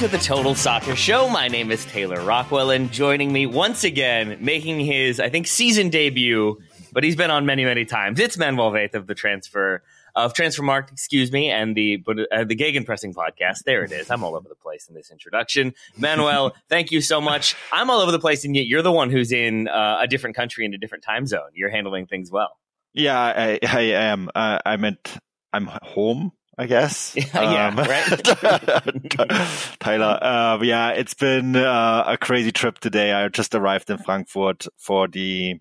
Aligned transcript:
To 0.00 0.08
the 0.08 0.16
Total 0.16 0.54
Soccer 0.54 0.96
Show. 0.96 1.28
My 1.28 1.46
name 1.46 1.70
is 1.70 1.84
Taylor 1.84 2.22
Rockwell, 2.22 2.70
and 2.70 2.90
joining 2.90 3.30
me 3.34 3.44
once 3.44 3.84
again, 3.84 4.38
making 4.40 4.80
his, 4.80 5.20
I 5.20 5.28
think, 5.28 5.46
season 5.46 5.90
debut, 5.90 6.58
but 6.90 7.04
he's 7.04 7.16
been 7.16 7.30
on 7.30 7.44
many, 7.44 7.66
many 7.66 7.84
times. 7.84 8.18
It's 8.18 8.38
Manuel 8.38 8.70
Veth 8.70 8.94
of 8.94 9.06
the 9.06 9.14
Transfer 9.14 9.82
of 10.14 10.32
Transfermarkt, 10.32 10.90
excuse 10.90 11.30
me, 11.30 11.50
and 11.50 11.76
the 11.76 12.02
uh, 12.32 12.44
the 12.44 12.56
Gegenpressing 12.56 13.12
podcast. 13.12 13.64
There 13.66 13.84
it 13.84 13.92
is. 13.92 14.10
I'm 14.10 14.24
all 14.24 14.34
over 14.34 14.48
the 14.48 14.54
place 14.54 14.88
in 14.88 14.94
this 14.94 15.10
introduction. 15.10 15.74
Manuel, 15.98 16.54
thank 16.70 16.90
you 16.90 17.02
so 17.02 17.20
much. 17.20 17.54
I'm 17.70 17.90
all 17.90 18.00
over 18.00 18.10
the 18.10 18.18
place, 18.18 18.46
and 18.46 18.56
yet 18.56 18.64
you're 18.66 18.80
the 18.80 18.90
one 18.90 19.10
who's 19.10 19.32
in 19.32 19.68
uh, 19.68 19.98
a 20.00 20.06
different 20.06 20.34
country 20.34 20.64
in 20.64 20.72
a 20.72 20.78
different 20.78 21.04
time 21.04 21.26
zone. 21.26 21.50
You're 21.52 21.68
handling 21.68 22.06
things 22.06 22.30
well. 22.30 22.56
Yeah, 22.94 23.20
I, 23.20 23.58
I 23.62 23.80
am. 23.80 24.30
Uh, 24.34 24.60
I 24.64 24.78
meant 24.78 25.18
I'm 25.52 25.66
home 25.66 26.32
I 26.60 26.66
guess. 26.66 27.16
yeah, 27.34 27.68
um, 27.68 27.76
right. 27.78 28.22
Tyler. 29.80 30.18
Uh, 30.20 30.58
yeah, 30.62 30.90
it's 30.90 31.14
been 31.14 31.56
uh, 31.56 32.04
a 32.06 32.18
crazy 32.18 32.52
trip 32.52 32.78
today. 32.78 33.12
I 33.12 33.28
just 33.28 33.54
arrived 33.54 33.88
in 33.88 33.96
Frankfurt 33.96 34.66
for 34.76 35.08
the, 35.08 35.54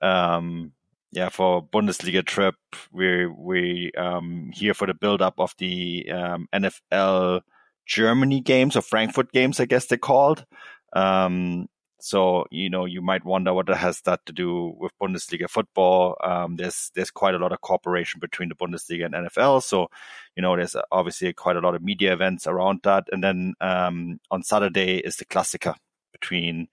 um, 0.00 0.72
yeah, 1.12 1.28
for 1.28 1.62
Bundesliga 1.62 2.24
trip. 2.24 2.54
We 2.90 3.26
we 3.26 3.92
um 3.94 4.52
here 4.54 4.72
for 4.72 4.86
the 4.86 4.94
build 4.94 5.20
up 5.20 5.34
of 5.36 5.54
the 5.58 6.10
um, 6.10 6.48
NFL 6.50 7.42
Germany 7.86 8.40
games 8.40 8.76
or 8.76 8.80
Frankfurt 8.80 9.30
games, 9.32 9.60
I 9.60 9.66
guess 9.66 9.84
they're 9.84 9.98
called. 9.98 10.46
Um, 10.94 11.66
so 12.00 12.46
you 12.50 12.70
know 12.70 12.84
you 12.84 13.02
might 13.02 13.24
wonder 13.24 13.52
what 13.52 13.68
has 13.68 14.00
that 14.02 14.24
to 14.26 14.32
do 14.32 14.74
with 14.78 14.92
Bundesliga 15.00 15.48
football. 15.48 16.16
Um, 16.22 16.56
there's 16.56 16.90
there's 16.94 17.10
quite 17.10 17.34
a 17.34 17.38
lot 17.38 17.52
of 17.52 17.60
cooperation 17.60 18.20
between 18.20 18.48
the 18.48 18.54
Bundesliga 18.54 19.06
and 19.06 19.14
NFL. 19.14 19.62
So 19.62 19.88
you 20.36 20.42
know 20.42 20.56
there's 20.56 20.76
obviously 20.90 21.32
quite 21.32 21.56
a 21.56 21.60
lot 21.60 21.74
of 21.74 21.82
media 21.82 22.12
events 22.12 22.46
around 22.46 22.80
that. 22.84 23.04
And 23.12 23.22
then 23.22 23.54
um, 23.60 24.20
on 24.30 24.42
Saturday 24.42 24.98
is 24.98 25.16
the 25.16 25.24
Klassiker 25.24 25.74
between 26.12 26.68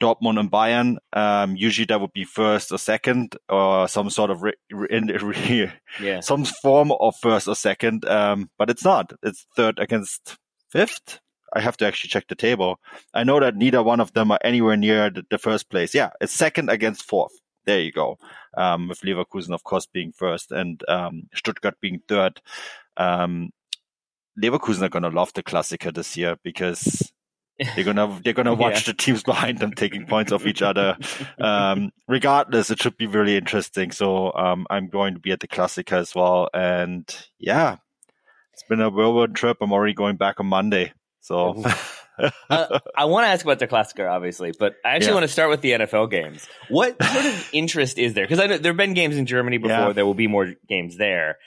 Dortmund 0.00 0.38
and 0.38 0.50
Bayern. 0.50 0.96
Um, 1.12 1.56
usually 1.56 1.86
that 1.86 2.00
would 2.00 2.12
be 2.12 2.24
first 2.24 2.72
or 2.72 2.78
second, 2.78 3.36
or 3.48 3.88
some 3.88 4.10
sort 4.10 4.30
of 4.30 4.42
re- 4.42 4.54
re- 4.70 5.72
yeah. 6.00 6.20
some 6.20 6.44
form 6.44 6.92
of 6.92 7.16
first 7.16 7.48
or 7.48 7.54
second. 7.54 8.04
Um, 8.04 8.50
but 8.58 8.70
it's 8.70 8.84
not. 8.84 9.12
It's 9.22 9.46
third 9.56 9.78
against 9.78 10.36
fifth. 10.70 11.20
I 11.54 11.60
have 11.60 11.76
to 11.78 11.86
actually 11.86 12.08
check 12.08 12.28
the 12.28 12.34
table. 12.34 12.80
I 13.14 13.24
know 13.24 13.40
that 13.40 13.56
neither 13.56 13.82
one 13.82 14.00
of 14.00 14.12
them 14.12 14.30
are 14.30 14.40
anywhere 14.42 14.76
near 14.76 15.10
the, 15.10 15.24
the 15.30 15.38
first 15.38 15.70
place. 15.70 15.94
Yeah, 15.94 16.10
it's 16.20 16.32
second 16.32 16.68
against 16.68 17.04
fourth. 17.04 17.32
There 17.64 17.80
you 17.80 17.92
go. 17.92 18.18
Um, 18.56 18.88
with 18.88 19.00
Leverkusen, 19.00 19.54
of 19.54 19.64
course, 19.64 19.86
being 19.86 20.12
first 20.12 20.52
and 20.52 20.82
um, 20.88 21.28
Stuttgart 21.34 21.80
being 21.80 22.00
third. 22.08 22.40
Um, 22.96 23.50
Leverkusen 24.40 24.82
are 24.82 24.88
going 24.88 25.04
to 25.04 25.08
love 25.08 25.32
the 25.32 25.42
Klassiker 25.42 25.94
this 25.94 26.16
year 26.16 26.36
because 26.42 27.12
they're 27.76 27.84
gonna 27.84 28.20
they're 28.24 28.32
gonna 28.32 28.54
watch 28.54 28.86
yeah. 28.86 28.92
the 28.92 28.94
teams 28.94 29.22
behind 29.22 29.58
them 29.58 29.72
taking 29.72 30.06
points 30.06 30.32
off 30.32 30.46
each 30.46 30.62
other. 30.62 30.96
Um, 31.38 31.90
regardless, 32.08 32.70
it 32.70 32.80
should 32.80 32.96
be 32.96 33.06
really 33.06 33.36
interesting. 33.36 33.90
So 33.90 34.32
um, 34.32 34.66
I'm 34.70 34.88
going 34.88 35.14
to 35.14 35.20
be 35.20 35.30
at 35.32 35.40
the 35.40 35.48
Klassiker 35.48 35.98
as 35.98 36.14
well, 36.14 36.48
and 36.54 37.04
yeah, 37.38 37.76
it's 38.52 38.62
been 38.68 38.80
a 38.80 38.88
whirlwind 38.88 39.36
trip. 39.36 39.58
I'm 39.60 39.72
already 39.72 39.94
going 39.94 40.16
back 40.16 40.40
on 40.40 40.46
Monday. 40.46 40.92
So 41.24 41.64
uh, 42.50 42.80
I 42.94 43.06
want 43.06 43.24
to 43.24 43.28
ask 43.28 43.42
about 43.44 43.58
the 43.58 43.66
Klassiker, 43.66 44.10
obviously, 44.10 44.52
but 44.58 44.74
I 44.84 44.90
actually 44.90 45.08
yeah. 45.08 45.14
want 45.14 45.24
to 45.24 45.32
start 45.32 45.48
with 45.48 45.62
the 45.62 45.70
NFL 45.70 46.10
games. 46.10 46.46
What 46.68 47.02
sort 47.12 47.24
of 47.24 47.48
interest 47.54 47.98
is 47.98 48.12
there? 48.12 48.24
Because 48.24 48.40
I 48.40 48.46
know 48.46 48.58
there 48.58 48.72
have 48.72 48.76
been 48.76 48.92
games 48.92 49.16
in 49.16 49.24
Germany 49.24 49.56
before. 49.56 49.70
Yeah. 49.70 49.92
There 49.94 50.04
will 50.04 50.12
be 50.12 50.26
more 50.26 50.52
games 50.68 50.98
there. 50.98 51.38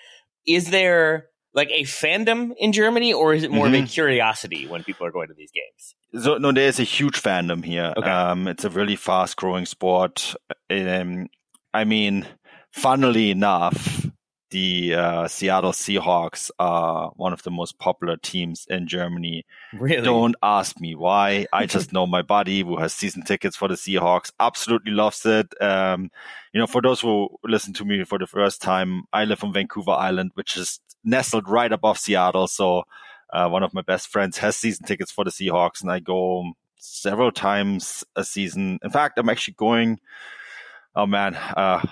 Is 0.48 0.72
there 0.72 1.28
like 1.54 1.70
a 1.70 1.84
fandom 1.84 2.54
in 2.58 2.72
Germany, 2.72 3.14
or 3.14 3.36
is 3.36 3.44
it 3.44 3.52
more 3.52 3.66
mm-hmm. 3.66 3.76
of 3.76 3.80
a 3.82 3.84
mm-hmm. 3.84 3.94
curiosity 3.94 4.66
when 4.66 4.84
people 4.84 5.06
are 5.06 5.12
going 5.12 5.28
to 5.28 5.36
these 5.36 5.52
games? 5.52 6.24
So 6.24 6.40
no, 6.40 6.52
there's 6.52 6.80
a 6.80 6.84
huge 6.84 7.22
fandom 7.22 7.64
here. 7.64 7.94
Okay. 7.96 8.10
Um, 8.10 8.48
it's 8.48 8.66
a 8.66 8.72
really 8.72 8.96
fast 8.96 9.36
growing 9.36 9.68
sport. 9.68 10.34
Um, 10.72 11.28
I 11.72 11.84
mean, 11.84 12.26
funnily 12.72 13.30
enough, 13.30 14.08
the 14.50 14.96
uh, 14.96 15.28
Seattle 15.28 15.72
Seahawks 15.72 16.50
are 16.60 17.12
one 17.16 17.34
of 17.34 17.44
the 17.44 17.52
most 17.52 17.78
popular 17.80 18.18
teams 18.18 18.66
in 18.70 18.88
Germany. 18.88 19.46
Really? 19.74 20.02
Don't 20.02 20.36
ask 20.42 20.80
me 20.80 20.96
why. 20.96 21.48
I 21.52 21.66
just 21.76 21.92
know 21.92 22.08
my 22.08 22.22
buddy 22.22 22.62
who 22.62 22.78
has 22.78 22.94
season 22.94 23.24
tickets 23.24 23.56
for 23.56 23.68
the 23.68 23.76
Seahawks, 23.76 24.32
absolutely 24.40 24.92
loves 24.92 25.26
it. 25.26 25.54
Um, 25.62 26.12
you 26.54 26.60
know, 26.60 26.68
for 26.68 26.82
those 26.82 27.02
who 27.02 27.30
listen 27.44 27.74
to 27.74 27.86
me 27.86 28.04
for 28.04 28.18
the 28.18 28.28
first 28.28 28.62
time, 28.62 29.04
I 29.12 29.26
live 29.26 29.44
on 29.44 29.54
Vancouver 29.54 29.92
Island, 29.92 30.32
which 30.36 30.56
is 30.56 30.80
nestled 31.04 31.50
right 31.50 31.72
above 31.72 31.98
Seattle. 31.98 32.48
So 32.48 32.84
uh, 33.32 33.50
one 33.50 33.64
of 33.64 33.74
my 33.74 33.82
best 33.82 34.08
friends 34.08 34.38
has 34.38 34.56
season 34.56 34.86
tickets 34.86 35.12
for 35.12 35.26
the 35.26 35.32
Seahawks, 35.32 35.82
and 35.82 35.92
I 35.92 36.00
go 36.00 36.54
several 36.78 37.32
times 37.32 38.04
a 38.16 38.24
season. 38.24 38.80
In 38.84 38.92
fact, 38.92 39.18
I'm 39.18 39.30
actually 39.30 39.56
going. 39.56 40.00
Oh 40.96 41.06
man. 41.06 41.36
Uh, 41.36 41.86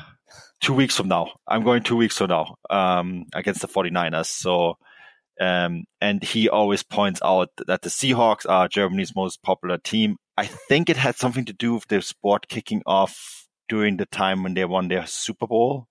two 0.66 0.74
weeks 0.74 0.98
from 0.98 1.08
now. 1.08 1.32
I'm 1.48 1.64
going 1.64 1.84
two 1.84 1.96
weeks 1.96 2.18
from 2.18 2.30
now 2.30 2.58
um, 2.72 3.28
against 3.36 3.62
the 3.62 3.68
49ers. 3.68 4.26
So, 4.26 4.78
um, 5.40 5.86
and 6.02 6.24
he 6.24 6.50
always 6.50 6.82
points 6.82 7.22
out 7.24 7.50
that 7.68 7.84
the 7.84 7.90
Seahawks 7.90 8.50
are 8.50 8.68
Germany's 8.68 9.16
most 9.16 9.44
popular 9.44 9.78
team. 9.78 10.18
I 10.36 10.48
think 10.48 10.90
it 10.90 10.98
had 10.98 11.18
something 11.18 11.46
to 11.46 11.54
do 11.54 11.76
with 11.76 11.88
their 11.88 12.02
sport 12.02 12.48
kicking 12.48 12.82
off 12.88 13.48
during 13.70 13.98
the 13.98 14.08
time 14.08 14.42
when 14.42 14.56
they 14.56 14.66
won 14.66 14.88
their 14.88 15.06
Super 15.06 15.46
Bowl. 15.46 15.88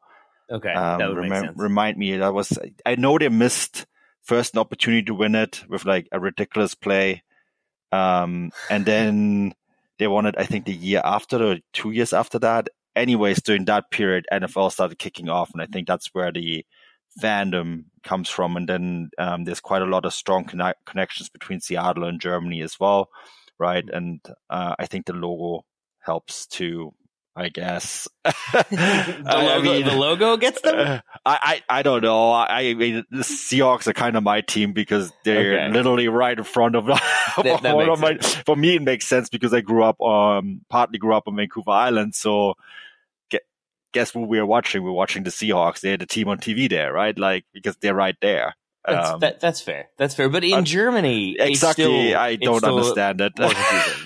Okay, 0.51 0.73
um, 0.73 0.99
that 0.99 1.09
would 1.09 1.19
rem- 1.19 1.29
make 1.29 1.41
sense. 1.41 1.57
Remind 1.57 1.97
me, 1.97 2.17
that 2.17 2.35
was 2.35 2.59
I 2.85 2.97
know 2.97 3.17
they 3.17 3.29
missed 3.29 3.87
first 4.23 4.55
an 4.55 4.61
opportunity 4.61 5.05
to 5.05 5.15
win 5.15 5.37
it 5.37 5.65
with 5.69 5.85
like 5.85 6.09
a 6.11 6.19
ridiculous 6.19 6.75
play, 6.75 7.23
um, 7.93 8.51
and 8.69 8.85
then 8.85 9.55
they 9.99 10.07
won 10.07 10.27
it. 10.27 10.35
I 10.37 10.45
think 10.45 10.67
the 10.67 10.75
year 10.75 11.01
after 11.03 11.43
or 11.43 11.59
two 11.73 11.93
years 11.93 12.13
after 12.13 12.39
that, 12.41 12.69
anyways, 12.97 13.43
during 13.43 13.65
that 13.67 13.91
period, 13.91 14.27
NFL 14.33 14.73
started 14.73 14.99
kicking 14.99 15.29
off, 15.29 15.51
and 15.53 15.63
I 15.63 15.67
think 15.67 15.87
that's 15.87 16.09
where 16.13 16.33
the 16.33 16.65
fandom 17.21 17.85
comes 18.03 18.29
from. 18.29 18.57
And 18.57 18.69
then 18.69 19.11
um, 19.19 19.45
there's 19.45 19.61
quite 19.61 19.83
a 19.83 19.87
lot 19.87 20.05
of 20.05 20.15
strong 20.15 20.45
connections 20.87 21.29
between 21.29 21.61
Seattle 21.61 22.05
and 22.05 22.21
Germany 22.21 22.63
as 22.63 22.79
well, 22.81 23.09
right? 23.59 23.85
And 23.93 24.21
uh, 24.51 24.75
I 24.79 24.87
think 24.87 25.07
the 25.07 25.13
logo 25.13 25.65
helps 26.01 26.47
to 26.49 26.93
I 27.37 27.49
guess 27.49 28.07
the, 28.23 28.33
logo, 29.25 29.27
I 29.27 29.61
mean, 29.61 29.85
the 29.85 29.97
logo 29.97 30.37
gets 30.37 30.61
them. 30.61 30.79
Uh, 30.79 31.01
I, 31.27 31.63
I, 31.69 31.79
I 31.81 31.83
don't 31.83 32.03
know. 32.03 32.31
I, 32.31 32.61
I, 32.61 32.75
mean, 32.75 33.05
the 33.11 33.25
Seahawks 33.25 33.89
are 33.89 33.93
kind 33.93 34.17
of 34.17 34.23
my 34.23 34.41
team 34.41 34.73
because 34.73 35.13
they're 35.25 35.65
okay. 35.65 35.73
literally 35.73 36.07
right 36.07 36.39
in 36.39 36.45
front 36.45 36.77
of. 36.77 36.87
that, 36.87 37.61
that 37.63 37.89
of 37.89 38.01
my, 38.01 38.19
for 38.47 38.55
me, 38.55 38.77
it 38.77 38.83
makes 38.83 39.09
sense 39.09 39.29
because 39.29 39.53
I 39.53 39.63
grew 39.63 39.83
up 39.83 40.01
um 40.01 40.61
partly 40.69 40.99
grew 40.99 41.15
up 41.15 41.25
on 41.27 41.35
Vancouver 41.35 41.73
Island, 41.73 42.15
so 42.15 42.55
get, 43.31 43.43
guess 43.93 44.15
what 44.15 44.29
we're 44.29 44.47
watching? 44.47 44.85
We're 44.85 44.93
watching 44.93 45.25
the 45.25 45.31
Seahawks. 45.31 45.81
They're 45.81 45.97
the 45.97 46.07
team 46.07 46.29
on 46.29 46.39
TV 46.39 46.71
there, 46.71 46.93
right? 46.93 47.19
Like 47.19 47.47
because 47.53 47.77
they're 47.79 47.97
right 47.97 48.17
there. 48.21 48.55
That's, 48.87 49.11
um, 49.11 49.21
that, 49.21 49.41
that's 49.41 49.61
fair. 49.61 49.89
That's 49.97 50.15
fair. 50.15 50.29
But 50.29 50.45
in 50.45 50.55
uh, 50.55 50.63
Germany, 50.63 51.37
exactly, 51.39 51.85
still, 51.85 52.19
I 52.19 52.37
don't 52.37 52.63
understand 52.65 53.21
it. 53.21 53.33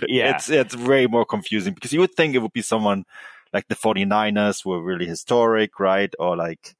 yeah, 0.09 0.37
it's 0.37 0.49
it's 0.49 0.77
way 0.77 1.07
more 1.07 1.25
confusing 1.25 1.75
because 1.75 1.93
you 1.93 2.01
would 2.01 2.15
think 2.15 2.35
it 2.35 2.39
would 2.39 2.53
be 2.53 2.63
someone 2.63 3.05
like 3.53 3.67
the 3.69 3.75
49ers 3.75 4.63
who 4.63 4.73
are 4.73 4.83
really 4.83 5.07
historic, 5.07 5.81
right? 5.81 6.13
Or 6.19 6.37
like 6.37 6.77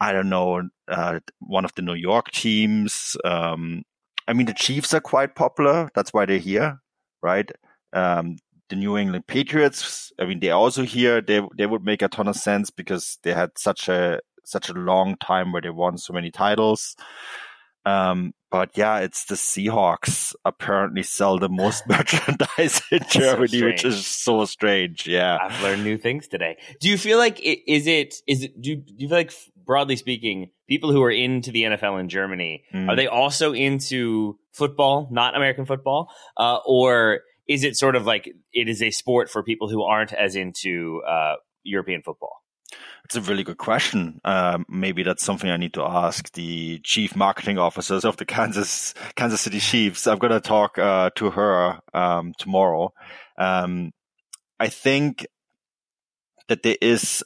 I 0.00 0.12
don't 0.12 0.28
know, 0.28 0.68
uh, 0.88 1.20
one 1.38 1.64
of 1.64 1.74
the 1.76 1.82
New 1.82 1.94
York 1.94 2.32
teams. 2.32 3.16
Um, 3.24 3.84
I 4.26 4.32
mean, 4.32 4.46
the 4.46 4.54
Chiefs 4.54 4.92
are 4.92 5.00
quite 5.00 5.36
popular. 5.36 5.90
That's 5.94 6.12
why 6.12 6.26
they're 6.26 6.38
here, 6.38 6.80
right? 7.22 7.48
Um, 7.92 8.38
the 8.68 8.74
New 8.74 8.98
England 8.98 9.28
Patriots. 9.28 10.12
I 10.18 10.24
mean, 10.24 10.40
they're 10.40 10.54
also 10.54 10.82
here. 10.82 11.20
They 11.20 11.40
they 11.56 11.66
would 11.66 11.84
make 11.84 12.02
a 12.02 12.08
ton 12.08 12.26
of 12.26 12.34
sense 12.34 12.70
because 12.70 13.18
they 13.22 13.32
had 13.32 13.56
such 13.56 13.88
a 13.88 14.18
such 14.44 14.68
a 14.68 14.74
long 14.74 15.16
time 15.16 15.52
where 15.52 15.62
they 15.62 15.70
won 15.70 15.98
so 15.98 16.12
many 16.12 16.30
titles. 16.30 16.96
Um, 17.84 18.32
but 18.50 18.76
yeah, 18.76 18.98
it's 18.98 19.24
the 19.24 19.34
Seahawks 19.34 20.34
apparently 20.44 21.02
sell 21.02 21.38
the 21.38 21.48
most 21.48 21.84
merchandise 21.88 22.82
in 22.90 23.00
Germany, 23.10 23.58
so 23.58 23.64
which 23.64 23.84
is 23.84 24.06
so 24.06 24.44
strange. 24.44 25.06
Yeah, 25.06 25.38
I've 25.40 25.62
learned 25.62 25.82
new 25.82 25.98
things 25.98 26.28
today. 26.28 26.58
Do 26.80 26.88
you 26.88 26.98
feel 26.98 27.18
like 27.18 27.40
it, 27.40 27.60
is 27.66 27.86
it 27.86 28.14
is 28.26 28.44
it 28.44 28.60
do 28.60 28.70
you, 28.70 28.76
do 28.76 28.94
you 28.98 29.08
feel 29.08 29.18
like 29.18 29.32
broadly 29.64 29.96
speaking, 29.96 30.50
people 30.68 30.92
who 30.92 31.02
are 31.02 31.10
into 31.10 31.50
the 31.50 31.62
NFL 31.62 32.00
in 32.00 32.08
Germany 32.08 32.64
mm. 32.72 32.88
are 32.88 32.96
they 32.96 33.06
also 33.06 33.52
into 33.52 34.38
football, 34.52 35.08
not 35.10 35.36
American 35.36 35.64
football, 35.64 36.10
uh, 36.36 36.58
or 36.66 37.20
is 37.48 37.64
it 37.64 37.76
sort 37.76 37.96
of 37.96 38.06
like 38.06 38.28
it 38.52 38.68
is 38.68 38.82
a 38.82 38.90
sport 38.90 39.30
for 39.30 39.42
people 39.42 39.68
who 39.68 39.82
aren't 39.82 40.12
as 40.12 40.36
into 40.36 41.02
uh, 41.08 41.34
European 41.62 42.02
football? 42.02 42.41
It's 43.04 43.16
a 43.16 43.20
really 43.20 43.44
good 43.44 43.58
question. 43.58 44.20
Um, 44.24 44.64
maybe 44.68 45.02
that's 45.02 45.24
something 45.24 45.50
I 45.50 45.56
need 45.56 45.74
to 45.74 45.82
ask 45.82 46.32
the 46.32 46.78
chief 46.80 47.16
marketing 47.16 47.58
officers 47.58 48.04
of 48.04 48.16
the 48.16 48.24
Kansas 48.24 48.94
Kansas 49.16 49.40
City 49.40 49.60
Chiefs. 49.60 50.06
I'm 50.06 50.18
to 50.18 50.40
talk 50.40 50.78
uh, 50.78 51.10
to 51.16 51.30
her 51.30 51.80
um, 51.92 52.32
tomorrow. 52.38 52.92
Um, 53.36 53.92
I 54.58 54.68
think 54.68 55.26
that 56.48 56.62
there 56.62 56.76
is 56.80 57.24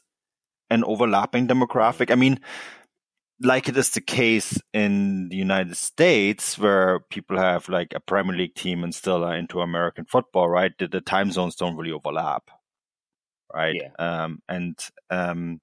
an 0.71 0.85
overlapping 0.85 1.47
demographic. 1.47 2.11
I 2.11 2.15
mean, 2.15 2.41
like 3.41 3.69
it 3.69 3.77
is 3.77 3.91
the 3.91 4.01
case 4.01 4.61
in 4.73 5.29
the 5.29 5.37
United 5.37 5.77
States, 5.77 6.59
where 6.59 7.01
people 7.11 7.37
have 7.37 7.69
like 7.69 7.93
a 7.95 8.01
Premier 8.01 8.35
League 8.35 8.55
team 8.55 8.83
and 8.83 8.95
still 8.95 9.25
are 9.25 9.37
into 9.37 9.61
American 9.61 10.07
football, 10.07 10.49
right? 10.49 10.73
The, 10.79 10.89
the 10.89 11.01
time 11.01 11.31
zones 11.31 11.57
don't 11.57 11.77
really 11.77 11.93
overlap, 11.93 12.51
right? 13.55 13.75
Yeah. 13.75 13.91
Um, 13.99 14.41
and 14.49 14.79
um, 15.11 15.61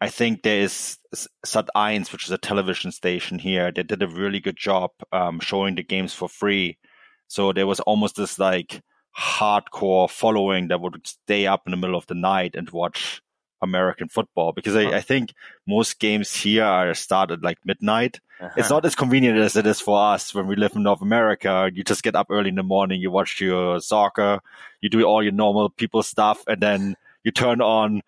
I 0.00 0.08
think 0.08 0.42
there 0.42 0.60
is 0.60 0.98
Sat1, 1.44 2.12
which 2.12 2.24
is 2.24 2.30
a 2.30 2.38
television 2.38 2.92
station 2.92 3.38
here, 3.38 3.72
they 3.72 3.82
did 3.82 4.02
a 4.02 4.08
really 4.08 4.40
good 4.40 4.56
job 4.56 4.90
um, 5.12 5.40
showing 5.40 5.74
the 5.74 5.82
games 5.82 6.14
for 6.14 6.28
free. 6.28 6.78
So 7.26 7.52
there 7.52 7.66
was 7.66 7.80
almost 7.80 8.16
this 8.16 8.38
like 8.38 8.80
hardcore 9.18 10.08
following 10.08 10.68
that 10.68 10.80
would 10.80 11.06
stay 11.06 11.46
up 11.46 11.62
in 11.66 11.72
the 11.72 11.76
middle 11.76 11.96
of 11.96 12.06
the 12.06 12.14
night 12.14 12.54
and 12.54 12.70
watch 12.70 13.20
American 13.60 14.08
football 14.08 14.52
because 14.52 14.76
I, 14.76 14.96
I, 14.96 15.00
think 15.00 15.34
most 15.66 15.98
games 15.98 16.34
here 16.34 16.64
are 16.64 16.94
started 16.94 17.42
like 17.42 17.58
midnight. 17.64 18.20
Uh-huh. 18.40 18.54
It's 18.56 18.70
not 18.70 18.84
as 18.84 18.94
convenient 18.94 19.38
as 19.38 19.56
it 19.56 19.66
is 19.66 19.80
for 19.80 20.00
us 20.00 20.32
when 20.34 20.46
we 20.46 20.56
live 20.56 20.76
in 20.76 20.84
North 20.84 21.02
America. 21.02 21.70
You 21.72 21.82
just 21.82 22.02
get 22.02 22.14
up 22.14 22.28
early 22.30 22.50
in 22.50 22.54
the 22.54 22.62
morning, 22.62 23.00
you 23.00 23.10
watch 23.10 23.40
your 23.40 23.80
soccer, 23.80 24.40
you 24.80 24.88
do 24.88 25.02
all 25.02 25.22
your 25.22 25.32
normal 25.32 25.70
people 25.70 26.02
stuff, 26.02 26.44
and 26.46 26.60
then 26.60 26.94
you 27.24 27.32
turn 27.32 27.60
on 27.60 28.02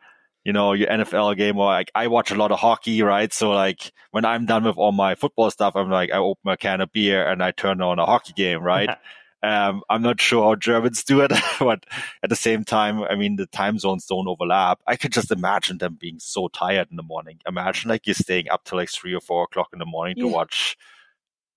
you 0.44 0.52
know, 0.54 0.72
your 0.72 0.88
NFL 0.88 1.36
game 1.36 1.58
or 1.58 1.66
like 1.66 1.90
I 1.94 2.06
watch 2.06 2.30
a 2.30 2.34
lot 2.34 2.50
of 2.50 2.58
hockey, 2.58 3.02
right? 3.02 3.32
So 3.32 3.50
like 3.50 3.92
when 4.10 4.24
I'm 4.24 4.46
done 4.46 4.64
with 4.64 4.78
all 4.78 4.92
my 4.92 5.14
football 5.14 5.50
stuff, 5.50 5.76
I'm 5.76 5.90
like, 5.90 6.10
I 6.10 6.16
open 6.16 6.50
a 6.50 6.56
can 6.56 6.80
of 6.80 6.92
beer 6.92 7.26
and 7.26 7.42
I 7.42 7.50
turn 7.50 7.82
on 7.82 7.98
a 7.98 8.06
hockey 8.06 8.32
game, 8.32 8.62
right? 8.62 8.88
um, 9.42 9.82
I'm 9.88 10.02
not 10.02 10.20
sure 10.20 10.42
how 10.44 10.54
Germans 10.54 11.04
do 11.04 11.20
it, 11.20 11.32
but 11.58 11.84
at 12.22 12.30
the 12.30 12.36
same 12.36 12.64
time, 12.64 13.02
I 13.02 13.14
mean, 13.14 13.36
the 13.36 13.46
time 13.46 13.78
zones 13.78 14.06
don't 14.06 14.28
overlap. 14.28 14.80
I 14.86 14.96
could 14.96 15.12
just 15.12 15.30
imagine 15.30 15.78
them 15.78 15.96
being 15.98 16.18
so 16.18 16.48
tired 16.48 16.88
in 16.90 16.96
the 16.96 17.02
morning. 17.02 17.38
Imagine 17.46 17.88
like 17.90 18.06
you're 18.06 18.14
staying 18.14 18.48
up 18.50 18.64
till 18.64 18.78
like 18.78 18.90
three 18.90 19.14
or 19.14 19.20
four 19.20 19.44
o'clock 19.44 19.68
in 19.72 19.78
the 19.78 19.86
morning 19.86 20.16
yeah. 20.18 20.24
to 20.24 20.28
watch 20.28 20.76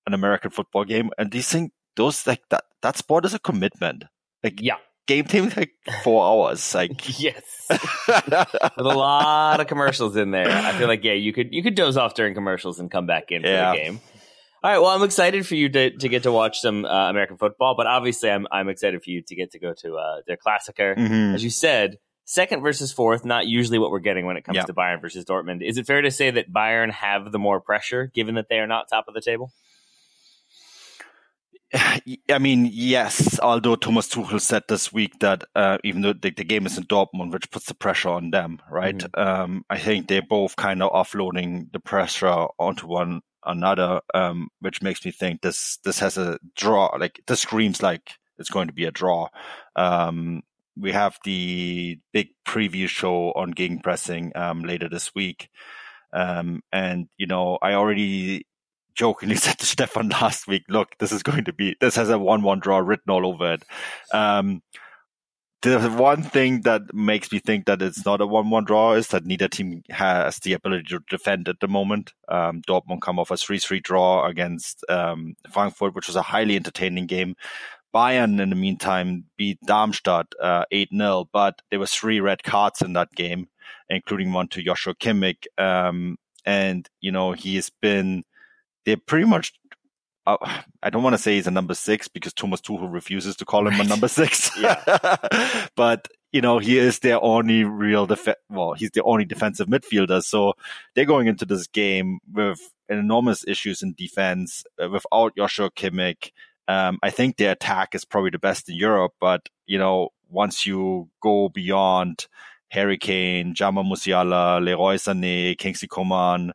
an 0.07 0.13
American 0.13 0.51
football 0.51 0.85
game. 0.85 1.09
And 1.17 1.31
these 1.31 1.49
things, 1.49 1.71
those 1.95 2.25
like 2.25 2.41
that, 2.49 2.63
that 2.81 2.97
sport 2.97 3.25
is 3.25 3.33
a 3.33 3.39
commitment. 3.39 4.05
Like, 4.43 4.61
yeah 4.61 4.77
game 5.07 5.25
takes 5.25 5.57
like 5.57 5.73
four 6.03 6.23
hours. 6.25 6.73
Like 6.73 7.19
yes, 7.19 7.43
with 7.69 7.79
a 8.77 8.83
lot 8.83 9.59
of 9.59 9.67
commercials 9.67 10.15
in 10.15 10.31
there. 10.31 10.49
I 10.49 10.71
feel 10.73 10.87
like 10.87 11.03
yeah, 11.03 11.13
you 11.13 11.33
could 11.33 11.53
you 11.53 11.63
could 11.63 11.75
doze 11.75 11.97
off 11.97 12.13
during 12.13 12.33
commercials 12.33 12.79
and 12.79 12.89
come 12.89 13.05
back 13.05 13.31
in 13.31 13.41
for 13.41 13.47
the 13.47 13.73
game. 13.75 14.01
All 14.63 14.71
right, 14.71 14.79
well, 14.79 14.91
I'm 14.91 15.03
excited 15.03 15.45
for 15.45 15.55
you 15.55 15.67
to, 15.67 15.89
to 15.97 16.07
get 16.07 16.23
to 16.23 16.31
watch 16.31 16.61
some 16.61 16.85
uh, 16.85 17.09
American 17.09 17.35
football, 17.35 17.75
but 17.75 17.85
obviously, 17.85 18.31
I'm 18.31 18.47
I'm 18.49 18.69
excited 18.69 19.03
for 19.03 19.09
you 19.09 19.21
to 19.21 19.35
get 19.35 19.51
to 19.51 19.59
go 19.59 19.73
to 19.73 19.95
uh, 19.97 20.21
their 20.25 20.37
Klassiker. 20.37 20.97
Mm-hmm. 20.97 21.35
As 21.35 21.43
you 21.43 21.49
said, 21.49 21.97
second 22.23 22.61
versus 22.61 22.93
fourth, 22.93 23.25
not 23.25 23.45
usually 23.45 23.77
what 23.77 23.91
we're 23.91 23.99
getting 23.99 24.25
when 24.25 24.37
it 24.37 24.45
comes 24.45 24.55
yeah. 24.55 24.63
to 24.63 24.73
Bayern 24.73 25.01
versus 25.01 25.25
Dortmund. 25.25 25.67
Is 25.67 25.77
it 25.77 25.85
fair 25.85 26.01
to 26.01 26.09
say 26.09 26.31
that 26.31 26.49
Bayern 26.49 26.91
have 26.91 27.33
the 27.33 27.39
more 27.39 27.59
pressure, 27.59 28.09
given 28.13 28.35
that 28.35 28.47
they 28.49 28.59
are 28.59 28.67
not 28.67 28.87
top 28.87 29.09
of 29.09 29.13
the 29.13 29.19
table? 29.19 29.51
I 31.73 32.39
mean, 32.39 32.69
yes, 32.71 33.41
although 33.41 33.75
Thomas 33.75 34.07
Tuchel 34.07 34.39
said 34.39 34.63
this 34.69 34.93
week 34.93 35.19
that 35.19 35.43
uh, 35.55 35.77
even 35.83 36.03
though 36.03 36.13
the, 36.13 36.29
the, 36.29 36.45
game 36.45 36.65
is 36.65 36.77
in 36.77 36.85
Dortmund, 36.85 37.33
which 37.33 37.51
puts 37.51 37.65
the 37.65 37.73
pressure 37.73 38.11
on 38.11 38.31
them, 38.31 38.61
right? 38.71 38.97
Mm-hmm. 38.97 39.21
Um, 39.21 39.65
I 39.69 39.77
think 39.77 40.07
they're 40.07 40.21
both 40.21 40.55
kind 40.55 40.81
of 40.81 40.91
offloading 40.93 41.69
the 41.73 41.81
pressure 41.81 42.47
onto 42.57 42.87
one 42.87 43.19
another, 43.45 44.01
um, 44.13 44.49
which 44.59 44.81
makes 44.81 45.03
me 45.05 45.11
think 45.11 45.41
this 45.41 45.77
this 45.83 45.99
has 45.99 46.17
a 46.17 46.39
draw. 46.55 46.95
Like 46.99 47.21
this 47.27 47.41
screams 47.41 47.81
like 47.81 48.11
it's 48.37 48.49
going 48.49 48.67
to 48.67 48.73
be 48.73 48.85
a 48.85 48.91
draw. 48.91 49.29
Um, 49.75 50.41
we 50.77 50.91
have 50.91 51.17
the 51.23 51.99
big 52.11 52.29
preview 52.47 52.87
show 52.87 53.31
on 53.33 53.53
gegenpressing 53.53 54.35
um, 54.35 54.63
later 54.63 54.89
this 54.89 55.13
week. 55.13 55.49
Um, 56.11 56.61
and 56.71 57.07
you 57.17 57.27
know, 57.27 57.57
I 57.61 57.73
already 57.73 58.45
jokingly 58.95 59.35
said 59.37 59.59
to 59.59 59.65
Stefan 59.65 60.09
last 60.09 60.47
week, 60.47 60.63
look, 60.69 60.89
this 60.99 61.11
is 61.11 61.23
going 61.23 61.45
to 61.45 61.53
be, 61.53 61.75
this 61.79 61.95
has 61.95 62.09
a 62.09 62.13
1-1 62.13 62.61
draw 62.61 62.77
written 62.79 63.11
all 63.11 63.25
over 63.25 63.53
it. 63.53 63.63
The 65.63 65.89
one 65.89 66.23
thing 66.23 66.61
that 66.63 66.93
makes 66.93 67.31
me 67.31 67.39
think 67.39 67.67
that 67.67 67.81
it's 67.81 68.05
not 68.05 68.19
a 68.19 68.27
1-1 68.27 68.65
draw 68.65 68.93
is 68.93 69.07
that 69.07 69.25
neither 69.25 69.47
team 69.47 69.81
has 69.89 70.37
the 70.39 70.51
ability 70.51 70.83
to 70.89 70.99
defend 71.09 71.47
at 71.47 71.61
the 71.61 71.69
moment. 71.69 72.11
Um, 72.27 72.61
Dortmund 72.67 73.01
come 73.01 73.17
off 73.17 73.31
a 73.31 73.35
3-3 73.35 73.81
draw 73.81 74.27
against 74.27 74.83
um, 74.89 75.35
Frankfurt, 75.49 75.95
which 75.95 76.07
was 76.07 76.17
a 76.17 76.21
highly 76.21 76.57
entertaining 76.57 77.07
game. 77.07 77.35
Bayern, 77.95 78.41
in 78.41 78.49
the 78.49 78.57
meantime, 78.57 79.23
beat 79.37 79.57
Darmstadt 79.65 80.27
uh, 80.41 80.65
8-0, 80.73 81.27
but 81.31 81.61
there 81.69 81.79
were 81.79 81.85
three 81.85 82.19
red 82.19 82.43
cards 82.43 82.81
in 82.81 82.91
that 82.93 83.13
game, 83.15 83.47
including 83.87 84.33
one 84.33 84.49
to 84.49 84.61
Joshua 84.61 84.95
Kimmich. 84.95 85.45
Um, 85.57 86.17
and, 86.45 86.89
you 86.99 87.13
know, 87.13 87.31
he 87.31 87.55
has 87.55 87.69
been 87.81 88.25
they're 88.85 88.97
pretty 88.97 89.25
much. 89.25 89.53
Uh, 90.25 90.37
I 90.81 90.89
don't 90.89 91.03
want 91.03 91.15
to 91.15 91.21
say 91.21 91.35
he's 91.35 91.47
a 91.47 91.51
number 91.51 91.73
six 91.73 92.07
because 92.07 92.33
Thomas 92.33 92.61
Tuchel 92.61 92.91
refuses 92.91 93.35
to 93.37 93.45
call 93.45 93.67
him 93.67 93.73
right. 93.73 93.85
a 93.85 93.89
number 93.89 94.07
six. 94.07 94.51
but 95.75 96.07
you 96.31 96.41
know 96.41 96.59
he 96.59 96.77
is 96.77 96.99
their 96.99 97.21
only 97.23 97.63
real 97.63 98.05
def- 98.05 98.35
well 98.49 98.73
he's 98.73 98.91
the 98.91 99.03
only 99.03 99.23
defensive 99.25 99.67
midfielder 99.67 100.23
so 100.23 100.53
they're 100.95 101.05
going 101.05 101.27
into 101.27 101.45
this 101.45 101.67
game 101.67 102.19
with 102.31 102.59
enormous 102.89 103.45
issues 103.47 103.83
in 103.83 103.93
defense 103.93 104.63
uh, 104.81 104.89
without 104.89 105.35
Joshua 105.37 105.69
Kimmich 105.71 106.31
um, 106.67 106.97
I 107.03 107.11
think 107.11 107.37
their 107.37 107.51
attack 107.51 107.93
is 107.93 108.03
probably 108.03 108.31
the 108.31 108.39
best 108.39 108.67
in 108.67 108.75
Europe 108.75 109.13
but 109.19 109.47
you 109.67 109.77
know 109.77 110.09
once 110.27 110.65
you 110.65 111.09
go 111.21 111.49
beyond 111.49 112.27
Harry 112.69 112.97
Kane, 112.97 113.53
Jamal 113.53 113.83
Musiala, 113.83 114.59
Leroy 114.59 114.95
Sané, 114.95 115.55
Kingsley 115.55 115.87
Coman, 115.87 116.51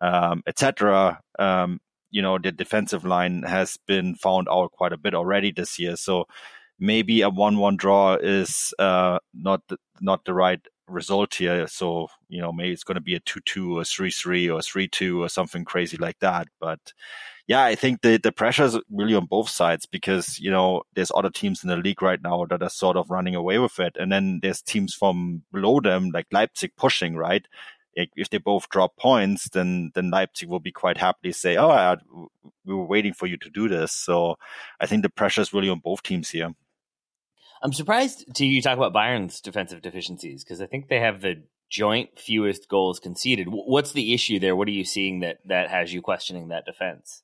um, 0.00 0.42
etc. 0.48 1.20
Um, 1.38 1.80
you 2.10 2.22
know, 2.22 2.38
the 2.38 2.52
defensive 2.52 3.04
line 3.04 3.42
has 3.42 3.78
been 3.86 4.14
found 4.14 4.48
out 4.50 4.72
quite 4.72 4.92
a 4.92 4.98
bit 4.98 5.14
already 5.14 5.52
this 5.52 5.78
year. 5.78 5.96
So 5.96 6.26
maybe 6.78 7.20
a 7.22 7.30
one-one 7.30 7.76
draw 7.76 8.14
is 8.14 8.74
uh, 8.78 9.18
not 9.34 9.62
the, 9.68 9.76
not 10.00 10.24
the 10.24 10.34
right 10.34 10.60
result 10.88 11.34
here. 11.34 11.66
So 11.66 12.08
you 12.28 12.40
know, 12.40 12.52
maybe 12.52 12.72
it's 12.72 12.84
going 12.84 12.96
to 12.96 13.00
be 13.00 13.14
a 13.14 13.20
two-two 13.20 13.78
or 13.78 13.84
three-three 13.84 14.50
or 14.50 14.60
three-two 14.62 15.22
or 15.22 15.28
something 15.28 15.64
crazy 15.64 15.96
like 15.96 16.18
that. 16.20 16.48
But 16.60 16.80
yeah, 17.46 17.64
I 17.64 17.74
think 17.74 18.02
the 18.02 18.16
the 18.16 18.32
pressure 18.32 18.64
is 18.64 18.78
really 18.90 19.14
on 19.14 19.26
both 19.26 19.48
sides 19.48 19.86
because 19.86 20.38
you 20.38 20.50
know 20.50 20.82
there's 20.94 21.12
other 21.14 21.30
teams 21.30 21.62
in 21.62 21.68
the 21.70 21.76
league 21.76 22.02
right 22.02 22.20
now 22.22 22.46
that 22.46 22.62
are 22.62 22.70
sort 22.70 22.96
of 22.96 23.10
running 23.10 23.34
away 23.34 23.58
with 23.58 23.78
it, 23.78 23.96
and 23.98 24.12
then 24.12 24.40
there's 24.42 24.62
teams 24.62 24.94
from 24.94 25.42
below 25.52 25.80
them 25.80 26.10
like 26.12 26.26
Leipzig 26.32 26.72
pushing 26.76 27.16
right 27.16 27.46
if 27.94 28.30
they 28.30 28.38
both 28.38 28.68
drop 28.68 28.96
points, 28.96 29.48
then 29.48 29.90
then 29.94 30.10
Leipzig 30.10 30.48
will 30.48 30.60
be 30.60 30.72
quite 30.72 30.98
happy 30.98 31.28
to 31.28 31.32
say, 31.32 31.56
"Oh, 31.56 31.70
I, 31.70 31.96
we 32.64 32.74
were 32.74 32.86
waiting 32.86 33.12
for 33.12 33.26
you 33.26 33.36
to 33.38 33.50
do 33.50 33.68
this." 33.68 33.92
So 33.92 34.36
I 34.80 34.86
think 34.86 35.02
the 35.02 35.10
pressure 35.10 35.40
is 35.40 35.52
really 35.52 35.68
on 35.68 35.80
both 35.80 36.02
teams 36.02 36.30
here. 36.30 36.50
I'm 37.62 37.72
surprised 37.72 38.24
to 38.34 38.46
you 38.46 38.62
talk 38.62 38.76
about 38.76 38.94
Bayern's 38.94 39.40
defensive 39.40 39.82
deficiencies 39.82 40.44
because 40.44 40.60
I 40.62 40.66
think 40.66 40.88
they 40.88 41.00
have 41.00 41.20
the 41.20 41.42
joint 41.68 42.18
fewest 42.18 42.68
goals 42.68 42.98
conceded. 42.98 43.48
What's 43.48 43.92
the 43.92 44.14
issue 44.14 44.38
there? 44.38 44.56
What 44.56 44.68
are 44.68 44.72
you 44.72 44.84
seeing 44.84 45.20
that 45.20 45.38
that 45.44 45.70
has 45.70 45.92
you 45.92 46.02
questioning 46.02 46.48
that 46.48 46.64
defense? 46.64 47.22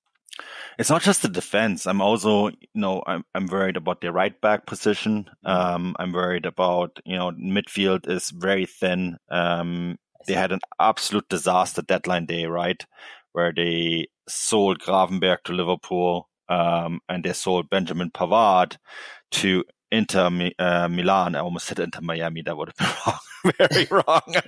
It's 0.78 0.90
not 0.90 1.02
just 1.02 1.22
the 1.22 1.28
defense. 1.28 1.86
I'm 1.86 2.02
also, 2.02 2.48
you 2.48 2.68
know, 2.74 3.02
I'm 3.06 3.24
I'm 3.34 3.46
worried 3.46 3.76
about 3.76 4.00
their 4.00 4.12
right 4.12 4.38
back 4.40 4.66
position. 4.66 5.30
Mm-hmm. 5.46 5.74
Um, 5.74 5.96
I'm 5.98 6.12
worried 6.12 6.46
about, 6.46 7.00
you 7.04 7.16
know, 7.16 7.32
midfield 7.32 8.08
is 8.08 8.30
very 8.30 8.66
thin. 8.66 9.16
Um, 9.30 9.98
they 10.26 10.34
had 10.34 10.52
an 10.52 10.60
absolute 10.80 11.28
disaster 11.28 11.82
deadline 11.82 12.26
day, 12.26 12.46
right? 12.46 12.84
Where 13.32 13.52
they 13.54 14.08
sold 14.28 14.80
Gravenberch 14.80 15.44
to 15.44 15.52
Liverpool, 15.52 16.28
um, 16.48 17.00
and 17.08 17.24
they 17.24 17.32
sold 17.32 17.70
Benjamin 17.70 18.10
Pavard 18.10 18.76
to 19.32 19.64
Inter 19.90 20.50
uh, 20.58 20.88
Milan. 20.88 21.36
I 21.36 21.40
almost 21.40 21.66
said 21.66 21.78
Inter 21.78 22.00
Miami. 22.00 22.42
That 22.42 22.56
would 22.56 22.68
have 22.68 22.76
been 22.76 22.96
wrong. 23.06 23.18
Very 23.58 23.86
wrong. 23.90 24.42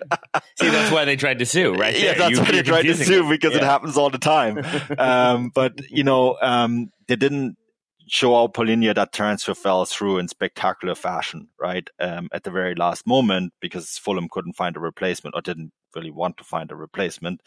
See, 0.61 0.69
that's 0.69 0.93
why 0.93 1.05
they 1.05 1.17
tried 1.17 1.39
to 1.39 1.47
sue, 1.47 1.75
right? 1.75 1.95
There. 1.95 2.05
Yeah, 2.05 2.15
that's 2.15 2.33
you, 2.33 2.41
why 2.41 2.51
they 2.51 2.63
tried 2.63 2.83
to 2.83 2.95
sue 2.95 3.29
because 3.29 3.53
yeah. 3.53 3.59
it 3.59 3.65
happens 3.65 3.97
all 3.97 4.11
the 4.11 4.19
time. 4.19 4.65
um, 4.99 5.51
but 5.55 5.81
you 5.91 6.05
know, 6.05 6.37
um, 6.41 6.91
they 7.07 7.17
didn't 7.17 7.57
Joao 8.09 8.49
Palhinha 8.49 8.95
that 8.95 9.13
transfer 9.13 9.55
fell 9.55 9.85
through 9.85 10.19
in 10.19 10.29
spectacular 10.29 10.95
fashion, 10.95 11.49
right? 11.61 11.89
Um, 12.01 12.29
at 12.33 12.45
the 12.45 12.51
very 12.51 12.75
last 12.75 13.07
moment 13.07 13.53
because 13.61 13.99
Fulham 13.99 14.29
couldn't 14.31 14.57
find 14.57 14.77
a 14.77 14.81
replacement 14.81 15.37
or 15.37 15.43
didn't 15.43 15.73
really 15.95 16.11
want 16.11 16.39
to 16.39 16.45
find 16.45 16.73
a 16.73 16.77
replacement. 16.77 17.43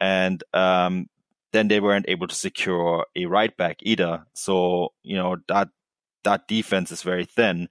And 0.00 0.42
um, 0.54 1.06
then 1.52 1.68
they 1.68 1.80
weren't 1.80 2.08
able 2.08 2.28
to 2.28 2.34
secure 2.34 3.06
a 3.16 3.26
right 3.26 3.54
back 3.56 3.78
either. 3.82 4.26
So, 4.34 4.92
you 5.02 5.16
know, 5.16 5.36
that 5.48 5.68
that 6.24 6.48
defense 6.48 6.92
is 6.92 7.02
very 7.02 7.24
thin. 7.24 7.68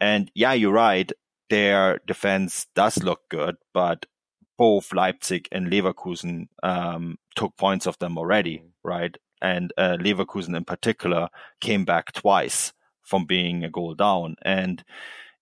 And 0.00 0.30
yeah, 0.34 0.52
you're 0.52 0.72
right. 0.72 1.10
Their 1.50 2.00
defense 2.06 2.66
does 2.74 3.02
look 3.02 3.20
good, 3.28 3.56
but 3.74 4.06
both 4.56 4.92
Leipzig 4.92 5.48
and 5.50 5.68
Leverkusen 5.68 6.46
um, 6.62 7.18
took 7.34 7.56
points 7.56 7.86
of 7.86 7.98
them 7.98 8.18
already, 8.18 8.58
mm. 8.58 8.70
right? 8.84 9.16
And 9.42 9.72
uh, 9.76 9.96
Leverkusen 10.00 10.56
in 10.56 10.64
particular 10.64 11.28
came 11.60 11.84
back 11.84 12.12
twice 12.12 12.72
from 13.02 13.26
being 13.26 13.64
a 13.64 13.70
goal 13.70 13.94
down. 13.94 14.36
And 14.42 14.82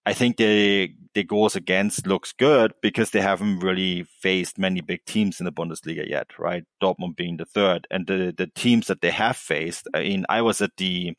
I 0.06 0.14
think 0.14 0.38
the 0.38 0.92
the 1.14 1.24
goals 1.24 1.56
against 1.56 2.06
looks 2.06 2.32
good 2.32 2.72
because 2.82 3.10
they 3.10 3.20
haven't 3.20 3.60
really 3.60 4.04
faced 4.20 4.58
many 4.58 4.80
big 4.80 5.04
teams 5.04 5.40
in 5.40 5.44
the 5.44 5.52
Bundesliga 5.52 6.08
yet, 6.08 6.38
right? 6.38 6.64
Dortmund 6.82 7.16
being 7.16 7.36
the 7.36 7.44
third, 7.44 7.86
and 7.90 8.06
the 8.06 8.34
the 8.36 8.46
teams 8.46 8.86
that 8.86 9.02
they 9.02 9.10
have 9.10 9.36
faced. 9.36 9.86
I 9.94 10.02
mean, 10.02 10.24
I 10.28 10.42
was 10.42 10.60
at 10.60 10.76
the 10.78 11.14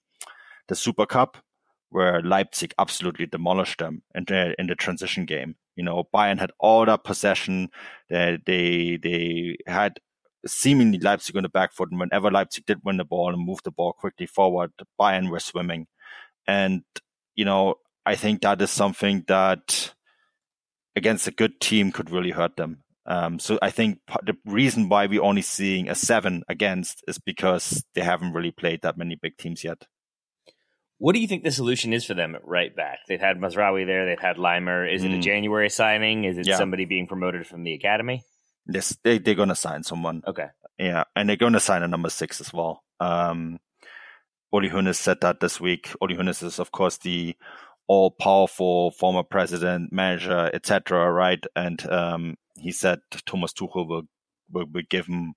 the 0.67 0.75
Super 0.75 1.05
Cup 1.05 1.37
where 1.89 2.21
Leipzig 2.21 2.73
absolutely 2.79 3.25
demolished 3.25 3.79
them 3.79 4.01
in 4.15 4.23
the 4.25 4.55
in 4.59 4.67
the 4.67 4.75
transition 4.75 5.25
game. 5.25 5.55
You 5.75 5.83
know, 5.83 6.07
Bayern 6.13 6.39
had 6.39 6.51
all 6.59 6.85
that 6.85 7.03
possession. 7.03 7.69
They 8.09 8.39
they 8.45 8.97
they 8.97 9.57
had 9.67 9.99
seemingly 10.45 10.99
Leipzig 10.99 11.35
on 11.35 11.43
the 11.43 11.49
back 11.49 11.73
foot. 11.73 11.91
And 11.91 11.99
whenever 11.99 12.31
Leipzig 12.31 12.65
did 12.65 12.79
win 12.83 12.97
the 12.97 13.05
ball 13.05 13.33
and 13.33 13.45
move 13.45 13.59
the 13.63 13.71
ball 13.71 13.93
quickly 13.93 14.25
forward, 14.25 14.71
Bayern 14.99 15.29
were 15.29 15.39
swimming. 15.39 15.87
And, 16.47 16.83
you 17.35 17.45
know, 17.45 17.75
I 18.05 18.15
think 18.15 18.41
that 18.41 18.61
is 18.61 18.71
something 18.71 19.23
that 19.27 19.93
against 20.95 21.27
a 21.27 21.31
good 21.31 21.59
team 21.59 21.91
could 21.91 22.09
really 22.09 22.31
hurt 22.31 22.57
them. 22.57 22.83
Um, 23.05 23.39
so 23.39 23.57
I 23.61 23.71
think 23.71 23.99
the 24.23 24.37
reason 24.45 24.89
why 24.89 25.07
we're 25.07 25.23
only 25.23 25.41
seeing 25.41 25.89
a 25.89 25.95
seven 25.95 26.43
against 26.47 27.03
is 27.07 27.17
because 27.17 27.83
they 27.95 28.01
haven't 28.01 28.33
really 28.33 28.51
played 28.51 28.81
that 28.81 28.97
many 28.97 29.15
big 29.15 29.37
teams 29.37 29.63
yet. 29.63 29.87
What 30.99 31.13
do 31.13 31.19
you 31.19 31.27
think 31.27 31.43
the 31.43 31.51
solution 31.51 31.93
is 31.93 32.05
for 32.05 32.13
them 32.13 32.35
at 32.35 32.45
right 32.45 32.75
back? 32.75 32.99
They've 33.07 33.19
had 33.19 33.37
Mazraoui 33.37 33.87
there, 33.87 34.05
they've 34.05 34.19
had 34.19 34.37
Laimer. 34.37 34.93
Is 34.93 35.03
it 35.03 35.11
a 35.11 35.15
mm. 35.15 35.23
January 35.23 35.69
signing? 35.69 36.25
Is 36.25 36.37
it 36.37 36.45
yeah. 36.45 36.57
somebody 36.57 36.85
being 36.85 37.07
promoted 37.07 37.47
from 37.47 37.63
the 37.63 37.73
academy? 37.73 38.23
They 38.65 39.17
they're 39.17 39.35
gonna 39.35 39.55
sign 39.55 39.83
someone. 39.83 40.23
Okay. 40.27 40.47
Yeah, 40.77 41.03
and 41.15 41.29
they're 41.29 41.35
gonna 41.35 41.59
sign 41.59 41.83
a 41.83 41.87
number 41.87 42.09
six 42.09 42.41
as 42.41 42.53
well. 42.53 42.83
Um, 42.99 43.59
Hoeneß 44.53 44.95
said 44.95 45.21
that 45.21 45.39
this 45.39 45.59
week. 45.59 45.93
Uli 46.01 46.15
Hoeneß 46.15 46.43
is 46.43 46.59
of 46.59 46.71
course 46.71 46.97
the 46.97 47.35
all-powerful 47.87 48.91
former 48.91 49.23
president, 49.23 49.91
manager, 49.91 50.49
etc. 50.53 51.11
Right, 51.11 51.43
and 51.55 51.85
um, 51.89 52.37
he 52.57 52.71
said 52.71 52.99
Thomas 53.25 53.53
Tuchel 53.53 53.87
will, 53.87 54.03
will, 54.51 54.65
will 54.71 54.83
give 54.89 55.07
him 55.07 55.33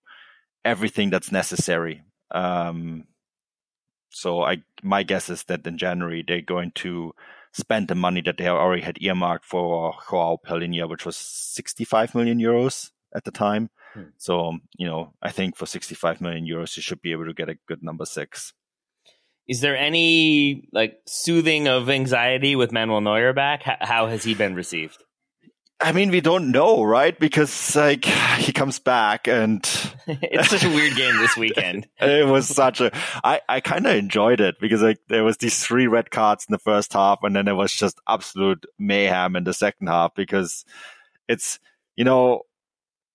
everything 0.64 1.10
that's 1.10 1.32
necessary. 1.32 2.02
Um, 2.30 3.04
so 4.10 4.42
I 4.42 4.58
my 4.82 5.02
guess 5.02 5.28
is 5.30 5.44
that 5.44 5.66
in 5.66 5.78
January 5.78 6.24
they're 6.26 6.40
going 6.40 6.72
to 6.76 7.12
spend 7.52 7.88
the 7.88 7.94
money 7.94 8.20
that 8.22 8.36
they 8.36 8.48
already 8.48 8.82
had 8.82 8.98
earmarked 9.00 9.44
for 9.44 9.94
Joao 10.10 10.38
Palhinha, 10.44 10.88
which 10.88 11.06
was 11.06 11.16
65 11.16 12.14
million 12.14 12.38
euros 12.38 12.90
at 13.14 13.24
the 13.24 13.30
time. 13.30 13.70
Hmm. 13.94 14.02
So, 14.18 14.58
you 14.76 14.86
know, 14.86 15.12
I 15.22 15.30
think 15.30 15.56
for 15.56 15.66
65 15.66 16.20
million 16.20 16.46
euros, 16.46 16.76
you 16.76 16.82
should 16.82 17.00
be 17.00 17.12
able 17.12 17.26
to 17.26 17.34
get 17.34 17.48
a 17.48 17.56
good 17.68 17.82
number 17.82 18.04
six. 18.04 18.52
Is 19.46 19.60
there 19.60 19.76
any 19.76 20.68
like 20.72 20.98
soothing 21.06 21.68
of 21.68 21.90
anxiety 21.90 22.56
with 22.56 22.72
Manuel 22.72 23.02
Neuer 23.02 23.34
back? 23.34 23.62
How 23.62 24.06
has 24.06 24.24
he 24.24 24.34
been 24.34 24.54
received? 24.54 25.04
I 25.80 25.92
mean, 25.92 26.10
we 26.10 26.22
don't 26.22 26.50
know, 26.50 26.82
right? 26.82 27.18
Because 27.18 27.76
like 27.76 28.06
he 28.38 28.52
comes 28.52 28.78
back 28.78 29.28
and 29.28 29.58
it's 30.06 30.48
such 30.48 30.64
a 30.64 30.68
weird 30.68 30.96
game 30.96 31.18
this 31.18 31.36
weekend. 31.36 31.88
it 32.00 32.26
was 32.26 32.48
such 32.48 32.80
a. 32.80 32.90
I 33.22 33.40
I 33.48 33.60
kind 33.60 33.86
of 33.86 33.94
enjoyed 33.94 34.40
it 34.40 34.54
because 34.60 34.80
like 34.80 34.98
there 35.08 35.24
was 35.24 35.36
these 35.36 35.62
three 35.62 35.86
red 35.86 36.10
cards 36.10 36.46
in 36.48 36.52
the 36.52 36.58
first 36.58 36.94
half, 36.94 37.18
and 37.22 37.36
then 37.36 37.48
it 37.48 37.52
was 37.52 37.72
just 37.72 38.00
absolute 38.08 38.64
mayhem 38.78 39.36
in 39.36 39.44
the 39.44 39.52
second 39.52 39.88
half 39.88 40.14
because 40.14 40.64
it's 41.28 41.58
you 41.96 42.04
know 42.04 42.42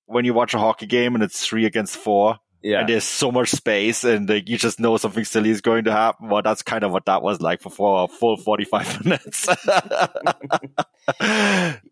when 0.10 0.26
you 0.26 0.34
watch 0.34 0.56
a 0.56 0.60
hockey 0.60 0.88
game 0.88 1.14
and 1.14 1.24
it's 1.24 1.46
three 1.46 1.66
against 1.66 1.96
four, 1.96 2.38
yeah. 2.64 2.80
and 2.80 2.90
there's 2.90 3.04
so 3.04 3.32
much 3.32 3.52
space 3.52 4.04
and 4.04 4.28
like, 4.28 4.50
you 4.50 4.58
just 4.58 4.80
know 4.80 4.98
something 4.98 5.24
silly 5.24 5.52
is 5.52 5.62
going 5.62 5.84
to 5.84 5.92
happen. 5.92 6.30
Well, 6.30 6.42
that's 6.42 6.64
kind 6.64 6.84
of 6.84 6.92
what 6.92 7.06
that 7.06 7.22
was 7.22 7.42
like 7.42 7.62
for 7.62 7.70
four 7.70 8.08
full 8.08 8.36
45 8.36 9.06
minutes. 9.06 9.48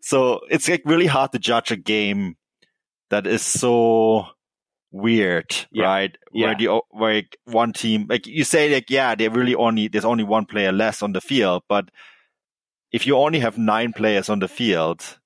so 0.00 0.40
it's 0.50 0.68
like 0.68 0.82
really 0.84 1.06
hard 1.06 1.30
to 1.32 1.38
judge 1.38 1.70
a 1.70 1.76
game 1.76 2.36
that 3.10 3.26
is 3.26 3.42
so 3.42 4.26
weird, 4.90 5.54
yeah. 5.70 5.84
right? 5.84 6.18
Yeah. 6.32 6.46
Where 6.46 6.56
the 6.56 6.80
where 6.90 7.14
like 7.14 7.36
one 7.44 7.72
team, 7.72 8.06
like 8.08 8.26
you 8.26 8.42
say, 8.42 8.74
like 8.74 8.90
yeah, 8.90 9.14
they 9.14 9.28
really 9.28 9.54
only 9.54 9.86
there's 9.86 10.04
only 10.04 10.24
one 10.24 10.44
player 10.44 10.72
less 10.72 11.04
on 11.04 11.12
the 11.12 11.20
field, 11.20 11.62
but 11.68 11.88
if 12.90 13.06
you 13.06 13.16
only 13.16 13.38
have 13.38 13.56
nine 13.58 13.92
players 13.92 14.28
on 14.28 14.40
the 14.40 14.48
field, 14.48 15.18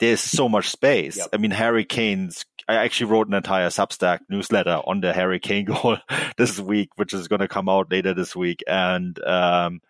there's 0.00 0.20
so 0.20 0.48
much 0.48 0.68
space. 0.68 1.18
Yep. 1.18 1.28
I 1.32 1.36
mean, 1.36 1.50
Harry 1.52 1.84
Kane's. 1.84 2.44
I 2.66 2.74
actually 2.74 3.10
wrote 3.10 3.28
an 3.28 3.34
entire 3.34 3.68
Substack 3.68 4.20
newsletter 4.28 4.80
on 4.84 5.00
the 5.00 5.12
Harry 5.12 5.40
Kane 5.40 5.66
goal 5.66 5.98
this 6.36 6.58
week, 6.58 6.90
which 6.96 7.12
is 7.12 7.28
going 7.28 7.40
to 7.40 7.48
come 7.48 7.68
out 7.68 7.90
later 7.90 8.14
this 8.14 8.34
week, 8.34 8.62
and 8.66 9.22
um, 9.24 9.80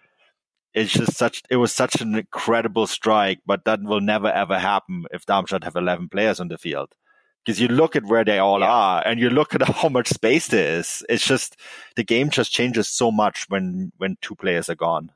it's 0.75 0.93
just 0.93 1.17
such. 1.17 1.43
It 1.51 1.57
was 1.57 1.73
such 1.73 2.01
an 2.01 2.15
incredible 2.15 2.87
strike, 2.87 3.41
but 3.47 3.65
that 3.65 3.83
will 3.83 4.01
never 4.01 4.29
ever 4.29 4.59
happen 4.59 5.05
if 5.13 5.27
Darmstadt 5.27 5.65
have 5.65 5.77
11 5.77 6.09
players 6.09 6.41
on 6.41 6.49
the 6.49 6.59
field. 6.59 6.93
Because 7.45 7.61
you 7.61 7.69
look 7.69 7.97
at 7.97 8.05
where 8.05 8.25
they 8.25 8.39
all 8.39 8.61
yeah. 8.61 8.71
are, 8.71 9.03
and 9.07 9.21
you 9.21 9.31
look 9.31 9.55
at 9.55 9.63
how 9.69 9.89
much 9.89 10.09
space 10.09 10.49
there 10.49 10.79
is. 10.79 11.05
It's 11.09 11.27
just 11.27 11.57
the 11.97 12.05
game 12.05 12.31
just 12.31 12.53
changes 12.53 12.89
so 12.89 13.11
much 13.11 13.47
when 13.49 13.93
when 13.99 14.17
two 14.21 14.35
players 14.35 14.69
are 14.69 14.75
gone. 14.75 15.13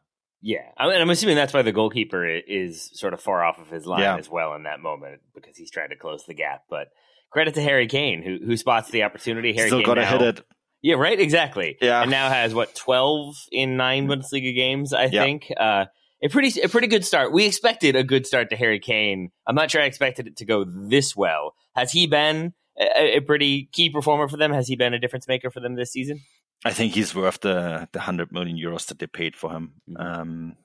Yeah, 0.47 0.69
I 0.77 0.89
mean, 0.89 1.01
I'm 1.01 1.09
assuming 1.09 1.37
that's 1.37 1.55
why 1.55 1.63
the 1.63 1.73
goalkeeper 1.73 2.27
is 2.27 2.91
sort 2.93 3.15
of 3.15 3.21
far 3.23 3.43
off 3.43 3.59
of 3.59 3.71
his 3.71 3.87
line 3.87 4.01
yeah. 4.01 4.19
as 4.19 4.29
well 4.29 4.55
in 4.55 4.65
that 4.65 4.79
moment 4.79 5.23
because 5.35 5.57
he's 5.57 5.71
trying 5.71 5.89
to 5.89 5.97
close 5.97 6.27
the 6.27 6.35
gap. 6.35 6.65
But 6.69 6.89
credit 7.31 7.55
to 7.55 7.63
Harry 7.63 7.87
Kane 7.87 8.23
who 8.23 8.45
who 8.45 8.59
spots 8.59 8.91
the 8.91 9.05
opportunity. 9.05 9.55
Harry 9.55 9.71
still 9.71 9.83
got 9.83 9.95
to 9.95 10.05
hit 10.05 10.21
it. 10.21 10.47
Yeah, 10.83 10.97
right. 10.97 11.19
Exactly. 11.19 11.79
Yeah, 11.81 12.03
and 12.03 12.11
now 12.11 12.29
has 12.29 12.53
what 12.53 12.75
12 12.75 13.37
in 13.53 13.79
nine 13.79 14.07
Bundesliga 14.07 14.55
games. 14.55 14.93
I 14.93 15.07
yeah. 15.07 15.23
think. 15.23 15.51
Uh, 15.57 15.87
a 16.23 16.29
pretty 16.29 16.61
a 16.61 16.69
pretty 16.69 16.89
good 16.89 17.07
start. 17.07 17.33
We 17.33 17.47
expected 17.47 17.97
a 17.97 18.05
good 18.05 18.27
start 18.27 18.51
to 18.51 18.57
Harry 18.57 18.81
Kane. 18.81 19.31
I'm 19.47 19.55
not 19.55 19.71
sure 19.71 19.81
I 19.81 19.87
expected 19.87 20.27
it 20.27 20.37
to 20.39 20.45
go 20.45 20.65
this 20.65 21.17
well. 21.17 21.55
Has 21.75 21.91
he 21.91 22.07
been 22.07 22.53
a, 22.79 23.17
a 23.17 23.21
pretty 23.21 23.71
key 23.73 23.89
performer 23.89 24.29
for 24.29 24.37
them? 24.37 24.53
Has 24.53 24.69
he 24.69 24.77
been 24.77 24.93
a 24.93 24.99
difference 24.99 25.27
maker 25.27 25.51
for 25.51 25.61
them 25.61 25.75
this 25.75 25.91
season? 25.91 26.21
I 26.65 26.73
think 26.73 26.95
he's 26.95 27.15
worth 27.15 27.41
the 27.41 27.89
the 27.93 28.01
hundred 28.01 28.33
million 28.33 28.57
euros 28.57 28.87
that 28.87 28.99
they 28.99 29.07
paid 29.07 29.37
for 29.37 29.53
him. 29.53 29.75
Mm-hmm. 29.89 30.03
Um, 30.03 30.57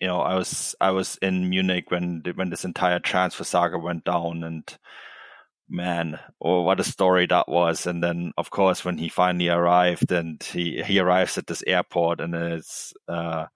you 0.00 0.06
know, 0.06 0.20
I 0.20 0.36
was 0.36 0.74
I 0.80 0.90
was 0.90 1.18
in 1.22 1.50
Munich 1.50 1.90
when 1.90 2.22
when 2.34 2.50
this 2.50 2.64
entire 2.64 3.00
transfer 3.00 3.44
saga 3.44 3.78
went 3.78 4.04
down, 4.04 4.44
and 4.44 4.78
man, 5.68 6.20
oh, 6.40 6.62
what 6.62 6.80
a 6.80 6.84
story 6.84 7.26
that 7.26 7.48
was! 7.48 7.86
And 7.86 8.02
then, 8.02 8.32
of 8.36 8.50
course, 8.50 8.84
when 8.84 8.98
he 8.98 9.08
finally 9.08 9.48
arrived, 9.48 10.12
and 10.12 10.42
he 10.42 10.82
he 10.82 10.98
arrives 11.00 11.38
at 11.38 11.46
this 11.46 11.64
airport, 11.66 12.20
and 12.20 12.34
it's 12.34 12.92
uh, 13.08 13.46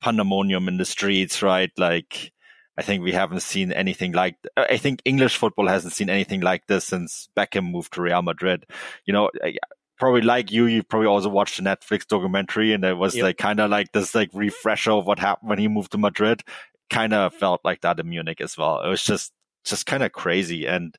pandemonium 0.00 0.68
in 0.68 0.78
the 0.78 0.84
streets, 0.84 1.42
right? 1.42 1.70
Like. 1.76 2.32
I 2.76 2.82
think 2.82 3.02
we 3.02 3.10
haven't 3.10 3.40
seen 3.40 3.72
anything 3.72 4.12
like. 4.12 4.36
I 4.56 4.76
think 4.76 5.02
English 5.04 5.36
football 5.36 5.66
hasn't 5.66 5.94
seen 5.94 6.08
anything 6.08 6.42
like 6.42 6.68
this 6.68 6.84
since 6.84 7.28
Beckham 7.36 7.72
moved 7.72 7.94
to 7.94 8.02
Real 8.02 8.22
Madrid. 8.22 8.66
You 9.04 9.14
know, 9.14 9.30
probably 9.98 10.22
like 10.22 10.50
you, 10.50 10.66
you 10.66 10.82
probably 10.82 11.08
also 11.08 11.28
watched 11.28 11.56
the 11.56 11.62
Netflix 11.62 12.06
documentary, 12.06 12.72
and 12.72 12.84
it 12.84 12.96
was 12.96 13.16
yep. 13.16 13.24
like 13.24 13.38
kind 13.38 13.60
of 13.60 13.70
like 13.70 13.92
this 13.92 14.14
like 14.14 14.30
refresher 14.32 14.92
of 14.92 15.06
what 15.06 15.18
happened 15.18 15.50
when 15.50 15.58
he 15.58 15.68
moved 15.68 15.92
to 15.92 15.98
Madrid. 15.98 16.42
Kind 16.90 17.12
of 17.12 17.34
felt 17.34 17.60
like 17.64 17.82
that 17.82 18.00
in 18.00 18.08
Munich 18.08 18.40
as 18.40 18.56
well. 18.56 18.80
It 18.80 18.88
was 18.88 19.02
just 19.02 19.32
just 19.64 19.86
kind 19.86 20.02
of 20.02 20.12
crazy. 20.12 20.66
And 20.66 20.94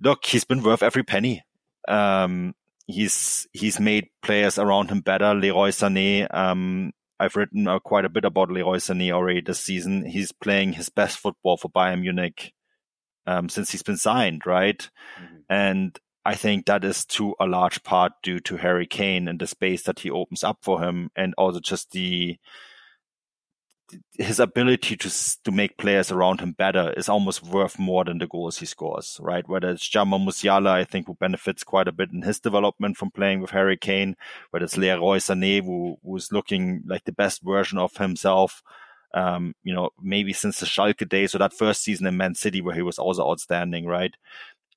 look, 0.00 0.24
he's 0.24 0.44
been 0.44 0.62
worth 0.62 0.82
every 0.82 1.02
penny. 1.02 1.42
Um, 1.86 2.54
he's 2.86 3.46
he's 3.52 3.80
made 3.80 4.08
players 4.22 4.58
around 4.58 4.90
him 4.90 5.00
better. 5.00 5.34
Leroy 5.34 5.70
Sané. 5.70 6.32
Um, 6.34 6.92
I've 7.20 7.36
written 7.36 7.66
uh, 7.66 7.80
quite 7.80 8.04
a 8.04 8.10
bit 8.10 8.24
about 8.24 8.50
Leroy 8.50 8.76
Sané 8.76 9.10
already 9.10 9.40
this 9.40 9.60
season. 9.60 10.04
He's 10.06 10.30
playing 10.30 10.74
his 10.74 10.88
best 10.88 11.18
football 11.18 11.56
for 11.56 11.68
Bayern 11.68 12.00
Munich 12.02 12.52
um, 13.26 13.48
since 13.48 13.70
he's 13.70 13.82
been 13.82 13.96
signed, 13.96 14.46
right? 14.46 14.88
Mm-hmm. 15.20 15.36
And 15.48 15.98
I 16.28 16.34
think 16.34 16.66
that 16.66 16.84
is 16.84 17.06
to 17.06 17.34
a 17.40 17.46
large 17.46 17.82
part 17.84 18.12
due 18.22 18.38
to 18.40 18.58
Harry 18.58 18.86
Kane 18.86 19.28
and 19.28 19.40
the 19.40 19.46
space 19.46 19.84
that 19.84 20.00
he 20.00 20.10
opens 20.10 20.44
up 20.44 20.58
for 20.60 20.82
him, 20.82 21.10
and 21.16 21.32
also 21.38 21.58
just 21.58 21.92
the 21.92 22.38
his 24.12 24.38
ability 24.38 24.94
to 24.98 25.10
to 25.44 25.50
make 25.50 25.78
players 25.78 26.12
around 26.12 26.42
him 26.42 26.52
better 26.52 26.92
is 26.98 27.08
almost 27.08 27.42
worth 27.42 27.78
more 27.78 28.04
than 28.04 28.18
the 28.18 28.26
goals 28.26 28.58
he 28.58 28.66
scores, 28.66 29.18
right? 29.22 29.48
Whether 29.48 29.70
it's 29.70 29.88
Jamal 29.88 30.18
Musiala, 30.18 30.68
I 30.68 30.84
think 30.84 31.06
who 31.06 31.14
benefits 31.14 31.64
quite 31.64 31.88
a 31.88 31.92
bit 31.92 32.12
in 32.12 32.20
his 32.20 32.38
development 32.40 32.98
from 32.98 33.10
playing 33.10 33.40
with 33.40 33.52
Harry 33.52 33.78
Kane, 33.78 34.14
whether 34.50 34.66
it's 34.66 34.76
Leroy 34.76 35.16
Sané, 35.20 35.64
who 35.64 35.96
who's 36.04 36.30
looking 36.30 36.82
like 36.86 37.04
the 37.04 37.12
best 37.12 37.40
version 37.42 37.78
of 37.78 37.96
himself. 37.96 38.62
Um, 39.14 39.54
you 39.64 39.74
know, 39.74 39.88
maybe 39.98 40.34
since 40.34 40.60
the 40.60 40.66
Schalke 40.66 41.08
days 41.08 41.34
or 41.34 41.38
that 41.38 41.54
first 41.54 41.82
season 41.82 42.06
in 42.06 42.18
Man 42.18 42.34
City 42.34 42.60
where 42.60 42.74
he 42.74 42.82
was 42.82 42.98
also 42.98 43.26
outstanding, 43.30 43.86
right? 43.86 44.14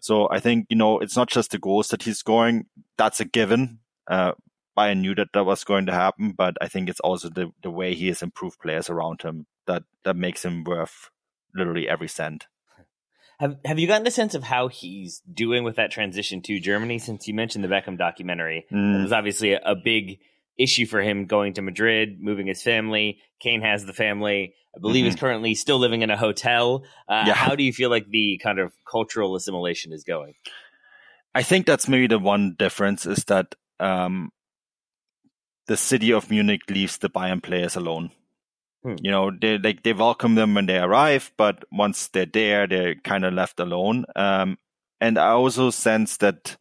So 0.02 0.28
I 0.30 0.40
think, 0.40 0.66
you 0.70 0.76
know, 0.76 1.00
it's 1.00 1.16
not 1.16 1.30
just 1.30 1.52
the 1.52 1.60
goals 1.60 1.90
that 1.90 2.04
he's 2.04 2.18
scoring. 2.18 2.66
That's 2.98 3.20
a 3.20 3.26
given. 3.26 3.80
Uh, 4.08 4.34
Bayern 4.78 5.02
knew 5.02 5.14
that 5.16 5.30
that 5.34 5.46
was 5.46 5.64
going 5.64 5.86
to 5.86 5.94
happen, 5.94 6.34
but 6.36 6.56
I 6.60 6.68
think 6.68 6.90
it's 6.90 7.00
also 7.00 7.30
the, 7.30 7.52
the 7.62 7.70
way 7.70 7.94
he 7.94 8.08
has 8.08 8.22
improved 8.22 8.60
players 8.60 8.90
around 8.90 9.22
him 9.22 9.46
that, 9.68 9.84
that 10.04 10.16
makes 10.16 10.44
him 10.44 10.64
worth 10.64 11.10
literally 11.54 11.88
every 11.88 12.08
cent. 12.08 12.48
Have 13.40 13.58
Have 13.66 13.80
you 13.80 13.88
gotten 13.88 14.08
a 14.08 14.12
sense 14.12 14.34
of 14.34 14.44
how 14.44 14.68
he's 14.70 15.22
doing 15.32 15.64
with 15.64 15.76
that 15.76 15.92
transition 15.92 16.42
to 16.44 16.60
Germany? 16.60 17.00
Since 17.00 17.28
you 17.28 17.34
mentioned 17.34 17.64
the 17.64 17.68
Beckham 17.68 17.98
documentary, 17.98 18.66
mm. 18.72 19.00
it 19.00 19.02
was 19.04 19.12
obviously 19.12 19.54
a, 19.54 19.62
a, 19.66 19.76
big 19.76 20.20
issue 20.62 20.86
for 20.86 21.02
him 21.02 21.26
going 21.26 21.54
to 21.54 21.62
Madrid, 21.62 22.22
moving 22.22 22.48
his 22.48 22.62
family. 22.62 23.20
Kane 23.40 23.62
has 23.62 23.86
the 23.86 23.94
family. 23.94 24.54
I 24.76 24.80
believe 24.80 25.06
mm-hmm. 25.06 25.14
is 25.16 25.20
currently 25.20 25.56
still 25.56 25.80
living 25.80 26.02
in 26.02 26.10
a 26.10 26.18
hotel. 26.18 26.84
Uh, 27.08 27.26
yeah. 27.28 27.34
How 27.34 27.56
do 27.56 27.64
you 27.64 27.74
feel 27.74 27.90
like 27.90 28.08
the 28.10 28.40
kind 28.42 28.60
of 28.60 28.72
cultural 28.90 29.36
assimilation 29.36 29.92
is 29.92 30.04
going? 30.04 30.36
I 31.34 31.44
think 31.44 31.66
that's 31.66 31.88
maybe 31.88 32.08
the 32.08 32.20
one 32.20 32.56
difference 32.58 33.06
is 33.06 33.26
that 33.26 33.56
um, 33.80 34.32
the 35.68 35.78
city 35.78 36.12
of 36.12 36.30
Munich 36.30 36.62
leaves 36.70 36.98
the 36.98 37.10
Bayern 37.10 37.42
players 37.42 37.76
alone. 37.76 38.12
Hmm. 38.84 38.96
You 39.02 39.12
know, 39.12 39.32
they 39.32 39.58
like 39.58 39.84
they 39.84 39.94
welcome 39.94 40.36
them 40.36 40.54
when 40.54 40.66
they 40.66 40.78
arrive, 40.78 41.32
but 41.38 41.64
once 41.72 42.08
they're 42.08 42.26
there, 42.26 42.68
they're 42.68 42.96
kind 42.96 43.26
of 43.26 43.34
left 43.34 43.60
alone. 43.60 44.06
Um, 44.16 44.58
and 45.00 45.18
I 45.18 45.30
also 45.30 45.70
sense 45.70 46.18
that 46.18 46.58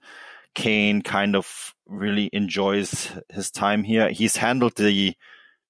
Kane 0.55 1.03
kind 1.03 1.37
of 1.37 1.75
really 1.87 2.31
enjoys 2.33 3.11
his 3.29 3.51
time 3.51 3.83
here. 3.85 4.11
He's 4.11 4.37
handled 4.37 4.77
the 4.77 5.15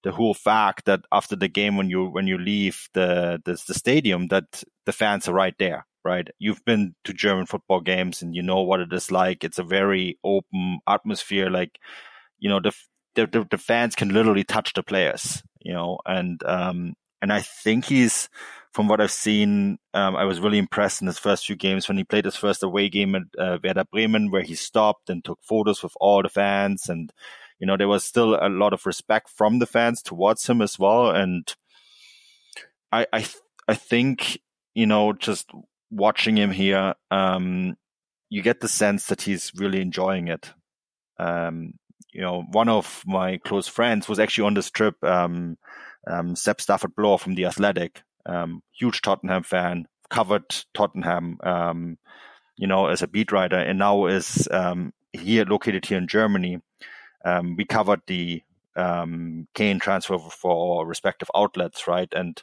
the 0.02 0.12
whole 0.12 0.32
fact 0.32 0.86
that 0.86 1.00
after 1.12 1.36
the 1.36 1.48
game, 1.48 1.76
when 1.76 1.90
you 1.90 2.06
when 2.06 2.26
you 2.26 2.38
leave 2.38 2.88
the 2.94 3.40
the, 3.44 3.60
the 3.66 3.74
stadium, 3.74 4.28
that 4.28 4.62
the 4.86 4.92
fans 4.92 5.28
are 5.28 5.34
right 5.34 5.54
there 5.58 5.86
right? 6.04 6.28
You've 6.38 6.64
been 6.64 6.94
to 7.04 7.12
German 7.12 7.46
football 7.46 7.80
games 7.80 8.22
and 8.22 8.34
you 8.34 8.42
know 8.42 8.62
what 8.62 8.80
it 8.80 8.92
is 8.92 9.10
like. 9.10 9.44
It's 9.44 9.58
a 9.58 9.62
very 9.64 10.18
open 10.24 10.80
atmosphere. 10.88 11.50
Like, 11.50 11.78
you 12.38 12.48
know, 12.48 12.60
the 12.60 12.72
the, 13.14 13.26
the, 13.26 13.46
the 13.50 13.58
fans 13.58 13.94
can 13.94 14.10
literally 14.10 14.44
touch 14.44 14.72
the 14.72 14.82
players, 14.82 15.42
you 15.60 15.72
know, 15.72 15.98
and 16.06 16.42
um, 16.44 16.94
and 17.20 17.32
I 17.32 17.40
think 17.40 17.86
he's 17.86 18.28
from 18.72 18.86
what 18.86 19.00
I've 19.00 19.10
seen, 19.10 19.78
um, 19.94 20.16
I 20.16 20.24
was 20.24 20.40
really 20.40 20.58
impressed 20.58 21.00
in 21.00 21.08
his 21.08 21.18
first 21.18 21.46
few 21.46 21.56
games 21.56 21.88
when 21.88 21.96
he 21.96 22.04
played 22.04 22.24
his 22.24 22.36
first 22.36 22.62
away 22.62 22.88
game 22.88 23.14
at 23.14 23.22
uh, 23.38 23.58
Werder 23.62 23.84
Bremen, 23.90 24.30
where 24.30 24.42
he 24.42 24.54
stopped 24.54 25.10
and 25.10 25.24
took 25.24 25.40
photos 25.42 25.82
with 25.82 25.92
all 26.00 26.22
the 26.22 26.28
fans, 26.28 26.88
and 26.88 27.12
you 27.58 27.66
know 27.66 27.76
there 27.76 27.88
was 27.88 28.04
still 28.04 28.34
a 28.34 28.48
lot 28.48 28.72
of 28.72 28.86
respect 28.86 29.28
from 29.28 29.58
the 29.58 29.66
fans 29.66 30.02
towards 30.02 30.46
him 30.46 30.62
as 30.62 30.78
well. 30.78 31.10
And 31.10 31.52
I 32.92 33.06
I 33.12 33.26
I 33.66 33.74
think 33.74 34.40
you 34.74 34.86
know 34.86 35.12
just 35.12 35.50
watching 35.90 36.36
him 36.36 36.52
here, 36.52 36.94
um, 37.10 37.76
you 38.28 38.42
get 38.42 38.60
the 38.60 38.68
sense 38.68 39.06
that 39.06 39.22
he's 39.22 39.52
really 39.56 39.80
enjoying 39.80 40.28
it. 40.28 40.52
Um, 41.18 41.74
you 42.12 42.20
know, 42.20 42.44
one 42.52 42.68
of 42.68 43.02
my 43.04 43.38
close 43.38 43.68
friends 43.68 44.08
was 44.08 44.20
actually 44.20 44.46
on 44.46 44.54
this 44.54 44.70
trip. 44.70 45.02
Um, 45.04 45.58
um, 46.06 46.34
Seb 46.34 46.60
Stafford 46.60 46.94
Bloor 46.96 47.18
from 47.18 47.34
the 47.34 47.44
Athletic, 47.44 48.02
um, 48.26 48.62
huge 48.72 49.02
Tottenham 49.02 49.42
fan, 49.42 49.86
covered 50.10 50.44
Tottenham, 50.74 51.38
um, 51.42 51.98
you 52.56 52.66
know, 52.66 52.86
as 52.86 53.02
a 53.02 53.08
beat 53.08 53.32
writer, 53.32 53.56
and 53.58 53.78
now 53.78 54.06
is 54.06 54.48
um, 54.50 54.92
here 55.12 55.44
located 55.44 55.86
here 55.86 55.98
in 55.98 56.08
Germany. 56.08 56.60
Um, 57.24 57.56
we 57.56 57.64
covered 57.64 58.02
the 58.06 58.42
um, 58.76 59.46
Kane 59.54 59.78
transfer 59.78 60.18
for 60.18 60.86
respective 60.86 61.30
outlets, 61.34 61.86
right? 61.86 62.12
And 62.14 62.42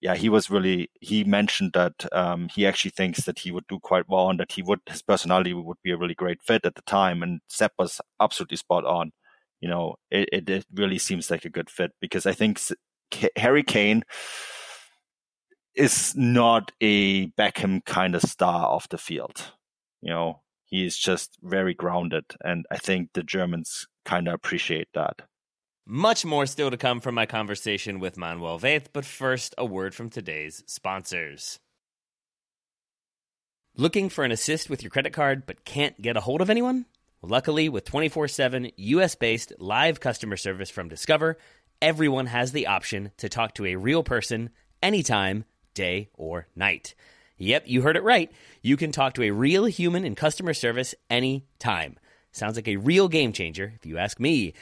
yeah, 0.00 0.16
he 0.16 0.28
was 0.28 0.50
really 0.50 0.90
he 1.00 1.22
mentioned 1.24 1.72
that 1.74 2.12
um, 2.12 2.48
he 2.52 2.66
actually 2.66 2.90
thinks 2.90 3.24
that 3.24 3.38
he 3.38 3.52
would 3.52 3.66
do 3.68 3.78
quite 3.78 4.08
well 4.08 4.30
and 4.30 4.40
that 4.40 4.52
he 4.52 4.62
would 4.62 4.80
his 4.88 5.00
personality 5.00 5.54
would 5.54 5.76
be 5.82 5.92
a 5.92 5.96
really 5.96 6.14
great 6.14 6.42
fit 6.42 6.66
at 6.66 6.74
the 6.74 6.82
time. 6.82 7.22
And 7.22 7.40
Seb 7.48 7.70
was 7.78 8.00
absolutely 8.20 8.56
spot 8.56 8.84
on. 8.84 9.12
You 9.60 9.68
know, 9.68 9.94
it, 10.10 10.28
it, 10.32 10.50
it 10.50 10.66
really 10.74 10.98
seems 10.98 11.30
like 11.30 11.44
a 11.44 11.50
good 11.50 11.70
fit 11.70 11.92
because 12.00 12.26
I 12.26 12.32
think 12.32 12.60
Harry 13.36 13.62
Kane 13.62 14.02
is 15.74 16.14
not 16.16 16.72
a 16.80 17.28
Beckham 17.28 17.84
kind 17.84 18.14
of 18.14 18.22
star 18.22 18.66
off 18.66 18.88
the 18.88 18.98
field. 18.98 19.52
You 20.00 20.10
know, 20.10 20.42
he 20.64 20.84
is 20.84 20.96
just 20.98 21.38
very 21.42 21.74
grounded, 21.74 22.24
and 22.44 22.66
I 22.70 22.76
think 22.76 23.10
the 23.12 23.22
Germans 23.22 23.86
kind 24.04 24.28
of 24.28 24.34
appreciate 24.34 24.88
that. 24.94 25.22
Much 25.86 26.24
more 26.24 26.46
still 26.46 26.70
to 26.70 26.76
come 26.76 27.00
from 27.00 27.14
my 27.14 27.26
conversation 27.26 27.98
with 27.98 28.16
Manuel 28.16 28.58
Veth, 28.58 28.86
but 28.92 29.04
first, 29.04 29.54
a 29.58 29.64
word 29.64 29.94
from 29.94 30.10
today's 30.10 30.62
sponsors. 30.66 31.58
Looking 33.76 34.08
for 34.08 34.24
an 34.24 34.32
assist 34.32 34.68
with 34.68 34.82
your 34.82 34.90
credit 34.90 35.12
card 35.12 35.44
but 35.46 35.64
can't 35.64 36.00
get 36.00 36.16
a 36.16 36.20
hold 36.20 36.40
of 36.40 36.50
anyone? 36.50 36.86
luckily, 37.22 37.68
with 37.68 37.84
24 37.84 38.28
7 38.28 38.70
US 38.76 39.14
based 39.14 39.52
live 39.58 40.00
customer 40.00 40.36
service 40.36 40.70
from 40.70 40.88
Discover, 40.88 41.38
everyone 41.80 42.26
has 42.26 42.52
the 42.52 42.66
option 42.66 43.12
to 43.18 43.28
talk 43.28 43.54
to 43.54 43.66
a 43.66 43.76
real 43.76 44.02
person 44.02 44.50
anytime, 44.82 45.44
day 45.74 46.08
or 46.14 46.46
night. 46.54 46.94
Yep, 47.38 47.64
you 47.66 47.82
heard 47.82 47.96
it 47.96 48.04
right. 48.04 48.30
You 48.62 48.76
can 48.76 48.92
talk 48.92 49.14
to 49.14 49.22
a 49.22 49.30
real 49.30 49.64
human 49.64 50.04
in 50.04 50.14
customer 50.14 50.54
service 50.54 50.94
anytime. 51.10 51.98
Sounds 52.30 52.56
like 52.56 52.68
a 52.68 52.76
real 52.76 53.08
game 53.08 53.32
changer, 53.32 53.72
if 53.76 53.84
you 53.84 53.98
ask 53.98 54.20
me. 54.20 54.54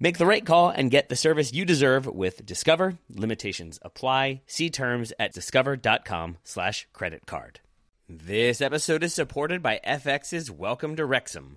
Make 0.00 0.18
the 0.18 0.26
right 0.26 0.44
call 0.44 0.70
and 0.70 0.90
get 0.90 1.08
the 1.08 1.14
service 1.14 1.52
you 1.52 1.64
deserve 1.64 2.06
with 2.06 2.44
Discover. 2.44 2.98
Limitations 3.14 3.78
apply. 3.82 4.42
See 4.46 4.68
terms 4.68 5.12
at 5.20 5.32
discover.com 5.32 6.38
slash 6.42 6.88
credit 6.92 7.26
card. 7.26 7.60
This 8.08 8.60
episode 8.60 9.04
is 9.04 9.14
supported 9.14 9.62
by 9.62 9.80
FX's 9.86 10.50
Welcome 10.50 10.96
to 10.96 11.06
Wrexham. 11.06 11.56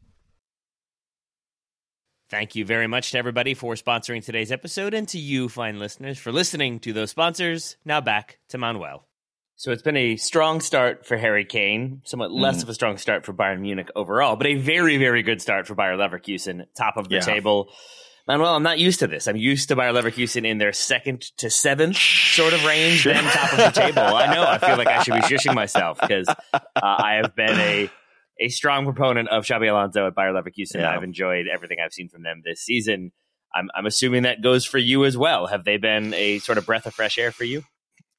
Thank 2.31 2.55
you 2.55 2.63
very 2.63 2.87
much 2.87 3.11
to 3.11 3.17
everybody 3.17 3.53
for 3.53 3.73
sponsoring 3.73 4.23
today's 4.23 4.53
episode 4.53 4.93
and 4.93 5.05
to 5.09 5.19
you, 5.19 5.49
fine 5.49 5.79
listeners, 5.79 6.17
for 6.17 6.31
listening 6.31 6.79
to 6.79 6.93
those 6.93 7.09
sponsors. 7.09 7.75
Now 7.83 7.99
back 7.99 8.39
to 8.47 8.57
Manuel. 8.57 9.05
So 9.57 9.73
it's 9.73 9.81
been 9.81 9.97
a 9.97 10.15
strong 10.15 10.61
start 10.61 11.05
for 11.05 11.17
Harry 11.17 11.43
Kane, 11.43 12.01
somewhat 12.05 12.31
less 12.31 12.59
mm. 12.59 12.63
of 12.63 12.69
a 12.69 12.73
strong 12.73 12.95
start 12.95 13.25
for 13.25 13.33
Bayern 13.33 13.59
Munich 13.59 13.89
overall, 13.97 14.37
but 14.37 14.47
a 14.47 14.55
very, 14.55 14.95
very 14.95 15.23
good 15.23 15.41
start 15.41 15.67
for 15.67 15.75
Bayer 15.75 15.97
Leverkusen, 15.97 16.67
top 16.73 16.95
of 16.95 17.09
the 17.09 17.15
yeah. 17.15 17.21
table. 17.21 17.69
Manuel, 18.29 18.55
I'm 18.55 18.63
not 18.63 18.79
used 18.79 18.99
to 18.99 19.07
this. 19.07 19.27
I'm 19.27 19.35
used 19.35 19.67
to 19.67 19.75
Bayer 19.75 19.91
Leverkusen 19.91 20.45
in 20.45 20.57
their 20.57 20.71
second 20.71 21.23
to 21.39 21.49
seventh 21.49 21.97
sort 21.97 22.53
of 22.53 22.63
range, 22.63 23.03
then 23.03 23.25
top 23.25 23.51
of 23.51 23.57
the 23.57 23.71
table. 23.71 24.03
I 24.03 24.33
know. 24.33 24.43
I 24.43 24.57
feel 24.57 24.77
like 24.77 24.87
I 24.87 25.03
should 25.03 25.15
be 25.15 25.19
shushing 25.19 25.53
myself 25.53 25.99
because 25.99 26.29
uh, 26.29 26.59
I 26.81 27.15
have 27.21 27.35
been 27.35 27.59
a 27.59 27.91
a 28.41 28.49
strong 28.49 28.83
proponent 28.85 29.29
of 29.29 29.45
Xabi 29.45 29.69
Alonso 29.69 30.07
at 30.07 30.15
Bayer 30.15 30.33
Leverkusen. 30.33 30.81
Yeah. 30.81 30.91
I've 30.91 31.03
enjoyed 31.03 31.45
everything 31.47 31.77
I've 31.83 31.93
seen 31.93 32.09
from 32.09 32.23
them 32.23 32.41
this 32.43 32.61
season. 32.61 33.11
I'm, 33.53 33.69
I'm 33.75 33.85
assuming 33.85 34.23
that 34.23 34.41
goes 34.41 34.65
for 34.65 34.77
you 34.77 35.05
as 35.05 35.17
well. 35.17 35.47
Have 35.47 35.63
they 35.63 35.77
been 35.77 36.13
a 36.13 36.39
sort 36.39 36.57
of 36.57 36.65
breath 36.65 36.85
of 36.85 36.93
fresh 36.93 37.17
air 37.17 37.31
for 37.31 37.43
you? 37.43 37.63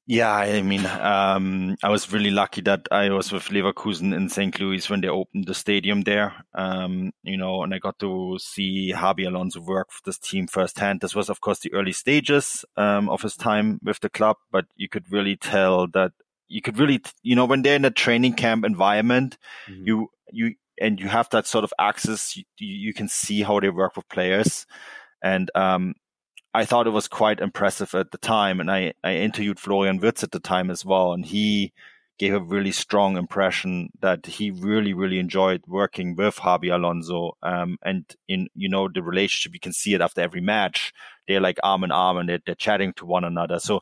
Yeah, 0.06 0.34
I 0.34 0.62
mean, 0.62 0.84
um, 0.84 1.76
I 1.82 1.88
was 1.88 2.12
really 2.12 2.32
lucky 2.32 2.60
that 2.62 2.88
I 2.90 3.10
was 3.10 3.30
with 3.30 3.44
Leverkusen 3.44 4.12
in 4.12 4.28
St. 4.28 4.58
Louis 4.58 4.90
when 4.90 5.00
they 5.00 5.08
opened 5.08 5.46
the 5.46 5.54
stadium 5.54 6.02
there. 6.02 6.34
Um, 6.54 7.12
you 7.22 7.36
know, 7.36 7.62
and 7.62 7.72
I 7.72 7.78
got 7.78 8.00
to 8.00 8.36
see 8.40 8.92
Xabi 8.92 9.28
Alonso 9.28 9.60
work 9.60 9.88
with 9.88 10.02
this 10.04 10.18
team 10.18 10.48
firsthand. 10.48 11.00
This 11.00 11.14
was, 11.14 11.30
of 11.30 11.40
course, 11.40 11.60
the 11.60 11.72
early 11.72 11.92
stages 11.92 12.64
um, 12.76 13.08
of 13.08 13.22
his 13.22 13.36
time 13.36 13.78
with 13.82 14.00
the 14.00 14.10
club, 14.10 14.38
but 14.50 14.66
you 14.76 14.88
could 14.88 15.10
really 15.12 15.36
tell 15.36 15.86
that 15.88 16.12
you 16.52 16.62
could 16.62 16.78
really, 16.78 17.00
you 17.22 17.34
know, 17.34 17.44
when 17.44 17.62
they're 17.62 17.76
in 17.76 17.84
a 17.84 17.90
training 17.90 18.34
camp 18.34 18.64
environment, 18.64 19.38
mm-hmm. 19.68 19.86
you 19.86 20.10
you 20.30 20.54
and 20.80 21.00
you 21.00 21.08
have 21.08 21.28
that 21.30 21.46
sort 21.46 21.64
of 21.64 21.72
access, 21.78 22.36
you, 22.36 22.44
you 22.58 22.94
can 22.94 23.08
see 23.08 23.42
how 23.42 23.60
they 23.60 23.70
work 23.70 23.96
with 23.96 24.08
players, 24.08 24.66
and 25.22 25.50
um, 25.54 25.94
I 26.54 26.64
thought 26.64 26.86
it 26.86 26.90
was 26.90 27.08
quite 27.08 27.40
impressive 27.40 27.94
at 27.94 28.10
the 28.10 28.18
time. 28.18 28.60
And 28.60 28.70
I, 28.70 28.92
I 29.02 29.16
interviewed 29.16 29.58
Florian 29.58 29.98
Wirtz 29.98 30.22
at 30.22 30.32
the 30.32 30.40
time 30.40 30.70
as 30.70 30.84
well. 30.84 31.14
And 31.14 31.24
he, 31.24 31.72
gave 32.22 32.34
a 32.34 32.40
really 32.40 32.70
strong 32.70 33.16
impression 33.16 33.90
that 34.00 34.26
he 34.26 34.52
really, 34.52 34.92
really 34.92 35.18
enjoyed 35.18 35.60
working 35.66 36.14
with 36.14 36.36
Xabi 36.36 36.72
Alonso. 36.72 37.32
Um, 37.42 37.78
and 37.84 38.04
in, 38.28 38.46
you 38.54 38.68
know, 38.68 38.88
the 38.88 39.02
relationship, 39.02 39.54
you 39.54 39.58
can 39.58 39.72
see 39.72 39.94
it 39.94 40.00
after 40.00 40.20
every 40.20 40.40
match. 40.40 40.92
They're 41.26 41.40
like 41.40 41.58
arm 41.64 41.82
in 41.82 41.90
arm 41.90 42.18
and 42.18 42.28
they're, 42.28 42.38
they're 42.46 42.54
chatting 42.54 42.92
to 42.94 43.06
one 43.06 43.24
another. 43.24 43.58
So, 43.58 43.80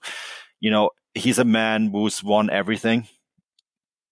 you 0.60 0.70
know, 0.70 0.90
he's 1.14 1.38
a 1.38 1.44
man 1.44 1.88
who's 1.90 2.22
won 2.22 2.50
everything. 2.50 3.08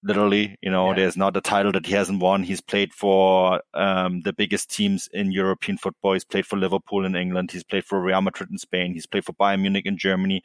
Literally, 0.05 0.57
you 0.63 0.71
know, 0.71 0.91
yeah. 0.91 0.97
there's 0.97 1.17
not 1.17 1.37
a 1.37 1.41
title 1.41 1.73
that 1.73 1.87
he 1.87 1.93
hasn't 1.93 2.23
won. 2.23 2.45
He's 2.45 2.61
played 2.61 2.93
for 2.93 3.61
um, 3.75 4.21
the 4.21 4.33
biggest 4.33 4.71
teams 4.71 5.09
in 5.13 5.33
European 5.33 5.77
football. 5.77 6.13
He's 6.13 6.25
played 6.25 6.47
for 6.47 6.57
Liverpool 6.57 7.05
in 7.05 7.17
England. 7.17 7.51
He's 7.51 7.65
played 7.65 7.85
for 7.85 8.01
Real 8.01 8.21
Madrid 8.21 8.51
in 8.51 8.59
Spain. 8.59 8.95
He's 8.95 9.07
played 9.07 9.25
for 9.25 9.33
Bayern 9.33 9.61
Munich 9.63 9.87
in 9.87 9.99
Germany 9.99 10.43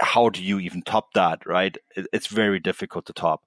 how 0.00 0.28
do 0.28 0.42
you 0.42 0.58
even 0.60 0.82
top 0.82 1.12
that, 1.14 1.46
right? 1.46 1.76
It's 2.12 2.26
very 2.26 2.60
difficult 2.60 3.06
to 3.06 3.12
top. 3.12 3.44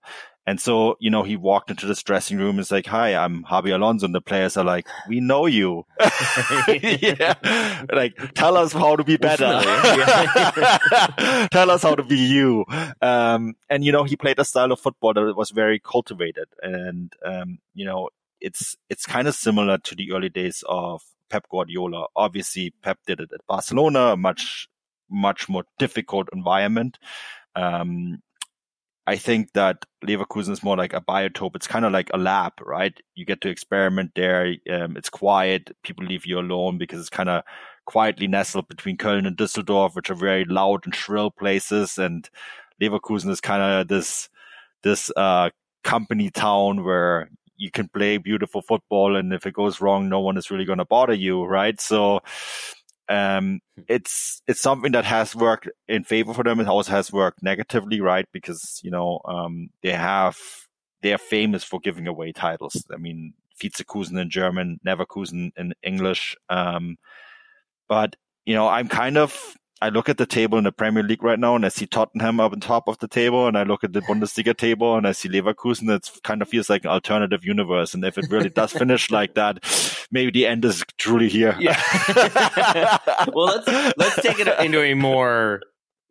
And 0.47 0.61
so, 0.61 0.95
you 1.01 1.09
know, 1.09 1.23
he 1.23 1.35
walked 1.35 1.69
into 1.69 1.85
this 1.85 2.01
dressing 2.01 2.37
room 2.37 2.51
and 2.51 2.59
is 2.61 2.71
like, 2.71 2.85
hi, 2.85 3.13
I'm 3.13 3.43
Xabi 3.43 3.75
Alonso. 3.75 4.05
And 4.05 4.15
the 4.15 4.21
players 4.21 4.55
are 4.55 4.63
like, 4.63 4.87
we 5.09 5.19
know 5.19 5.45
you. 5.45 5.83
yeah. 6.69 7.35
Like, 7.91 8.33
tell 8.33 8.55
us 8.55 8.71
how 8.71 8.95
to 8.95 9.03
be 9.03 9.17
better. 9.17 9.43
tell 11.51 11.69
us 11.69 11.83
how 11.83 11.95
to 11.95 12.03
be 12.03 12.15
you. 12.15 12.63
Um, 13.01 13.55
and, 13.69 13.83
you 13.83 13.91
know, 13.91 14.05
he 14.05 14.15
played 14.15 14.39
a 14.39 14.45
style 14.45 14.71
of 14.71 14.79
football 14.79 15.13
that 15.13 15.35
was 15.35 15.51
very 15.51 15.79
cultivated. 15.79 16.47
And, 16.61 17.11
um, 17.25 17.59
you 17.73 17.83
know, 17.83 18.07
it's, 18.39 18.77
it's 18.89 19.05
kind 19.05 19.27
of 19.27 19.35
similar 19.35 19.77
to 19.79 19.95
the 19.95 20.13
early 20.13 20.29
days 20.29 20.63
of 20.69 21.01
Pep 21.29 21.49
Guardiola. 21.51 22.07
Obviously, 22.15 22.73
Pep 22.81 22.99
did 23.05 23.19
it 23.19 23.31
at 23.33 23.45
Barcelona, 23.47 24.15
much 24.15 24.69
much 25.09 25.47
more 25.47 25.63
difficult 25.79 26.27
environment. 26.33 26.97
Um, 27.55 28.21
I 29.07 29.15
think 29.15 29.53
that 29.53 29.85
Leverkusen 30.05 30.51
is 30.51 30.63
more 30.63 30.75
like 30.75 30.93
a 30.93 30.99
biotope. 30.99 31.55
It's 31.55 31.65
kind 31.65 31.85
of 31.85 31.93
like 31.93 32.09
a 32.13 32.17
lab, 32.17 32.53
right? 32.61 32.93
You 33.15 33.25
get 33.25 33.39
to 33.41 33.49
experiment 33.49 34.11
there. 34.15 34.55
Um, 34.69 34.97
it's 34.97 35.09
quiet. 35.09 35.71
People 35.83 36.05
leave 36.05 36.25
you 36.25 36.39
alone 36.39 36.77
because 36.77 36.99
it's 36.99 37.09
kind 37.09 37.29
of 37.29 37.43
quietly 37.85 38.27
nestled 38.27 38.67
between 38.67 38.97
Köln 38.97 39.25
and 39.25 39.37
Düsseldorf, 39.37 39.95
which 39.95 40.09
are 40.09 40.15
very 40.15 40.43
loud 40.43 40.81
and 40.85 40.93
shrill 40.93 41.31
places. 41.31 41.97
And 41.97 42.29
Leverkusen 42.81 43.29
is 43.29 43.39
kind 43.39 43.63
of 43.63 43.87
this 43.87 44.27
this 44.83 45.09
uh, 45.15 45.51
company 45.85 46.29
town 46.29 46.83
where 46.83 47.29
you 47.55 47.71
can 47.71 47.87
play 47.87 48.17
beautiful 48.17 48.61
football, 48.61 49.15
and 49.15 49.33
if 49.33 49.45
it 49.45 49.53
goes 49.53 49.81
wrong, 49.81 50.09
no 50.09 50.19
one 50.19 50.37
is 50.37 50.51
really 50.51 50.65
going 50.65 50.77
to 50.79 50.85
bother 50.85 51.13
you, 51.13 51.43
right? 51.45 51.79
So 51.81 52.19
um, 53.09 53.59
hmm. 53.75 53.83
it's 53.87 54.41
it's 54.47 54.61
something 54.61 54.91
that 54.91 55.05
has 55.05 55.35
worked 55.35 55.69
in 55.87 56.03
favor 56.03 56.33
for 56.33 56.43
them. 56.43 56.59
It 56.59 56.67
also 56.67 56.91
has 56.91 57.11
worked 57.11 57.43
negatively, 57.43 58.01
right? 58.01 58.27
Because 58.31 58.79
you 58.83 58.91
know 58.91 59.21
um, 59.25 59.69
they 59.81 59.91
have 59.91 60.37
they 61.01 61.13
are 61.13 61.19
famous 61.19 61.63
for 61.63 61.79
giving 61.79 62.07
away 62.07 62.31
titles. 62.31 62.85
I 62.93 62.97
mean, 62.97 63.33
Vizekusen 63.61 64.19
in 64.19 64.29
German, 64.29 64.79
Neverkusen 64.85 65.51
in 65.57 65.73
English. 65.83 66.35
Um, 66.49 66.97
but 67.87 68.15
you 68.45 68.55
know, 68.55 68.67
I'm 68.67 68.87
kind 68.87 69.17
of 69.17 69.55
I 69.81 69.89
look 69.89 70.09
at 70.09 70.17
the 70.17 70.25
table 70.25 70.57
in 70.57 70.63
the 70.63 70.71
Premier 70.71 71.03
League 71.03 71.23
right 71.23 71.37
now 71.37 71.55
and 71.55 71.65
I 71.65 71.69
see 71.69 71.85
Tottenham 71.85 72.39
up 72.39 72.51
on 72.51 72.59
top 72.59 72.87
of 72.87 72.97
the 72.97 73.07
table 73.07 73.47
and 73.47 73.57
I 73.57 73.63
look 73.63 73.83
at 73.83 73.93
the 73.93 74.01
Bundesliga 74.01 74.57
table 74.57 74.95
and 74.95 75.07
I 75.07 75.11
see 75.11 75.29
Leverkusen. 75.29 75.89
It 75.95 76.09
kind 76.23 76.41
of 76.41 76.49
feels 76.49 76.69
like 76.69 76.83
an 76.83 76.89
alternative 76.89 77.45
universe. 77.45 77.93
And 77.93 78.03
if 78.03 78.17
it 78.17 78.25
really 78.29 78.49
does 78.49 78.71
finish 78.83 79.11
like 79.11 79.35
that, 79.35 79.63
maybe 80.11 80.31
the 80.31 80.47
end 80.47 80.65
is 80.65 80.83
truly 80.97 81.29
here. 81.29 81.55
Yeah. 81.59 81.79
well, 83.33 83.61
let's, 83.65 83.97
let's 83.97 84.21
take 84.21 84.39
it 84.39 84.47
into 84.59 84.81
a 84.81 84.95
more 84.95 85.61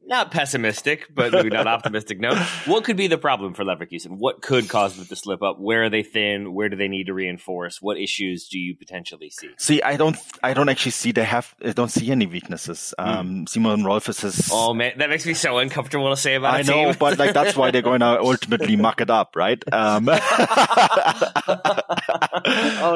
not 0.06 0.30
pessimistic, 0.30 1.08
but 1.14 1.32
maybe 1.32 1.50
not 1.50 1.66
optimistic 1.66 2.20
note. 2.20 2.38
What 2.66 2.84
could 2.84 2.96
be 2.96 3.06
the 3.06 3.18
problem 3.18 3.54
for 3.54 3.64
Leverkusen? 3.64 4.18
What 4.18 4.42
could 4.42 4.68
cause 4.68 4.96
them 4.96 5.06
to 5.06 5.16
slip 5.16 5.42
up? 5.42 5.58
Where 5.58 5.84
are 5.84 5.90
they 5.90 6.02
thin? 6.02 6.52
Where 6.52 6.68
do 6.68 6.76
they 6.76 6.88
need 6.88 7.06
to 7.06 7.14
reinforce? 7.14 7.80
What 7.80 7.96
issues 7.98 8.48
do 8.48 8.58
you 8.58 8.74
potentially 8.74 9.30
see? 9.30 9.50
See, 9.56 9.82
I 9.82 9.96
don't, 9.96 10.16
I 10.42 10.54
don't 10.54 10.68
actually 10.68 10.92
see 10.92 11.12
they 11.12 11.24
have, 11.24 11.54
I 11.64 11.72
don't 11.72 11.90
see 11.90 12.10
any 12.10 12.26
weaknesses. 12.26 12.94
Mm. 12.98 13.06
Um, 13.06 13.46
Simon 13.46 13.82
Rolfes 13.82 14.24
is. 14.24 14.50
Oh 14.52 14.74
man, 14.74 14.98
that 14.98 15.10
makes 15.10 15.26
me 15.26 15.34
so 15.34 15.58
uncomfortable 15.58 16.10
to 16.10 16.16
say 16.16 16.34
about. 16.34 16.54
I 16.54 16.62
know, 16.62 16.92
but 16.98 17.18
like 17.18 17.34
that's 17.34 17.56
why 17.56 17.70
they're 17.70 17.82
going 17.82 18.00
to 18.06 18.20
ultimately 18.20 18.76
muck 18.76 19.00
it 19.00 19.10
up, 19.10 19.36
right? 19.36 19.62
Um, 19.72 20.08
oh 20.08 20.16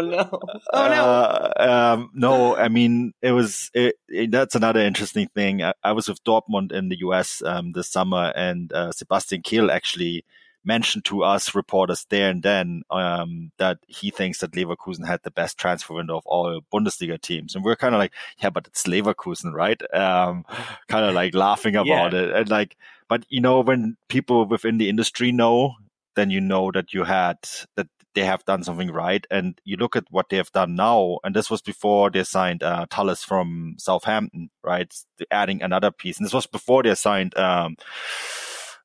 no! 0.01 0.29
Oh 0.73 0.88
no! 0.88 1.05
Uh, 1.05 1.53
um, 1.59 2.11
no, 2.14 2.57
I 2.57 2.68
mean 2.68 3.12
it 3.23 3.33
was. 3.33 3.70
It, 3.75 3.96
it, 4.09 4.31
that's 4.31 4.55
another 4.55 4.81
interesting 4.81 5.29
thing. 5.35 5.62
I, 5.62 5.75
I 5.83 5.92
was 5.92 6.09
with 6.09 6.23
Dortmund 6.25 6.73
in 6.73 6.88
the 6.88 6.99
US 7.00 7.42
um, 7.42 7.72
this 7.72 7.88
summer, 7.88 8.32
and 8.34 8.72
uh, 8.72 8.92
Sebastian 8.92 9.42
Kehl 9.42 9.70
actually 9.70 10.24
mentioned 10.64 11.04
to 11.06 11.22
us 11.22 11.54
reporters 11.54 12.06
there 12.10 12.28
and 12.28 12.42
then 12.42 12.82
um, 12.90 13.50
that 13.56 13.78
he 13.86 14.10
thinks 14.10 14.38
that 14.40 14.52
Leverkusen 14.52 15.06
had 15.06 15.22
the 15.22 15.30
best 15.30 15.56
transfer 15.56 15.94
window 15.94 16.18
of 16.18 16.26
all 16.26 16.60
Bundesliga 16.72 17.20
teams, 17.20 17.54
and 17.54 17.64
we're 17.64 17.76
kind 17.76 17.94
of 17.94 17.98
like, 17.98 18.12
yeah, 18.38 18.50
but 18.50 18.66
it's 18.66 18.84
Leverkusen, 18.84 19.52
right? 19.52 19.80
Um, 19.94 20.44
kind 20.88 21.04
of 21.04 21.14
like 21.14 21.34
laughing 21.34 21.76
about 21.76 22.12
yeah. 22.12 22.20
it, 22.20 22.30
and 22.30 22.48
like, 22.48 22.76
but 23.08 23.24
you 23.28 23.40
know, 23.40 23.60
when 23.60 23.96
people 24.08 24.46
within 24.46 24.78
the 24.78 24.88
industry 24.88 25.32
know, 25.32 25.74
then 26.16 26.30
you 26.30 26.40
know 26.40 26.70
that 26.72 26.92
you 26.92 27.04
had 27.04 27.38
that 27.76 27.88
they 28.14 28.25
have 28.25 28.44
done 28.44 28.62
something 28.62 28.90
right. 28.90 29.27
And 29.31 29.61
you 29.64 29.77
look 29.77 29.96
at 29.96 30.05
what 30.11 30.29
they 30.29 30.37
have 30.37 30.53
done 30.53 30.75
now, 30.75 31.18
and 31.25 31.35
this 31.35 31.51
was 31.51 31.62
before 31.62 32.11
they 32.11 32.25
signed 32.25 32.62
uh, 32.62 32.87
Tella 32.90 33.16
from 33.16 33.77
Southampton, 33.79 34.51
right? 34.62 34.92
Adding 35.31 35.62
another 35.62 35.90
piece, 35.90 36.18
and 36.18 36.27
this 36.27 36.35
was 36.35 36.46
before 36.46 36.83
they 36.83 36.94
signed 36.94 37.37
um, 37.37 37.77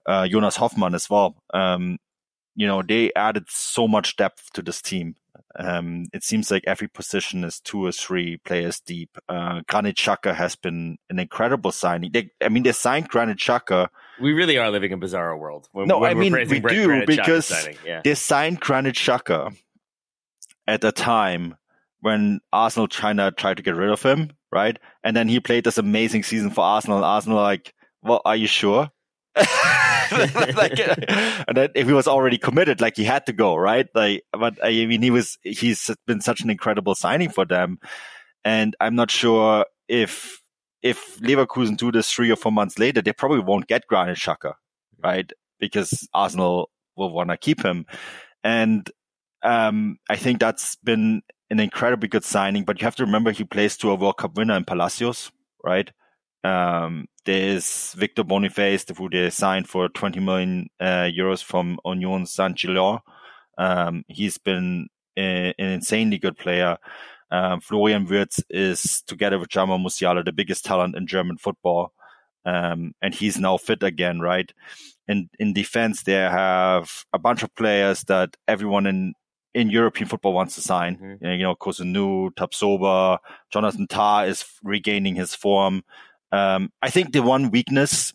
uh, 0.05 0.27
Jonas 0.27 0.55
Hofmann 0.55 0.95
as 0.95 1.09
well. 1.09 1.35
Um, 1.53 1.97
you 2.55 2.67
know, 2.67 2.81
they 2.81 3.11
added 3.15 3.45
so 3.49 3.87
much 3.87 4.15
depth 4.15 4.51
to 4.53 4.61
this 4.61 4.81
team. 4.81 5.15
Um, 5.57 6.05
it 6.13 6.23
seems 6.23 6.51
like 6.51 6.63
every 6.67 6.87
position 6.87 7.43
is 7.43 7.59
two 7.59 7.85
or 7.85 7.91
three 7.91 8.37
players 8.37 8.79
deep. 8.79 9.17
Uh, 9.29 9.61
Granit 9.67 9.95
Xhaka 9.95 10.35
has 10.35 10.55
been 10.55 10.97
an 11.09 11.19
incredible 11.19 11.71
signing. 11.71 12.11
They, 12.11 12.31
I 12.41 12.49
mean, 12.49 12.63
they 12.63 12.71
signed 12.71 13.09
Granit 13.09 13.37
Xhaka. 13.37 13.87
We 14.19 14.33
really 14.33 14.57
are 14.57 14.69
living 14.71 14.91
in 14.91 14.97
a 14.97 15.01
bizarre 15.01 15.37
world. 15.37 15.67
When, 15.71 15.87
no, 15.87 15.99
when 15.99 16.11
I 16.11 16.13
mean 16.13 16.33
we 16.33 16.59
do 16.59 16.85
Granit 16.85 17.07
because 17.07 17.67
yeah. 17.85 18.01
they 18.03 18.15
signed 18.15 18.59
Granit 18.59 18.95
Xhaka 18.95 19.55
at 20.67 20.83
a 20.83 20.91
time 20.91 21.55
when 22.01 22.39
Arsenal 22.53 22.87
China 22.87 23.31
tried 23.31 23.57
to 23.57 23.63
get 23.63 23.75
rid 23.75 23.89
of 23.89 24.01
him, 24.03 24.31
right? 24.51 24.77
And 25.03 25.15
then 25.15 25.27
he 25.27 25.39
played 25.39 25.63
this 25.63 25.77
amazing 25.77 26.23
season 26.23 26.51
for 26.51 26.61
Arsenal. 26.61 26.97
And 26.97 27.05
Arsenal 27.05 27.39
like, 27.39 27.73
well, 28.03 28.21
are 28.25 28.35
you 28.35 28.47
sure? 28.47 28.89
like, 29.35 30.79
and 31.47 31.57
then 31.57 31.69
if 31.75 31.87
he 31.87 31.93
was 31.93 32.07
already 32.07 32.37
committed, 32.37 32.79
like 32.79 32.95
he 32.95 33.03
had 33.03 33.25
to 33.25 33.33
go, 33.33 33.55
right? 33.55 33.87
Like, 33.95 34.23
but 34.31 34.63
I 34.63 34.69
mean, 34.85 35.01
he 35.01 35.09
was, 35.11 35.37
he's 35.41 35.89
been 36.05 36.21
such 36.21 36.41
an 36.41 36.49
incredible 36.49 36.95
signing 36.95 37.29
for 37.29 37.45
them. 37.45 37.79
And 38.43 38.75
I'm 38.79 38.95
not 38.95 39.09
sure 39.09 39.65
if, 39.87 40.39
if 40.85 41.17
Leverkusen 41.17 41.75
do 41.75 41.91
this 41.91 42.11
three 42.11 42.29
or 42.29 42.35
four 42.35 42.51
months 42.51 42.77
later, 42.77 43.01
they 43.01 43.11
probably 43.11 43.39
won't 43.39 43.65
get 43.65 43.87
Granit 43.87 44.19
Xhaka, 44.19 44.53
right? 45.03 45.29
Because 45.59 46.07
Arsenal 46.13 46.69
will 46.95 47.11
want 47.11 47.31
to 47.31 47.37
keep 47.37 47.65
him. 47.65 47.87
And, 48.43 48.87
um, 49.41 49.97
I 50.11 50.15
think 50.15 50.39
that's 50.39 50.75
been 50.75 51.23
an 51.49 51.59
incredibly 51.59 52.07
good 52.07 52.23
signing, 52.23 52.65
but 52.65 52.79
you 52.79 52.85
have 52.85 52.95
to 52.97 53.05
remember 53.05 53.31
he 53.31 53.43
plays 53.43 53.75
to 53.77 53.89
a 53.89 53.95
World 53.95 54.17
Cup 54.17 54.37
winner 54.37 54.55
in 54.55 54.63
Palacios, 54.63 55.31
right? 55.63 55.89
Um, 56.43 57.07
there's 57.25 57.93
Victor 57.93 58.23
Boniface, 58.23 58.85
who 58.95 59.09
they 59.09 59.31
signed 59.31 59.67
for 59.67 59.89
20 59.89 60.19
million 60.19 60.67
uh, 60.79 61.09
euros 61.09 61.43
from 61.43 61.79
Union 61.83 62.27
Saint-Gilloise. 62.27 62.99
Um, 63.57 64.03
he's 64.07 64.37
been 64.37 64.89
a, 65.17 65.51
an 65.57 65.71
insanely 65.71 66.19
good 66.19 66.37
player. 66.37 66.77
Um, 67.31 67.61
Florian 67.61 68.05
Wirtz 68.05 68.43
is, 68.49 69.01
together 69.07 69.39
with 69.39 69.49
Jamal 69.49 69.79
Musiala, 69.79 70.23
the 70.23 70.31
biggest 70.31 70.65
talent 70.65 70.95
in 70.95 71.07
German 71.07 71.37
football. 71.37 71.91
Um, 72.45 72.93
and 73.01 73.13
he's 73.13 73.39
now 73.39 73.57
fit 73.57 73.81
again, 73.81 74.19
right? 74.19 74.51
And 75.07 75.29
in 75.39 75.53
defense, 75.53 76.03
they 76.03 76.13
have 76.13 77.05
a 77.11 77.19
bunch 77.19 77.43
of 77.43 77.55
players 77.55 78.03
that 78.03 78.37
everyone 78.47 78.85
in 78.85 79.13
in 79.55 79.69
European 79.69 80.07
football 80.07 80.33
wants 80.33 80.55
to 80.55 80.61
sign. 80.61 80.97
Mm-hmm. 80.97 81.25
You 81.25 81.43
know, 81.43 81.55
Kossounou, 81.55 82.31
Tapsoba, 82.35 83.19
Jonathan 83.51 83.87
Tah 83.87 84.23
is 84.23 84.43
regaining 84.63 85.15
his 85.15 85.33
form. 85.33 85.83
Um, 86.31 86.71
I 86.81 86.89
think 86.89 87.13
the 87.13 87.23
one 87.23 87.51
weakness 87.51 88.13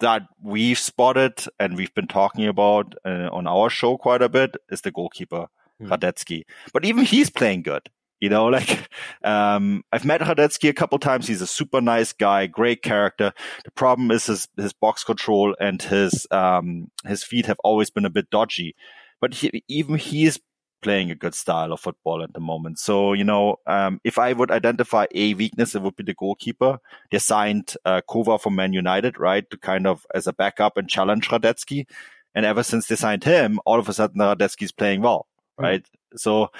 that 0.00 0.22
we've 0.42 0.78
spotted 0.78 1.44
and 1.60 1.76
we've 1.76 1.94
been 1.94 2.08
talking 2.08 2.46
about 2.46 2.94
uh, 3.04 3.28
on 3.32 3.46
our 3.46 3.70
show 3.70 3.96
quite 3.96 4.22
a 4.22 4.28
bit 4.28 4.56
is 4.68 4.80
the 4.80 4.90
goalkeeper, 4.90 5.46
mm. 5.80 5.88
Hradecky. 5.88 6.44
But 6.72 6.84
even 6.84 7.04
he's 7.04 7.30
playing 7.30 7.62
good. 7.62 7.88
You 8.20 8.28
know, 8.28 8.46
like 8.58 8.88
um, 9.22 9.84
I've 9.92 10.04
met 10.04 10.20
Hradecky 10.20 10.68
a 10.68 10.74
couple 10.74 10.98
times. 10.98 11.26
He's 11.26 11.42
a 11.42 11.46
super 11.46 11.80
nice 11.80 12.12
guy, 12.12 12.46
great 12.46 12.82
character. 12.82 13.32
The 13.64 13.70
problem 13.72 14.10
is 14.10 14.26
his 14.26 14.48
his 14.56 14.72
box 14.72 15.04
control 15.04 15.54
and 15.60 15.80
his 15.80 16.26
um, 16.30 16.90
his 17.06 17.22
feet 17.22 17.46
have 17.46 17.60
always 17.62 17.90
been 17.90 18.04
a 18.04 18.10
bit 18.10 18.30
dodgy. 18.30 18.74
But 19.20 19.34
he, 19.34 19.64
even 19.68 19.96
he's 19.96 20.38
playing 20.80 21.10
a 21.10 21.14
good 21.14 21.34
style 21.34 21.72
of 21.72 21.80
football 21.80 22.22
at 22.22 22.32
the 22.34 22.40
moment. 22.40 22.78
So, 22.78 23.12
you 23.12 23.24
know, 23.24 23.56
um, 23.66 24.00
if 24.04 24.18
I 24.18 24.32
would 24.32 24.50
identify 24.50 25.06
a 25.14 25.34
weakness, 25.34 25.74
it 25.74 25.82
would 25.82 25.96
be 25.96 26.04
the 26.04 26.14
goalkeeper. 26.14 26.78
They 27.10 27.18
signed 27.18 27.74
uh, 27.84 28.00
Kovar 28.08 28.40
from 28.40 28.54
Man 28.54 28.72
United, 28.72 29.18
right, 29.18 29.48
to 29.50 29.58
kind 29.58 29.86
of 29.86 30.06
as 30.14 30.26
a 30.26 30.32
backup 30.32 30.76
and 30.76 30.88
challenge 30.88 31.28
Hradecky. 31.28 31.86
And 32.34 32.46
ever 32.46 32.62
since 32.62 32.86
they 32.86 32.96
signed 32.96 33.24
him, 33.24 33.58
all 33.64 33.80
of 33.80 33.88
a 33.88 33.92
sudden 33.92 34.20
Hradecky's 34.20 34.72
playing 34.72 35.02
well, 35.02 35.26
hmm. 35.26 35.27
Right? 35.58 35.82
Mm. 35.82 36.18
So 36.18 36.50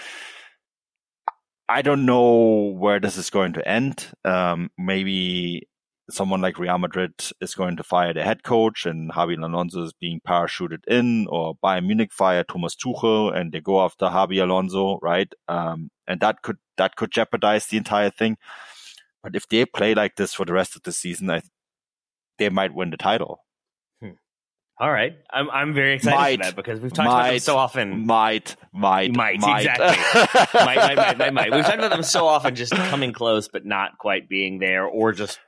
I 1.68 1.82
don't 1.82 2.06
know 2.06 2.74
where 2.78 3.00
this 3.00 3.16
is 3.16 3.30
going 3.30 3.52
to 3.54 3.68
end. 3.68 4.06
Um, 4.24 4.70
maybe 4.78 5.68
someone 6.10 6.40
like 6.40 6.58
Real 6.58 6.78
Madrid 6.78 7.12
is 7.40 7.54
going 7.54 7.76
to 7.76 7.82
fire 7.82 8.14
the 8.14 8.22
head 8.22 8.42
coach 8.42 8.86
and 8.86 9.12
Xabi 9.12 9.42
Alonso 9.42 9.82
is 9.82 9.92
being 9.92 10.20
parachuted 10.26 10.86
in, 10.86 11.26
or 11.28 11.54
Bayern 11.62 11.86
Munich 11.86 12.12
fire 12.12 12.44
Thomas 12.44 12.74
Tuchel 12.74 13.36
and 13.36 13.52
they 13.52 13.60
go 13.60 13.82
after 13.82 14.06
Xabi 14.06 14.42
Alonso, 14.42 14.98
right? 15.02 15.30
Um, 15.48 15.90
and 16.06 16.20
that 16.20 16.42
could 16.42 16.56
that 16.78 16.96
could 16.96 17.10
jeopardize 17.10 17.66
the 17.66 17.76
entire 17.76 18.10
thing. 18.10 18.38
But 19.22 19.36
if 19.36 19.48
they 19.48 19.66
play 19.66 19.94
like 19.94 20.16
this 20.16 20.32
for 20.32 20.46
the 20.46 20.54
rest 20.54 20.76
of 20.76 20.82
the 20.84 20.92
season, 20.92 21.30
I, 21.30 21.42
they 22.38 22.48
might 22.48 22.74
win 22.74 22.90
the 22.90 22.96
title. 22.96 23.40
All 24.80 24.90
right, 24.90 25.16
I'm 25.28 25.50
I'm 25.50 25.74
very 25.74 25.94
excited 25.94 26.16
might, 26.16 26.36
for 26.38 26.44
that 26.44 26.56
because 26.56 26.80
we've 26.80 26.92
talked 26.92 27.08
might, 27.08 27.20
about 27.20 27.30
them 27.30 27.38
so 27.40 27.56
often. 27.56 28.06
Might, 28.06 28.54
might, 28.72 29.12
might, 29.12 29.40
might. 29.40 29.66
exactly. 29.66 30.60
might, 30.64 30.76
might, 30.76 30.96
might, 30.96 31.18
might, 31.18 31.34
might. 31.34 31.52
We've 31.52 31.64
talked 31.64 31.78
about 31.78 31.90
them 31.90 32.04
so 32.04 32.26
often, 32.26 32.54
just 32.54 32.72
coming 32.72 33.12
close 33.12 33.48
but 33.48 33.66
not 33.66 33.98
quite 33.98 34.28
being 34.28 34.60
there, 34.60 34.84
or 34.84 35.12
just 35.12 35.40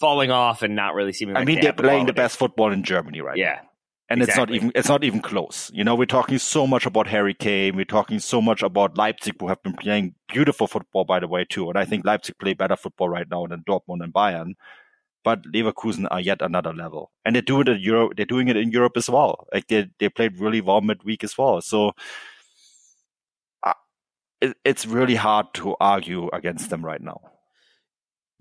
falling 0.00 0.30
off 0.30 0.62
and 0.62 0.74
not 0.74 0.94
really 0.94 1.12
seeming. 1.12 1.36
I 1.36 1.44
mean, 1.44 1.60
they're 1.60 1.74
playing 1.74 2.06
the 2.06 2.14
best 2.14 2.38
football 2.38 2.72
in 2.72 2.82
Germany 2.82 3.20
right 3.20 3.36
yeah. 3.36 3.56
now. 3.56 3.60
And 4.10 4.22
exactly. 4.22 4.30
it's 4.30 4.36
not 4.38 4.56
even 4.56 4.72
it's 4.74 4.88
not 4.88 5.04
even 5.04 5.20
close. 5.20 5.70
You 5.74 5.84
know, 5.84 5.94
we're 5.94 6.06
talking 6.06 6.38
so 6.38 6.66
much 6.66 6.86
about 6.86 7.08
Harry 7.08 7.34
Kane. 7.34 7.76
We're 7.76 7.84
talking 7.84 8.20
so 8.20 8.40
much 8.40 8.62
about 8.62 8.96
Leipzig, 8.96 9.34
who 9.38 9.48
have 9.48 9.62
been 9.62 9.74
playing 9.74 10.14
beautiful 10.32 10.66
football, 10.66 11.04
by 11.04 11.20
the 11.20 11.28
way, 11.28 11.44
too. 11.44 11.68
And 11.68 11.78
I 11.78 11.84
think 11.84 12.06
Leipzig 12.06 12.38
play 12.38 12.54
better 12.54 12.76
football 12.76 13.10
right 13.10 13.26
now 13.30 13.46
than 13.46 13.64
Dortmund 13.68 14.02
and 14.02 14.14
Bayern. 14.14 14.54
But 15.24 15.42
Leverkusen 15.42 16.06
are 16.10 16.20
yet 16.20 16.40
another 16.42 16.72
level, 16.72 17.10
and 17.24 17.36
they 17.36 17.40
do 17.40 17.60
it 17.60 17.68
in 17.68 17.80
Europe. 17.80 18.12
They're 18.16 18.26
doing 18.26 18.48
it 18.48 18.56
in 18.56 18.70
Europe 18.70 18.96
as 18.96 19.10
well. 19.10 19.46
Like 19.52 19.68
they 19.68 19.88
they 19.98 20.08
played 20.08 20.38
really 20.38 20.60
well 20.60 20.80
midweek 20.80 21.24
as 21.24 21.36
well. 21.36 21.60
So 21.60 21.92
uh, 23.62 23.74
it, 24.40 24.56
it's 24.64 24.86
really 24.86 25.16
hard 25.16 25.52
to 25.54 25.76
argue 25.80 26.28
against 26.32 26.70
them 26.70 26.84
right 26.84 27.02
now 27.02 27.20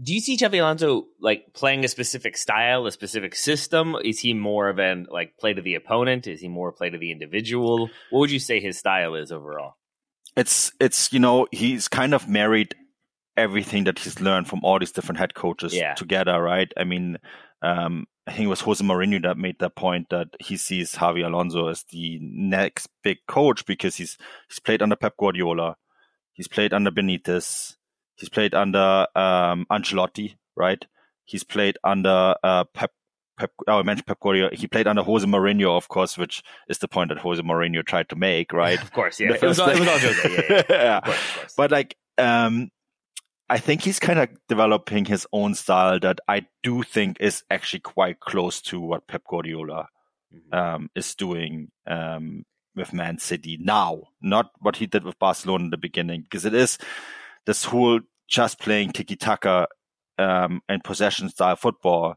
do 0.01 0.13
you 0.13 0.19
see 0.19 0.37
Xabi 0.37 0.59
Alonso 0.59 1.07
like 1.19 1.53
playing 1.53 1.83
a 1.83 1.87
specific 1.87 2.37
style, 2.37 2.85
a 2.85 2.91
specific 2.91 3.35
system? 3.35 3.95
Is 4.03 4.19
he 4.19 4.33
more 4.33 4.69
of 4.69 4.79
an 4.79 5.07
like 5.09 5.37
play 5.37 5.53
to 5.53 5.61
the 5.61 5.75
opponent? 5.75 6.27
Is 6.27 6.41
he 6.41 6.47
more 6.47 6.71
play 6.71 6.89
to 6.89 6.97
the 6.97 7.11
individual? 7.11 7.89
What 8.11 8.19
would 8.19 8.31
you 8.31 8.39
say 8.39 8.59
his 8.59 8.77
style 8.77 9.15
is 9.15 9.31
overall? 9.31 9.73
It's 10.35 10.71
it's 10.79 11.11
you 11.11 11.19
know 11.19 11.47
he's 11.51 11.87
kind 11.87 12.13
of 12.13 12.29
married 12.29 12.75
everything 13.37 13.85
that 13.85 13.99
he's 13.99 14.19
learned 14.19 14.47
from 14.47 14.61
all 14.63 14.79
these 14.79 14.91
different 14.91 15.19
head 15.19 15.33
coaches 15.33 15.73
yeah. 15.73 15.93
together, 15.93 16.41
right? 16.41 16.71
I 16.75 16.83
mean, 16.83 17.17
um, 17.61 18.05
I 18.25 18.31
think 18.31 18.45
it 18.45 18.49
was 18.49 18.61
Jose 18.61 18.83
Mourinho 18.83 19.21
that 19.23 19.37
made 19.37 19.59
that 19.59 19.75
point 19.75 20.09
that 20.09 20.27
he 20.39 20.57
sees 20.57 20.91
Xabi 20.91 21.25
Alonso 21.25 21.67
as 21.67 21.83
the 21.91 22.19
next 22.21 22.89
big 23.03 23.19
coach 23.27 23.65
because 23.65 23.95
he's 23.95 24.17
he's 24.49 24.59
played 24.59 24.81
under 24.81 24.95
Pep 24.95 25.15
Guardiola, 25.17 25.77
he's 26.33 26.47
played 26.47 26.73
under 26.73 26.91
Benitez, 26.91 27.77
He's 28.17 28.29
played 28.29 28.55
under 28.55 29.07
um, 29.15 29.67
Ancelotti, 29.71 30.35
right? 30.55 30.83
He's 31.23 31.43
played 31.43 31.77
under 31.83 32.35
uh, 32.43 32.65
Pep. 32.73 32.91
Pep, 33.37 33.51
oh, 33.67 33.77
I 33.77 33.83
mentioned 33.83 34.07
Pep 34.07 34.19
Guardiola. 34.19 34.49
He 34.53 34.65
played 34.65 34.87
under 34.87 35.03
Jose 35.03 35.23
Mourinho, 35.27 35.77
of 35.77 35.87
course, 35.87 36.17
which 36.17 36.41
is 36.67 36.79
the 36.79 36.87
point 36.87 37.09
that 37.09 37.19
Jose 37.19 37.39
Mourinho 37.43 37.85
tried 37.85 38.09
to 38.09 38.15
make, 38.15 38.51
right? 38.51 38.81
of 38.81 38.91
course, 38.91 39.19
yeah. 39.19 39.33
It 39.33 39.41
was, 39.43 39.59
all, 39.59 39.69
it 39.69 39.79
was 39.79 39.87
all 39.87 39.99
Jose, 39.99 40.33
yeah. 40.49 40.49
yeah. 40.49 40.63
yeah. 40.69 40.97
Of 40.97 41.03
course, 41.03 41.17
of 41.17 41.35
course. 41.41 41.53
But 41.55 41.69
like, 41.69 41.95
um, 42.17 42.71
I 43.49 43.59
think 43.59 43.83
he's 43.83 43.99
kind 43.99 44.19
of 44.19 44.29
developing 44.49 45.05
his 45.05 45.25
own 45.31 45.55
style 45.55 45.99
that 46.01 46.19
I 46.27 46.47
do 46.63 46.83
think 46.83 47.17
is 47.19 47.43
actually 47.49 47.79
quite 47.79 48.19
close 48.19 48.61
to 48.63 48.79
what 48.79 49.07
Pep 49.07 49.23
Guardiola 49.29 49.87
mm-hmm. 50.33 50.53
um, 50.53 50.89
is 50.95 51.15
doing 51.15 51.71
um, 51.85 52.43
with 52.75 52.93
Man 52.93 53.19
City 53.19 53.57
now, 53.59 54.03
not 54.21 54.51
what 54.59 54.77
he 54.77 54.85
did 54.85 55.03
with 55.03 55.17
Barcelona 55.19 55.65
in 55.65 55.69
the 55.69 55.77
beginning, 55.77 56.21
because 56.21 56.45
it 56.45 56.53
is 56.53 56.77
this 57.45 57.63
whole 57.63 58.01
just 58.27 58.59
playing 58.59 58.91
tiki 58.91 59.15
taka 59.15 59.67
um, 60.17 60.61
and 60.67 60.83
possession 60.83 61.29
style 61.29 61.55
football 61.55 62.15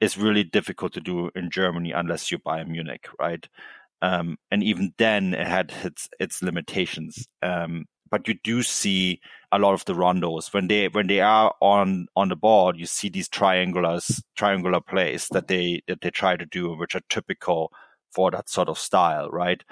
is 0.00 0.16
really 0.16 0.42
difficult 0.42 0.92
to 0.94 1.00
do 1.00 1.30
in 1.34 1.50
Germany 1.50 1.92
unless 1.92 2.30
you 2.30 2.38
Bayern 2.38 2.68
Munich, 2.68 3.08
right? 3.20 3.46
Um, 4.00 4.36
and 4.50 4.64
even 4.64 4.94
then, 4.98 5.32
it 5.32 5.46
had 5.46 5.72
its 5.84 6.08
its 6.18 6.42
limitations. 6.42 7.28
Um, 7.40 7.84
but 8.12 8.28
you 8.28 8.34
do 8.44 8.62
see 8.62 9.20
a 9.50 9.58
lot 9.58 9.72
of 9.72 9.84
the 9.86 9.94
rondos 9.94 10.52
when 10.52 10.68
they 10.68 10.86
when 10.88 11.06
they 11.08 11.20
are 11.20 11.54
on 11.60 12.06
on 12.14 12.28
the 12.28 12.36
ball. 12.36 12.76
You 12.76 12.86
see 12.86 13.08
these 13.08 13.28
triangulars 13.28 14.22
triangular 14.36 14.80
plays 14.80 15.26
that 15.32 15.48
they 15.48 15.82
that 15.88 16.02
they 16.02 16.10
try 16.10 16.36
to 16.36 16.46
do, 16.46 16.76
which 16.76 16.94
are 16.94 17.02
typical 17.08 17.72
for 18.12 18.30
that 18.30 18.50
sort 18.50 18.68
of 18.68 18.78
style, 18.78 19.30
right? 19.30 19.64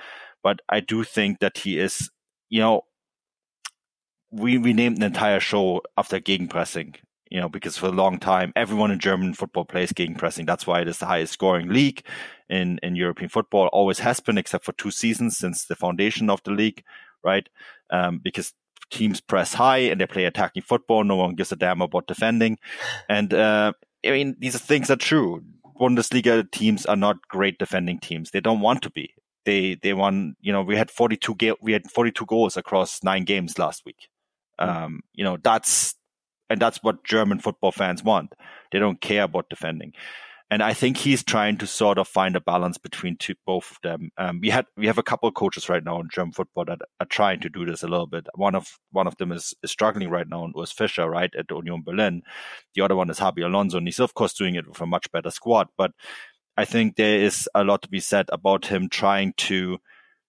But 0.42 0.60
I 0.70 0.80
do 0.80 1.04
think 1.04 1.40
that 1.40 1.58
he 1.58 1.78
is, 1.78 2.10
you 2.48 2.60
know, 2.60 2.82
we, 4.30 4.56
we 4.56 4.72
named 4.72 4.96
an 4.96 5.02
entire 5.02 5.40
show 5.40 5.82
after 5.98 6.18
gegenpressing, 6.18 6.96
you 7.30 7.38
know, 7.38 7.50
because 7.50 7.76
for 7.76 7.88
a 7.88 7.92
long 7.92 8.18
time, 8.18 8.54
everyone 8.56 8.90
in 8.90 8.98
German 8.98 9.34
football 9.34 9.66
plays 9.66 9.92
gegenpressing. 9.92 10.46
That's 10.46 10.66
why 10.66 10.80
it 10.80 10.88
is 10.88 10.96
the 10.96 11.04
highest 11.04 11.34
scoring 11.34 11.68
league 11.68 12.06
in, 12.48 12.80
in 12.82 12.96
European 12.96 13.28
football, 13.28 13.66
always 13.66 13.98
has 13.98 14.20
been, 14.20 14.38
except 14.38 14.64
for 14.64 14.72
two 14.72 14.90
seasons 14.90 15.36
since 15.36 15.66
the 15.66 15.76
foundation 15.76 16.30
of 16.30 16.42
the 16.44 16.52
league, 16.52 16.82
right? 17.24 17.48
Um, 17.90 18.18
because 18.22 18.52
teams 18.90 19.20
press 19.20 19.54
high 19.54 19.78
and 19.78 20.00
they 20.00 20.06
play 20.06 20.24
attacking 20.24 20.62
football. 20.62 21.04
No 21.04 21.16
one 21.16 21.34
gives 21.34 21.52
a 21.52 21.56
damn 21.56 21.80
about 21.80 22.06
defending. 22.06 22.58
And, 23.08 23.32
uh, 23.32 23.72
I 24.04 24.10
mean, 24.10 24.36
these 24.38 24.58
things 24.60 24.90
are 24.90 24.96
true. 24.96 25.42
Bundesliga 25.80 26.50
teams 26.50 26.86
are 26.86 26.96
not 26.96 27.16
great 27.28 27.58
defending 27.58 27.98
teams. 27.98 28.30
They 28.30 28.40
don't 28.40 28.60
want 28.60 28.82
to 28.82 28.90
be. 28.90 29.14
They, 29.46 29.76
they 29.82 29.94
won, 29.94 30.36
you 30.40 30.52
know, 30.52 30.62
we 30.62 30.76
had 30.76 30.90
42 30.90 31.34
ga- 31.36 31.54
we 31.62 31.72
had 31.72 31.90
42 31.90 32.26
goals 32.26 32.56
across 32.56 33.02
nine 33.02 33.24
games 33.24 33.58
last 33.58 33.84
week. 33.86 34.08
Um, 34.58 35.00
you 35.14 35.24
know, 35.24 35.38
that's 35.42 35.94
and 36.50 36.60
that's 36.60 36.82
what 36.82 37.04
German 37.04 37.38
football 37.38 37.72
fans 37.72 38.04
want. 38.04 38.34
They 38.72 38.78
don't 38.78 39.00
care 39.00 39.22
about 39.22 39.48
defending. 39.48 39.94
And 40.50 40.64
I 40.64 40.72
think 40.74 40.96
he's 40.96 41.22
trying 41.22 41.58
to 41.58 41.66
sort 41.66 41.96
of 41.96 42.08
find 42.08 42.34
a 42.34 42.40
balance 42.40 42.76
between 42.76 43.16
two, 43.16 43.34
both 43.46 43.70
of 43.70 43.78
them. 43.84 44.10
Um, 44.18 44.40
we 44.40 44.50
had 44.50 44.66
we 44.76 44.88
have 44.88 44.98
a 44.98 45.02
couple 45.02 45.28
of 45.28 45.34
coaches 45.36 45.68
right 45.68 45.84
now 45.84 46.00
in 46.00 46.08
German 46.12 46.32
football 46.32 46.64
that 46.64 46.80
are 46.98 47.06
trying 47.06 47.38
to 47.40 47.48
do 47.48 47.64
this 47.64 47.84
a 47.84 47.88
little 47.88 48.08
bit. 48.08 48.26
One 48.34 48.56
of 48.56 48.78
one 48.90 49.06
of 49.06 49.16
them 49.18 49.30
is, 49.30 49.54
is 49.62 49.70
struggling 49.70 50.10
right 50.10 50.26
now 50.28 50.44
and 50.44 50.54
Urs 50.54 50.74
Fischer, 50.74 51.08
right, 51.08 51.30
at 51.38 51.50
Union 51.50 51.82
Berlin. 51.84 52.22
The 52.74 52.82
other 52.82 52.96
one 52.96 53.10
is 53.10 53.20
Xabi 53.20 53.44
Alonso, 53.44 53.78
and 53.78 53.86
he's 53.86 54.00
of 54.00 54.14
course 54.14 54.32
doing 54.32 54.56
it 54.56 54.66
with 54.66 54.80
a 54.80 54.86
much 54.86 55.10
better 55.12 55.30
squad. 55.30 55.68
But 55.78 55.92
I 56.56 56.64
think 56.64 56.96
there 56.96 57.20
is 57.20 57.48
a 57.54 57.62
lot 57.62 57.82
to 57.82 57.88
be 57.88 58.00
said 58.00 58.26
about 58.32 58.66
him 58.66 58.88
trying 58.88 59.34
to 59.36 59.78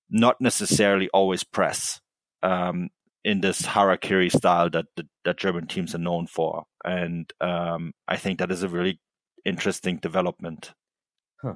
not 0.10 0.40
necessarily 0.40 1.10
always 1.10 1.44
press. 1.44 2.00
Um, 2.44 2.90
in 3.24 3.42
this 3.42 3.62
harakiri 3.62 4.32
style 4.32 4.68
that, 4.72 4.86
that, 4.96 5.06
that 5.26 5.38
German 5.38 5.68
teams 5.68 5.94
are 5.94 6.00
known 6.00 6.26
for, 6.26 6.64
and 6.84 7.32
um, 7.40 7.94
I 8.08 8.18
think 8.18 8.40
that 8.40 8.52
is 8.52 8.64
a 8.64 8.68
really 8.68 9.00
interesting 9.46 9.98
development. 9.98 10.74
Huh. 11.42 11.56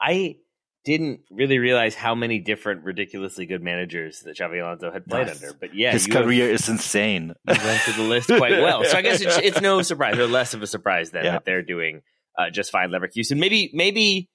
I 0.00 0.36
didn't 0.84 1.20
really 1.30 1.58
realize 1.58 1.96
how 1.96 2.14
many 2.14 2.38
different 2.38 2.84
ridiculously 2.84 3.44
good 3.44 3.60
managers 3.60 4.20
that 4.20 4.36
Xabi 4.36 4.62
Alonso 4.62 4.92
had 4.92 5.04
played 5.04 5.26
yes. 5.26 5.42
under. 5.42 5.56
But 5.58 5.74
yeah, 5.74 5.92
his 5.92 6.06
career 6.06 6.46
have, 6.46 6.54
is 6.54 6.68
insane. 6.68 7.34
You 7.48 7.56
went 7.64 7.80
through 7.80 8.04
the 8.04 8.08
list 8.08 8.28
quite 8.28 8.62
well, 8.62 8.84
so 8.84 8.96
I 8.96 9.02
guess 9.02 9.20
it's, 9.20 9.36
it's 9.38 9.60
no 9.60 9.82
surprise, 9.82 10.16
or 10.16 10.28
less 10.28 10.54
of 10.54 10.62
a 10.62 10.66
surprise 10.66 11.10
then 11.10 11.24
yeah. 11.24 11.32
that 11.32 11.44
they're 11.44 11.62
doing 11.62 12.02
uh, 12.38 12.50
just 12.50 12.70
fine. 12.70 12.90
Leverkusen, 12.90 13.38
maybe 13.38 13.70
maybe 13.74 14.30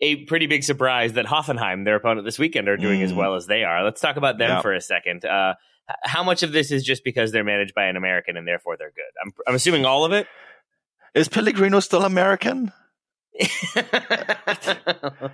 a 0.00 0.24
pretty 0.26 0.46
big 0.46 0.62
surprise 0.62 1.14
that 1.14 1.24
Hoffenheim, 1.24 1.86
their 1.86 1.96
opponent 1.96 2.26
this 2.26 2.38
weekend, 2.38 2.68
are 2.68 2.76
doing 2.76 3.00
mm. 3.00 3.04
as 3.04 3.14
well 3.14 3.34
as 3.34 3.46
they 3.46 3.64
are. 3.64 3.82
Let's 3.82 4.00
talk 4.00 4.16
about 4.16 4.36
them 4.36 4.50
yeah. 4.50 4.60
for 4.60 4.74
a 4.74 4.82
second. 4.82 5.24
Uh, 5.24 5.54
how 6.02 6.22
much 6.22 6.42
of 6.42 6.52
this 6.52 6.70
is 6.70 6.84
just 6.84 7.04
because 7.04 7.32
they're 7.32 7.44
managed 7.44 7.74
by 7.74 7.84
an 7.84 7.96
American 7.96 8.36
and 8.36 8.46
therefore 8.46 8.76
they're 8.76 8.92
good? 8.94 9.04
I'm, 9.24 9.32
I'm 9.46 9.54
assuming 9.54 9.86
all 9.86 10.04
of 10.04 10.12
it. 10.12 10.26
Is 11.14 11.28
Pellegrino 11.28 11.80
still 11.80 12.04
American? 12.04 12.72
he 13.36 13.46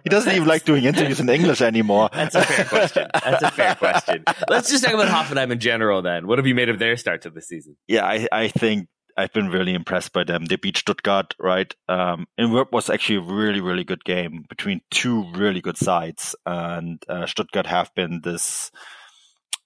doesn't 0.07 0.35
even 0.35 0.49
like 0.49 0.65
doing 0.65 0.85
interviews 0.85 1.21
in 1.21 1.29
English 1.29 1.61
anymore. 1.61 2.09
That's 2.13 2.35
a 2.35 2.43
fair 2.43 2.65
question. 2.65 3.09
That's 3.13 3.43
a 3.43 3.51
fair 3.51 3.75
question. 3.75 4.25
Let's 4.49 4.71
just 4.71 4.85
talk 4.85 4.95
about 4.95 5.09
Hoffenheim 5.09 5.53
in 5.53 5.61
general 5.61 6.01
then. 6.01 6.27
What 6.27 6.39
have 6.39 6.47
you 6.47 6.55
made 6.55 6.71
of 6.71 6.79
their 6.79 6.97
start 6.97 7.23
to 7.23 7.31
the 7.31 7.43
season? 7.43 7.77
Yeah, 7.87 8.07
I, 8.07 8.27
I 8.33 8.49
think 8.49 8.89
I've 9.17 9.33
been 9.35 9.49
really 9.49 9.75
impressed 9.75 10.15
by 10.15 10.25
them. 10.25 10.47
They 10.47 10.57
beat 10.57 10.79
Stuttgart, 10.79 11.35
right? 11.39 11.75
Um, 11.89 12.27
and 12.39 12.55
it 12.57 12.73
was 12.73 12.89
actually 12.89 13.17
a 13.17 13.35
really, 13.35 13.61
really 13.61 13.85
good 13.85 14.05
game 14.05 14.45
between 14.49 14.81
two 14.91 15.31
really 15.35 15.61
good 15.61 15.77
sides. 15.77 16.35
And 16.47 17.03
uh, 17.07 17.27
Stuttgart 17.27 17.67
have 17.67 17.95
been 17.95 18.23
this 18.23 18.71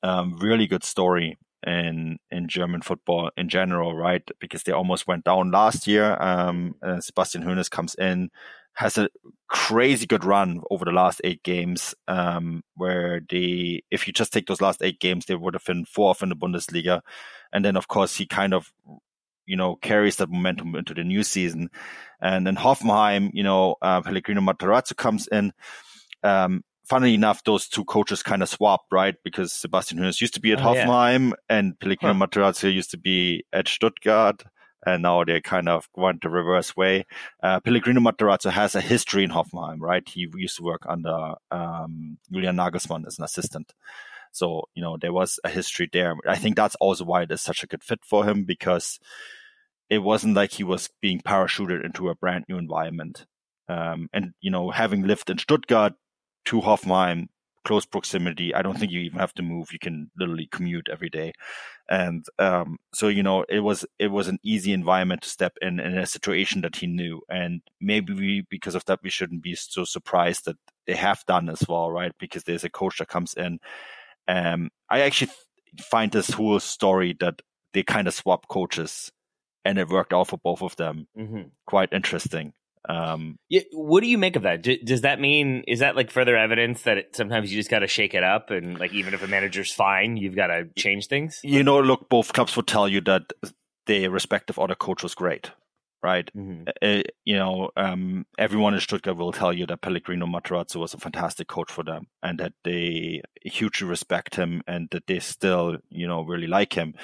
um, 0.02 0.38
really 0.38 0.66
good 0.66 0.82
story 0.82 1.38
in 1.66 2.18
in 2.30 2.48
German 2.48 2.82
football 2.82 3.30
in 3.36 3.48
general, 3.48 3.96
right? 3.96 4.22
Because 4.40 4.62
they 4.62 4.72
almost 4.72 5.06
went 5.06 5.24
down 5.24 5.50
last 5.50 5.86
year. 5.86 6.16
Um, 6.20 6.74
uh, 6.82 7.00
Sebastian 7.00 7.42
Hoeneß 7.42 7.70
comes 7.70 7.94
in, 7.94 8.30
has 8.74 8.98
a 8.98 9.08
crazy 9.48 10.06
good 10.06 10.24
run 10.24 10.60
over 10.70 10.84
the 10.84 10.90
last 10.92 11.20
eight 11.24 11.42
games, 11.42 11.94
um, 12.08 12.62
where 12.74 13.20
they, 13.30 13.82
if 13.90 14.06
you 14.06 14.12
just 14.12 14.32
take 14.32 14.46
those 14.46 14.60
last 14.60 14.82
eight 14.82 15.00
games, 15.00 15.26
they 15.26 15.36
would 15.36 15.54
have 15.54 15.64
been 15.64 15.84
fourth 15.84 16.22
in 16.22 16.28
the 16.28 16.36
Bundesliga. 16.36 17.00
And 17.52 17.64
then, 17.64 17.76
of 17.76 17.88
course, 17.88 18.16
he 18.16 18.26
kind 18.26 18.52
of, 18.52 18.72
you 19.46 19.56
know, 19.56 19.76
carries 19.76 20.16
that 20.16 20.30
momentum 20.30 20.74
into 20.74 20.94
the 20.94 21.04
new 21.04 21.22
season. 21.22 21.70
And 22.20 22.46
then 22.46 22.56
Hoffenheim, 22.56 23.30
you 23.32 23.44
know, 23.44 23.76
uh, 23.80 24.00
Pellegrino 24.00 24.40
Matarazzo 24.40 24.96
comes 24.96 25.28
in. 25.28 25.52
Um, 26.22 26.64
funnily 26.84 27.14
enough, 27.14 27.44
those 27.44 27.68
two 27.68 27.84
coaches 27.84 28.22
kind 28.22 28.42
of 28.42 28.48
swapped, 28.48 28.92
right? 28.92 29.14
Because 29.24 29.52
Sebastian 29.52 29.98
Hoeneß 29.98 30.20
used 30.20 30.34
to 30.34 30.40
be 30.40 30.52
at 30.52 30.60
oh, 30.60 30.74
Hoffenheim 30.74 31.30
yeah. 31.30 31.34
and 31.48 31.78
Pellegrino 31.78 32.14
huh. 32.14 32.26
Matarazzo 32.26 32.72
used 32.72 32.90
to 32.92 32.98
be 32.98 33.44
at 33.52 33.68
Stuttgart 33.68 34.44
and 34.86 35.02
now 35.02 35.24
they 35.24 35.40
kind 35.40 35.68
of 35.68 35.88
went 35.96 36.22
the 36.22 36.28
reverse 36.28 36.76
way. 36.76 37.06
Uh, 37.42 37.60
Pellegrino 37.60 38.00
Matarazzo 38.00 38.50
has 38.50 38.74
a 38.74 38.80
history 38.80 39.24
in 39.24 39.30
Hoffenheim, 39.30 39.80
right? 39.80 40.06
He 40.06 40.28
used 40.34 40.56
to 40.58 40.62
work 40.62 40.82
under 40.86 41.34
um, 41.50 42.18
Julian 42.30 42.56
Nagelsmann 42.56 43.06
as 43.06 43.18
an 43.18 43.24
assistant. 43.24 43.72
So, 44.32 44.64
you 44.74 44.82
know, 44.82 44.96
there 45.00 45.12
was 45.12 45.38
a 45.44 45.48
history 45.48 45.88
there. 45.92 46.16
I 46.28 46.36
think 46.36 46.56
that's 46.56 46.74
also 46.76 47.04
why 47.04 47.22
it 47.22 47.30
is 47.30 47.40
such 47.40 47.62
a 47.62 47.66
good 47.66 47.84
fit 47.84 48.00
for 48.04 48.24
him 48.24 48.44
because 48.44 48.98
it 49.88 49.98
wasn't 49.98 50.34
like 50.34 50.52
he 50.52 50.64
was 50.64 50.90
being 51.00 51.20
parachuted 51.20 51.84
into 51.84 52.08
a 52.08 52.14
brand 52.14 52.44
new 52.48 52.58
environment. 52.58 53.26
Um, 53.68 54.08
and, 54.12 54.32
you 54.40 54.50
know, 54.50 54.70
having 54.70 55.06
lived 55.06 55.30
in 55.30 55.38
Stuttgart 55.38 55.94
to 56.46 56.60
Hoffenheim, 56.60 57.28
close 57.64 57.86
proximity. 57.86 58.54
I 58.54 58.62
don't 58.62 58.78
think 58.78 58.92
you 58.92 59.00
even 59.00 59.18
have 59.18 59.34
to 59.34 59.42
move. 59.42 59.72
You 59.72 59.78
can 59.78 60.10
literally 60.18 60.48
commute 60.50 60.88
every 60.90 61.08
day. 61.08 61.32
And 61.88 62.24
um, 62.38 62.78
so, 62.92 63.08
you 63.08 63.22
know, 63.22 63.44
it 63.48 63.60
was 63.60 63.84
it 63.98 64.08
was 64.08 64.28
an 64.28 64.38
easy 64.42 64.72
environment 64.72 65.22
to 65.22 65.28
step 65.28 65.56
in 65.60 65.80
in 65.80 65.98
a 65.98 66.06
situation 66.06 66.60
that 66.62 66.76
he 66.76 66.86
knew. 66.86 67.22
And 67.28 67.62
maybe 67.80 68.12
we, 68.12 68.46
because 68.48 68.74
of 68.74 68.84
that, 68.86 69.00
we 69.02 69.10
shouldn't 69.10 69.42
be 69.42 69.54
so 69.54 69.84
surprised 69.84 70.44
that 70.44 70.56
they 70.86 70.94
have 70.94 71.24
done 71.26 71.48
as 71.48 71.64
well, 71.68 71.90
right? 71.90 72.12
Because 72.18 72.44
there's 72.44 72.64
a 72.64 72.70
coach 72.70 72.98
that 72.98 73.08
comes 73.08 73.34
in. 73.34 73.58
Um, 74.28 74.70
I 74.88 75.00
actually 75.00 75.32
find 75.80 76.12
this 76.12 76.30
whole 76.30 76.60
story 76.60 77.16
that 77.20 77.40
they 77.72 77.82
kind 77.82 78.06
of 78.06 78.14
swap 78.14 78.48
coaches 78.48 79.10
and 79.64 79.78
it 79.78 79.88
worked 79.88 80.12
out 80.12 80.28
for 80.28 80.38
both 80.38 80.62
of 80.62 80.76
them 80.76 81.08
mm-hmm. 81.18 81.42
quite 81.66 81.92
interesting. 81.92 82.52
Um, 82.88 83.38
yeah, 83.48 83.62
what 83.72 84.02
do 84.02 84.08
you 84.08 84.18
make 84.18 84.36
of 84.36 84.42
that? 84.42 84.62
D- 84.62 84.82
does 84.84 85.02
that 85.02 85.20
mean 85.20 85.64
is 85.66 85.80
that 85.80 85.96
like 85.96 86.10
further 86.10 86.36
evidence 86.36 86.82
that 86.82 86.98
it, 86.98 87.16
sometimes 87.16 87.50
you 87.50 87.58
just 87.58 87.70
got 87.70 87.80
to 87.80 87.86
shake 87.86 88.14
it 88.14 88.22
up 88.22 88.50
and 88.50 88.78
like 88.78 88.92
even 88.92 89.14
if 89.14 89.22
a 89.22 89.26
manager's 89.26 89.72
fine, 89.72 90.16
you've 90.16 90.36
got 90.36 90.48
to 90.48 90.68
change 90.76 91.06
things? 91.06 91.40
You 91.42 91.62
know, 91.62 91.80
look, 91.80 92.08
both 92.08 92.32
clubs 92.32 92.56
would 92.56 92.66
tell 92.66 92.88
you 92.88 93.00
that 93.02 93.32
the 93.86 94.08
respective 94.08 94.58
other 94.58 94.74
coach 94.74 95.02
was 95.02 95.14
great, 95.14 95.50
right? 96.02 96.30
Mm-hmm. 96.36 96.64
Uh, 96.82 97.02
you 97.24 97.36
know, 97.36 97.70
um, 97.76 98.26
everyone 98.38 98.74
in 98.74 98.80
Stuttgart 98.80 99.16
will 99.16 99.32
tell 99.32 99.52
you 99.52 99.66
that 99.66 99.80
Pellegrino 99.80 100.26
Matarazzo 100.26 100.76
was 100.76 100.94
a 100.94 100.98
fantastic 100.98 101.48
coach 101.48 101.70
for 101.70 101.84
them 101.84 102.06
and 102.22 102.38
that 102.38 102.52
they 102.64 103.22
hugely 103.42 103.88
respect 103.88 104.36
him 104.36 104.62
and 104.66 104.88
that 104.90 105.06
they 105.06 105.20
still, 105.20 105.78
you 105.88 106.06
know, 106.06 106.22
really 106.22 106.46
like 106.46 106.74
him. 106.74 106.94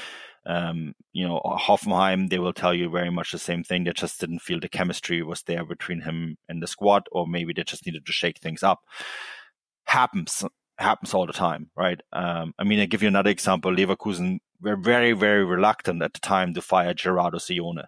Um, 0.46 0.94
you 1.12 1.26
know, 1.26 1.40
Hoffenheim, 1.44 2.31
they 2.31 2.38
will 2.38 2.53
tell 2.53 2.72
you 2.72 2.88
very 2.88 3.11
much 3.11 3.33
the 3.33 3.38
same 3.38 3.62
thing. 3.62 3.85
They 3.85 3.92
just 3.92 4.20
didn't 4.20 4.40
feel 4.40 4.59
the 4.59 4.68
chemistry 4.68 5.22
was 5.22 5.42
there 5.42 5.64
between 5.64 6.00
him 6.00 6.37
and 6.48 6.62
the 6.62 6.66
squad, 6.66 7.07
or 7.12 7.26
maybe 7.26 7.53
they 7.53 7.62
just 7.62 7.87
needed 7.87 8.07
to 8.07 8.12
shake 8.12 8.38
things 8.38 8.62
up. 8.62 8.81
Happens, 9.85 10.44
happens 10.79 11.12
all 11.12 11.26
the 11.26 11.33
time, 11.33 11.70
right? 11.76 12.00
Um, 12.12 12.55
I 12.59 12.64
mean, 12.64 12.81
I 12.81 12.87
give 12.87 13.03
you 13.03 13.09
another 13.09 13.31
example. 13.31 13.70
Leverkusen 13.70 14.38
were 14.61 14.76
very, 14.76 15.12
very 15.12 15.44
reluctant 15.44 16.03
at 16.03 16.14
the 16.14 16.20
time 16.20 16.55
to 16.55 16.62
fire 16.62 16.94
Gerardo 16.94 17.38
Seoane. 17.38 17.85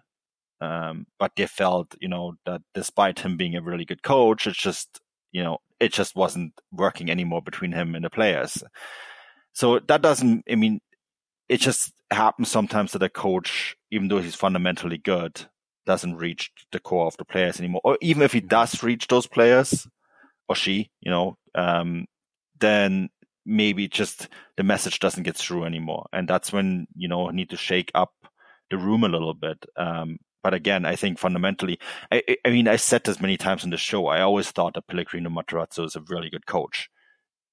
Um, 0.61 1.07
but 1.19 1.31
they 1.35 1.47
felt, 1.47 1.95
you 1.99 2.07
know, 2.07 2.33
that 2.45 2.61
despite 2.73 3.19
him 3.19 3.35
being 3.35 3.55
a 3.55 3.61
really 3.61 3.83
good 3.83 4.03
coach, 4.03 4.47
it's 4.47 4.57
just, 4.57 5.01
you 5.31 5.43
know, 5.43 5.57
it 5.79 5.91
just 5.91 6.15
wasn't 6.15 6.53
working 6.71 7.09
anymore 7.11 7.41
between 7.41 7.73
him 7.73 7.95
and 7.95 8.05
the 8.05 8.09
players. 8.09 8.63
So 9.51 9.79
that 9.79 10.01
doesn't, 10.01 10.45
I 10.49 10.55
mean, 10.55 10.79
it 11.49 11.57
just 11.57 11.91
happens 12.11 12.49
sometimes 12.49 12.91
that 12.91 13.03
a 13.03 13.09
coach, 13.09 13.75
even 13.91 14.07
though 14.07 14.19
he's 14.19 14.35
fundamentally 14.35 14.97
good, 14.97 15.45
doesn't 15.85 16.15
reach 16.15 16.51
the 16.71 16.79
core 16.79 17.07
of 17.07 17.17
the 17.17 17.25
players 17.25 17.59
anymore. 17.59 17.81
Or 17.83 17.97
even 18.01 18.23
if 18.23 18.33
he 18.33 18.41
does 18.41 18.81
reach 18.83 19.07
those 19.07 19.27
players, 19.27 19.87
or 20.47 20.55
she, 20.55 20.89
you 21.01 21.11
know, 21.11 21.37
um, 21.55 22.05
then 22.59 23.09
maybe 23.45 23.87
just 23.87 24.29
the 24.57 24.63
message 24.63 24.99
doesn't 24.99 25.23
get 25.23 25.35
through 25.35 25.65
anymore. 25.65 26.05
And 26.13 26.27
that's 26.27 26.53
when, 26.53 26.87
you 26.95 27.07
know, 27.07 27.29
need 27.29 27.49
to 27.49 27.57
shake 27.57 27.91
up 27.93 28.13
the 28.69 28.77
room 28.77 29.03
a 29.03 29.09
little 29.09 29.33
bit. 29.33 29.65
Um, 29.77 30.17
but 30.41 30.53
again, 30.53 30.85
I 30.85 30.95
think 30.95 31.19
fundamentally, 31.19 31.79
I, 32.11 32.21
I, 32.45 32.49
mean, 32.49 32.67
I 32.67 32.75
said 32.75 33.03
this 33.03 33.21
many 33.21 33.37
times 33.37 33.63
in 33.63 33.69
the 33.69 33.77
show. 33.77 34.07
I 34.07 34.21
always 34.21 34.51
thought 34.51 34.73
that 34.73 34.87
Pellegrino 34.87 35.29
Matarazzo 35.29 35.85
is 35.85 35.95
a 35.95 36.03
really 36.07 36.29
good 36.29 36.45
coach. 36.45 36.89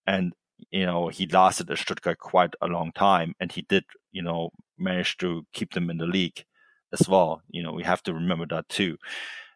And 0.06 0.32
you 0.70 0.86
know, 0.86 1.08
he 1.08 1.26
lasted 1.26 1.70
at 1.70 1.78
Stuttgart 1.78 2.18
quite 2.18 2.54
a 2.60 2.66
long 2.66 2.92
time 2.92 3.34
and 3.40 3.50
he 3.52 3.62
did, 3.62 3.84
you 4.12 4.22
know, 4.22 4.50
manage 4.78 5.16
to 5.18 5.46
keep 5.52 5.72
them 5.74 5.90
in 5.90 5.98
the 5.98 6.06
league 6.06 6.44
as 6.92 7.08
well. 7.08 7.42
You 7.50 7.62
know, 7.62 7.72
we 7.72 7.82
have 7.84 8.02
to 8.04 8.14
remember 8.14 8.46
that 8.50 8.68
too. 8.68 8.96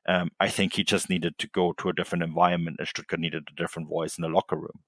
Um, 0.07 0.31
I 0.39 0.49
think 0.49 0.75
he 0.75 0.85
just 0.85 1.09
needed 1.09 1.39
to 1.39 1.49
go 1.49 1.73
to 1.79 1.89
a 1.89 1.93
different 1.95 2.25
environment 2.25 2.77
and 2.79 2.89
Stuttgart 2.89 3.21
needed 3.21 3.49
a 3.49 3.63
different 3.63 3.89
voice 3.89 4.19
in 4.19 4.23
the 4.23 4.29
locker 4.29 4.57
room. 4.57 4.81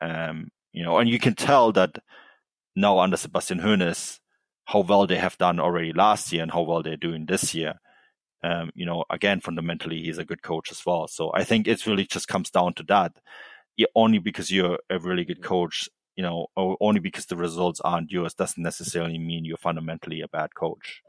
Um, 0.00 0.48
you 0.72 0.84
know, 0.84 0.98
and 0.98 1.08
you 1.08 1.18
can 1.18 1.34
tell 1.34 1.72
that 1.72 1.98
now 2.76 2.98
under 2.98 3.16
Sebastian 3.16 3.60
Hoeneß, 3.60 4.18
how 4.66 4.80
well 4.80 5.06
they 5.06 5.16
have 5.16 5.38
done 5.38 5.58
already 5.58 5.92
last 5.92 6.30
year 6.32 6.42
and 6.42 6.52
how 6.52 6.62
well 6.62 6.82
they're 6.82 6.96
doing 6.96 7.24
this 7.26 7.54
year. 7.54 7.74
Um, 8.44 8.70
you 8.74 8.86
know, 8.86 9.04
again, 9.10 9.40
fundamentally, 9.40 10.02
he's 10.02 10.18
a 10.18 10.24
good 10.24 10.42
coach 10.42 10.70
as 10.70 10.84
well. 10.84 11.08
So 11.08 11.32
I 11.34 11.42
think 11.42 11.66
it 11.66 11.86
really 11.86 12.04
just 12.04 12.28
comes 12.28 12.50
down 12.50 12.74
to 12.74 12.82
that 12.84 13.12
only 13.94 14.18
because 14.18 14.50
you're 14.50 14.78
a 14.90 14.98
really 14.98 15.24
good 15.24 15.42
coach, 15.42 15.88
you 16.16 16.22
know, 16.22 16.48
or 16.56 16.76
only 16.80 17.00
because 17.00 17.26
the 17.26 17.36
results 17.36 17.80
aren't 17.80 18.10
yours 18.10 18.34
doesn't 18.34 18.62
necessarily 18.62 19.18
mean 19.18 19.44
you're 19.44 19.56
fundamentally 19.56 20.20
a 20.20 20.28
bad 20.28 20.54
coach. 20.54 21.02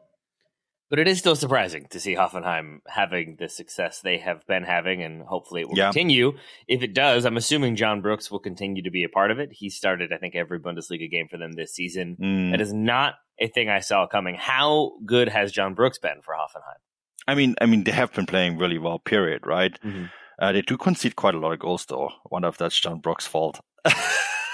But 0.89 0.97
it 0.97 1.07
is 1.07 1.19
still 1.19 1.35
surprising 1.35 1.85
to 1.91 1.99
see 1.99 2.15
Hoffenheim 2.15 2.79
having 2.87 3.35
the 3.37 3.47
success 3.47 4.01
they 4.01 4.17
have 4.17 4.45
been 4.47 4.63
having, 4.63 5.03
and 5.03 5.21
hopefully 5.21 5.61
it 5.61 5.69
will 5.69 5.77
yeah. 5.77 5.91
continue. 5.91 6.33
If 6.67 6.81
it 6.81 6.95
does, 6.95 7.25
I'm 7.25 7.37
assuming 7.37 7.75
John 7.75 8.01
Brooks 8.01 8.31
will 8.31 8.39
continue 8.39 8.81
to 8.81 8.89
be 8.89 9.03
a 9.03 9.09
part 9.09 9.29
of 9.29 9.37
it. 9.37 9.49
He 9.51 9.69
started, 9.69 10.11
I 10.11 10.17
think, 10.17 10.35
every 10.35 10.59
Bundesliga 10.59 11.09
game 11.09 11.27
for 11.29 11.37
them 11.37 11.51
this 11.51 11.75
season. 11.75 12.17
Mm. 12.19 12.51
That 12.51 12.61
is 12.61 12.73
not 12.73 13.15
a 13.39 13.47
thing 13.47 13.69
I 13.69 13.81
saw 13.81 14.07
coming. 14.07 14.33
How 14.33 14.93
good 15.05 15.29
has 15.29 15.51
John 15.51 15.75
Brooks 15.75 15.99
been 15.99 16.21
for 16.23 16.33
Hoffenheim? 16.33 16.81
I 17.27 17.35
mean, 17.35 17.53
I 17.61 17.67
mean, 17.67 17.83
they 17.83 17.91
have 17.91 18.11
been 18.13 18.25
playing 18.25 18.57
really 18.57 18.79
well. 18.79 18.97
Period. 18.97 19.45
Right. 19.45 19.79
Mm-hmm. 19.85 20.05
Uh, 20.39 20.53
they 20.53 20.61
do 20.61 20.77
concede 20.77 21.15
quite 21.15 21.35
a 21.35 21.39
lot 21.39 21.51
of 21.51 21.59
goals, 21.59 21.85
though. 21.85 22.07
I 22.07 22.27
wonder 22.31 22.47
if 22.47 22.57
that's 22.57 22.79
John 22.79 22.99
Brooks' 22.99 23.27
fault. 23.27 23.59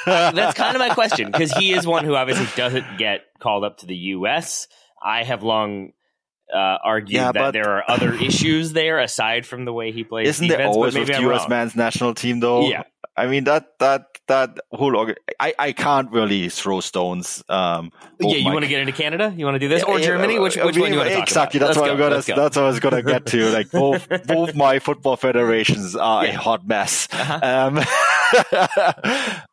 that's 0.06 0.58
kind 0.58 0.76
of 0.76 0.80
my 0.80 0.90
question 0.90 1.32
because 1.32 1.52
he 1.52 1.74
is 1.74 1.86
one 1.86 2.06
who 2.06 2.16
obviously 2.16 2.48
doesn't 2.56 2.98
get 2.98 3.22
called 3.40 3.64
up 3.64 3.78
to 3.78 3.86
the 3.86 3.96
U.S. 3.96 4.68
I 5.04 5.24
have 5.24 5.44
long 5.44 5.92
uh, 6.54 6.78
argued 6.84 7.12
yeah, 7.12 7.32
that 7.32 7.54
there 7.54 7.70
are 7.70 7.84
other 7.88 8.14
issues 8.22 8.74
there 8.74 9.00
aside 9.00 9.46
from 9.46 9.66
the 9.66 9.74
way 9.74 9.92
he 9.92 10.04
plays. 10.04 10.28
Isn't 10.28 10.48
defense, 10.48 10.60
there 10.60 10.68
always 10.68 10.96
with 10.96 11.08
the 11.08 11.22
U.S. 11.22 11.42
Wrong. 11.42 11.50
men's 11.50 11.76
national 11.76 12.14
team 12.14 12.40
though? 12.40 12.68
Yeah, 12.68 12.84
I 13.18 13.28
mean 13.28 13.46
that 13.46 13.80
that 13.80 14.08
that 14.28 14.60
whole 14.72 15.14
I 15.40 15.54
I 15.58 15.72
can't 15.72 16.12
really 16.12 16.50
throw 16.50 16.82
stones. 16.82 17.44
Um, 17.48 17.92
yeah, 18.20 18.36
you 18.38 18.52
want 18.52 18.64
to 18.64 18.70
get 18.70 18.82
into 18.82 18.94
Canada? 18.94 19.34
You 19.36 19.46
want 19.46 19.56
to 19.56 19.60
do 19.60 19.68
this 19.68 19.84
or 19.84 20.00
yeah, 20.00 20.08
Germany? 20.08 20.40
Which, 20.40 20.56
which 20.56 20.64
I 20.64 20.68
mean, 20.72 20.82
one 20.82 20.92
you 20.92 20.98
want 20.98 21.10
to 21.10 21.16
talk 21.16 21.24
Exactly. 21.24 21.60
About? 21.60 21.68
That's 21.68 21.78
what 21.78 21.86
go, 21.86 21.92
I'm 21.92 21.98
gonna. 21.98 22.22
That's 22.22 22.56
what 22.56 22.58
I 22.58 22.68
was 22.68 22.80
gonna 22.80 23.04
get 23.04 23.26
to. 23.28 23.50
Like 23.50 23.72
both 23.72 24.08
both 24.28 24.56
my 24.56 24.80
football 24.80 25.18
federations 25.18 25.96
are 25.96 26.26
a 26.26 26.32
hot 26.32 26.68
mess. 26.68 27.08
Uh-huh. 27.12 27.40
Um, 27.44 27.84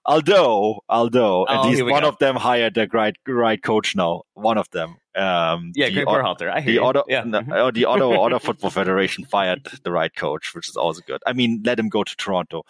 although 0.05 0.83
although 0.89 1.47
oh, 1.49 1.55
at 1.55 1.67
least 1.67 1.85
one 1.85 2.03
go. 2.03 2.09
of 2.09 2.19
them 2.19 2.37
hired 2.37 2.75
the 2.75 2.89
right 2.93 3.17
right 3.27 3.63
coach 3.63 3.95
now. 3.95 4.23
One 4.35 4.59
of 4.59 4.71
them. 4.71 4.97
Um, 5.15 5.73
yeah, 5.75 5.91
Greg 5.91 6.07
Berhalter. 6.07 6.51
I 6.51 6.61
hear 6.61 6.67
the 6.67 6.73
you. 6.73 6.85
Other, 6.85 7.03
yeah. 7.09 7.25
no, 7.25 7.41
mm-hmm. 7.41 7.75
the 7.75 7.89
other 7.89 8.05
other 8.21 8.39
football 8.39 8.71
federation 8.71 9.25
fired 9.25 9.67
the 9.83 9.93
right 9.93 10.15
coach, 10.15 10.55
which 10.55 10.69
is 10.69 10.77
also 10.77 11.03
good. 11.07 11.23
I 11.27 11.33
mean, 11.33 11.63
let 11.65 11.79
him 11.79 11.89
go 11.89 12.03
to 12.03 12.17
Toronto. 12.17 12.63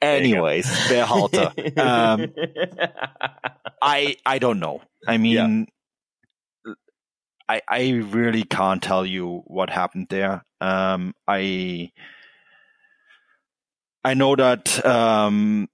Anyways, 0.00 0.66
Berhalter. 0.66 1.78
um, 1.78 2.32
I 3.80 4.16
I 4.26 4.38
don't 4.38 4.58
know. 4.58 4.82
I 5.06 5.18
mean, 5.18 5.68
yeah. 6.66 6.74
I 7.48 7.60
I 7.68 7.90
really 7.90 8.44
can't 8.44 8.82
tell 8.82 9.06
you 9.06 9.42
what 9.46 9.70
happened 9.70 10.08
there. 10.10 10.44
Um, 10.60 11.14
I 11.28 11.92
I 14.04 14.14
know 14.14 14.34
that 14.34 14.84
um, 14.84 15.68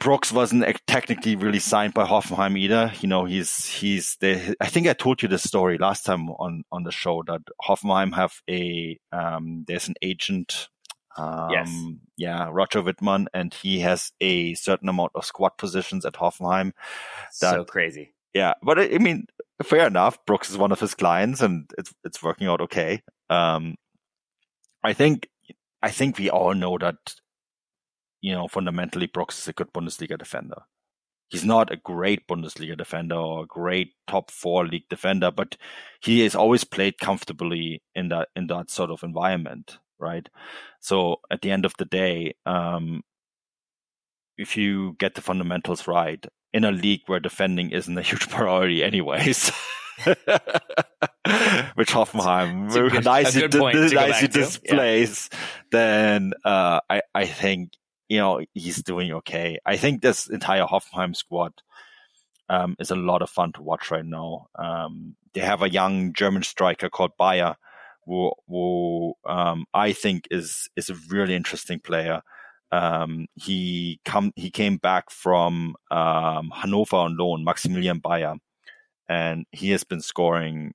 Brooks 0.00 0.32
wasn't 0.32 0.64
technically 0.86 1.36
really 1.36 1.58
signed 1.58 1.94
by 1.94 2.06
Hoffenheim 2.06 2.58
either. 2.58 2.92
You 3.00 3.08
know, 3.08 3.24
he's 3.24 3.66
he's 3.66 4.16
the. 4.20 4.56
I 4.60 4.66
think 4.66 4.86
I 4.86 4.92
told 4.92 5.22
you 5.22 5.28
the 5.28 5.38
story 5.38 5.78
last 5.78 6.04
time 6.04 6.30
on 6.30 6.64
on 6.72 6.84
the 6.84 6.92
show 6.92 7.22
that 7.26 7.42
Hoffenheim 7.62 8.14
have 8.14 8.34
a 8.48 8.98
um, 9.12 9.64
there's 9.66 9.88
an 9.88 9.94
agent 10.02 10.68
um, 11.16 11.50
yes. 11.50 11.80
Yeah, 12.16 12.48
Roger 12.50 12.82
Wittmann, 12.82 13.26
and 13.32 13.52
he 13.52 13.80
has 13.80 14.12
a 14.20 14.54
certain 14.54 14.88
amount 14.88 15.12
of 15.14 15.24
squad 15.24 15.56
positions 15.58 16.04
at 16.04 16.14
Hoffenheim. 16.14 16.72
That, 17.40 17.54
so 17.54 17.64
crazy. 17.64 18.14
Yeah, 18.32 18.54
but 18.62 18.78
I, 18.78 18.98
mean, 18.98 19.26
fair 19.62 19.86
enough. 19.86 20.18
Brooks 20.26 20.50
is 20.50 20.58
one 20.58 20.72
of 20.72 20.80
his 20.80 20.94
clients, 20.94 21.40
and 21.40 21.70
it's 21.78 21.92
it's 22.04 22.22
working 22.22 22.48
out 22.48 22.60
okay. 22.62 23.02
Um, 23.30 23.76
I 24.82 24.92
think 24.92 25.28
I 25.82 25.90
think 25.90 26.18
we 26.18 26.30
all 26.30 26.54
know 26.54 26.78
that, 26.78 26.96
you 28.24 28.32
know, 28.32 28.48
fundamentally 28.48 29.06
Brooks 29.06 29.38
is 29.38 29.48
a 29.48 29.52
good 29.52 29.70
Bundesliga 29.74 30.18
defender. 30.18 30.62
He's 31.28 31.44
not 31.44 31.70
a 31.70 31.76
great 31.76 32.26
Bundesliga 32.26 32.74
defender 32.74 33.16
or 33.16 33.42
a 33.42 33.46
great 33.46 33.92
top 34.06 34.30
four 34.30 34.66
league 34.66 34.88
defender, 34.88 35.30
but 35.30 35.58
he 36.00 36.20
has 36.20 36.34
always 36.34 36.64
played 36.64 36.98
comfortably 36.98 37.82
in 37.94 38.08
that 38.08 38.28
in 38.34 38.46
that 38.46 38.70
sort 38.70 38.90
of 38.90 39.02
environment, 39.02 39.76
right? 39.98 40.26
So 40.80 41.16
at 41.30 41.42
the 41.42 41.50
end 41.50 41.66
of 41.66 41.74
the 41.76 41.84
day, 41.84 42.34
um, 42.46 43.02
if 44.38 44.56
you 44.56 44.96
get 44.98 45.16
the 45.16 45.20
fundamentals 45.20 45.86
right 45.86 46.26
in 46.54 46.64
a 46.64 46.72
league 46.72 47.02
where 47.04 47.20
defending 47.20 47.72
isn't 47.72 47.98
a 47.98 48.02
huge 48.02 48.26
priority, 48.30 48.82
anyways. 48.82 49.52
which 51.74 51.92
Hoffenheim 51.92 52.72
good, 52.72 53.04
nicely, 53.04 53.46
nicely 53.48 54.28
displays, 54.28 55.28
yeah. 55.30 55.38
then 55.70 56.32
uh, 56.44 56.80
I 56.88 57.02
I 57.14 57.26
think 57.26 57.74
you 58.14 58.20
know 58.20 58.40
he's 58.54 58.80
doing 58.80 59.12
okay. 59.12 59.58
I 59.66 59.76
think 59.76 60.00
this 60.00 60.28
entire 60.30 60.66
Hoffenheim 60.66 61.16
squad 61.16 61.52
um, 62.48 62.76
is 62.78 62.92
a 62.92 62.96
lot 62.96 63.22
of 63.22 63.30
fun 63.30 63.52
to 63.54 63.62
watch 63.62 63.90
right 63.90 64.04
now. 64.04 64.46
Um, 64.54 65.16
they 65.32 65.40
have 65.40 65.62
a 65.62 65.70
young 65.70 66.12
German 66.12 66.44
striker 66.44 66.88
called 66.88 67.10
Beier, 67.18 67.56
who, 68.06 68.30
who 68.46 69.14
um, 69.26 69.66
I 69.74 69.92
think 69.92 70.28
is 70.30 70.68
is 70.76 70.90
a 70.90 70.96
really 71.10 71.34
interesting 71.34 71.80
player. 71.80 72.22
Um, 72.70 73.26
he 73.34 73.98
come 74.04 74.32
he 74.36 74.50
came 74.50 74.76
back 74.76 75.10
from 75.10 75.74
um, 75.90 76.52
Hannover 76.54 76.96
on 76.96 77.16
loan, 77.16 77.42
Maximilian 77.42 78.00
Beier, 78.00 78.38
and 79.08 79.44
he 79.50 79.70
has 79.70 79.82
been 79.82 80.00
scoring 80.00 80.72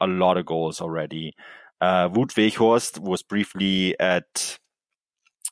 a 0.00 0.06
lot 0.06 0.36
of 0.36 0.46
goals 0.46 0.80
already. 0.80 1.34
Uh, 1.80 2.08
Wout 2.10 2.32
Weghorst 2.34 3.00
was 3.00 3.24
briefly 3.24 3.98
at 3.98 4.58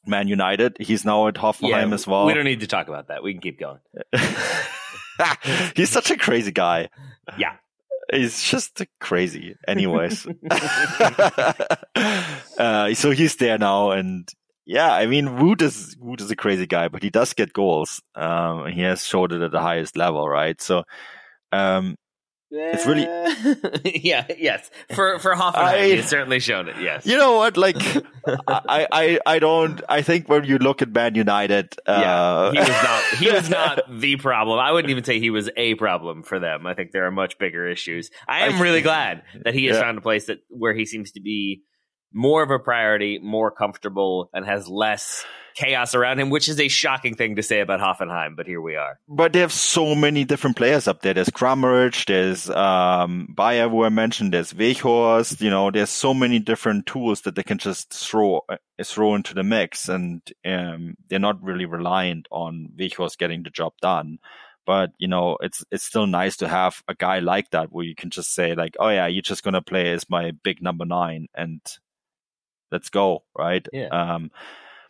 Man 0.06 0.28
United. 0.28 0.76
He's 0.80 1.04
now 1.04 1.26
at 1.28 1.34
Hoffenheim 1.34 1.88
yeah, 1.88 1.94
as 1.94 2.06
well. 2.06 2.26
We 2.26 2.34
don't 2.34 2.44
need 2.44 2.60
to 2.60 2.66
talk 2.66 2.88
about 2.88 3.08
that. 3.08 3.22
We 3.22 3.32
can 3.32 3.40
keep 3.40 3.58
going. 3.58 3.78
he's 5.76 5.90
such 5.90 6.10
a 6.10 6.16
crazy 6.16 6.52
guy. 6.52 6.88
Yeah. 7.38 7.56
He's 8.12 8.42
just 8.42 8.82
crazy. 9.00 9.56
Anyways. 9.66 10.26
uh, 12.58 12.94
so 12.94 13.10
he's 13.10 13.36
there 13.36 13.58
now 13.58 13.90
and 13.92 14.28
yeah, 14.66 14.92
I 14.92 15.06
mean 15.06 15.26
Wout 15.28 15.60
is 15.60 15.96
Wout 15.96 16.20
is 16.22 16.30
a 16.30 16.36
crazy 16.36 16.66
guy, 16.66 16.88
but 16.88 17.02
he 17.02 17.10
does 17.10 17.34
get 17.34 17.52
goals. 17.52 18.00
Um, 18.14 18.66
he 18.66 18.80
has 18.80 19.04
showed 19.04 19.32
it 19.32 19.42
at 19.42 19.50
the 19.50 19.60
highest 19.60 19.96
level, 19.96 20.26
right? 20.26 20.60
So 20.60 20.84
um, 21.52 21.96
it's 22.54 22.86
really 22.86 24.00
yeah. 24.04 24.26
Yes. 24.38 24.70
For 24.94 25.18
for 25.18 25.34
Hoffenheim 25.34 25.96
he's 25.96 26.08
certainly 26.08 26.40
shown 26.40 26.68
it 26.68 26.76
yes. 26.80 27.06
You 27.06 27.16
know 27.16 27.36
what 27.36 27.56
like 27.56 27.76
I, 28.48 28.86
I 28.90 29.20
I 29.26 29.38
don't 29.38 29.80
I 29.88 30.02
think 30.02 30.28
when 30.28 30.44
you 30.44 30.58
look 30.58 30.82
at 30.82 30.90
Man 30.90 31.14
United 31.14 31.74
uh, 31.86 32.00
yeah 32.00 32.52
he 32.52 32.58
was 32.58 32.68
not 32.68 33.04
he 33.18 33.30
was 33.30 33.50
not 33.88 34.00
the 34.00 34.16
problem. 34.16 34.58
I 34.58 34.72
wouldn't 34.72 34.90
even 34.90 35.04
say 35.04 35.18
he 35.20 35.30
was 35.30 35.50
a 35.56 35.74
problem 35.74 36.22
for 36.22 36.38
them. 36.38 36.66
I 36.66 36.74
think 36.74 36.92
there 36.92 37.06
are 37.06 37.10
much 37.10 37.38
bigger 37.38 37.68
issues. 37.68 38.10
I 38.28 38.46
am 38.46 38.60
really 38.60 38.82
glad 38.82 39.22
that 39.44 39.54
he 39.54 39.66
has 39.66 39.76
yeah. 39.76 39.82
found 39.82 39.98
a 39.98 40.00
place 40.00 40.26
that 40.26 40.38
where 40.48 40.74
he 40.74 40.86
seems 40.86 41.12
to 41.12 41.20
be 41.20 41.62
more 42.14 42.42
of 42.42 42.50
a 42.50 42.58
priority 42.58 43.18
more 43.18 43.50
comfortable 43.50 44.30
and 44.32 44.46
has 44.46 44.68
less 44.68 45.24
chaos 45.54 45.94
around 45.94 46.18
him, 46.18 46.30
which 46.30 46.48
is 46.48 46.60
a 46.60 46.68
shocking 46.68 47.14
thing 47.14 47.36
to 47.36 47.42
say 47.42 47.60
about 47.60 47.80
Hoffenheim, 47.80 48.36
but 48.36 48.46
here 48.46 48.60
we 48.60 48.76
are. 48.76 48.98
But 49.08 49.32
they 49.32 49.40
have 49.40 49.52
so 49.52 49.94
many 49.94 50.24
different 50.24 50.56
players 50.56 50.88
up 50.88 51.02
there. 51.02 51.14
There's 51.14 51.30
Kramaric, 51.30 52.06
there's 52.06 52.50
um, 52.50 53.28
Beier, 53.32 53.70
who 53.70 53.84
I 53.84 53.88
mentioned, 53.88 54.32
there's 54.32 54.52
Weghorst, 54.52 55.40
you 55.40 55.50
know, 55.50 55.70
there's 55.70 55.90
so 55.90 56.12
many 56.12 56.38
different 56.38 56.86
tools 56.86 57.22
that 57.22 57.34
they 57.36 57.42
can 57.42 57.58
just 57.58 57.92
throw 57.92 58.42
uh, 58.48 58.56
throw 58.82 59.14
into 59.14 59.34
the 59.34 59.44
mix, 59.44 59.88
and 59.88 60.20
um, 60.44 60.96
they're 61.08 61.18
not 61.18 61.42
really 61.42 61.66
reliant 61.66 62.26
on 62.30 62.70
Weghorst 62.76 63.18
getting 63.18 63.42
the 63.42 63.50
job 63.50 63.72
done. 63.80 64.18
But 64.66 64.92
you 64.98 65.08
know, 65.08 65.36
it's 65.40 65.64
it's 65.70 65.84
still 65.84 66.06
nice 66.06 66.38
to 66.38 66.48
have 66.48 66.82
a 66.88 66.94
guy 66.94 67.18
like 67.18 67.50
that 67.50 67.70
where 67.70 67.84
you 67.84 67.94
can 67.94 68.10
just 68.10 68.34
say 68.34 68.54
like, 68.54 68.76
oh 68.80 68.88
yeah, 68.88 69.06
you're 69.06 69.22
just 69.22 69.42
gonna 69.42 69.62
play 69.62 69.92
as 69.92 70.08
my 70.08 70.32
big 70.42 70.62
number 70.62 70.86
nine, 70.86 71.28
and 71.34 71.60
let's 72.74 72.90
go, 72.90 73.22
right? 73.38 73.66
Yeah. 73.72 73.88
Um, 73.88 74.30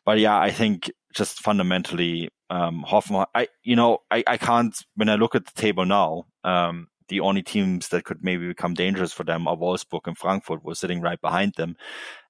but 0.07 0.19
yeah, 0.19 0.39
I 0.41 0.51
think 0.51 0.91
just 1.15 1.41
fundamentally, 1.41 2.31
um, 2.51 2.85
Hoffenheim, 2.89 3.27
I, 3.35 3.49
you 3.63 3.77
know, 3.77 3.99
I, 4.11 4.25
I 4.27 4.37
can't, 4.39 4.75
when 4.97 5.09
I 5.11 5.17
look 5.17 5.35
at 5.35 5.45
the 5.45 5.61
table 5.61 5.85
now, 5.85 6.25
um, 6.43 6.89
the 7.09 7.21
only 7.21 7.43
teams 7.43 7.89
that 7.89 8.05
could 8.05 8.25
maybe 8.25 8.49
become 8.49 8.73
dangerous 8.75 9.13
for 9.13 9.25
them 9.25 9.47
are 9.47 9.57
Wolfsburg 9.57 10.07
and 10.07 10.17
Frankfurt 10.17 10.65
were 10.65 10.75
sitting 10.75 11.03
right 11.03 11.21
behind 11.21 11.53
them. 11.57 11.77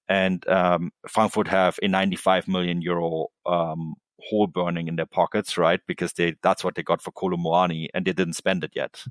And, 0.08 0.46
um, 0.48 0.90
Frankfurt 1.08 1.48
have 1.48 1.78
a 1.82 1.88
95 1.88 2.48
million 2.48 2.82
euro, 2.82 3.28
um, 3.46 3.94
hole 4.20 4.48
burning 4.48 4.88
in 4.88 4.96
their 4.96 5.06
pockets, 5.06 5.56
right? 5.56 5.80
Because 5.86 6.14
they, 6.14 6.34
that's 6.42 6.64
what 6.64 6.74
they 6.74 6.82
got 6.82 7.00
for 7.00 7.12
Kolo 7.12 7.36
Muani 7.36 7.88
and 7.94 8.04
they 8.04 8.12
didn't 8.12 8.34
spend 8.34 8.64
it 8.64 8.72
yet. 8.74 9.04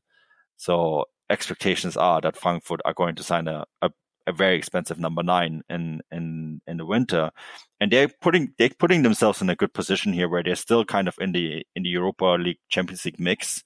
So 0.58 1.06
expectations 1.30 1.98
are 1.98 2.22
that 2.22 2.38
Frankfurt 2.38 2.82
are 2.86 2.94
going 2.94 3.16
to 3.16 3.24
sign 3.24 3.48
a, 3.48 3.66
a 3.82 3.90
a 4.26 4.32
very 4.32 4.58
expensive 4.58 5.00
number 5.00 5.24
nine 5.24 5.64
in 5.70 6.02
in 6.12 6.62
in 6.68 6.78
the 6.78 6.86
winter, 6.86 7.32
and 7.80 7.92
they're 7.92 8.10
putting 8.22 8.54
they're 8.58 8.70
putting 8.78 9.04
themselves 9.04 9.42
in 9.42 9.50
a 9.50 9.56
good 9.56 9.74
position 9.74 10.14
here 10.14 10.30
where 10.30 10.44
they're 10.44 10.56
still 10.56 10.86
kind 10.86 11.08
of 11.08 11.16
in 11.20 11.32
the 11.32 11.64
in 11.76 11.84
the 11.84 11.90
Europa 11.90 12.38
League 12.40 12.60
Champions 12.70 13.06
League 13.06 13.20
mix, 13.20 13.64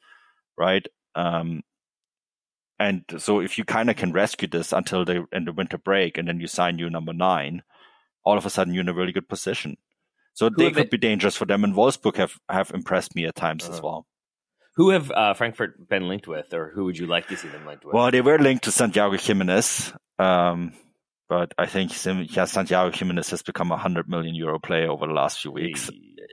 right? 0.58 0.86
Um, 1.16 1.62
and 2.80 3.04
so 3.18 3.40
if 3.40 3.58
you 3.58 3.66
kind 3.66 3.90
of 3.90 3.96
can 3.96 4.14
rescue 4.14 4.48
this 4.48 4.72
until 4.74 5.06
the 5.06 5.26
in 5.32 5.46
the 5.46 5.54
winter 5.54 5.78
break, 5.78 6.18
and 6.18 6.28
then 6.28 6.40
you 6.40 6.48
sign 6.48 6.80
your 6.80 6.90
number 6.90 7.14
nine, 7.14 7.64
all 8.24 8.38
of 8.38 8.46
a 8.46 8.50
sudden 8.50 8.74
you're 8.74 8.82
in 8.82 8.90
a 8.90 8.94
really 8.94 9.14
good 9.14 9.30
position. 9.30 9.78
So 10.34 10.50
they 10.50 10.70
could 10.70 10.92
be 10.92 11.00
dangerous 11.00 11.36
for 11.36 11.46
them, 11.46 11.64
and 11.64 11.74
Wolfsburg 11.74 12.18
have 12.18 12.34
have 12.50 12.72
impressed 12.72 13.16
me 13.16 13.26
at 13.26 13.36
times 13.36 13.64
uh-huh. 13.66 13.74
as 13.74 13.82
well. 13.82 14.06
Who 14.76 14.92
have 14.92 15.10
uh, 15.10 15.34
Frankfurt 15.34 15.90
been 15.90 16.08
linked 16.08 16.28
with, 16.28 16.54
or 16.54 16.70
who 16.70 16.86
would 16.86 17.00
you 17.00 17.08
like 17.08 17.28
to 17.30 17.38
see 17.38 17.48
them 17.48 17.66
linked 17.66 17.84
with? 17.84 17.96
Well, 17.96 18.12
they 18.12 18.22
were 18.22 18.38
linked 18.38 18.66
to 18.66 18.72
Santiago 18.72 19.18
Gimenez, 19.18 19.92
um, 20.20 20.74
but 21.30 21.54
I 21.58 21.66
think 21.66 21.92
yeah, 22.36 22.46
Santiago 22.46 22.96
Gimenez 22.96 23.30
has 23.32 23.42
become 23.42 23.72
a 23.72 23.78
hundred 23.78 24.10
million 24.10 24.36
euro 24.36 24.60
player 24.60 24.90
over 24.90 25.08
the 25.08 25.14
last 25.14 25.42
few 25.42 25.52
weeks. 25.52 25.90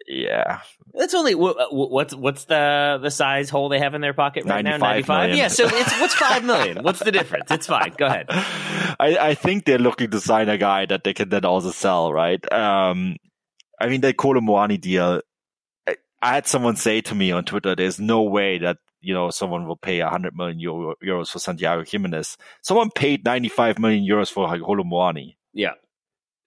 Yeah, 0.07 0.61
that's 0.93 1.15
only 1.15 1.35
what's 1.35 2.15
what's 2.15 2.45
the 2.45 2.99
the 3.03 3.11
size 3.11 3.51
hole 3.51 3.69
they 3.69 3.79
have 3.79 3.95
in 3.95 4.01
their 4.01 4.13
pocket 4.13 4.45
right 4.45 4.65
now? 4.65 4.77
Ninety 4.77 5.03
five. 5.03 5.35
Yeah, 5.35 5.49
so 5.49 5.65
it's 5.67 6.01
what's 6.01 6.15
five 6.15 6.45
million? 6.45 6.83
What's 6.83 7.01
the 7.01 7.13
difference? 7.13 7.51
It's 7.51 7.67
fine. 7.67 7.95
Go 7.97 8.07
ahead. 8.07 8.27
I, 8.31 9.17
I 9.21 9.35
think 9.35 9.65
they're 9.65 9.79
looking 9.79 10.11
to 10.11 10.21
sign 10.21 10.49
a 10.49 10.59
guy 10.59 10.87
that 10.87 11.05
they 11.05 11.15
can 11.15 11.29
then 11.29 11.45
also 11.45 11.71
sell, 11.71 12.13
right? 12.13 12.41
Um, 12.53 13.17
I 13.81 13.89
mean, 13.89 14.01
they 14.01 14.13
call 14.13 14.35
Kolo 14.35 14.41
Muani 14.41 14.81
deal 14.81 15.21
I 16.25 16.35
had 16.37 16.47
someone 16.47 16.77
say 16.77 17.03
to 17.03 17.15
me 17.15 17.33
on 17.33 17.45
Twitter, 17.45 17.75
"There's 17.75 18.01
no 18.01 18.23
way 18.23 18.57
that 18.59 18.79
you 19.05 19.15
know 19.15 19.31
someone 19.31 19.67
will 19.67 19.77
pay 19.77 20.03
100 20.03 20.37
million 20.37 20.59
Euro, 20.61 20.95
euros 21.03 21.31
for 21.31 21.39
Santiago 21.39 21.85
Gimenez. 21.85 22.37
Someone 22.63 22.91
paid 22.91 23.25
95 23.25 23.79
million 23.79 24.05
euros 24.05 24.31
for 24.31 24.49
Kolo 24.59 24.85
Muani. 24.85 25.37
Yeah, 25.53 25.75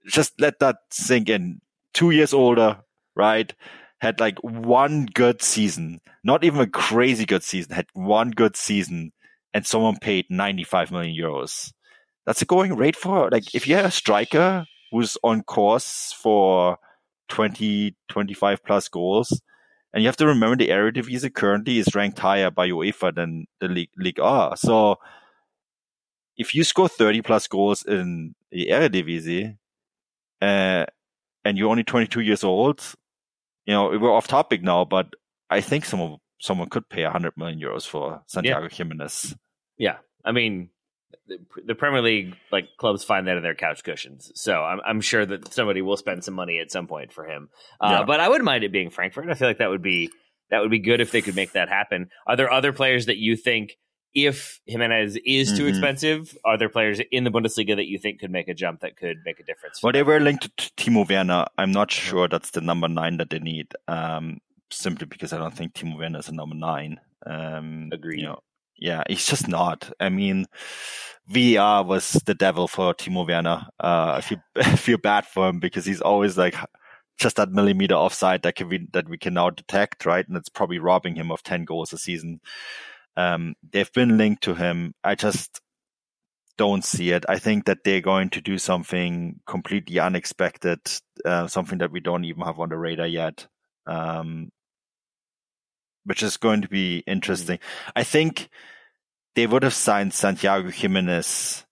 just 0.08 0.40
let 0.40 0.60
that 0.60 0.78
sink 0.92 1.30
in. 1.30 1.62
Two 1.94 2.12
years 2.12 2.34
older, 2.34 2.80
right? 3.16 3.54
Had 4.00 4.20
like 4.20 4.38
one 4.44 5.08
good 5.14 5.42
season, 5.42 6.02
not 6.24 6.44
even 6.44 6.60
a 6.60 6.68
crazy 6.68 7.26
good 7.26 7.44
season. 7.44 7.74
Had 7.74 7.88
one 7.94 8.32
good 8.32 8.56
season, 8.56 9.12
and 9.54 9.66
someone 9.66 9.98
paid 9.98 10.26
95 10.30 10.92
million 10.92 11.16
euros. 11.16 11.72
That's 12.26 12.42
a 12.42 12.46
going 12.46 12.76
rate 12.76 12.96
for 12.96 13.30
like 13.32 13.56
if 13.56 13.68
you 13.68 13.76
have 13.76 13.86
a 13.86 13.92
striker 13.92 14.66
who's 14.92 15.18
on 15.24 15.44
course 15.44 16.14
for 16.22 16.78
20, 17.30 17.96
25 18.10 18.64
plus 18.64 18.88
goals 18.88 19.42
and 19.94 20.04
you 20.04 20.08
have 20.08 20.18
to 20.18 20.28
remember 20.28 20.56
the 20.56 20.70
Eredivisie 20.70 21.34
currently 21.34 21.80
is 21.80 21.96
ranked 21.96 22.20
higher 22.20 22.52
by 22.52 22.70
UEFA 22.70 23.16
than 23.16 23.48
the 23.60 23.68
League, 23.68 23.90
League 23.98 24.20
R. 24.20 24.56
So 24.58 24.98
if 26.38 26.54
you 26.54 26.64
score 26.64 26.88
30 26.90 27.22
plus 27.22 27.48
goals 27.48 27.84
in 27.84 28.36
the 28.52 28.68
Eredivisie, 28.68 29.58
uh, 30.42 30.86
and 31.44 31.58
you're 31.58 31.70
only 31.70 31.84
22 31.84 32.22
years 32.22 32.44
old, 32.44 32.82
you 33.66 33.74
know, 33.74 33.88
we're 33.90 34.14
off 34.14 34.28
topic 34.28 34.62
now, 34.62 34.86
but 34.86 35.14
I 35.50 35.62
think 35.62 35.86
someone 35.86 36.18
someone 36.40 36.70
could 36.70 36.88
pay 36.90 37.04
100 37.04 37.36
million 37.36 37.60
euros 37.60 37.88
for 37.88 38.22
Santiago 38.28 38.64
yeah. 38.64 38.70
Gimenez. 38.70 39.36
Yeah. 39.78 39.98
I 40.24 40.32
mean, 40.32 40.70
the, 41.66 41.76
Premier 41.76 42.02
League 42.02 42.36
like 42.52 42.70
clubs 42.78 43.04
find 43.04 43.28
that 43.28 43.38
in 43.38 43.44
their 43.44 43.56
couch 43.56 43.84
cushions. 43.84 44.32
So 44.36 44.64
I'm, 44.64 44.80
I'm 44.86 45.02
sure 45.02 45.26
that 45.26 45.54
somebody 45.54 45.82
will 45.82 45.98
spend 45.98 46.24
some 46.24 46.34
money 46.34 46.60
at 46.60 46.72
some 46.72 46.88
point 46.88 47.12
for 47.12 47.26
him. 47.26 47.50
Uh, 47.82 47.98
yeah. 48.00 48.04
But 48.06 48.20
I 48.20 48.30
wouldn't 48.30 48.46
mind 48.46 48.64
it 48.64 48.72
being 48.72 48.90
Frankfurt. 48.90 49.30
I 49.30 49.34
feel 49.34 49.48
like 49.48 49.60
that 49.60 49.70
would 49.70 49.82
be 49.82 50.10
that 50.50 50.62
would 50.62 50.72
be 50.72 50.80
good 50.80 51.02
if 51.02 51.12
they 51.12 51.22
could 51.22 51.36
make 51.36 51.54
that 51.54 51.70
happen. 51.70 52.10
Are 52.26 52.36
there 52.36 52.52
other 52.52 52.72
players 52.72 53.08
that 53.08 53.18
you 53.18 53.36
think, 53.36 53.78
if 54.14 54.62
Gimenez 54.66 55.18
is 55.26 55.52
too 55.52 55.64
mm-hmm. 55.64 55.70
expensive, 55.70 56.38
are 56.46 56.58
there 56.58 56.70
players 56.70 57.00
in 57.12 57.24
the 57.24 57.30
Bundesliga 57.30 57.76
that 57.76 57.88
you 57.88 58.00
think 58.00 58.20
could 58.20 58.32
make 58.32 58.48
a 58.48 58.54
jump 58.54 58.80
that 58.80 58.96
could 58.96 59.18
make 59.26 59.40
a 59.40 59.44
difference? 59.44 59.84
Well, 59.84 59.92
they 59.92 60.04
were 60.04 60.20
linked 60.20 60.44
to 60.58 60.72
Timo 60.78 61.08
Werner. 61.08 61.46
I'm 61.58 61.72
not 61.72 61.92
sure 61.92 62.28
that's 62.28 62.52
the 62.52 62.62
number 62.62 62.88
nine 62.88 63.18
that 63.18 63.30
they 63.30 63.40
need. 63.40 63.74
Um, 63.88 64.40
simply 64.72 65.06
because 65.06 65.34
I 65.34 65.38
don't 65.38 65.54
think 65.54 65.74
Timo 65.74 65.98
Werner 65.98 66.20
is 66.20 66.30
a 66.30 66.34
number 66.34 66.56
nine. 66.56 67.00
Um, 67.26 67.90
Agreed. 67.92 68.22
You 68.22 68.28
know, 68.28 68.40
yeah, 68.78 69.04
he's 69.08 69.26
just 69.28 69.48
not. 69.48 69.92
I 70.00 70.10
mean, 70.10 70.46
VR 71.30 71.86
was 71.86 72.14
the 72.26 72.34
devil 72.34 72.68
for 72.68 72.94
Timo 72.94 73.28
Werner. 73.28 73.68
Uh, 73.80 74.16
I 74.18 74.22
feel 74.22 74.40
I 74.56 74.76
feel 74.76 74.98
bad 74.98 75.26
for 75.26 75.50
him 75.50 75.60
because 75.60 75.86
he's 75.86 76.02
always 76.02 76.38
like 76.38 76.56
just 77.18 77.38
that 77.38 77.52
millimeter 77.52 77.96
offside 77.96 78.44
that 78.44 78.56
can 78.56 78.70
be, 78.70 78.88
that 78.94 79.10
we 79.10 79.18
can 79.18 79.34
now 79.34 79.50
detect, 79.50 80.06
right? 80.06 80.28
And 80.28 80.38
it's 80.38 80.50
probably 80.50 80.80
robbing 80.80 81.16
him 81.16 81.32
of 81.32 81.44
ten 81.44 81.66
goals 81.66 81.94
a 81.94 81.98
season. 81.98 82.40
Um, 83.16 83.56
they've 83.72 83.92
been 83.94 84.18
linked 84.18 84.44
to 84.44 84.54
him. 84.54 84.94
I 85.04 85.16
just 85.16 85.60
don't 86.58 86.84
see 86.84 87.12
it. 87.12 87.26
I 87.30 87.40
think 87.40 87.66
that 87.66 87.84
they're 87.84 88.02
going 88.02 88.30
to 88.32 88.42
do 88.42 88.58
something 88.58 89.40
completely 89.46 90.00
unexpected, 90.00 90.80
uh, 91.26 91.48
something 91.48 91.80
that 91.80 91.92
we 91.92 92.00
don't 92.00 92.26
even 92.26 92.44
have 92.44 92.60
on 92.60 92.70
the 92.70 92.78
radar 92.78 93.08
yet, 93.08 93.48
um, 93.86 94.50
which 96.08 96.24
is 96.24 96.38
going 96.38 96.62
to 96.62 96.70
be 96.70 97.04
interesting. 97.06 97.58
Mm-hmm. 97.58 97.90
I 97.98 98.04
think 98.04 98.50
they 99.36 99.46
would 99.46 99.64
have 99.64 99.74
signed 99.74 100.14
Santiago 100.14 100.70
Gimenez 100.70 101.66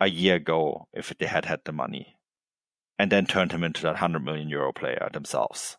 a 0.00 0.10
year 0.10 0.34
ago 0.34 0.88
if 0.92 1.14
they 1.18 1.26
had 1.26 1.44
had 1.44 1.60
the 1.64 1.72
money 1.72 2.16
and 2.98 3.10
then 3.10 3.24
turned 3.24 3.52
him 3.52 3.62
into 3.62 3.82
that 3.82 3.94
100 3.94 4.24
million 4.24 4.48
euro 4.48 4.72
player 4.72 5.08
themselves. 5.12 5.76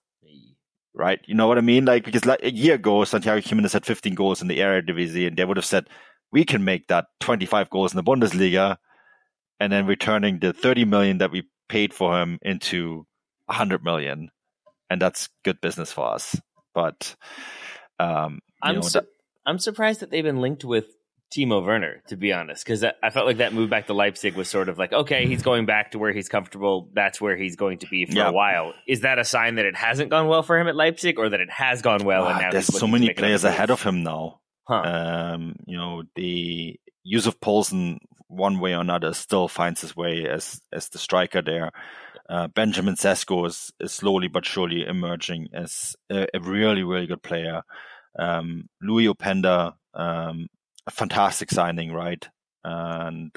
Right? 0.95 1.19
You 1.25 1.35
know 1.35 1.47
what 1.47 1.57
I 1.57 1.61
mean? 1.61 1.85
Like, 1.85 2.05
because 2.05 2.25
like 2.25 2.43
a 2.43 2.53
year 2.53 2.75
ago, 2.75 3.03
Santiago 3.03 3.41
Gimenez 3.41 3.73
had 3.73 3.85
15 3.85 4.15
goals 4.15 4.41
in 4.41 4.47
the 4.47 4.59
Eredivisie 4.59 5.27
and 5.27 5.35
they 5.35 5.43
would 5.43 5.57
have 5.57 5.65
said, 5.65 5.87
we 6.31 6.45
can 6.45 6.63
make 6.63 6.87
that 6.87 7.05
25 7.19 7.69
goals 7.69 7.93
in 7.93 7.97
the 7.97 8.03
Bundesliga 8.03 8.77
and 9.59 9.73
then 9.73 9.87
returning 9.87 10.39
the 10.39 10.53
30 10.53 10.85
million 10.85 11.17
that 11.17 11.31
we 11.31 11.43
paid 11.67 11.93
for 11.93 12.21
him 12.21 12.39
into 12.43 13.05
100 13.47 13.83
million. 13.83 14.29
And 14.89 15.01
that's 15.01 15.29
good 15.43 15.59
business 15.61 15.91
for 15.91 16.13
us. 16.13 16.39
But, 16.73 17.15
um, 18.03 18.39
I'm, 18.61 18.81
su- 18.81 18.99
that- 18.99 19.07
I'm 19.45 19.59
surprised 19.59 19.99
that 20.01 20.09
they've 20.11 20.23
been 20.23 20.41
linked 20.41 20.63
with 20.63 20.85
Timo 21.33 21.65
Werner, 21.65 22.03
to 22.07 22.15
be 22.15 22.31
honest, 22.31 22.63
because 22.63 22.83
I 22.83 23.09
felt 23.09 23.25
like 23.25 23.37
that 23.37 23.53
move 23.53 23.69
back 23.69 23.87
to 23.87 23.93
Leipzig 23.93 24.35
was 24.35 24.47
sort 24.47 24.69
of 24.69 24.77
like, 24.77 24.93
okay, 24.93 25.25
he's 25.25 25.41
going 25.41 25.65
back 25.65 25.91
to 25.91 25.99
where 25.99 26.11
he's 26.13 26.29
comfortable. 26.29 26.89
That's 26.93 27.19
where 27.19 27.35
he's 27.35 27.55
going 27.55 27.79
to 27.79 27.87
be 27.87 28.05
for 28.05 28.21
a 28.21 28.31
while. 28.31 28.73
Is 28.87 29.01
that 29.01 29.17
a 29.17 29.25
sign 29.25 29.55
that 29.55 29.65
it 29.65 29.75
hasn't 29.75 30.11
gone 30.11 30.27
well 30.27 30.43
for 30.43 30.59
him 30.59 30.67
at 30.67 30.75
Leipzig, 30.75 31.17
or 31.17 31.29
that 31.29 31.39
it 31.39 31.49
has 31.49 31.81
gone 31.81 32.03
well? 32.05 32.27
and 32.27 32.39
now 32.39 32.51
there's 32.51 32.67
so 32.67 32.87
many 32.87 33.11
players 33.13 33.43
ahead 33.43 33.71
of 33.71 33.81
him 33.81 34.03
now. 34.03 34.41
Huh. 34.67 34.75
Um, 34.75 35.55
you 35.65 35.75
know, 35.75 36.03
the 36.15 36.79
Yussuf 37.03 37.39
Poulsen, 37.39 37.97
one 38.27 38.59
way 38.59 38.73
or 38.73 38.81
another, 38.81 39.13
still 39.13 39.47
finds 39.47 39.81
his 39.81 39.95
way 39.95 40.27
as 40.27 40.61
as 40.71 40.89
the 40.89 40.99
striker 40.99 41.41
there. 41.41 41.71
Uh, 42.29 42.47
Benjamin 42.47 42.95
Sesko 42.95 43.47
is, 43.47 43.71
is 43.79 43.91
slowly 43.91 44.27
but 44.27 44.45
surely 44.45 44.85
emerging 44.85 45.49
as 45.53 45.95
a, 46.09 46.27
a 46.33 46.39
really, 46.39 46.83
really 46.83 47.07
good 47.07 47.21
player. 47.21 47.63
Um, 48.17 48.69
Loïs 48.83 49.13
Openda, 49.13 49.73
um, 49.93 50.47
a 50.87 50.91
fantastic 50.91 51.51
signing, 51.51 51.91
right? 51.91 52.27
And 52.63 53.35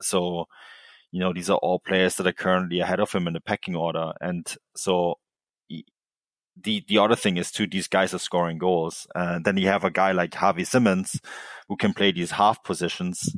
so, 0.00 0.46
you 1.12 1.20
know, 1.20 1.32
these 1.32 1.50
are 1.50 1.58
all 1.58 1.78
players 1.78 2.16
that 2.16 2.26
are 2.26 2.32
currently 2.32 2.80
ahead 2.80 3.00
of 3.00 3.12
him 3.12 3.26
in 3.26 3.34
the 3.34 3.40
pecking 3.40 3.76
order. 3.76 4.12
And 4.20 4.52
so 4.76 5.18
the 6.56 6.84
the 6.86 6.98
other 6.98 7.16
thing 7.16 7.36
is 7.36 7.50
too, 7.50 7.66
these 7.66 7.88
guys 7.88 8.14
are 8.14 8.18
scoring 8.18 8.58
goals. 8.58 9.06
And 9.14 9.44
then 9.44 9.56
you 9.56 9.68
have 9.68 9.84
a 9.84 9.90
guy 9.90 10.12
like 10.12 10.30
Xavi 10.30 10.66
Simons 10.66 11.20
who 11.68 11.76
can 11.76 11.94
play 11.94 12.12
these 12.12 12.32
half 12.32 12.62
positions. 12.62 13.36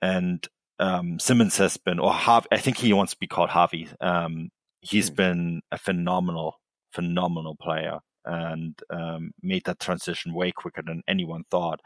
And 0.00 0.46
um, 0.78 1.18
Simons 1.18 1.56
has 1.58 1.76
been, 1.76 1.98
or 1.98 2.12
Xavi 2.12 2.46
I 2.52 2.58
think 2.58 2.78
he 2.78 2.92
wants 2.92 3.12
to 3.12 3.18
be 3.18 3.26
called 3.26 3.50
Xavi 3.50 3.92
Um, 4.00 4.50
he's 4.80 5.10
mm. 5.10 5.16
been 5.16 5.62
a 5.72 5.78
phenomenal, 5.78 6.60
phenomenal 6.92 7.56
player 7.56 8.00
and 8.24 8.80
um, 8.90 9.32
made 9.42 9.64
that 9.64 9.80
transition 9.80 10.34
way 10.34 10.52
quicker 10.52 10.82
than 10.82 11.02
anyone 11.08 11.44
thought. 11.50 11.80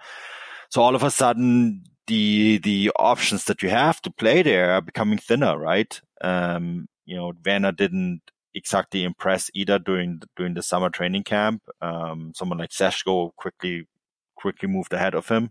So 0.70 0.82
all 0.82 0.94
of 0.94 1.02
a 1.02 1.10
sudden, 1.10 1.84
the 2.06 2.58
the 2.58 2.90
options 2.98 3.44
that 3.44 3.62
you 3.62 3.70
have 3.70 4.00
to 4.02 4.10
play 4.10 4.42
there 4.42 4.72
are 4.72 4.80
becoming 4.80 5.18
thinner, 5.18 5.58
right? 5.58 6.00
Um, 6.20 6.88
you 7.06 7.16
know, 7.16 7.32
Werner 7.44 7.72
didn't 7.72 8.22
exactly 8.54 9.04
impress 9.04 9.50
either 9.54 9.78
during 9.78 10.22
during 10.36 10.54
the 10.54 10.62
summer 10.62 10.90
training 10.90 11.24
camp. 11.24 11.62
Um, 11.80 12.32
someone 12.34 12.58
like 12.58 12.70
Sesko 12.70 13.34
quickly 13.36 13.86
quickly 14.36 14.68
moved 14.68 14.92
ahead 14.92 15.14
of 15.14 15.28
him. 15.28 15.50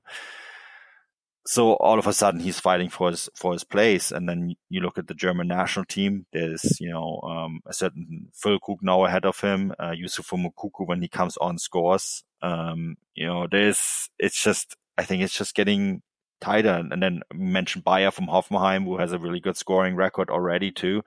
So 1.47 1.75
all 1.75 1.97
of 1.97 2.07
a 2.07 2.13
sudden 2.13 2.41
he's 2.41 2.59
fighting 2.59 2.89
for 2.89 3.09
his 3.09 3.29
for 3.33 3.53
his 3.53 3.63
place, 3.63 4.11
and 4.11 4.27
then 4.27 4.55
you 4.69 4.81
look 4.81 4.97
at 4.97 5.07
the 5.07 5.13
German 5.13 5.47
national 5.47 5.85
team. 5.85 6.25
There's 6.33 6.79
you 6.81 6.89
know 6.89 7.21
um, 7.23 7.61
a 7.65 7.73
certain 7.73 8.27
Phil 8.33 8.59
Füllkrug 8.59 8.79
now 8.81 9.05
ahead 9.05 9.25
of 9.25 9.39
him. 9.39 9.73
Uh, 9.79 9.91
Youssoufa 9.91 10.37
Moukoko 10.37 10.85
when 10.85 11.01
he 11.01 11.07
comes 11.07 11.37
on 11.37 11.57
scores. 11.57 12.23
Um, 12.41 12.97
you 13.15 13.25
know 13.25 13.47
there's 13.49 14.09
it's 14.19 14.43
just 14.43 14.75
I 14.97 15.03
think 15.05 15.23
it's 15.23 15.37
just 15.37 15.55
getting 15.55 16.01
tighter. 16.41 16.85
And 16.91 17.01
then 17.01 17.21
mentioned 17.33 17.85
Beier 17.85 18.11
from 18.11 18.27
Hoffenheim, 18.27 18.83
who 18.83 18.97
has 18.97 19.13
a 19.13 19.19
really 19.19 19.39
good 19.39 19.57
scoring 19.57 19.95
record 19.95 20.29
already 20.29 20.71
too. 20.71 21.03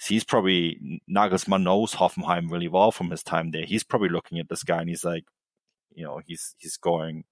He's 0.00 0.24
probably 0.24 1.00
Nagelsmann 1.10 1.62
knows 1.62 1.94
Hoffenheim 1.94 2.50
really 2.50 2.68
well 2.68 2.92
from 2.92 3.10
his 3.10 3.22
time 3.22 3.50
there. 3.50 3.64
He's 3.64 3.84
probably 3.84 4.08
looking 4.08 4.38
at 4.38 4.48
this 4.48 4.62
guy 4.62 4.80
and 4.80 4.88
he's 4.88 5.04
like, 5.04 5.24
you 5.94 6.04
know, 6.04 6.20
he's 6.26 6.54
he's 6.58 6.72
scoring. 6.72 7.24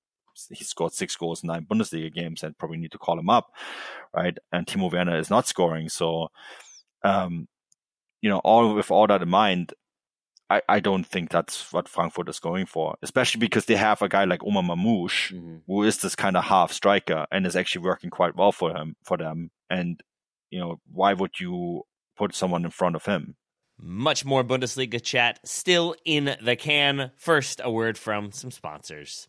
He 0.50 0.64
scored 0.64 0.92
six 0.92 1.16
goals 1.16 1.42
in 1.42 1.48
nine 1.48 1.66
Bundesliga 1.70 2.12
games, 2.12 2.42
and 2.42 2.56
probably 2.58 2.78
need 2.78 2.92
to 2.92 2.98
call 2.98 3.18
him 3.18 3.30
up, 3.30 3.52
right? 4.14 4.36
And 4.52 4.66
Timo 4.66 4.92
Werner 4.92 5.18
is 5.18 5.30
not 5.30 5.46
scoring, 5.46 5.88
so 5.88 6.28
um, 7.02 7.48
you 8.20 8.28
know, 8.28 8.38
all 8.38 8.74
with 8.74 8.90
all 8.90 9.06
that 9.06 9.22
in 9.22 9.28
mind, 9.28 9.72
I, 10.50 10.62
I 10.68 10.80
don't 10.80 11.04
think 11.04 11.30
that's 11.30 11.72
what 11.72 11.88
Frankfurt 11.88 12.28
is 12.28 12.40
going 12.40 12.66
for, 12.66 12.96
especially 13.02 13.38
because 13.38 13.66
they 13.66 13.76
have 13.76 14.02
a 14.02 14.08
guy 14.08 14.24
like 14.24 14.44
Omar 14.44 14.62
Marmoush, 14.62 15.32
mm-hmm. 15.32 15.58
who 15.66 15.84
is 15.84 15.98
this 15.98 16.16
kind 16.16 16.36
of 16.36 16.44
half 16.44 16.72
striker 16.72 17.26
and 17.30 17.46
is 17.46 17.56
actually 17.56 17.84
working 17.84 18.10
quite 18.10 18.36
well 18.36 18.52
for 18.52 18.76
him 18.76 18.96
for 19.04 19.16
them. 19.16 19.50
And 19.70 20.00
you 20.50 20.58
know, 20.58 20.80
why 20.92 21.12
would 21.12 21.38
you 21.38 21.84
put 22.16 22.34
someone 22.34 22.64
in 22.64 22.70
front 22.72 22.96
of 22.96 23.04
him? 23.06 23.36
Much 23.78 24.24
more 24.24 24.44
Bundesliga 24.44 25.00
chat 25.00 25.38
still 25.44 25.94
in 26.04 26.36
the 26.42 26.56
can. 26.56 27.12
First, 27.16 27.60
a 27.64 27.70
word 27.70 27.96
from 27.96 28.32
some 28.32 28.50
sponsors. 28.50 29.28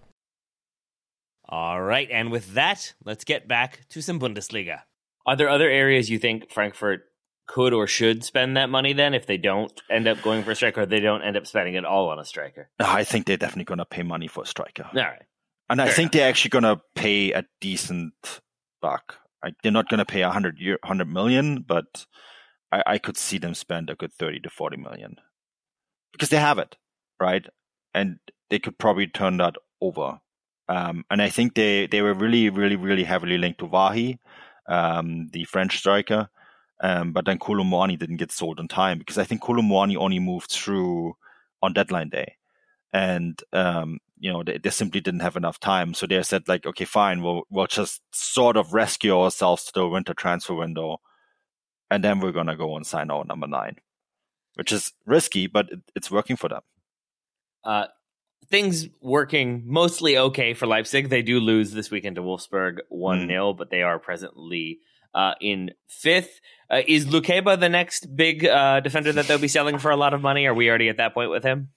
All 1.51 1.81
right, 1.81 2.09
and 2.09 2.31
with 2.31 2.53
that, 2.53 2.93
let's 3.03 3.23
get 3.25 3.47
back 3.47 3.87
to 3.89 4.01
some 4.01 4.19
Bundesliga. 4.19 4.81
Are 5.25 5.35
there 5.35 5.49
other 5.49 5.69
areas 5.69 6.09
you 6.09 6.17
think 6.17 6.49
Frankfurt 6.49 7.01
could 7.47 7.73
or 7.73 7.85
should 7.85 8.23
spend 8.23 8.55
that 8.55 8.69
money 8.69 8.93
then 8.93 9.13
if 9.13 9.25
they 9.25 9.37
don't 9.37 9.71
end 9.89 10.07
up 10.07 10.21
going 10.21 10.43
for 10.43 10.51
a 10.51 10.55
striker 10.55 10.81
or 10.81 10.85
they 10.85 11.01
don't 11.01 11.21
end 11.21 11.35
up 11.35 11.45
spending 11.45 11.75
it 11.75 11.83
all 11.83 12.09
on 12.09 12.19
a 12.19 12.25
striker? 12.25 12.69
I 12.79 13.03
think 13.03 13.25
they're 13.25 13.35
definitely 13.35 13.65
going 13.65 13.79
to 13.79 13.85
pay 13.85 14.03
money 14.03 14.27
for 14.27 14.43
a 14.43 14.47
striker. 14.47 14.85
All 14.85 15.01
right. 15.01 15.23
And 15.69 15.81
I 15.81 15.89
think 15.89 16.11
they're 16.11 16.27
actually 16.27 16.49
going 16.49 16.63
to 16.63 16.81
pay 16.95 17.31
a 17.31 17.45
decent 17.59 18.13
buck. 18.81 19.17
I, 19.43 19.51
they're 19.63 19.71
not 19.71 19.89
going 19.89 19.99
to 19.99 20.05
pay 20.05 20.21
100, 20.21 20.59
year, 20.59 20.77
100 20.83 21.07
million, 21.07 21.61
but 21.67 22.05
I, 22.71 22.83
I 22.85 22.97
could 22.97 23.17
see 23.17 23.37
them 23.37 23.53
spend 23.53 23.89
a 23.89 23.95
good 23.95 24.13
30 24.13 24.41
to 24.41 24.49
40 24.49 24.77
million 24.77 25.15
because 26.11 26.29
they 26.29 26.37
have 26.37 26.57
it, 26.57 26.77
right? 27.19 27.45
And 27.93 28.19
they 28.49 28.59
could 28.59 28.77
probably 28.77 29.07
turn 29.07 29.37
that 29.37 29.55
over. 29.81 30.19
Um, 30.69 31.03
and 31.09 31.21
I 31.21 31.29
think 31.29 31.55
they, 31.55 31.87
they 31.87 32.01
were 32.01 32.13
really, 32.13 32.49
really, 32.49 32.75
really 32.75 33.03
heavily 33.03 33.37
linked 33.37 33.59
to 33.59 33.65
Wahi, 33.65 34.19
um, 34.67 35.27
the 35.31 35.43
French 35.45 35.77
striker. 35.77 36.29
Um, 36.79 37.13
but 37.13 37.25
then 37.25 37.37
Kolo 37.37 37.63
Muani 37.63 37.97
didn't 37.97 38.17
get 38.17 38.31
sold 38.31 38.59
on 38.59 38.67
time 38.67 38.97
because 38.97 39.17
I 39.17 39.23
think 39.23 39.41
Kolo 39.41 39.61
Muani 39.61 39.97
only 39.97 40.19
moved 40.19 40.51
through 40.51 41.15
on 41.61 41.73
deadline 41.73 42.09
day. 42.09 42.35
And 42.93 43.39
um, 43.53 43.99
you 44.19 44.31
know 44.31 44.43
they, 44.43 44.57
they 44.57 44.69
simply 44.69 45.01
didn't 45.01 45.21
have 45.21 45.35
enough 45.35 45.59
time 45.59 45.95
so 45.95 46.05
they 46.05 46.21
said 46.21 46.47
like 46.47 46.67
okay 46.67 46.85
fine 46.85 47.23
we'll 47.23 47.41
we'll 47.49 47.65
just 47.65 48.01
sort 48.13 48.55
of 48.55 48.71
rescue 48.71 49.17
ourselves 49.19 49.63
to 49.65 49.71
the 49.73 49.87
winter 49.87 50.13
transfer 50.13 50.53
window 50.53 50.99
and 51.91 52.01
then 52.01 52.21
we're 52.21 52.31
gonna 52.31 52.55
go 52.55 52.75
and 52.77 52.87
sign 52.87 53.11
our 53.11 53.25
number 53.25 53.47
nine, 53.47 53.75
which 54.55 54.71
is 54.71 54.93
risky, 55.05 55.45
but 55.45 55.69
it, 55.69 55.79
it's 55.93 56.09
working 56.09 56.37
for 56.37 56.47
them. 56.47 56.61
Uh, 57.65 57.87
things 58.49 58.87
working 59.01 59.63
mostly 59.65 60.17
okay 60.17 60.53
for 60.53 60.67
Leipzig. 60.67 61.09
They 61.09 61.21
do 61.21 61.39
lose 61.39 61.71
this 61.71 61.91
weekend 61.91 62.17
to 62.17 62.21
Wolfsburg 62.21 62.79
1 62.89 63.27
0, 63.27 63.53
mm. 63.53 63.57
but 63.57 63.69
they 63.69 63.81
are 63.81 63.99
presently 63.99 64.79
uh, 65.13 65.33
in 65.39 65.71
fifth. 65.87 66.41
Uh, 66.69 66.81
is 66.87 67.05
Lukeba 67.05 67.59
the 67.59 67.69
next 67.69 68.15
big 68.15 68.45
uh, 68.45 68.79
defender 68.79 69.11
that 69.13 69.27
they'll 69.27 69.37
be 69.37 69.47
selling 69.47 69.77
for 69.77 69.91
a 69.91 69.97
lot 69.97 70.13
of 70.13 70.21
money? 70.21 70.45
Are 70.45 70.53
we 70.53 70.69
already 70.69 70.89
at 70.89 70.97
that 70.97 71.13
point 71.13 71.29
with 71.29 71.43
him? 71.43 71.69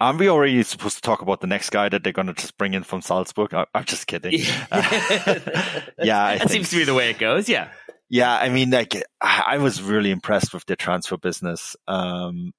Are 0.00 0.16
we 0.16 0.28
already 0.28 0.60
supposed 0.64 0.96
to 0.96 1.02
talk 1.02 1.22
about 1.22 1.40
the 1.40 1.46
next 1.46 1.70
guy 1.70 1.88
that 1.88 2.02
they're 2.02 2.12
going 2.12 2.26
to 2.26 2.34
just 2.34 2.58
bring 2.58 2.74
in 2.74 2.82
from 2.82 3.02
Salzburg? 3.02 3.54
I, 3.54 3.66
am 3.72 3.84
just 3.84 4.08
kidding. 4.08 4.32
yeah, 4.40 4.48
I 4.72 6.38
that 6.38 6.38
think. 6.38 6.50
seems 6.50 6.70
to 6.70 6.76
be 6.76 6.84
the 6.84 6.94
way 6.94 7.10
it 7.10 7.18
goes. 7.18 7.48
Yeah. 7.48 7.68
Yeah, 8.08 8.34
I 8.34 8.48
mean, 8.50 8.70
like 8.70 9.00
I 9.20 9.58
was 9.58 9.80
really 9.80 10.10
impressed 10.10 10.52
with 10.52 10.66
their 10.66 10.76
transfer 10.76 11.16
business. 11.16 11.76
Um, 11.86 12.52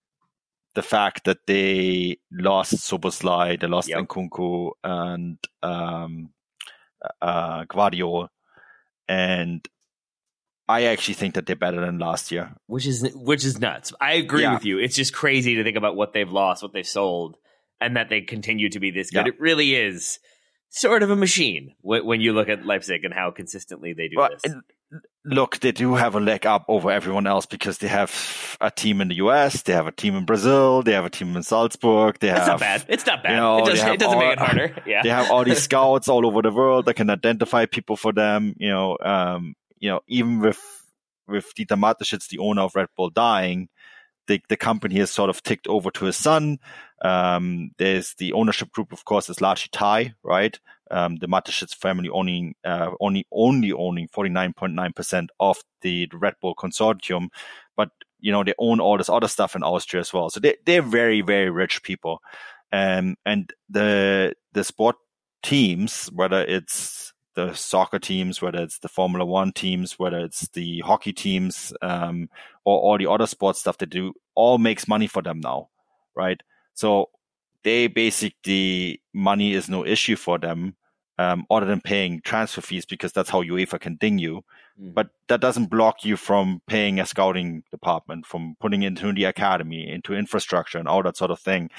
the 0.76 0.82
fact 0.82 1.26
that 1.26 1.46
they 1.48 2.18
lost 2.32 2.74
Szoboszlai, 2.74 3.60
they 3.60 3.68
lost 3.68 3.90
yep. 3.90 4.00
Nkunku 4.00 4.72
and 4.84 5.38
um, 5.62 6.30
uh, 7.22 7.66
and 9.08 9.68
I 10.68 10.86
actually 10.86 11.14
think 11.16 11.36
that 11.36 11.46
they're 11.46 11.56
better 11.56 11.82
than 11.82 12.00
last 12.00 12.32
year, 12.32 12.56
which 12.68 12.88
is 12.88 13.08
which 13.14 13.44
is 13.44 13.60
nuts. 13.60 13.94
I 14.00 14.14
agree 14.14 14.44
yeah. 14.44 14.54
with 14.54 14.66
you. 14.66 14.80
It's 14.80 14.96
just 14.96 15.14
crazy 15.14 15.56
to 15.56 15.64
think 15.64 15.78
about 15.78 15.96
what 15.96 16.14
they've 16.14 16.30
lost, 16.30 16.64
what 16.64 16.74
they've 16.74 16.88
sold, 16.88 17.38
and 17.82 17.98
that 17.98 18.10
they 18.10 18.22
continue 18.22 18.70
to 18.70 18.80
be 18.80 18.92
this 18.92 19.12
good. 19.12 19.26
Yeah. 19.26 19.34
It 19.34 19.40
really 19.40 19.76
is 19.76 20.20
sort 20.70 21.04
of 21.04 21.12
a 21.12 21.16
machine 21.16 21.76
when 21.82 22.22
you 22.22 22.34
look 22.34 22.50
at 22.50 22.66
Leipzig 22.66 23.04
and 23.04 23.14
how 23.14 23.30
consistently 23.32 23.94
they 23.94 24.08
do 24.08 24.16
well, 24.18 24.30
this 24.30 24.54
look, 25.26 25.60
they 25.60 25.72
do 25.72 25.96
have 25.96 26.16
a 26.16 26.20
leg 26.20 26.46
up 26.46 26.66
over 26.68 26.92
everyone 26.92 27.28
else 27.28 27.46
because 27.46 27.78
they 27.78 27.88
have 27.88 28.58
a 28.60 28.70
team 28.70 29.02
in 29.02 29.08
the 29.08 29.16
US, 29.16 29.62
they 29.62 29.74
have 29.74 29.88
a 29.88 29.92
team 29.92 30.16
in 30.16 30.26
Brazil, 30.26 30.82
they 30.82 30.94
have 30.94 31.06
a 31.06 31.10
team 31.10 31.36
in 31.36 31.44
Salzburg. 31.44 32.20
They 32.20 32.28
That's 32.28 32.48
have, 32.48 32.48
not 32.48 32.60
bad. 32.60 32.86
It's 32.90 33.06
not 33.06 33.24
bad. 33.24 33.32
You 33.32 33.38
know, 33.38 33.58
it, 33.60 33.66
does, 33.66 33.84
it 33.84 34.00
doesn't 34.00 34.16
all, 34.16 34.20
make 34.20 34.34
it 34.34 34.40
harder. 34.40 34.76
Yeah. 34.86 35.02
They 35.04 35.10
have 35.10 35.32
all 35.32 35.44
these 35.44 35.64
scouts 35.64 36.08
all 36.08 36.26
over 36.26 36.42
the 36.42 36.52
world 36.52 36.86
that 36.86 36.96
can 36.96 37.10
identify 37.10 37.66
people 37.66 37.96
for 37.96 38.12
them. 38.12 38.54
You 38.58 38.70
know, 38.70 38.98
um, 39.02 39.56
you 39.80 39.90
know, 39.90 40.02
even 40.08 40.40
with 40.40 40.60
with 41.28 41.54
Dieter 41.58 41.80
Mateschitz, 41.80 42.28
the 42.28 42.40
owner 42.40 42.64
of 42.64 42.76
Red 42.76 42.90
Bull, 42.98 43.10
dying, 43.10 43.70
the 44.28 44.42
the 44.50 44.58
company 44.58 44.96
has 44.96 45.12
sort 45.12 45.30
of 45.30 45.42
ticked 45.42 45.68
over 45.68 45.90
to 45.92 46.06
his 46.06 46.18
son. 46.18 46.60
Um, 47.04 47.72
there's 47.78 48.14
the 48.18 48.34
ownership 48.34 48.72
group, 48.72 48.92
of 48.92 49.06
course, 49.06 49.30
is 49.30 49.42
largely 49.42 49.70
Thai, 49.72 50.14
right? 50.24 50.60
Um, 50.92 51.18
the 51.18 51.28
Mateschitz 51.28 51.76
family 51.76 52.10
owning 52.10 52.56
uh, 52.64 52.92
only 53.00 53.26
only 53.32 53.72
owning 53.72 54.08
49.9% 54.08 55.28
of 55.40 55.58
the 55.82 56.10
Red 56.14 56.36
Bull 56.42 56.56
consortium, 56.56 57.30
but 57.76 57.90
you 58.20 58.32
know 58.32 58.44
they 58.44 58.54
own 58.58 58.80
all 58.80 58.98
this 58.98 59.10
other 59.10 59.28
stuff 59.28 59.56
in 59.56 59.64
Austria 59.64 60.02
as 60.02 60.14
well. 60.14 60.30
So 60.30 60.40
they 60.40 60.58
they're 60.66 60.82
very 60.82 61.22
very 61.22 61.50
rich 61.50 61.84
people, 61.84 62.22
um, 62.72 63.16
and 63.26 63.52
the 63.70 64.36
the 64.54 64.64
sport 64.64 64.96
teams, 65.42 66.08
whether 66.08 66.42
it's 66.42 67.14
the 67.36 67.54
soccer 67.54 68.00
teams, 68.00 68.42
whether 68.42 68.62
it's 68.62 68.80
the 68.80 68.90
Formula 68.90 69.26
One 69.26 69.52
teams, 69.52 69.98
whether 69.98 70.20
it's 70.20 70.48
the 70.50 70.80
hockey 70.82 71.14
teams, 71.14 71.74
um, 71.82 72.30
or 72.64 72.80
all 72.80 72.98
the 72.98 73.10
other 73.10 73.28
sports 73.28 73.60
stuff 73.60 73.78
they 73.78 73.86
do, 73.86 74.14
all 74.36 74.58
makes 74.58 74.88
money 74.88 75.08
for 75.08 75.22
them 75.22 75.40
now, 75.40 75.70
right? 76.16 76.42
So 76.74 77.10
they 77.64 77.88
basically 77.88 79.02
money 79.14 79.54
is 79.54 79.70
no 79.70 79.86
issue 79.86 80.16
for 80.16 80.38
them 80.38 80.76
um, 81.18 81.46
other 81.50 81.66
than 81.66 81.82
paying 81.82 82.22
transfer 82.24 82.62
fees 82.62 82.86
because 82.86 83.12
that's 83.12 83.30
how 83.30 83.44
UEFA 83.44 83.80
can 83.80 83.96
ding 83.96 84.18
you. 84.18 84.44
Mm. 84.82 84.94
But 84.94 85.10
that 85.28 85.42
doesn't 85.42 85.70
block 85.70 86.04
you 86.04 86.18
from 86.18 86.62
paying 86.68 87.00
a 87.00 87.06
scouting 87.06 87.64
department, 87.72 88.26
from 88.26 88.56
putting 88.60 88.84
into 88.84 89.14
the 89.14 89.26
academy, 89.26 89.90
into 89.90 90.14
infrastructure, 90.14 90.80
and 90.80 90.88
all 90.88 91.04
that 91.04 91.18
sort 91.18 91.32
of 91.32 91.40
thing. 91.40 91.70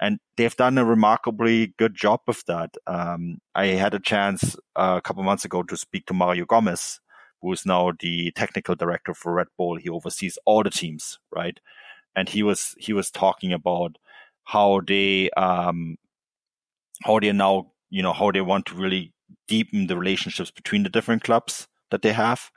And 0.00 0.18
they've 0.36 0.56
done 0.56 0.76
a 0.76 0.84
remarkably 0.84 1.68
good 1.78 1.94
job 1.94 2.20
with 2.26 2.44
that. 2.46 2.76
Um, 2.86 3.38
I 3.54 3.66
had 3.66 3.94
a 3.94 4.00
chance 4.00 4.56
uh, 4.74 4.96
a 4.98 5.00
couple 5.00 5.22
months 5.22 5.44
ago 5.44 5.62
to 5.62 5.76
speak 5.76 6.06
to 6.06 6.14
Mario 6.14 6.44
Gomez, 6.44 7.00
who 7.40 7.52
is 7.52 7.64
now 7.64 7.92
the 8.00 8.32
technical 8.32 8.74
director 8.74 9.14
for 9.14 9.34
Red 9.34 9.46
Bull. 9.56 9.76
He 9.76 9.88
oversees 9.88 10.36
all 10.44 10.64
the 10.64 10.70
teams, 10.70 11.20
right? 11.30 11.60
And 12.16 12.28
he 12.28 12.42
was 12.42 12.74
he 12.78 12.92
was 12.92 13.10
talking 13.10 13.52
about 13.52 13.98
how 14.44 14.80
they 14.86 15.30
um, 15.30 15.96
how 17.02 17.18
they 17.18 17.32
now 17.32 17.72
you 17.90 18.02
know 18.02 18.12
how 18.12 18.30
they 18.30 18.40
want 18.40 18.66
to 18.66 18.74
really 18.74 19.12
deepen 19.48 19.86
the 19.86 19.96
relationships 19.96 20.50
between 20.50 20.82
the 20.82 20.88
different 20.88 21.22
clubs 21.22 21.68
that 21.90 22.02
they 22.02 22.12
have 22.12 22.50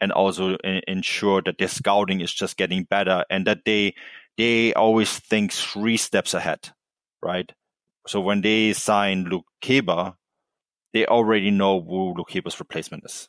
and 0.00 0.10
also 0.12 0.56
ensure 0.88 1.40
that 1.42 1.58
their 1.58 1.68
scouting 1.68 2.20
is 2.20 2.32
just 2.32 2.56
getting 2.56 2.84
better 2.84 3.24
and 3.30 3.46
that 3.46 3.64
they 3.64 3.94
they 4.36 4.72
always 4.74 5.18
think 5.18 5.52
three 5.52 5.96
steps 5.96 6.34
ahead 6.34 6.70
right? 7.22 7.50
So 8.06 8.20
when 8.20 8.40
they 8.42 8.72
sign 8.72 9.24
Luke 9.24 9.46
Keber, 9.62 10.16
they 10.92 11.06
already 11.06 11.50
know 11.50 11.80
who 11.80 12.14
Lukeba's 12.14 12.58
replacement 12.58 13.04
is. 13.06 13.28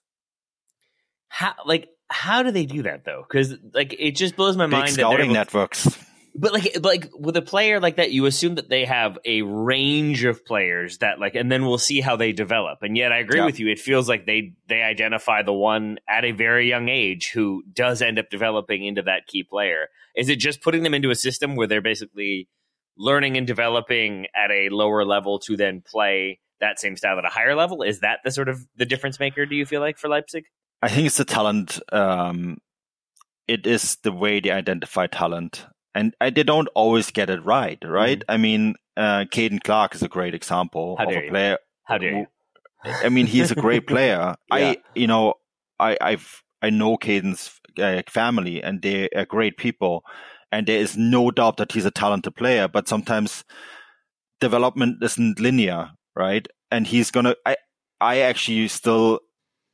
How 1.29 1.53
like 1.65 1.89
how 2.09 2.43
do 2.43 2.51
they 2.51 2.65
do 2.65 2.83
that 2.83 3.05
though? 3.05 3.23
Because 3.27 3.55
like 3.73 3.95
it 3.97 4.15
just 4.15 4.35
blows 4.35 4.57
my 4.57 4.65
Big 4.65 4.71
mind 4.71 4.89
scouting 4.89 5.31
networks 5.31 5.87
but 6.35 6.53
like 6.53 6.77
like 6.81 7.11
with 7.17 7.37
a 7.37 7.41
player 7.41 7.79
like 7.79 7.97
that 7.97 8.11
you 8.11 8.25
assume 8.25 8.55
that 8.55 8.69
they 8.69 8.85
have 8.85 9.19
a 9.25 9.43
range 9.43 10.23
of 10.23 10.45
players 10.45 10.97
that 10.99 11.19
like 11.19 11.35
and 11.35 11.51
then 11.51 11.65
we'll 11.65 11.77
see 11.77 12.01
how 12.01 12.15
they 12.15 12.31
develop. 12.31 12.79
And 12.81 12.97
yet 12.97 13.11
i 13.11 13.19
agree 13.19 13.39
yeah. 13.39 13.45
with 13.45 13.59
you. 13.59 13.67
It 13.69 13.79
feels 13.79 14.09
like 14.09 14.25
they 14.25 14.53
they 14.67 14.81
identify 14.81 15.43
the 15.43 15.53
one 15.53 15.99
at 16.09 16.25
a 16.25 16.31
very 16.31 16.67
young 16.67 16.89
age 16.89 17.31
who 17.33 17.63
does 17.71 18.01
end 18.01 18.17
up 18.17 18.29
developing 18.29 18.83
into 18.83 19.03
that 19.03 19.27
key 19.27 19.43
player. 19.43 19.87
Is 20.15 20.29
it 20.29 20.37
just 20.37 20.61
putting 20.61 20.83
them 20.83 20.93
into 20.93 21.11
a 21.11 21.15
system 21.15 21.55
where 21.55 21.67
they're 21.67 21.81
basically 21.81 22.49
learning 22.97 23.37
and 23.37 23.45
developing 23.45 24.27
at 24.35 24.51
a 24.51 24.69
lower 24.69 25.05
level 25.05 25.39
to 25.39 25.55
then 25.55 25.81
play 25.85 26.39
that 26.59 26.79
same 26.79 26.95
style 26.95 27.17
at 27.17 27.25
a 27.25 27.29
higher 27.29 27.55
level? 27.55 27.83
Is 27.83 27.99
that 27.99 28.19
the 28.23 28.31
sort 28.31 28.49
of 28.49 28.65
the 28.75 28.85
difference 28.85 29.19
maker 29.19 29.45
do 29.45 29.55
you 29.55 29.65
feel 29.65 29.81
like 29.81 29.97
for 29.97 30.07
leipzig? 30.07 30.45
I 30.81 30.89
think 30.89 31.05
it's 31.05 31.17
the 31.17 31.25
talent 31.25 31.79
um 31.91 32.57
it 33.47 33.67
is 33.67 33.97
the 34.03 34.11
way 34.11 34.39
they 34.39 34.51
identify 34.51 35.05
talent 35.05 35.65
and 35.95 36.15
I, 36.19 36.29
they 36.29 36.43
don't 36.43 36.67
always 36.75 37.11
get 37.11 37.29
it 37.29 37.43
right, 37.43 37.79
right? 37.83 38.19
Mm-hmm. 38.19 38.31
I 38.31 38.37
mean, 38.37 38.75
uh, 38.97 39.25
Caden 39.31 39.63
Clark 39.63 39.95
is 39.95 40.03
a 40.03 40.07
great 40.07 40.33
example 40.33 40.95
How 40.97 41.09
of 41.09 41.15
a 41.15 41.29
player. 41.29 41.57
How 41.85 41.97
dare 41.97 42.19
you? 42.19 42.27
I 42.85 43.09
mean, 43.09 43.27
he's 43.27 43.51
a 43.51 43.55
great 43.55 43.87
player. 43.93 44.35
yeah. 44.51 44.55
I, 44.55 44.77
you 44.95 45.07
know, 45.07 45.35
I, 45.79 45.97
I've 46.01 46.43
I 46.61 46.69
know 46.69 46.97
Caden's 46.97 47.59
uh, 47.79 48.01
family, 48.07 48.63
and 48.63 48.81
they 48.81 49.09
are 49.09 49.25
great 49.25 49.57
people, 49.57 50.03
and 50.51 50.67
there 50.67 50.79
is 50.79 50.97
no 50.97 51.31
doubt 51.31 51.57
that 51.57 51.71
he's 51.73 51.85
a 51.85 51.91
talented 51.91 52.35
player. 52.35 52.67
But 52.67 52.87
sometimes 52.87 53.43
development 54.39 55.03
isn't 55.03 55.39
linear, 55.39 55.91
right? 56.15 56.47
And 56.71 56.87
he's 56.87 57.11
gonna. 57.11 57.35
I 57.45 57.57
I 57.99 58.19
actually 58.19 58.67
still 58.67 59.19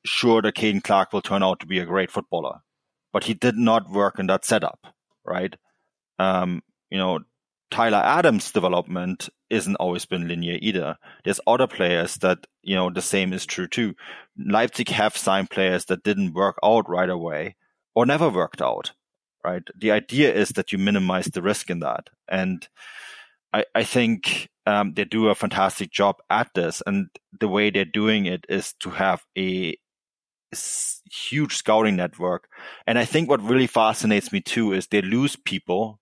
sure 0.06 0.42
that 0.42 0.56
Caden 0.56 0.84
Clark 0.84 1.14
will 1.14 1.22
turn 1.22 1.44
out 1.44 1.60
to 1.60 1.66
be 1.66 1.80
a 1.80 1.86
great 1.86 2.12
footballer, 2.12 2.60
but 3.12 3.26
he 3.26 3.34
did 3.34 3.56
not 3.56 3.90
work 3.90 4.20
in 4.20 4.28
that 4.28 4.46
setup, 4.46 4.80
right? 5.26 5.56
Um, 6.20 6.62
you 6.92 6.98
know, 6.98 7.20
Tyler 7.72 8.02
Adams' 8.04 8.52
development 8.52 9.30
isn't 9.50 9.76
always 9.76 10.06
been 10.06 10.28
linear 10.28 10.58
either. 10.62 10.98
There's 11.24 11.40
other 11.46 11.68
players 11.68 12.16
that, 12.18 12.46
you 12.62 12.76
know, 12.76 12.90
the 12.90 13.02
same 13.02 13.32
is 13.34 13.46
true 13.46 13.68
too. 13.68 13.96
Leipzig 14.38 14.90
have 14.90 15.16
signed 15.16 15.50
players 15.50 15.86
that 15.86 16.04
didn't 16.04 16.34
work 16.34 16.58
out 16.64 16.90
right 16.90 17.10
away 17.10 17.56
or 17.96 18.06
never 18.06 18.30
worked 18.30 18.62
out, 18.62 18.94
right? 19.44 19.64
The 19.78 19.92
idea 19.92 20.34
is 20.34 20.50
that 20.50 20.72
you 20.72 20.78
minimize 20.78 21.26
the 21.26 21.42
risk 21.42 21.70
in 21.70 21.80
that. 21.80 22.10
And 22.28 22.68
I, 23.54 23.66
I 23.76 23.84
think 23.84 24.50
um, 24.66 24.94
they 24.94 25.06
do 25.06 25.30
a 25.30 25.36
fantastic 25.36 25.92
job 25.92 26.18
at 26.30 26.50
this. 26.56 26.82
And 26.86 27.10
the 27.40 27.48
way 27.48 27.70
they're 27.70 27.86
doing 27.86 28.26
it 28.26 28.46
is 28.50 28.74
to 28.82 28.90
have 28.92 29.24
a 29.38 29.76
huge 31.12 31.56
scouting 31.56 31.96
network. 31.96 32.48
And 32.88 32.98
I 32.98 33.06
think 33.06 33.30
what 33.30 33.44
really 33.44 33.68
fascinates 33.68 34.32
me 34.32 34.42
too 34.42 34.74
is 34.74 34.88
they 34.88 35.02
lose 35.02 35.36
people 35.36 35.99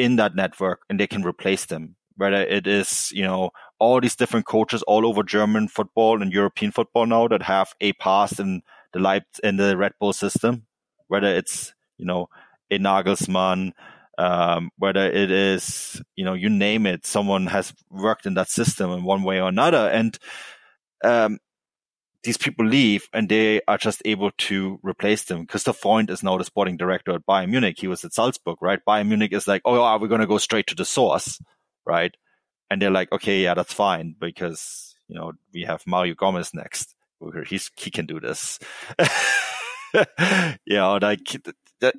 in 0.00 0.16
that 0.16 0.34
network 0.34 0.82
and 0.88 0.98
they 0.98 1.06
can 1.06 1.22
replace 1.22 1.66
them. 1.66 1.96
Whether 2.16 2.42
it 2.42 2.66
is, 2.66 3.10
you 3.12 3.22
know, 3.22 3.50
all 3.78 4.00
these 4.00 4.16
different 4.16 4.46
coaches 4.46 4.82
all 4.82 5.06
over 5.06 5.22
German 5.22 5.68
football 5.68 6.20
and 6.20 6.32
European 6.32 6.70
football 6.70 7.06
now 7.06 7.28
that 7.28 7.42
have 7.42 7.72
a 7.80 7.92
pass 7.94 8.38
in 8.38 8.62
the 8.92 8.98
Leip 8.98 9.22
in 9.42 9.56
the 9.56 9.76
Red 9.76 9.92
Bull 9.98 10.12
system, 10.12 10.66
whether 11.08 11.28
it's, 11.28 11.72
you 11.96 12.04
know, 12.04 12.28
a 12.70 12.78
Nagelsmann, 12.78 13.72
um, 14.18 14.70
whether 14.76 15.06
it 15.06 15.30
is, 15.30 16.02
you 16.14 16.24
know, 16.24 16.34
you 16.34 16.50
name 16.50 16.86
it, 16.86 17.06
someone 17.06 17.46
has 17.46 17.72
worked 17.90 18.26
in 18.26 18.34
that 18.34 18.50
system 18.50 18.90
in 18.90 19.02
one 19.02 19.22
way 19.22 19.40
or 19.40 19.48
another. 19.48 19.88
And 19.88 20.18
um, 21.02 21.38
these 22.22 22.36
people 22.36 22.66
leave 22.66 23.08
and 23.12 23.28
they 23.28 23.60
are 23.66 23.78
just 23.78 24.02
able 24.04 24.30
to 24.32 24.78
replace 24.82 25.24
them. 25.24 25.46
Christoph 25.46 25.78
Freund 25.78 26.10
is 26.10 26.22
now 26.22 26.36
the 26.36 26.44
sporting 26.44 26.76
director 26.76 27.12
at 27.12 27.26
Bayern 27.26 27.50
Munich. 27.50 27.76
He 27.78 27.88
was 27.88 28.04
at 28.04 28.12
Salzburg, 28.12 28.58
right? 28.60 28.80
Bayern 28.86 29.08
Munich 29.08 29.32
is 29.32 29.48
like, 29.48 29.62
oh, 29.64 29.80
are 29.80 29.98
we 29.98 30.08
going 30.08 30.20
to 30.20 30.26
go 30.26 30.38
straight 30.38 30.66
to 30.66 30.74
the 30.74 30.84
source, 30.84 31.40
right? 31.86 32.14
And 32.70 32.80
they're 32.80 32.90
like, 32.90 33.10
okay, 33.12 33.42
yeah, 33.42 33.54
that's 33.54 33.72
fine 33.72 34.14
because 34.18 34.94
you 35.08 35.16
know 35.16 35.32
we 35.52 35.62
have 35.62 35.82
Mario 35.86 36.14
Gomez 36.14 36.52
next. 36.54 36.94
He's 37.46 37.70
he 37.76 37.90
can 37.90 38.06
do 38.06 38.20
this. 38.20 38.58
yeah, 40.66 40.86
like 40.86 41.20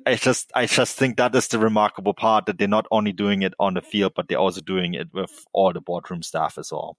I 0.06 0.14
just 0.14 0.50
I 0.54 0.66
just 0.66 0.96
think 0.96 1.16
that 1.16 1.34
is 1.34 1.48
the 1.48 1.58
remarkable 1.58 2.14
part 2.14 2.46
that 2.46 2.58
they're 2.58 2.68
not 2.68 2.86
only 2.90 3.12
doing 3.12 3.42
it 3.42 3.54
on 3.58 3.74
the 3.74 3.82
field, 3.82 4.12
but 4.16 4.28
they're 4.28 4.38
also 4.38 4.60
doing 4.60 4.94
it 4.94 5.08
with 5.12 5.44
all 5.52 5.72
the 5.72 5.80
boardroom 5.80 6.22
staff 6.22 6.58
as 6.58 6.72
well. 6.72 6.96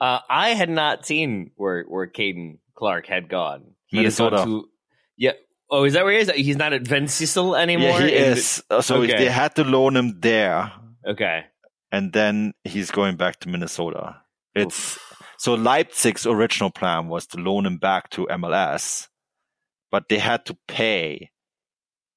Uh, 0.00 0.20
I 0.28 0.50
had 0.50 0.70
not 0.70 1.06
seen 1.06 1.50
where 1.56 1.84
where 1.84 2.06
Caden 2.06 2.58
Clark 2.76 3.06
had 3.06 3.28
gone. 3.28 3.74
He 3.86 3.98
Minnesota. 3.98 4.36
is 4.36 4.44
to 4.44 4.68
yeah. 5.16 5.32
Oh, 5.70 5.84
is 5.84 5.94
that 5.94 6.04
where 6.04 6.14
he 6.14 6.20
is? 6.20 6.30
He's 6.30 6.56
not 6.56 6.72
at 6.72 6.82
Venceslas 6.82 7.56
anymore. 7.56 8.00
Yeah, 8.00 8.06
he 8.06 8.12
is. 8.12 8.62
The, 8.70 8.80
so 8.80 9.02
okay. 9.02 9.18
they 9.18 9.30
had 9.30 9.56
to 9.56 9.64
loan 9.64 9.96
him 9.96 10.20
there. 10.20 10.72
Okay. 11.06 11.44
And 11.92 12.12
then 12.12 12.54
he's 12.64 12.90
going 12.90 13.16
back 13.16 13.40
to 13.40 13.48
Minnesota. 13.48 14.16
It's 14.54 14.96
Oof. 14.96 15.14
so 15.38 15.54
Leipzig's 15.54 16.26
original 16.26 16.70
plan 16.70 17.08
was 17.08 17.26
to 17.28 17.38
loan 17.38 17.66
him 17.66 17.78
back 17.78 18.10
to 18.10 18.26
MLS, 18.26 19.08
but 19.90 20.08
they 20.08 20.18
had 20.18 20.46
to 20.46 20.56
pay 20.66 21.30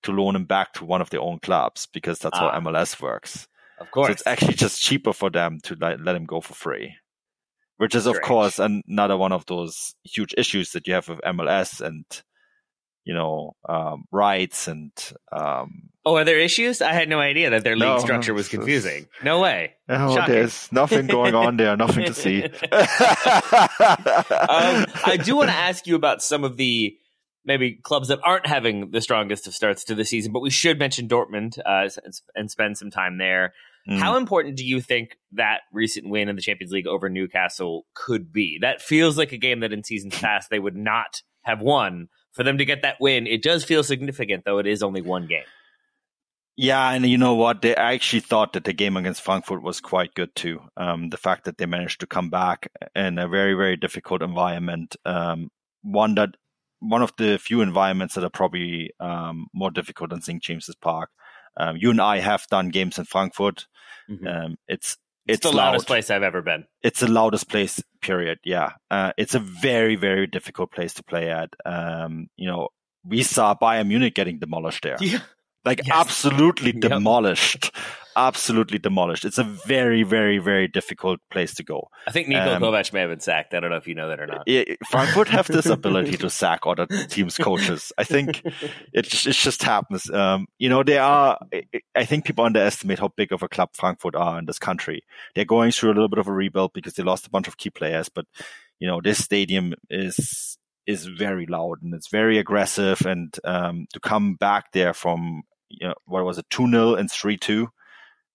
to 0.04 0.12
loan 0.12 0.36
him 0.36 0.46
back 0.46 0.74
to 0.74 0.86
one 0.86 1.02
of 1.02 1.10
their 1.10 1.22
own 1.22 1.40
clubs 1.40 1.88
because 1.92 2.20
that's 2.20 2.38
ah. 2.38 2.52
how 2.52 2.60
MLS 2.60 3.02
works. 3.02 3.48
Of 3.80 3.90
course. 3.92 4.08
So 4.08 4.12
it's 4.12 4.28
actually 4.28 4.54
just 4.54 4.82
cheaper 4.82 5.14
for 5.14 5.30
them 5.30 5.60
to 5.64 5.76
let, 5.80 6.00
let 6.02 6.16
him 6.16 6.26
go 6.26 6.42
for 6.42 6.54
free. 6.54 6.96
Which 7.82 7.96
is, 7.96 8.04
Strange. 8.04 8.18
of 8.18 8.22
course, 8.22 8.60
another 8.60 9.18
one 9.18 9.32
of 9.32 9.48
those 9.48 9.96
huge 10.04 10.36
issues 10.38 10.74
that 10.74 10.86
you 10.86 10.94
have 10.94 11.10
with 11.10 11.20
MLS 11.22 11.82
and, 11.82 12.06
you 13.06 13.16
know, 13.16 13.56
um, 13.68 14.04
rights 14.12 14.68
and. 14.68 14.92
Um, 15.32 15.90
oh, 16.06 16.16
are 16.18 16.24
there 16.24 16.38
issues? 16.38 16.84
I 16.84 16.94
had 16.94 17.10
no 17.10 17.20
idea 17.20 17.50
that 17.50 17.64
their 17.64 17.76
league 17.76 17.90
no, 17.90 17.98
structure 17.98 18.36
was 18.36 18.50
confusing. 18.50 19.08
No 19.24 19.40
way. 19.40 19.74
Oh, 19.90 20.14
there's 20.28 20.72
nothing 20.72 21.08
going 21.08 21.34
on 21.34 21.58
there, 21.58 21.76
nothing 21.76 22.06
to 22.06 22.14
see. 22.14 22.44
um, 22.44 22.52
I 25.04 25.18
do 25.20 25.36
want 25.36 25.50
to 25.50 25.56
ask 25.56 25.88
you 25.88 25.96
about 25.96 26.22
some 26.22 26.44
of 26.44 26.58
the 26.58 26.96
maybe 27.44 27.80
clubs 27.82 28.10
that 28.10 28.20
aren't 28.24 28.46
having 28.46 28.92
the 28.92 29.02
strongest 29.02 29.48
of 29.48 29.56
starts 29.56 29.86
to 29.86 29.96
the 29.96 30.06
season, 30.06 30.32
but 30.32 30.42
we 30.42 30.52
should 30.52 30.78
mention 30.78 31.08
Dortmund 31.08 31.58
uh, 31.66 31.90
and 32.36 32.52
spend 32.52 32.78
some 32.78 32.92
time 32.92 33.18
there. 33.18 33.56
Mm. 33.90 34.00
How 34.00 34.18
important 34.18 34.56
do 34.56 34.66
you 34.66 34.82
think 34.82 35.18
that 35.34 35.62
recent 35.74 36.10
win 36.10 36.30
in 36.30 36.36
the 36.36 36.42
Champions 36.42 36.72
League 36.72 36.88
over 36.88 37.10
Newcastle 37.10 37.86
could 37.94 38.32
be? 38.32 38.60
That 38.62 38.82
feels 38.82 39.18
like 39.18 39.32
a 39.32 39.38
game 39.38 39.62
that 39.62 39.74
in 39.74 39.84
seasons 39.84 40.18
past 40.20 40.50
they 40.50 40.60
would 40.60 40.76
not 40.76 41.22
have 41.44 41.62
won. 41.62 42.10
For 42.34 42.44
them 42.44 42.60
to 42.60 42.66
get 42.66 42.84
that 42.84 43.02
win, 43.02 43.28
it 43.28 43.44
does 43.44 43.66
feel 43.66 43.84
significant, 43.84 44.46
though 44.46 44.60
it 44.60 44.68
is 44.68 44.84
only 44.84 45.02
one 45.02 45.28
game. 45.28 45.44
Yeah, 46.56 46.92
and 46.92 47.06
you 47.06 47.18
know 47.18 47.36
what? 47.36 47.62
They 47.62 47.76
actually 47.76 48.20
thought 48.22 48.54
that 48.54 48.66
the 48.66 48.74
game 48.74 48.96
against 48.96 49.22
Frankfurt 49.22 49.64
was 49.64 49.82
quite 49.82 50.14
good 50.14 50.34
too. 50.36 50.62
Um, 50.78 51.10
the 51.10 51.18
fact 51.18 51.46
that 51.46 51.58
they 51.58 51.66
managed 51.66 52.02
to 52.02 52.08
come 52.08 52.30
back 52.30 52.70
in 52.96 53.18
a 53.18 53.28
very, 53.28 53.54
very 53.54 53.78
difficult 53.78 54.22
environment, 54.22 54.96
um, 55.06 55.50
one 55.82 56.16
that 56.16 56.36
one 56.80 57.02
of 57.02 57.14
the 57.18 57.38
few 57.38 57.62
environments 57.62 58.16
that 58.16 58.24
are 58.24 58.30
probably 58.30 58.92
um, 59.00 59.48
more 59.54 59.72
difficult 59.72 60.10
than 60.10 60.22
St. 60.22 60.42
James's 60.42 60.76
Park. 60.76 61.10
Um, 61.58 61.78
you 61.78 61.92
and 61.92 62.02
I 62.02 62.20
have 62.20 62.46
done 62.50 62.70
games 62.70 62.98
in 62.98 63.06
Frankfurt. 63.06 63.68
Mm-hmm. 64.10 64.28
Um, 64.28 64.56
it's, 64.68 64.98
it's, 65.28 65.38
it's 65.38 65.50
the 65.50 65.56
loud. 65.56 65.72
loudest 65.72 65.88
place 65.88 66.10
I've 66.10 66.24
ever 66.24 66.42
been. 66.42 66.66
It's 66.82 67.02
the 67.02 67.12
loudest 67.12 67.50
place. 67.50 67.82
Period. 68.02 68.40
Yeah, 68.44 68.72
uh, 68.90 69.14
it's 69.18 69.36
a 69.36 69.40
very 69.40 69.96
very 69.96 70.26
difficult 70.26 70.72
place 70.72 70.96
to 70.96 71.04
play 71.04 71.30
at. 71.30 71.50
Um, 71.66 72.28
you 72.36 72.48
know, 72.48 72.70
we 73.06 73.24
saw 73.24 73.56
Bayern 73.56 73.88
Munich 73.88 74.16
getting 74.16 74.40
demolished 74.40 74.84
there. 74.84 74.98
Yeah. 75.02 75.20
Like 75.64 75.86
yes. 75.86 75.96
absolutely 75.96 76.72
demolished. 76.72 77.72
Yep 77.74 77.84
absolutely 78.16 78.80
demolished. 78.80 79.26
It's 79.26 79.38
a 79.38 79.44
very, 79.44 80.04
very, 80.04 80.38
very 80.38 80.68
difficult 80.68 81.20
place 81.30 81.54
to 81.56 81.64
go. 81.64 81.90
I 82.08 82.12
think 82.12 82.28
Niko 82.28 82.56
um, 82.56 82.62
Kovac 82.62 82.94
may 82.94 83.02
have 83.02 83.10
been 83.10 83.20
sacked. 83.20 83.54
I 83.54 83.60
don't 83.60 83.70
know 83.70 83.78
if 83.78 83.88
you 83.88 83.96
know 83.96 84.08
that 84.08 84.20
or 84.20 84.28
not. 84.28 84.44
It, 84.48 84.78
Frankfurt 84.90 85.28
have 85.30 85.48
this 85.48 85.66
ability 85.68 86.18
to 86.18 86.30
sack 86.30 86.62
other 86.66 86.86
teams' 86.86 87.38
coaches. 87.38 87.92
I 87.98 88.04
think 88.04 88.42
it 88.94 89.04
just, 89.04 89.28
it 89.28 89.34
just 89.34 89.64
happens. 89.64 90.10
Um, 90.10 90.48
you 90.58 90.70
know, 90.70 90.84
they 90.84 90.98
are. 90.98 91.40
I 91.96 92.06
think 92.06 92.26
people 92.26 92.46
underestimate 92.46 93.00
how 93.00 93.10
big 93.10 93.32
of 93.32 93.44
a 93.44 93.50
club 93.50 93.70
Frankfurt 93.74 94.16
are 94.16 94.40
in 94.40 94.46
this 94.46 94.60
country. 94.60 95.04
They're 95.36 95.46
going 95.46 95.72
through 95.72 95.92
a 95.92 95.96
little 95.96 96.10
bit 96.10 96.20
of 96.20 96.28
a 96.28 96.34
rebuild 96.34 96.74
because 96.74 96.94
they 96.94 97.04
lost 97.04 97.28
a 97.28 97.32
bunch 97.32 97.48
of 97.48 97.58
key 97.58 97.70
players, 97.70 98.10
but 98.10 98.26
you 98.80 98.88
know, 98.88 99.02
this 99.02 99.24
stadium 99.24 99.74
is 99.90 100.58
is 100.88 101.06
very 101.06 101.46
loud 101.46 101.82
and 101.84 101.94
it's 101.94 102.10
very 102.10 102.40
aggressive. 102.40 103.06
And 103.06 103.38
um, 103.44 103.86
to 103.94 104.00
come 104.00 104.34
back 104.34 104.72
there 104.72 104.94
from 104.94 105.44
you 105.80 105.88
know 105.88 105.96
what 106.06 106.26
was 106.26 106.38
it 106.38 106.50
two 106.50 106.70
0 106.70 106.96
and 106.96 107.12
three 107.12 107.38
two 107.38 107.70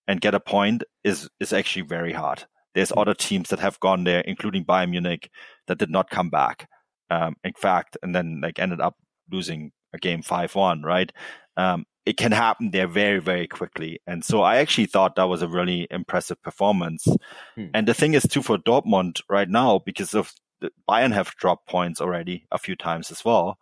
and 0.09 0.20
get 0.20 0.34
a 0.34 0.41
point 0.41 0.84
is 1.05 1.28
is 1.41 1.53
actually 1.53 1.82
very 1.82 2.12
hard. 2.12 2.45
There's 2.74 2.91
mm-hmm. 2.91 3.01
other 3.01 3.14
teams 3.14 3.51
that 3.51 3.61
have 3.61 3.80
gone 3.80 4.05
there, 4.05 4.20
including 4.20 4.64
Bayern 4.64 4.91
Munich, 4.91 5.30
that 5.66 5.78
did 5.78 5.91
not 5.91 6.11
come 6.11 6.30
back. 6.30 6.68
Um, 7.11 7.37
in 7.45 7.53
fact, 7.53 7.97
and 8.03 8.14
then 8.14 8.41
like 8.43 8.59
ended 8.59 8.80
up 8.80 8.97
losing 9.30 9.72
a 9.93 9.99
game 9.99 10.22
five 10.22 10.55
one. 10.55 10.82
Right? 10.82 11.12
Um, 11.57 11.87
it 12.05 12.16
can 12.16 12.32
happen 12.32 12.70
there 12.70 12.87
very 12.87 13.18
very 13.18 13.49
quickly, 13.49 14.01
and 14.07 14.24
so 14.24 14.43
I 14.43 14.57
actually 14.57 14.87
thought 14.87 15.16
that 15.16 15.28
was 15.28 15.43
a 15.43 15.49
really 15.49 15.87
impressive 15.91 16.41
performance. 16.43 17.07
Hmm. 17.55 17.66
And 17.74 17.89
the 17.89 17.95
thing 17.95 18.14
is 18.14 18.24
too 18.24 18.43
for 18.43 18.59
Dortmund 18.59 19.22
right 19.28 19.49
now 19.49 19.80
because 19.84 20.14
of 20.14 20.32
the, 20.61 20.70
Bayern 20.89 21.12
have 21.12 21.34
dropped 21.37 21.68
points 21.68 22.01
already 22.01 22.47
a 22.51 22.59
few 22.59 22.76
times 22.76 23.11
as 23.11 23.24
well. 23.24 23.59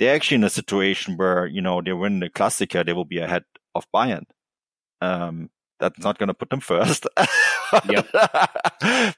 They're 0.00 0.16
actually 0.16 0.36
in 0.36 0.44
a 0.44 0.50
situation 0.50 1.16
where 1.16 1.46
you 1.46 1.60
know 1.60 1.80
they 1.80 1.92
win 1.92 2.18
the 2.18 2.28
Klassiker, 2.28 2.84
they 2.84 2.92
will 2.92 3.04
be 3.04 3.18
ahead 3.18 3.44
of 3.76 3.86
Bayern. 3.94 4.24
Um, 5.00 5.50
that's 5.78 6.00
not 6.00 6.18
going 6.18 6.28
to 6.28 6.34
put 6.34 6.50
them 6.50 6.60
first. 6.60 7.06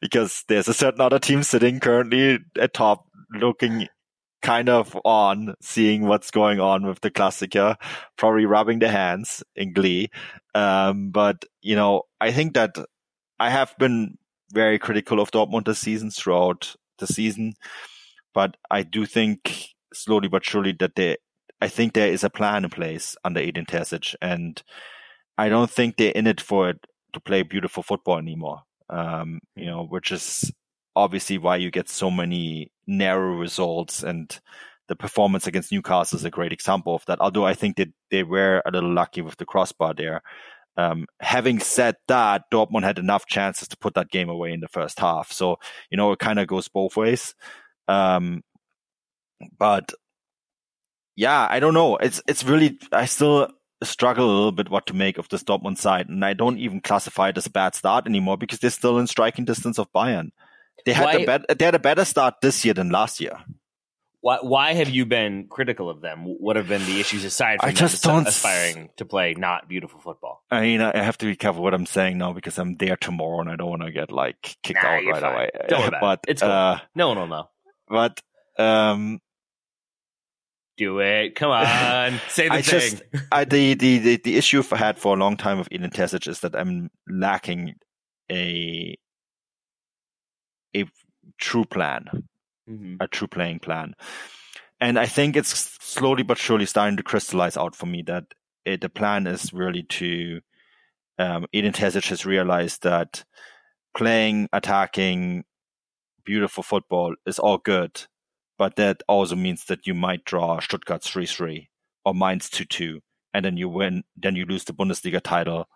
because 0.01 0.45
there's 0.49 0.69
a 0.69 0.75
certain 0.75 1.01
other 1.01 1.19
team 1.19 1.43
sitting 1.43 1.81
currently 1.81 2.39
at 2.59 2.75
top 2.75 3.07
looking 3.33 3.89
kind 4.43 4.69
of 4.69 4.99
on 5.05 5.55
seeing 5.61 6.07
what's 6.07 6.31
going 6.31 6.61
on 6.61 6.87
with 6.87 7.01
the 7.01 7.11
Klassiker, 7.11 7.77
probably 8.17 8.45
rubbing 8.45 8.81
their 8.81 8.91
hands 8.91 9.43
in 9.55 9.73
glee. 9.73 10.11
Um, 10.55 11.11
but, 11.11 11.45
you 11.63 11.77
know, 11.77 12.03
I 12.21 12.33
think 12.33 12.55
that 12.55 12.77
I 13.39 13.51
have 13.51 13.75
been 13.79 14.19
very 14.53 14.79
critical 14.79 15.21
of 15.21 15.31
Dortmund 15.31 15.65
this 15.65 15.79
season 15.79 16.11
throughout 16.11 16.75
the 16.99 17.07
season, 17.07 17.55
but 18.35 18.57
I 18.71 18.83
do 18.83 19.07
think 19.07 19.72
slowly 19.93 20.29
but 20.29 20.45
surely 20.45 20.73
that 20.81 20.95
they, 20.95 21.17
I 21.61 21.69
think 21.69 21.93
there 21.93 22.09
is 22.09 22.25
a 22.25 22.31
plan 22.31 22.65
in 22.65 22.71
place 22.71 23.17
under 23.25 23.41
Edin 23.41 23.67
Terzic 23.67 24.15
and 24.21 24.63
I 25.39 25.49
don't 25.49 25.71
think 25.71 25.97
they're 25.97 26.13
in 26.13 26.27
it 26.27 26.41
for 26.41 26.71
it 26.71 26.79
to 27.13 27.21
play 27.21 27.43
beautiful 27.43 27.83
football 27.83 28.19
anymore. 28.19 28.63
Um, 28.91 29.41
you 29.57 29.67
know, 29.67 29.85
which 29.85 30.13
is 30.13 30.53
obviously 30.95 31.39
why 31.39 31.57
you 31.57 31.71
get 31.71 31.89
so 31.89 32.11
many 32.11 32.71
narrow 32.87 33.37
results 33.37 34.03
and 34.03 34.39
the 34.89 34.97
performance 34.97 35.47
against 35.47 35.73
Newcastle 35.73 36.19
is 36.19 36.25
a 36.25 36.31
great 36.31 36.53
example 36.53 36.95
of 36.95 37.05
that. 37.07 37.21
Although 37.21 37.47
I 37.47 37.55
think 37.55 37.77
that 37.77 37.89
they 38.11 38.23
were 38.23 38.63
a 38.67 38.71
little 38.71 38.93
lucky 38.93 39.23
with 39.23 39.37
the 39.37 39.47
crossbar 39.47 39.95
there. 39.95 40.23
Um, 40.77 41.07
having 41.21 41.61
said 41.61 41.97
that, 42.09 42.45
Dortmund 42.53 42.83
had 42.83 42.99
enough 42.99 43.27
chances 43.27 43.69
to 43.69 43.77
put 43.77 43.95
that 43.95 44.11
game 44.11 44.29
away 44.29 44.53
in 44.53 44.61
the 44.61 44.69
first 44.69 44.99
half. 44.99 45.31
So, 45.31 45.57
you 45.91 45.97
know, 45.97 46.13
it 46.13 46.19
kind 46.19 46.39
of 46.39 46.47
goes 46.47 46.69
both 46.69 46.97
ways. 46.97 47.35
Um, 47.89 48.43
but 49.59 49.93
yeah, 51.17 51.47
I 51.49 51.61
don't 51.61 51.75
know. 51.75 51.97
It's, 51.97 52.23
it's 52.27 52.45
really, 52.45 52.79
I 52.93 53.07
still, 53.07 53.49
struggle 53.85 54.25
a 54.25 54.33
little 54.33 54.53
bit 54.53 54.71
what 54.71 54.87
to 54.87 54.95
make 54.95 55.19
of 55.19 55.29
the 55.29 55.37
Dortmund 55.39 55.79
side, 55.79 56.09
and 56.09 56.25
I 56.25 56.35
don't 56.35 56.59
even 56.59 56.81
classify 56.81 57.31
it 57.31 57.39
as 57.39 57.47
a 57.47 57.51
bad 57.51 57.75
start 57.75 58.07
anymore 58.07 58.39
because 58.39 58.59
they're 58.59 58.71
still 58.71 58.99
in 58.99 59.07
striking 59.07 59.45
distance 59.45 59.79
of 59.79 59.93
Bayern. 59.93 60.31
They 60.85 60.93
had 60.93 61.15
a 61.15 61.25
better 61.25 61.55
they 61.55 61.65
had 61.65 61.75
a 61.75 61.81
better 61.81 62.05
start 62.05 62.37
this 62.43 62.65
year 62.65 62.75
than 62.75 62.91
last 62.91 63.21
year. 63.21 63.39
Why, 64.21 64.39
why 64.41 64.75
have 64.75 64.89
you 64.89 65.05
been 65.05 65.49
critical 65.49 65.91
of 65.91 66.01
them? 66.01 66.21
What 66.21 66.55
have 66.55 66.69
been 66.69 66.85
the 66.87 67.01
issues 67.01 67.25
aside 67.25 67.59
from 67.59 67.71
I 67.71 67.73
just 67.73 68.05
don't 68.05 68.27
aspiring 68.27 68.91
to 68.97 69.05
play 69.05 69.35
not 69.35 69.69
beautiful 69.69 69.99
football? 69.99 70.45
I 70.49 70.61
mean, 70.61 70.81
I 70.81 70.97
have 71.03 71.19
to 71.19 71.27
be 71.27 71.35
careful 71.35 71.61
what 71.61 71.75
I'm 71.75 71.87
saying 71.87 72.19
now 72.19 72.33
because 72.33 72.57
I'm 72.57 72.77
there 72.77 72.97
tomorrow 72.97 73.41
and 73.41 73.51
I 73.51 73.57
don't 73.57 73.69
want 73.69 73.83
to 73.83 73.91
get 73.91 74.13
like 74.13 74.57
kicked 74.63 74.81
nah, 74.81 74.91
out 74.91 75.05
right 75.05 75.21
fine. 75.21 75.35
away. 75.35 75.51
Don't 75.69 75.81
worry 75.81 75.91
but, 76.01 76.21
it. 76.29 76.31
It's 76.31 76.43
cool. 76.43 76.53
Uh, 76.53 76.81
no 76.95 77.09
one 77.09 77.19
will 77.19 77.27
know. 77.27 77.49
But 77.89 78.21
um, 78.59 79.21
do 80.77 81.01
it. 81.01 81.35
Come 81.35 81.51
on. 81.51 82.21
Say 82.29 82.49
the 82.49 82.55
I 82.55 82.63
thing. 82.63 82.81
Just, 82.81 83.03
I, 83.31 83.45
the, 83.45 83.75
the, 83.75 83.99
the, 83.99 84.17
the 84.17 84.37
issue 84.37 84.59
I've 84.59 84.71
had 84.71 84.99
for 84.99 85.15
a 85.15 85.19
long 85.19 85.37
time 85.37 85.59
with 85.59 85.69
Edin 85.71 85.91
Terzic 85.91 86.27
is 86.29 86.41
that 86.41 86.55
I'm 86.55 86.91
lacking 87.09 87.75
a 88.31 88.97
a 90.75 90.85
true 91.39 91.65
plan, 91.65 92.07
mm-hmm. 92.69 92.97
a 93.01 93.07
true 93.07 93.29
playing 93.29 93.59
plan. 93.59 93.95
And 94.81 94.99
I 94.99 95.07
think 95.07 95.37
it's 95.37 95.79
slowly 95.81 96.23
but 96.23 96.39
surely 96.39 96.67
starting 96.67 96.97
to 96.97 97.03
crystallize 97.03 97.57
out 97.57 97.77
for 97.77 97.87
me 97.87 98.03
that 98.07 98.25
it, 98.65 98.81
the 98.81 98.89
plan 98.89 99.27
is 99.27 99.53
really 99.53 99.83
to 99.85 100.41
um, 101.19 101.47
Edin 101.55 101.73
Terzic 101.73 102.09
has 102.09 102.27
realized 102.27 102.83
that 102.83 103.25
playing, 103.97 104.49
attacking, 104.53 105.45
beautiful 106.25 106.63
football 106.63 107.15
is 107.27 107.39
all 107.39 107.59
good, 107.59 108.07
but 108.59 108.77
that 108.77 109.03
also 109.09 109.37
means 109.37 109.65
that 109.67 109.87
you 109.87 109.95
might 109.95 110.25
draw 110.25 110.61
Stuttgart 110.61 111.03
3-3 111.03 111.69
or 112.05 112.15
Mainz 112.15 112.49
2-2 112.51 113.01
and 113.35 113.45
then 113.45 113.57
you 113.57 113.69
win 113.69 114.05
then 114.17 114.37
you 114.37 114.45
lose 114.45 114.65
the 114.65 114.73
Bundesliga 114.73 115.21
title 115.21 115.69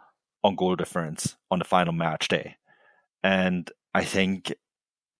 on 0.45 0.57
goal 0.57 0.77
difference 0.77 1.37
on 1.51 1.59
the 1.59 1.64
final 1.64 1.93
match 1.93 2.29
day. 2.29 2.57
And 3.22 3.70
I 3.95 4.05
think 4.05 4.55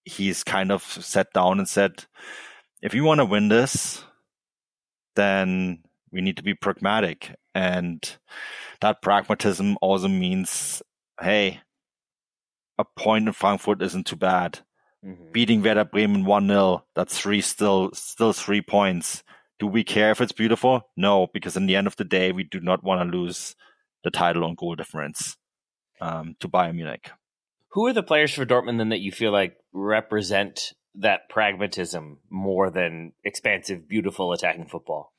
he's 0.05 0.45
kind 0.45 0.71
of 0.71 0.83
sat 0.83 1.33
down 1.33 1.59
and 1.59 1.69
said 1.69 2.05
if 2.83 2.95
you 2.95 3.05
want 3.05 3.19
to 3.19 3.25
win 3.25 3.49
this 3.49 4.05
then 5.17 5.83
we 6.13 6.21
need 6.21 6.37
to 6.37 6.43
be 6.43 6.55
pragmatic. 6.55 7.35
And 7.55 8.03
that 8.81 9.03
pragmatism 9.03 9.77
also 9.81 10.09
means, 10.09 10.83
hey, 11.21 11.61
a 12.79 12.85
point 12.85 13.27
in 13.27 13.33
Frankfurt 13.33 13.83
isn't 13.83 14.07
too 14.07 14.17
bad. 14.17 14.61
Mm-hmm. 15.07 15.33
Beating 15.33 15.63
Werder 15.63 15.85
Bremen 15.85 16.25
1 16.25 16.49
0, 16.49 16.85
that's 16.95 17.19
three 17.19 17.41
still 17.41 17.91
still 17.93 18.33
three 18.33 18.61
points. 18.61 19.23
Do 19.59 19.67
we 19.67 19.85
care 19.85 20.11
if 20.11 20.21
it's 20.21 20.33
beautiful? 20.33 20.83
No, 20.97 21.29
because 21.33 21.57
in 21.57 21.67
the 21.67 21.77
end 21.77 21.87
of 21.87 21.97
the 21.97 22.05
day, 22.05 22.33
we 22.33 22.45
do 22.45 22.61
not 22.61 22.83
want 22.83 23.01
to 23.11 23.17
lose 23.17 23.55
the 24.05 24.11
title 24.11 24.45
on 24.45 24.55
goal 24.55 24.75
difference 24.75 25.37
um, 26.01 26.37
to 26.41 26.49
Bayern 26.49 26.75
Munich. 26.75 27.11
Who 27.71 27.87
are 27.87 27.93
the 27.93 28.03
players 28.03 28.33
for 28.33 28.45
Dortmund 28.45 28.79
then 28.79 28.91
that 28.91 29.01
you 29.01 29.13
feel 29.13 29.33
like 29.33 29.57
represent 29.73 30.73
that 30.99 31.29
pragmatism 31.29 32.19
more 32.31 32.71
than 32.71 33.13
expansive, 33.23 33.89
beautiful 33.89 34.33
attacking 34.33 34.67
football? 34.67 35.13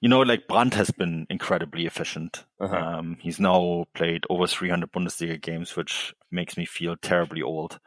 You 0.00 0.08
know, 0.08 0.20
like 0.20 0.48
Brandt 0.48 0.74
has 0.74 0.90
been 0.90 1.26
incredibly 1.28 1.86
efficient. 1.86 2.44
Uh-huh. 2.60 2.74
Um, 2.74 3.18
he's 3.20 3.38
now 3.38 3.84
played 3.94 4.24
over 4.30 4.46
300 4.46 4.90
Bundesliga 4.90 5.40
games, 5.40 5.76
which 5.76 6.14
makes 6.30 6.56
me 6.56 6.64
feel 6.64 6.96
terribly 6.96 7.42
old. 7.42 7.78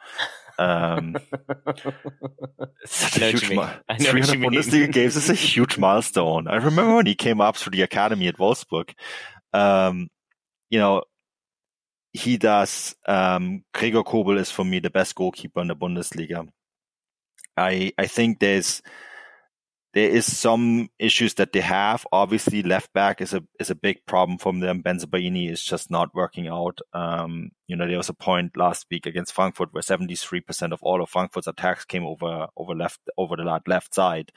Um, 0.61 1.15
such 2.85 3.17
a 3.17 3.31
huge 3.31 3.49
mi- 3.49 3.55
300 3.55 4.39
Bundesliga 4.39 4.91
games 4.91 5.15
is 5.15 5.29
a 5.29 5.33
huge 5.33 5.79
milestone. 5.79 6.47
I 6.47 6.57
remember 6.57 6.95
when 6.97 7.07
he 7.07 7.15
came 7.15 7.41
up 7.41 7.55
through 7.55 7.71
the 7.71 7.81
academy 7.81 8.27
at 8.27 8.37
Wolfsburg. 8.37 8.93
Um, 9.53 10.09
you 10.69 10.77
know, 10.77 11.03
he 12.13 12.37
does. 12.37 12.95
Um, 13.07 13.63
Gregor 13.73 14.03
Kobel 14.03 14.37
is 14.37 14.51
for 14.51 14.63
me 14.63 14.79
the 14.79 14.91
best 14.91 15.15
goalkeeper 15.15 15.61
in 15.61 15.67
the 15.67 15.75
Bundesliga. 15.75 16.47
I 17.57 17.91
I 17.97 18.05
think 18.05 18.39
there's 18.39 18.81
there 19.93 20.09
is 20.09 20.25
some 20.25 20.89
issues 20.99 21.33
that 21.33 21.51
they 21.51 21.59
have. 21.59 22.05
Obviously, 22.11 22.63
left 22.63 22.93
back 22.93 23.19
is 23.19 23.33
a 23.33 23.43
is 23.59 23.69
a 23.69 23.75
big 23.75 24.05
problem 24.05 24.37
for 24.37 24.53
them. 24.53 24.81
Bensebaini 24.81 25.51
is 25.51 25.61
just 25.61 25.91
not 25.91 26.15
working 26.15 26.47
out. 26.47 26.79
Um, 26.93 27.51
you 27.67 27.75
know, 27.75 27.87
there 27.87 27.97
was 27.97 28.09
a 28.09 28.13
point 28.13 28.55
last 28.55 28.85
week 28.89 29.05
against 29.05 29.33
Frankfurt 29.33 29.73
where 29.73 29.81
seventy 29.81 30.15
three 30.15 30.39
percent 30.39 30.71
of 30.71 30.81
all 30.81 31.01
of 31.01 31.09
Frankfurt's 31.09 31.47
attacks 31.47 31.83
came 31.83 32.05
over 32.05 32.47
over 32.55 32.73
left 32.73 33.01
over 33.17 33.35
the 33.35 33.61
left 33.67 33.93
side, 33.93 34.31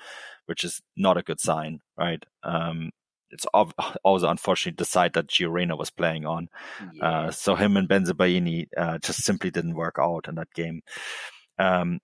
which 0.47 0.65
is 0.65 0.83
not 0.97 1.17
a 1.17 1.23
good 1.23 1.41
sign, 1.41 1.81
right? 1.97 2.25
Um, 2.43 2.91
it's 3.31 3.47
also 4.05 4.29
unfortunately 4.29 4.77
the 4.77 4.85
side 4.85 5.13
that 5.13 5.29
Gio 5.29 5.53
Reyna 5.53 5.77
was 5.77 5.91
playing 5.91 6.27
on. 6.27 6.49
Yeah. 6.95 7.09
Uh, 7.09 7.31
so 7.31 7.55
him 7.55 7.77
and 7.77 7.89
Bensebaini 7.89 8.67
uh, 8.77 8.99
just 8.99 9.23
simply 9.23 9.51
didn't 9.51 9.75
work 9.77 9.97
out 10.01 10.27
in 10.27 10.35
that 10.37 10.53
game. 10.53 10.83
Um, 11.59 12.01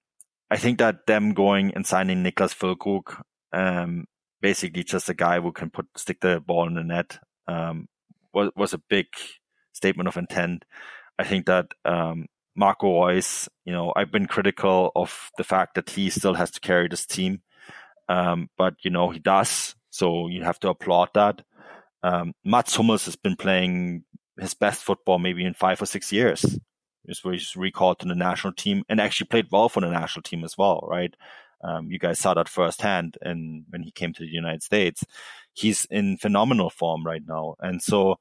I 0.50 0.56
think 0.56 0.78
that 0.78 1.06
them 1.06 1.32
going 1.32 1.72
and 1.74 1.86
signing 1.86 2.24
Niclas 2.24 2.54
Füllkrug, 2.54 3.22
um, 3.52 4.06
basically 4.40 4.84
just 4.84 5.08
a 5.08 5.14
guy 5.14 5.40
who 5.40 5.52
can 5.52 5.70
put 5.70 5.86
stick 5.96 6.20
the 6.20 6.40
ball 6.40 6.66
in 6.66 6.74
the 6.74 6.84
net, 6.84 7.18
um, 7.46 7.88
was 8.32 8.50
was 8.56 8.74
a 8.74 8.82
big 8.88 9.06
statement 9.72 10.08
of 10.08 10.16
intent. 10.16 10.64
I 11.18 11.24
think 11.24 11.46
that 11.46 11.72
um, 11.84 12.26
Marco 12.56 13.04
Reus, 13.04 13.48
you 13.64 13.72
know, 13.72 13.92
I've 13.94 14.12
been 14.12 14.26
critical 14.26 14.92
of 14.96 15.30
the 15.36 15.44
fact 15.44 15.74
that 15.74 15.90
he 15.90 16.10
still 16.10 16.34
has 16.34 16.50
to 16.52 16.60
carry 16.60 16.88
this 16.88 17.06
team, 17.06 17.42
um, 18.08 18.48
but 18.56 18.74
you 18.82 18.90
know 18.90 19.10
he 19.10 19.18
does, 19.18 19.74
so 19.90 20.28
you 20.28 20.42
have 20.44 20.60
to 20.60 20.70
applaud 20.70 21.10
that. 21.14 21.42
Um, 22.02 22.32
Mats 22.44 22.74
Hummels 22.76 23.04
has 23.04 23.16
been 23.16 23.36
playing 23.36 24.04
his 24.38 24.54
best 24.54 24.82
football 24.82 25.18
maybe 25.18 25.44
in 25.44 25.52
five 25.52 25.82
or 25.82 25.86
six 25.86 26.10
years 26.10 26.58
where 27.22 27.34
he's 27.34 27.56
recalled 27.56 27.98
to 27.98 28.06
the 28.06 28.14
national 28.14 28.52
team 28.52 28.84
and 28.88 29.00
actually 29.00 29.26
played 29.26 29.48
well 29.50 29.68
for 29.68 29.80
the 29.80 29.90
national 29.90 30.22
team 30.22 30.44
as 30.44 30.56
well, 30.56 30.86
right? 30.88 31.14
Um, 31.62 31.90
you 31.90 31.98
guys 31.98 32.18
saw 32.18 32.34
that 32.34 32.48
firsthand 32.48 33.18
and 33.22 33.64
when 33.70 33.82
he 33.82 33.90
came 33.90 34.12
to 34.14 34.22
the 34.22 34.28
United 34.28 34.62
States. 34.62 35.04
He's 35.52 35.86
in 35.90 36.16
phenomenal 36.16 36.70
form 36.70 37.04
right 37.04 37.22
now. 37.26 37.56
And 37.60 37.82
so 37.82 38.18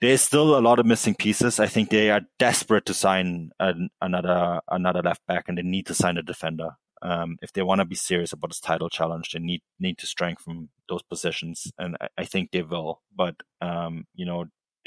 there's 0.00 0.20
still 0.20 0.58
a 0.58 0.60
lot 0.60 0.78
of 0.78 0.86
missing 0.86 1.14
pieces. 1.14 1.58
I 1.58 1.66
think 1.66 1.90
they 1.90 2.10
are 2.10 2.22
desperate 2.38 2.86
to 2.86 2.94
sign 2.94 3.50
an, 3.58 3.90
another 4.00 4.60
another 4.70 5.02
left 5.02 5.26
back 5.26 5.44
and 5.48 5.56
they 5.58 5.62
need 5.62 5.86
to 5.86 5.94
sign 5.94 6.18
a 6.18 6.22
defender. 6.22 6.70
Um, 7.02 7.36
if 7.42 7.52
they 7.52 7.62
want 7.62 7.80
to 7.80 7.84
be 7.84 7.94
serious 7.94 8.32
about 8.32 8.50
this 8.50 8.60
title 8.60 8.88
challenge, 8.88 9.32
they 9.32 9.38
need 9.38 9.62
need 9.78 9.98
to 9.98 10.06
strengthen 10.06 10.70
those 10.88 11.02
positions, 11.02 11.70
and 11.78 11.96
I, 12.00 12.08
I 12.18 12.24
think 12.24 12.50
they 12.50 12.62
will. 12.62 13.02
But 13.14 13.36
um, 13.60 14.06
you 14.14 14.24
know, 14.24 14.46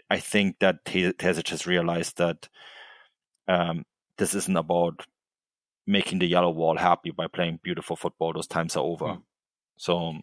I 0.10 0.20
think 0.20 0.58
that 0.60 0.84
Terzic 0.86 1.50
has 1.50 1.68
realized 1.68 2.18
that 2.18 2.50
um, 3.48 3.86
this 4.18 4.34
isn't 4.34 4.58
about 4.58 5.06
making 5.90 6.20
the 6.20 6.28
yellow 6.28 6.52
wall 6.52 6.78
happy 6.78 7.10
by 7.10 7.28
playing 7.28 7.60
beautiful 7.64 7.96
football. 7.96 8.32
Those 8.32 8.48
times 8.48 8.78
are 8.78 8.84
over. 8.84 9.06
Mm. 9.06 9.22
So, 9.78 10.14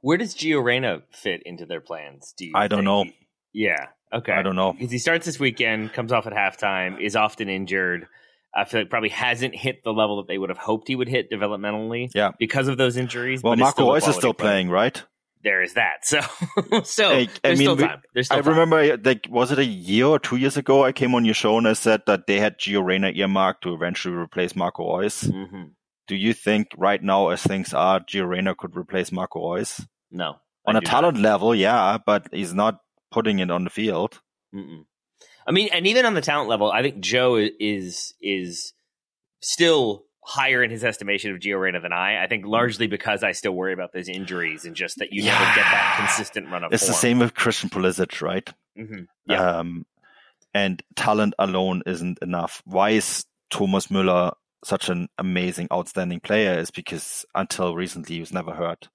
where 0.00 0.16
does 0.16 0.34
Gio 0.34 0.64
Reyna 0.64 1.02
fit 1.10 1.42
into 1.44 1.66
their 1.66 1.80
plans? 1.80 2.34
Do 2.36 2.46
you 2.46 2.52
I 2.54 2.66
don't 2.66 2.84
know. 2.84 3.04
Yeah. 3.52 3.86
Okay. 4.12 4.32
I 4.32 4.42
don't 4.42 4.56
know 4.56 4.72
because 4.72 4.90
he 4.90 4.98
starts 4.98 5.26
this 5.26 5.38
weekend, 5.38 5.92
comes 5.92 6.10
off 6.10 6.26
at 6.26 6.32
halftime, 6.32 7.00
is 7.00 7.14
often 7.14 7.48
injured. 7.48 8.06
I 8.52 8.64
feel 8.64 8.80
like 8.80 8.90
probably 8.90 9.10
hasn't 9.10 9.54
hit 9.54 9.84
the 9.84 9.92
level 9.92 10.16
that 10.16 10.26
they 10.26 10.36
would 10.36 10.48
have 10.48 10.58
hoped 10.58 10.88
he 10.88 10.96
would 10.96 11.08
hit 11.08 11.30
developmentally. 11.30 12.10
Yeah. 12.14 12.32
Because 12.38 12.66
of 12.66 12.78
those 12.78 12.96
injuries. 12.96 13.42
Well, 13.42 13.54
Marco 13.54 13.92
Reus 13.92 14.08
is 14.08 14.16
still 14.16 14.34
player. 14.34 14.50
playing, 14.50 14.70
right? 14.70 15.04
There 15.42 15.62
is 15.62 15.74
that. 15.74 16.00
So, 16.02 16.20
so 16.82 17.10
I, 17.10 17.28
there's 17.42 17.58
mean, 17.58 17.66
still 17.66 17.76
time. 17.76 18.02
There's 18.14 18.26
still 18.26 18.38
I 18.38 18.42
time. 18.42 18.50
remember, 18.50 18.96
like, 18.98 19.26
was 19.30 19.52
it 19.52 19.58
a 19.58 19.64
year 19.64 20.06
or 20.06 20.18
two 20.18 20.36
years 20.36 20.56
ago? 20.56 20.84
I 20.84 20.92
came 20.92 21.14
on 21.14 21.24
your 21.24 21.34
show 21.34 21.58
and 21.58 21.68
I 21.68 21.74
said 21.74 22.02
that 22.06 22.26
they 22.26 22.40
had 22.40 22.58
Gio 22.58 22.84
Reyna 22.84 23.10
earmarked 23.10 23.62
to 23.62 23.74
eventually 23.74 24.14
replace 24.14 24.56
Marco 24.56 24.98
Reus. 24.98 25.24
Mm-hmm. 25.24 25.62
Do 26.08 26.16
you 26.16 26.32
think 26.34 26.68
right 26.76 27.02
now, 27.02 27.28
as 27.28 27.42
things 27.42 27.72
are, 27.72 28.00
Gio 28.00 28.28
Reyna 28.28 28.54
could 28.54 28.76
replace 28.76 29.12
Marco 29.12 29.54
Reus? 29.54 29.80
No. 30.10 30.36
On 30.66 30.76
a 30.76 30.80
talent 30.80 31.18
not. 31.18 31.22
level, 31.22 31.54
yeah, 31.54 31.98
but 32.04 32.28
he's 32.32 32.52
not 32.54 32.80
putting 33.10 33.38
it 33.38 33.50
on 33.50 33.64
the 33.64 33.70
field. 33.70 34.20
Mm-mm. 34.54 34.84
I 35.46 35.52
mean, 35.52 35.68
and 35.72 35.86
even 35.86 36.06
on 36.06 36.14
the 36.14 36.20
talent 36.20 36.48
level, 36.48 36.70
I 36.70 36.82
think 36.82 37.00
Joe 37.00 37.36
is 37.36 38.14
is 38.20 38.72
still 39.40 40.04
higher 40.30 40.62
in 40.62 40.70
his 40.70 40.84
estimation 40.84 41.32
of 41.32 41.40
Gio 41.40 41.60
Reyna 41.60 41.80
than 41.80 41.92
I. 41.92 42.22
I 42.22 42.28
think 42.28 42.46
largely 42.46 42.86
because 42.86 43.24
I 43.24 43.32
still 43.32 43.52
worry 43.52 43.72
about 43.72 43.92
those 43.92 44.08
injuries 44.08 44.64
and 44.64 44.76
just 44.76 44.98
that 44.98 45.12
you 45.12 45.24
yeah. 45.24 45.32
never 45.32 45.44
get 45.56 45.64
that 45.64 45.96
consistent 45.98 46.48
run 46.48 46.62
of. 46.62 46.72
It's 46.72 46.84
form. 46.84 46.92
the 46.92 46.98
same 46.98 47.18
with 47.18 47.34
Christian 47.34 47.68
Pulisic, 47.68 48.22
right? 48.22 48.48
Mm-hmm. 48.78 49.02
Yeah. 49.26 49.58
Um, 49.58 49.86
and 50.54 50.82
talent 50.94 51.34
alone 51.38 51.82
isn't 51.84 52.20
enough. 52.22 52.62
Why 52.64 52.90
is 52.90 53.24
Thomas 53.50 53.88
Müller 53.88 54.32
such 54.64 54.88
an 54.88 55.08
amazing, 55.18 55.66
outstanding 55.72 56.20
player? 56.20 56.58
Is 56.58 56.70
because 56.70 57.24
until 57.34 57.74
recently 57.74 58.14
he 58.14 58.20
was 58.20 58.32
never 58.32 58.52
hurt. 58.52 58.88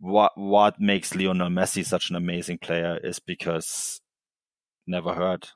What 0.00 0.32
what 0.34 0.80
makes 0.80 1.14
Lionel 1.14 1.48
Messi 1.50 1.84
such 1.86 2.10
an 2.10 2.16
amazing 2.16 2.58
player 2.58 2.98
is 3.02 3.20
because 3.20 4.00
never 4.86 5.14
hurt. 5.14 5.52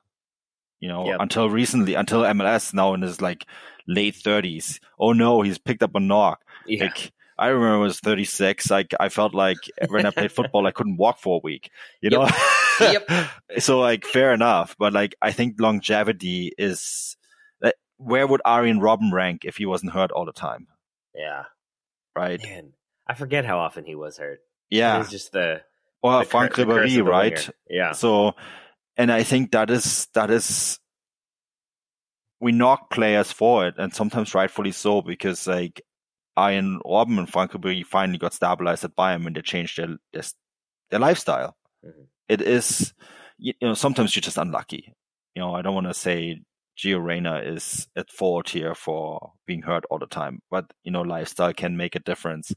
You 0.79 0.87
know, 0.87 1.05
yep. 1.07 1.17
until 1.19 1.49
recently, 1.49 1.95
until 1.95 2.21
MLS 2.21 2.73
now 2.73 2.93
in 2.93 3.01
his 3.01 3.21
like 3.21 3.45
late 3.87 4.15
thirties. 4.15 4.79
Oh 4.99 5.13
no, 5.13 5.41
he's 5.41 5.57
picked 5.57 5.83
up 5.83 5.95
a 5.95 5.99
knock. 5.99 6.41
Yeah. 6.65 6.85
Like 6.85 7.11
I 7.39 7.47
remember 7.47 7.75
I 7.75 7.79
was 7.79 7.99
36. 8.01 8.69
Like 8.69 8.93
I 8.99 9.09
felt 9.09 9.33
like 9.33 9.57
when 9.87 10.05
I 10.05 10.11
played 10.11 10.31
football, 10.31 10.67
I 10.67 10.71
couldn't 10.71 10.97
walk 10.97 11.19
for 11.19 11.37
a 11.37 11.41
week. 11.43 11.71
You 12.01 12.09
know. 12.11 12.29
Yep. 12.79 13.05
yep. 13.09 13.29
so 13.59 13.79
like 13.79 14.05
fair 14.05 14.33
enough, 14.33 14.75
but 14.77 14.93
like 14.93 15.15
I 15.21 15.31
think 15.31 15.59
longevity 15.59 16.53
is. 16.57 17.17
Like, 17.61 17.75
where 17.97 18.27
would 18.27 18.41
Arjen 18.45 18.79
Robben 18.79 19.11
rank 19.11 19.45
if 19.45 19.57
he 19.57 19.65
wasn't 19.65 19.93
hurt 19.93 20.11
all 20.11 20.25
the 20.25 20.33
time? 20.33 20.67
Yeah. 21.15 21.43
Right. 22.15 22.41
Man, 22.41 22.73
I 23.07 23.13
forget 23.13 23.45
how 23.45 23.59
often 23.59 23.85
he 23.85 23.95
was 23.95 24.17
hurt. 24.17 24.39
Yeah. 24.69 25.01
It's 25.01 25.09
just 25.09 25.31
the. 25.31 25.61
Well, 26.01 26.23
Frank 26.23 26.53
Ribéry, 26.53 27.05
right? 27.05 27.49
Yeah. 27.69 27.91
So 27.91 28.35
and 28.99 29.13
I 29.13 29.23
think 29.23 29.51
that 29.51 29.71
is 29.71 30.07
that 30.13 30.29
is 30.29 30.77
we 32.41 32.51
knock 32.51 32.91
players 32.91 33.31
for 33.31 33.65
it, 33.65 33.75
and 33.77 33.93
sometimes 33.93 34.35
rightfully 34.35 34.73
so, 34.73 35.01
because 35.01 35.47
like 35.47 35.81
Arjen 36.35 36.81
Robben 36.85 37.17
and 37.17 37.29
Frank 37.29 37.53
Ribéry 37.53 37.85
finally 37.85 38.17
got 38.17 38.33
stabilized 38.33 38.83
at 38.83 38.97
Bayern 38.97 39.23
when 39.23 39.33
they 39.33 39.41
changed 39.41 39.77
their 39.77 39.97
their, 40.11 40.23
their 40.91 40.99
lifestyle. 40.99 41.55
Mm-hmm. 41.83 42.03
It 42.27 42.41
is, 42.41 42.93
you 43.37 43.53
know, 43.61 43.73
sometimes 43.73 44.15
you're 44.15 44.21
just 44.21 44.37
unlucky. 44.37 44.93
You 45.33 45.41
know, 45.41 45.55
I 45.55 45.61
don't 45.61 45.75
want 45.75 45.87
to 45.87 45.93
say 45.93 46.41
Gio 46.77 47.01
Reyna 47.01 47.39
is 47.39 47.87
at 47.95 48.11
fault 48.11 48.49
here 48.49 48.75
for 48.75 49.31
being 49.47 49.61
hurt 49.61 49.85
all 49.89 49.99
the 49.99 50.07
time, 50.07 50.41
but 50.51 50.65
you 50.83 50.91
know, 50.91 51.01
lifestyle 51.03 51.53
can 51.53 51.77
make 51.77 51.95
a 51.95 51.99
difference. 51.99 52.53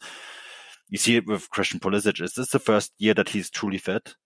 You 0.88 0.98
see 0.98 1.14
it 1.14 1.26
with 1.28 1.50
Christian 1.50 1.78
Pulisic. 1.78 2.20
Is 2.20 2.34
this 2.34 2.50
the 2.50 2.58
first 2.58 2.92
year 2.98 3.14
that 3.14 3.28
he's 3.28 3.48
truly 3.48 3.78
fit? 3.78 4.16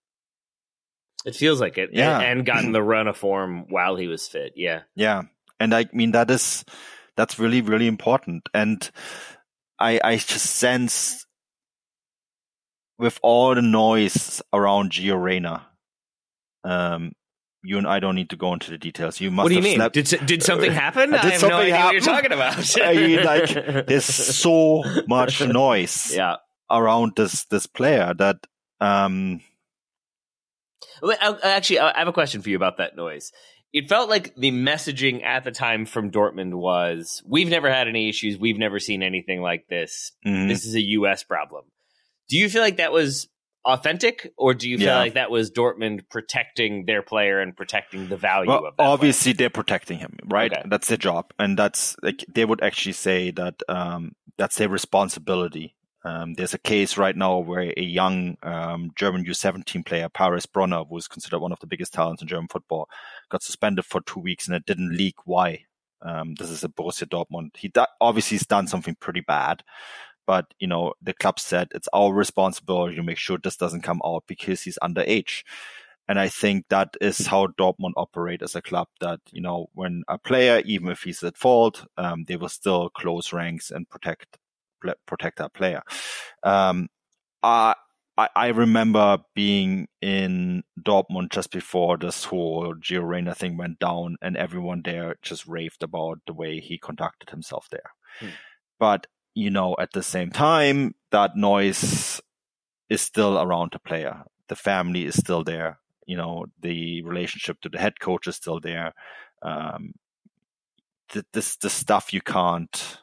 It 1.25 1.35
feels 1.35 1.59
like 1.59 1.77
it. 1.77 1.89
Yeah. 1.93 2.19
And, 2.19 2.39
and 2.39 2.45
gotten 2.45 2.71
the 2.71 2.83
run 2.83 3.07
of 3.07 3.17
form 3.17 3.65
while 3.69 3.95
he 3.95 4.07
was 4.07 4.27
fit. 4.27 4.53
Yeah. 4.55 4.81
Yeah. 4.95 5.23
And 5.59 5.73
I 5.73 5.85
mean, 5.91 6.11
that 6.11 6.29
is, 6.29 6.63
that's 7.15 7.39
really, 7.39 7.61
really 7.61 7.87
important. 7.87 8.47
And 8.53 8.89
I, 9.79 9.99
I 10.03 10.17
just 10.17 10.45
sense 10.45 11.25
with 12.97 13.19
all 13.21 13.55
the 13.55 13.61
noise 13.61 14.41
around 14.53 14.91
Gio 14.91 15.21
Reyna, 15.21 15.67
um, 16.63 17.11
you 17.63 17.77
and 17.77 17.87
I 17.87 17.99
don't 17.99 18.15
need 18.15 18.29
to 18.29 18.35
go 18.35 18.53
into 18.53 18.71
the 18.71 18.77
details. 18.77 19.19
You 19.19 19.31
must. 19.31 19.45
What 19.45 19.49
do 19.49 19.55
you 19.55 19.61
mean? 19.61 19.75
Slept. 19.75 19.93
Did 19.93 20.25
did 20.25 20.43
something 20.43 20.71
happen? 20.85 21.11
did 21.11 21.19
I 21.19 21.29
have 21.31 21.41
no 21.41 21.57
idea 21.57 21.75
happen? 21.75 21.85
what 21.85 21.93
you're 21.93 22.01
talking 22.01 22.31
about. 22.31 22.81
I 22.81 22.93
mean, 22.93 23.23
like 23.23 23.85
there's 23.87 24.05
so 24.05 24.83
much 25.07 25.45
noise. 25.45 26.13
Yeah. 26.15 26.37
around 26.71 27.13
this 27.15 27.45
this 27.45 27.65
player 27.65 28.13
that 28.17 28.37
um 28.79 29.41
actually 31.43 31.79
I 31.79 31.99
have 31.99 32.07
a 32.07 32.13
question 32.13 32.41
for 32.41 32.49
you 32.49 32.55
about 32.55 32.77
that 32.77 32.95
noise. 32.95 33.31
It 33.73 33.89
felt 33.89 34.09
like 34.09 34.33
the 34.35 34.51
messaging 34.51 35.23
at 35.23 35.43
the 35.43 35.51
time 35.51 35.85
from 35.85 36.09
Dortmund 36.11 36.53
was 36.53 37.21
we've 37.27 37.49
never 37.49 37.69
had 37.71 37.87
any 37.87 38.07
issues, 38.09 38.37
we've 38.37 38.57
never 38.57 38.79
seen 38.79 39.03
anything 39.03 39.41
like 39.41 39.67
this. 39.69 40.11
mhm. 40.25 40.47
This 40.47 40.65
is 40.65 40.75
a 40.75 40.81
US 40.81 41.23
problem. 41.23 41.65
Do 42.29 42.37
you 42.37 42.49
feel 42.49 42.61
like 42.61 42.77
that 42.77 42.91
was 42.91 43.27
authentic 43.65 44.31
or 44.37 44.53
do 44.53 44.69
you 44.69 44.77
feel 44.77 44.87
Yeah. 44.87 44.97
like 44.97 45.15
that 45.15 45.29
was 45.29 45.51
Dortmund 45.51 46.09
protecting 46.09 46.85
their 46.85 47.01
player 47.01 47.41
and 47.41 47.55
protecting 47.55 48.07
the 48.07 48.15
value 48.15 48.49
well, 48.49 48.65
of 48.65 48.77
that? 48.77 48.83
obviously 48.83 49.33
they're 49.33 49.49
protecting 49.49 49.99
him, 49.99 50.17
right? 50.25 50.51
Okay. 50.51 50.61
That's 50.65 50.87
their 50.87 50.97
job, 50.97 51.33
and 51.37 51.59
that's 51.59 51.97
like 52.01 52.23
they 52.33 52.45
would 52.45 52.63
actually 52.63 52.93
say 52.93 53.31
that 53.31 53.61
um, 53.67 54.13
that's 54.37 54.55
their 54.57 54.69
responsibility. 54.69 55.75
Um, 56.07 56.35
there's 56.35 56.53
a 56.53 56.59
case 56.59 56.97
right 56.97 57.15
now 57.17 57.39
where 57.39 57.73
a 57.75 57.83
young 57.83 58.37
um, 58.41 58.91
German 58.95 59.25
U17 59.25 59.85
player, 59.85 60.07
Paris 60.07 60.45
Brunner, 60.45 60.85
who 60.85 60.95
is 60.97 61.07
considered 61.07 61.39
one 61.39 61.51
of 61.51 61.59
the 61.59 61.67
biggest 61.67 61.93
talents 61.93 62.21
in 62.21 62.29
German 62.29 62.47
football, 62.47 62.87
got 63.29 63.43
suspended 63.43 63.83
for 63.83 63.99
two 63.99 64.21
weeks 64.21 64.47
and 64.47 64.55
it 64.55 64.65
didn't 64.65 64.95
leak 64.95 65.15
why. 65.25 65.65
Um, 66.01 66.35
this 66.35 66.49
is 66.49 66.63
a 66.63 66.69
Borussia 66.69 67.05
Dortmund. 67.05 67.57
He 67.57 67.71
obviously 67.99 68.37
has 68.37 68.47
done 68.47 68.67
something 68.67 68.95
pretty 68.95 69.19
bad, 69.19 69.63
but 70.25 70.45
you 70.59 70.67
know 70.67 70.93
the 71.01 71.13
club 71.13 71.39
said 71.39 71.69
it's 71.71 71.89
our 71.91 72.13
responsibility 72.13 72.95
to 72.95 73.03
make 73.03 73.17
sure 73.17 73.37
this 73.37 73.57
doesn't 73.57 73.81
come 73.81 74.01
out 74.05 74.23
because 74.27 74.61
he's 74.61 74.79
underage. 74.81 75.43
And 76.07 76.19
I 76.19 76.29
think 76.29 76.67
that 76.69 76.95
is 77.01 77.27
how 77.27 77.47
Dortmund 77.47 77.93
operate 77.97 78.41
as 78.41 78.55
a 78.55 78.61
club. 78.61 78.87
That 79.01 79.19
you 79.31 79.41
know, 79.41 79.67
when 79.73 80.03
a 80.07 80.17
player, 80.17 80.61
even 80.65 80.89
if 80.89 81.01
he's 81.01 81.23
at 81.23 81.35
fault, 81.35 81.85
um, 81.97 82.23
they 82.25 82.37
will 82.37 82.47
still 82.47 82.89
close 82.89 83.33
ranks 83.33 83.71
and 83.71 83.89
protect 83.89 84.37
protect 85.05 85.37
that 85.37 85.53
player. 85.53 85.81
Um, 86.43 86.89
I 87.43 87.75
I 88.17 88.47
remember 88.47 89.19
being 89.35 89.87
in 90.01 90.63
Dortmund 90.81 91.31
just 91.31 91.51
before 91.51 91.97
this 91.97 92.23
whole 92.23 92.73
Gio 92.75 93.07
Reyna 93.07 93.35
thing 93.35 93.57
went 93.57 93.79
down, 93.79 94.17
and 94.21 94.35
everyone 94.35 94.81
there 94.83 95.15
just 95.21 95.45
raved 95.47 95.83
about 95.83 96.19
the 96.25 96.33
way 96.33 96.59
he 96.59 96.79
conducted 96.79 97.29
himself 97.29 97.67
there. 97.69 97.91
Hmm. 98.19 98.29
But 98.79 99.07
you 99.35 99.51
know, 99.51 99.75
at 99.79 99.91
the 99.93 100.01
same 100.01 100.31
time, 100.31 100.95
that 101.11 101.35
noise 101.35 102.19
is 102.89 103.01
still 103.01 103.39
around 103.39 103.71
the 103.73 103.79
player. 103.79 104.23
The 104.47 104.55
family 104.55 105.05
is 105.05 105.15
still 105.15 105.43
there. 105.43 105.79
You 106.07 106.17
know, 106.17 106.45
the 106.61 107.03
relationship 107.03 107.61
to 107.61 107.69
the 107.69 107.77
head 107.77 107.99
coach 107.99 108.27
is 108.27 108.35
still 108.37 108.59
there. 108.59 108.93
Um, 109.43 109.93
th- 111.09 111.25
this 111.33 111.55
the 111.57 111.69
stuff 111.69 112.13
you 112.13 112.21
can't 112.21 112.97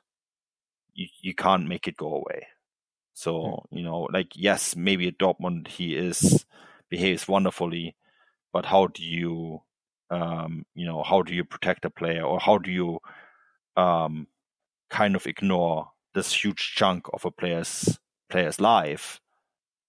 you, 0.95 1.07
you 1.23 1.35
can't 1.35 1.69
make 1.69 1.89
it 1.89 1.97
go 1.97 2.15
away. 2.15 2.47
So 3.15 3.67
you 3.71 3.83
know, 3.85 4.09
like 4.13 4.33
yes, 4.35 4.77
maybe 4.77 5.09
at 5.09 5.19
Dortmund 5.19 5.69
he 5.69 5.95
is 5.97 6.45
behaves 6.91 7.29
wonderfully, 7.29 7.97
but 8.53 8.67
how 8.67 8.89
do 8.89 9.03
you, 9.05 9.63
um, 10.11 10.65
you 10.75 10.87
know, 10.87 11.03
how 11.03 11.23
do 11.23 11.35
you 11.35 11.45
protect 11.45 11.85
a 11.85 11.91
player, 11.91 12.25
or 12.25 12.41
how 12.41 12.59
do 12.59 12.71
you, 12.71 13.01
um, 13.77 14.27
kind 14.91 15.17
of 15.17 15.27
ignore 15.27 15.91
this 16.15 16.33
huge 16.45 16.73
chunk 16.77 17.07
of 17.13 17.25
a 17.25 17.31
player's 17.31 17.99
player's 18.31 18.61
life, 18.61 19.21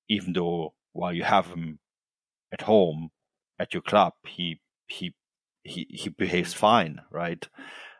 even 0.09 0.33
though 0.33 0.73
while 0.93 1.13
you 1.13 1.23
have 1.23 1.47
him 1.47 1.79
at 2.51 2.61
home 2.61 3.11
at 3.59 3.73
your 3.73 3.81
club, 3.83 4.13
he 4.25 4.61
he 4.87 5.13
he 5.63 5.87
he 5.89 6.09
behaves 6.09 6.53
fine, 6.53 7.01
right? 7.11 7.47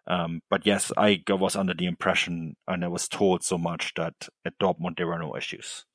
Um, 0.08 0.42
but 0.50 0.66
yes, 0.66 0.92
I 0.98 1.22
was 1.28 1.56
under 1.56 1.74
the 1.74 1.88
impression, 1.88 2.56
and 2.68 2.86
I 2.86 2.88
was 2.88 3.08
told 3.08 3.44
so 3.44 3.58
much 3.58 3.94
that 3.96 4.14
at 4.46 4.60
Dortmund 4.62 4.98
there 4.98 5.08
were 5.08 5.20
no 5.20 5.36
issues. 5.36 5.86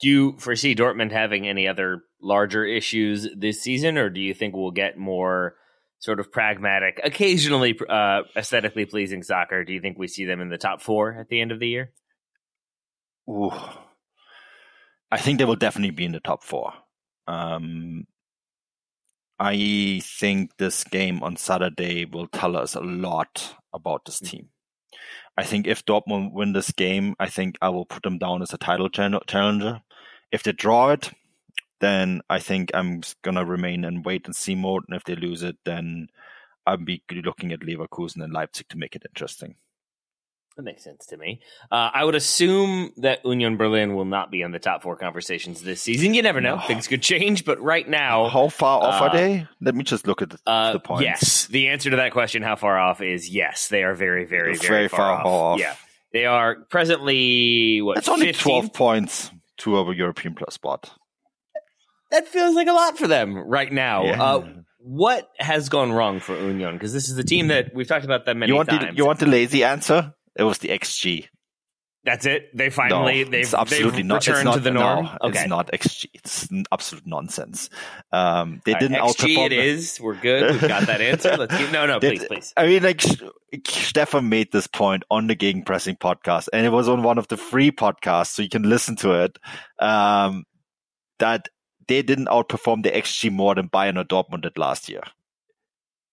Do 0.00 0.08
you 0.08 0.36
foresee 0.38 0.74
Dortmund 0.74 1.12
having 1.12 1.46
any 1.46 1.68
other 1.68 2.02
larger 2.20 2.64
issues 2.64 3.28
this 3.36 3.62
season, 3.62 3.98
or 3.98 4.10
do 4.10 4.20
you 4.20 4.34
think 4.34 4.54
we'll 4.54 4.70
get 4.70 4.98
more 4.98 5.54
sort 6.00 6.20
of 6.20 6.32
pragmatic, 6.32 7.00
occasionally 7.04 7.78
uh, 7.88 8.22
aesthetically 8.36 8.86
pleasing 8.86 9.22
soccer? 9.22 9.64
Do 9.64 9.72
you 9.72 9.80
think 9.80 9.98
we 9.98 10.08
see 10.08 10.24
them 10.24 10.40
in 10.40 10.48
the 10.48 10.58
top 10.58 10.80
four 10.80 11.12
at 11.12 11.28
the 11.28 11.40
end 11.40 11.52
of 11.52 11.60
the 11.60 11.68
year? 11.68 11.92
Ooh. 13.28 13.52
I 15.12 15.18
think 15.18 15.38
they 15.38 15.44
will 15.44 15.56
definitely 15.56 15.90
be 15.90 16.04
in 16.04 16.12
the 16.12 16.20
top 16.20 16.42
four. 16.42 16.72
Um, 17.26 18.06
I 19.40 20.02
think 20.04 20.58
this 20.58 20.84
game 20.84 21.22
on 21.22 21.36
Saturday 21.36 22.04
will 22.04 22.26
tell 22.26 22.56
us 22.56 22.74
a 22.74 22.80
lot 22.80 23.54
about 23.72 24.04
this 24.04 24.18
hmm. 24.18 24.26
team. 24.26 24.48
I 25.36 25.44
think 25.44 25.66
if 25.66 25.86
Dortmund 25.86 26.32
win 26.32 26.52
this 26.52 26.70
game, 26.72 27.14
I 27.18 27.28
think 27.30 27.56
I 27.62 27.70
will 27.70 27.86
put 27.86 28.02
them 28.02 28.18
down 28.18 28.42
as 28.42 28.52
a 28.52 28.58
title 28.58 28.90
challenger. 28.90 29.80
If 30.30 30.42
they 30.42 30.52
draw 30.52 30.90
it, 30.90 31.10
then 31.80 32.20
I 32.28 32.40
think 32.40 32.70
I'm 32.74 33.00
going 33.22 33.36
to 33.36 33.44
remain 33.46 33.84
in 33.84 34.02
wait 34.02 34.26
and 34.26 34.36
see 34.36 34.54
mode. 34.54 34.84
And 34.86 34.96
if 34.96 35.04
they 35.04 35.14
lose 35.14 35.42
it, 35.42 35.56
then 35.64 36.08
I'll 36.66 36.76
be 36.76 37.02
looking 37.10 37.52
at 37.52 37.60
Leverkusen 37.60 38.22
and 38.22 38.34
Leipzig 38.34 38.68
to 38.68 38.76
make 38.76 38.94
it 38.94 39.06
interesting. 39.08 39.54
That 40.60 40.64
makes 40.64 40.84
sense 40.84 41.06
to 41.06 41.16
me. 41.16 41.40
Uh, 41.72 41.88
I 41.94 42.04
would 42.04 42.14
assume 42.14 42.92
that 42.98 43.24
Union 43.24 43.56
Berlin 43.56 43.94
will 43.94 44.04
not 44.04 44.30
be 44.30 44.42
in 44.42 44.50
the 44.52 44.58
top 44.58 44.82
four 44.82 44.94
conversations 44.94 45.62
this 45.62 45.80
season. 45.80 46.12
You 46.12 46.20
never 46.20 46.42
know; 46.42 46.56
No. 46.56 46.60
things 46.66 46.86
could 46.86 47.00
change. 47.00 47.46
But 47.46 47.62
right 47.62 47.88
now, 47.88 48.28
How 48.28 48.48
far 48.48 48.82
off 48.82 49.00
uh, 49.00 49.04
are 49.06 49.12
they? 49.16 49.46
Let 49.62 49.74
me 49.74 49.84
just 49.84 50.06
look 50.06 50.20
at 50.20 50.28
the, 50.28 50.38
Uh, 50.46 50.72
the 50.74 50.80
points. 50.80 51.02
Yes. 51.04 51.46
The 51.46 51.68
answer 51.68 51.88
to 51.88 51.96
that 51.96 52.12
question, 52.12 52.42
how 52.42 52.56
far 52.56 52.78
off, 52.78 53.00
is 53.00 53.26
yes. 53.26 53.68
They 53.68 53.84
are 53.84 53.94
very, 53.94 54.26
very, 54.26 54.52
It's 54.52 54.66
very, 54.66 54.88
far, 54.88 55.12
off. 55.12 55.24
off. 55.24 55.60
Yeah. 55.60 55.74
They 56.12 56.26
are 56.26 56.56
presently, 56.68 57.80
what, 57.80 57.96
It's 57.96 58.08
only 58.10 58.26
15th? 58.34 58.40
12 58.42 58.72
points 58.74 59.30
to 59.60 59.78
a 59.78 59.94
European 59.94 60.34
plus 60.34 60.52
spot. 60.52 60.90
That 62.10 62.28
feels 62.28 62.54
like 62.54 62.66
a 62.68 62.72
lot 62.72 62.98
for 62.98 63.06
them 63.06 63.34
right 63.36 63.72
now. 63.72 64.04
Yeah. 64.04 64.22
Uh, 64.22 64.48
what 64.82 65.30
has 65.38 65.68
gone 65.68 65.92
wrong 65.92 66.20
for 66.20 66.34
Union? 66.36 66.72
Because 66.74 66.92
this 66.92 67.08
is 67.08 67.16
a 67.18 67.22
team 67.22 67.48
that 67.48 67.74
we've 67.74 67.86
talked 67.86 68.04
about 68.04 68.24
them 68.24 68.38
many 68.40 68.50
you 68.50 68.56
want 68.56 68.68
times. 68.70 68.90
the 68.92 68.96
you 68.96 69.04
want 69.06 69.18
the 69.20 69.26
lazy 69.26 69.62
answer? 69.62 70.14
It 70.36 70.44
was 70.44 70.58
the 70.58 70.68
XG. 70.68 71.28
That's 72.02 72.24
it. 72.24 72.56
They 72.56 72.70
finally 72.70 73.24
no, 73.24 73.30
they've, 73.30 73.54
absolutely 73.54 73.98
they've 73.98 74.06
not. 74.06 74.26
Returned 74.26 74.44
not 74.46 74.54
to 74.54 74.60
the 74.60 74.70
norm. 74.70 75.04
No, 75.04 75.16
okay, 75.24 75.40
it's 75.40 75.48
not 75.48 75.70
XG. 75.70 76.06
It's 76.14 76.48
absolute 76.72 77.06
nonsense. 77.06 77.68
Um, 78.10 78.62
they 78.64 78.72
right, 78.72 78.80
didn't 78.80 78.96
XG 78.96 79.36
outperform. 79.36 79.46
It 79.46 79.52
is. 79.52 80.00
We're 80.00 80.14
good. 80.14 80.52
We've 80.52 80.60
got 80.62 80.86
that 80.86 81.02
answer. 81.02 81.36
Let's 81.36 81.54
keep. 81.54 81.70
No, 81.72 81.84
no, 81.86 81.98
They- 81.98 82.16
please, 82.16 82.24
please. 82.26 82.54
I 82.56 82.66
mean, 82.66 82.82
like 82.82 83.04
Stefan 83.66 84.30
made 84.30 84.50
this 84.50 84.66
point 84.66 85.02
on 85.10 85.26
the 85.26 85.36
Gegenpressing 85.36 85.98
podcast, 85.98 86.48
and 86.54 86.64
it 86.64 86.70
was 86.70 86.88
on 86.88 87.02
one 87.02 87.18
of 87.18 87.28
the 87.28 87.36
free 87.36 87.70
podcasts, 87.70 88.28
so 88.28 88.42
you 88.42 88.48
can 88.48 88.62
listen 88.62 88.96
to 88.96 89.24
it. 89.24 89.38
Um, 89.78 90.44
that 91.18 91.48
they 91.86 92.00
didn't 92.00 92.28
outperform 92.28 92.82
the 92.82 92.90
XG 92.90 93.30
more 93.30 93.54
than 93.54 93.68
Bayern 93.68 93.98
or 93.98 94.04
Dortmund 94.04 94.42
did 94.42 94.56
last 94.56 94.88
year. 94.88 95.02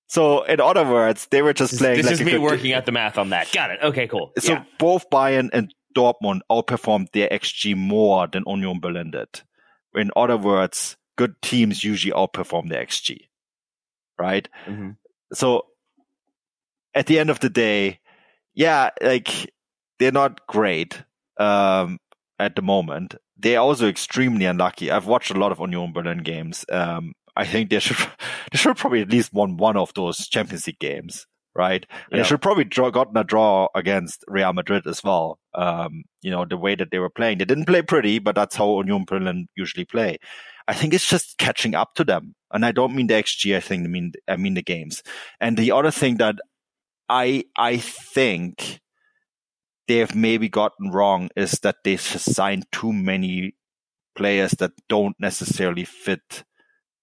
So, 0.07 0.43
in 0.43 0.61
other 0.61 0.85
words, 0.85 1.27
they 1.31 1.41
were 1.41 1.53
just 1.53 1.71
This, 1.71 1.79
playing 1.81 1.97
this 1.97 2.05
like 2.05 2.13
is 2.13 2.21
me 2.23 2.31
good- 2.31 2.41
working 2.41 2.73
out 2.73 2.85
the 2.85 2.91
math 2.93 3.17
on 3.17 3.29
that. 3.31 3.51
Got 3.51 3.71
it. 3.71 3.79
Okay, 3.83 4.07
cool. 4.07 4.31
So 4.39 4.53
yeah. 4.53 4.63
both 4.79 5.09
Bayern 5.09 5.49
and 5.53 5.73
Dortmund 5.95 6.41
outperformed 6.49 7.11
their 7.11 7.27
XG 7.29 7.75
more 7.75 8.27
than 8.27 8.43
Union 8.47 8.79
Berlin 8.79 9.11
did. 9.11 9.41
In 9.95 10.11
other 10.15 10.37
words, 10.37 10.95
good 11.17 11.41
teams 11.41 11.83
usually 11.83 12.13
outperform 12.13 12.69
their 12.69 12.81
XG, 12.85 13.27
right? 14.17 14.47
Mhm. 14.65 14.95
So 15.33 15.65
at 16.93 17.07
the 17.07 17.19
end 17.19 17.29
of 17.29 17.39
the 17.39 17.49
day, 17.49 17.99
yeah, 18.53 18.91
like 19.01 19.51
they're 19.99 20.11
not 20.11 20.45
great 20.47 21.01
um, 21.37 21.99
at 22.39 22.55
the 22.55 22.61
moment. 22.61 23.15
They're 23.37 23.59
also 23.59 23.87
extremely 23.87 24.45
unlucky. 24.45 24.89
I've 24.89 25.05
watched 25.07 25.31
a 25.31 25.39
lot 25.39 25.51
of 25.51 25.59
Union 25.59 25.91
Berlin 25.93 26.19
games. 26.19 26.63
Um, 26.71 27.13
I 27.37 27.45
think 27.45 27.69
they 27.69 27.79
should 27.79 27.97
they 28.51 28.57
should 28.57 28.75
probably 28.77 29.01
at 29.01 29.09
least 29.11 29.33
won 29.33 29.57
one 29.57 29.77
of 29.77 29.93
those 29.93 30.27
Champions 30.27 30.67
League 30.67 30.79
games, 30.79 31.25
right? 31.55 31.85
And 32.11 32.17
Yeah. 32.17 32.23
they 32.23 32.27
should 32.27 32.41
probably 32.41 32.65
draw 32.65 32.89
gotten 32.89 33.15
a 33.17 33.23
draw 33.23 33.67
against 33.75 34.25
Real 34.27 34.53
Madrid 34.53 34.87
as 34.87 35.03
well. 35.03 35.39
Um, 35.53 36.03
you 36.21 36.31
know 36.31 36.45
the 36.45 36.57
way 36.57 36.75
that 36.75 36.91
they 36.91 36.99
were 36.99 37.09
playing, 37.09 37.37
they 37.37 37.45
didn't 37.45 37.65
play 37.65 37.81
pretty, 37.83 38.19
but 38.19 38.35
that's 38.35 38.55
how 38.55 38.77
Union 38.79 39.05
Berlin 39.05 39.47
usually 39.55 39.85
play. 39.85 40.17
I 40.67 40.73
think 40.73 40.93
it's 40.93 41.07
just 41.07 41.37
catching 41.37 41.75
up 41.75 41.93
to 41.95 42.03
them, 42.03 42.35
and 42.51 42.65
I 42.65 42.71
don't 42.73 42.93
mean 42.95 43.07
the 43.07 43.13
XG. 43.13 43.55
I 43.55 43.61
think 43.61 43.85
I 43.85 43.87
mean 43.87 44.11
I 44.27 44.35
mean 44.35 44.55
the 44.55 44.63
games. 44.63 45.01
And 45.39 45.55
the 45.57 45.71
other 45.71 45.91
thing 45.91 46.17
that 46.17 46.35
I 47.07 47.45
I 47.57 47.77
think 47.77 48.81
they 49.87 49.97
have 49.97 50.15
maybe 50.15 50.49
gotten 50.49 50.91
wrong 50.91 51.29
is 51.37 51.51
that 51.63 51.77
they 51.83 51.95
just 51.95 52.33
signed 52.33 52.65
too 52.73 52.91
many 52.91 53.53
players 54.15 54.51
that 54.59 54.71
don't 54.89 55.15
necessarily 55.19 55.85
fit 55.85 56.43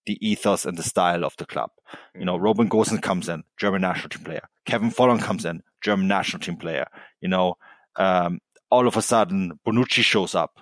the 0.07 0.19
ethos 0.27 0.65
and 0.65 0.77
the 0.77 0.83
style 0.83 1.25
of 1.25 1.37
the 1.37 1.47
club. 1.47 1.71
You 2.15 2.25
know, 2.25 2.37
Robin 2.37 2.69
Gosens 2.69 3.03
comes 3.03 3.29
in, 3.29 3.45
German 3.57 3.83
national 3.83 4.11
team 4.11 4.25
player. 4.25 4.49
Kevin 4.67 4.91
Volland 4.91 5.23
comes 5.23 5.45
in, 5.45 5.63
German 5.83 6.09
national 6.09 6.41
team 6.41 6.57
player. 6.57 6.87
You 7.21 7.29
know, 7.29 7.55
um, 7.97 8.41
all 8.71 8.87
of 8.87 8.97
a 8.97 9.03
sudden 9.03 9.59
Bonucci 9.67 10.03
shows 10.03 10.35
up. 10.35 10.61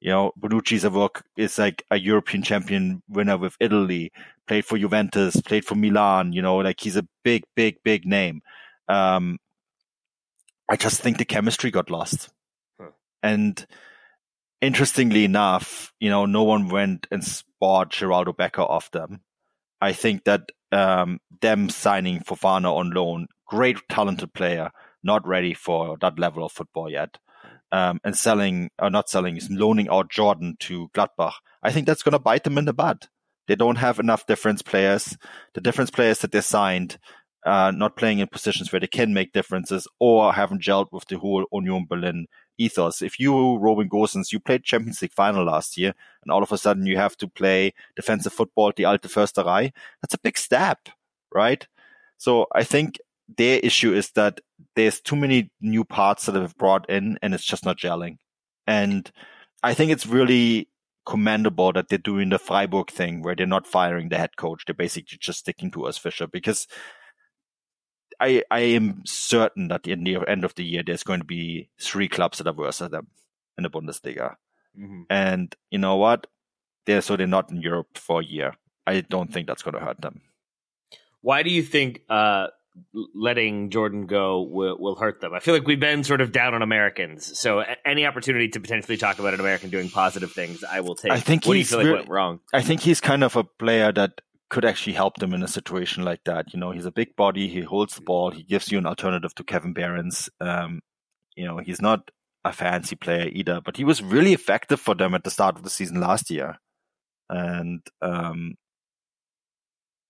You 0.00 0.10
know, 0.10 0.32
Bonucci 0.40 0.72
is 0.72 0.84
a 0.84 0.90
work 0.90 1.24
is 1.36 1.58
like 1.58 1.84
a 1.90 1.98
European 1.98 2.42
champion 2.42 3.02
winner 3.08 3.36
with 3.36 3.56
Italy, 3.60 4.12
played 4.46 4.64
for 4.64 4.78
Juventus, 4.78 5.40
played 5.40 5.64
for 5.64 5.74
Milan, 5.74 6.32
you 6.32 6.40
know, 6.42 6.56
like 6.56 6.80
he's 6.80 6.96
a 6.96 7.06
big, 7.22 7.44
big, 7.54 7.82
big 7.84 8.06
name. 8.06 8.40
Um, 8.88 9.38
I 10.70 10.76
just 10.76 11.00
think 11.00 11.18
the 11.18 11.24
chemistry 11.24 11.70
got 11.70 11.90
lost. 11.90 12.30
Huh. 12.80 12.90
And 13.22 13.66
interestingly 14.60 15.24
enough, 15.24 15.92
you 16.00 16.10
know, 16.10 16.26
no 16.26 16.44
one 16.44 16.68
went 16.68 17.06
and 17.10 17.22
bought 17.60 17.92
Sheraldo 17.92 18.36
Becker 18.36 18.62
off 18.62 18.90
them. 18.90 19.20
I 19.80 19.92
think 19.92 20.24
that 20.24 20.52
um, 20.72 21.20
them 21.40 21.68
signing 21.68 22.20
Fofana 22.20 22.74
on 22.74 22.90
loan, 22.90 23.26
great 23.46 23.78
talented 23.88 24.32
player, 24.34 24.70
not 25.02 25.26
ready 25.26 25.54
for 25.54 25.96
that 26.00 26.18
level 26.18 26.44
of 26.44 26.52
football 26.52 26.90
yet, 26.90 27.18
um, 27.72 28.00
and 28.04 28.16
selling 28.16 28.70
or 28.78 28.90
not 28.90 29.08
selling 29.08 29.36
is 29.36 29.50
loaning 29.50 29.88
out 29.88 30.10
Jordan 30.10 30.56
to 30.60 30.88
Gladbach. 30.94 31.34
I 31.62 31.72
think 31.72 31.86
that's 31.86 32.02
going 32.02 32.12
to 32.12 32.18
bite 32.18 32.44
them 32.44 32.58
in 32.58 32.66
the 32.66 32.72
butt. 32.72 33.08
They 33.48 33.56
don't 33.56 33.76
have 33.76 33.98
enough 33.98 34.26
difference 34.26 34.62
players. 34.62 35.16
The 35.54 35.60
difference 35.60 35.90
players 35.90 36.20
that 36.20 36.30
they 36.30 36.40
signed 36.40 36.98
uh, 37.44 37.72
not 37.74 37.96
playing 37.96 38.18
in 38.18 38.26
positions 38.26 38.70
where 38.70 38.80
they 38.80 38.86
can 38.86 39.14
make 39.14 39.32
differences 39.32 39.88
or 39.98 40.32
haven't 40.32 40.62
gelled 40.62 40.92
with 40.92 41.06
the 41.06 41.18
whole 41.18 41.46
Union 41.52 41.86
Berlin 41.88 42.26
ethos. 42.58 43.00
If 43.02 43.18
you, 43.18 43.56
Robin 43.56 43.88
Gosens, 43.88 44.32
you 44.32 44.40
played 44.40 44.64
Champions 44.64 45.00
League 45.00 45.12
final 45.12 45.44
last 45.44 45.78
year, 45.78 45.94
and 46.22 46.30
all 46.30 46.42
of 46.42 46.52
a 46.52 46.58
sudden 46.58 46.86
you 46.86 46.96
have 46.96 47.16
to 47.16 47.28
play 47.28 47.72
defensive 47.96 48.32
football, 48.32 48.72
the 48.76 48.84
alte 48.84 49.08
Försterei, 49.08 49.72
that's 50.02 50.14
a 50.14 50.18
big 50.18 50.36
step, 50.36 50.88
right? 51.34 51.66
So 52.18 52.46
I 52.54 52.64
think 52.64 52.98
their 53.36 53.60
issue 53.60 53.94
is 53.94 54.10
that 54.10 54.40
there's 54.76 55.00
too 55.00 55.16
many 55.16 55.50
new 55.60 55.84
parts 55.84 56.26
that 56.26 56.34
have 56.34 56.56
brought 56.56 56.88
in, 56.90 57.18
and 57.22 57.32
it's 57.32 57.44
just 57.44 57.64
not 57.64 57.78
gelling. 57.78 58.18
And 58.66 59.10
I 59.62 59.74
think 59.74 59.90
it's 59.90 60.06
really 60.06 60.68
commendable 61.06 61.72
that 61.72 61.88
they're 61.88 61.98
doing 61.98 62.28
the 62.28 62.38
Freiburg 62.38 62.90
thing 62.90 63.22
where 63.22 63.34
they're 63.34 63.46
not 63.46 63.66
firing 63.66 64.10
the 64.10 64.18
head 64.18 64.36
coach. 64.36 64.64
They're 64.66 64.74
basically 64.74 65.18
just 65.18 65.40
sticking 65.40 65.70
to 65.72 65.80
Urs 65.80 65.98
Fischer 65.98 66.26
because 66.26 66.66
I 68.20 68.42
I 68.50 68.60
am 68.60 69.02
certain 69.06 69.68
that 69.68 69.86
in 69.86 70.04
the 70.04 70.18
end 70.28 70.44
of 70.44 70.54
the 70.54 70.64
year 70.64 70.82
there's 70.84 71.02
going 71.02 71.20
to 71.20 71.26
be 71.26 71.68
three 71.80 72.08
clubs 72.08 72.38
that 72.38 72.46
are 72.46 72.52
worse 72.52 72.78
than 72.78 72.90
them 72.90 73.08
in 73.56 73.62
the 73.64 73.70
Bundesliga. 73.70 74.36
Mm-hmm. 74.78 75.02
And 75.08 75.54
you 75.70 75.78
know 75.78 75.96
what? 75.96 76.26
They're 76.86 77.00
so 77.00 77.16
they're 77.16 77.26
not 77.26 77.50
in 77.50 77.60
Europe 77.62 77.96
for 77.98 78.20
a 78.20 78.24
year. 78.24 78.54
I 78.86 79.00
don't 79.00 79.32
think 79.32 79.46
that's 79.46 79.62
going 79.62 79.74
to 79.74 79.80
hurt 79.80 80.00
them. 80.00 80.22
Why 81.22 81.42
do 81.42 81.50
you 81.50 81.62
think 81.62 82.02
uh, 82.08 82.48
letting 83.14 83.70
Jordan 83.70 84.06
go 84.06 84.40
will, 84.42 84.78
will, 84.78 84.94
hurt 84.96 85.20
them? 85.20 85.34
I 85.34 85.40
feel 85.40 85.52
like 85.54 85.66
we've 85.66 85.78
been 85.80 86.02
sort 86.02 86.20
of 86.20 86.32
down 86.32 86.54
on 86.54 86.62
Americans, 86.62 87.38
so 87.38 87.62
any 87.84 88.06
opportunity 88.06 88.48
to 88.48 88.60
potentially 88.60 88.96
talk 88.96 89.18
about 89.18 89.34
an 89.34 89.40
American 89.40 89.68
doing 89.70 89.90
positive 89.90 90.32
things, 90.32 90.64
I 90.64 90.80
will 90.80 90.94
take. 90.94 91.12
I 91.12 91.20
think 91.20 91.44
what 91.46 91.56
he's 91.56 91.70
do 91.70 91.76
you 91.76 91.82
feel 91.82 91.90
like 91.90 92.00
went 92.00 92.10
wrong? 92.10 92.40
I 92.54 92.62
think 92.62 92.80
he's 92.80 93.00
kind 93.00 93.22
of 93.22 93.36
a 93.36 93.44
player 93.44 93.92
that 93.92 94.22
could 94.50 94.64
actually 94.64 94.92
help 94.92 95.16
them 95.16 95.32
in 95.32 95.42
a 95.42 95.48
situation 95.48 96.04
like 96.04 96.20
that. 96.24 96.52
You 96.52 96.60
know, 96.60 96.72
he's 96.72 96.86
a 96.86 96.92
big 96.92 97.16
body. 97.16 97.48
He 97.48 97.60
holds 97.62 97.94
the 97.94 98.02
ball. 98.02 98.30
He 98.30 98.42
gives 98.42 98.70
you 98.70 98.78
an 98.78 98.86
alternative 98.86 99.34
to 99.36 99.44
Kevin 99.44 99.72
Behrens. 99.72 100.28
Um, 100.40 100.80
you 101.36 101.46
know, 101.46 101.58
he's 101.58 101.80
not 101.80 102.10
a 102.44 102.52
fancy 102.52 102.96
player 102.96 103.28
either, 103.32 103.60
but 103.64 103.76
he 103.76 103.84
was 103.84 104.02
really 104.02 104.32
effective 104.32 104.80
for 104.80 104.94
them 104.94 105.14
at 105.14 105.24
the 105.24 105.30
start 105.30 105.56
of 105.56 105.62
the 105.62 105.70
season 105.70 106.00
last 106.00 106.30
year. 106.30 106.58
And 107.28 107.80
um, 108.02 108.56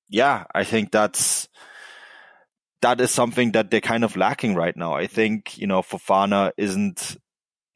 yeah, 0.09 0.45
I 0.55 0.64
think 0.64 0.91
that's 0.91 1.49
that 2.82 3.01
is 3.01 3.11
something 3.11 3.53
that 3.53 3.70
they're 3.70 3.80
kind 3.80 4.05
of 4.05 4.16
lacking 4.16 4.55
right 4.55 4.76
now. 4.76 4.95
I 4.95 5.07
think 5.07 5.59
you 5.59 5.66
know 5.66 5.82
Fofana 5.82 6.53
isn't 6.57 7.16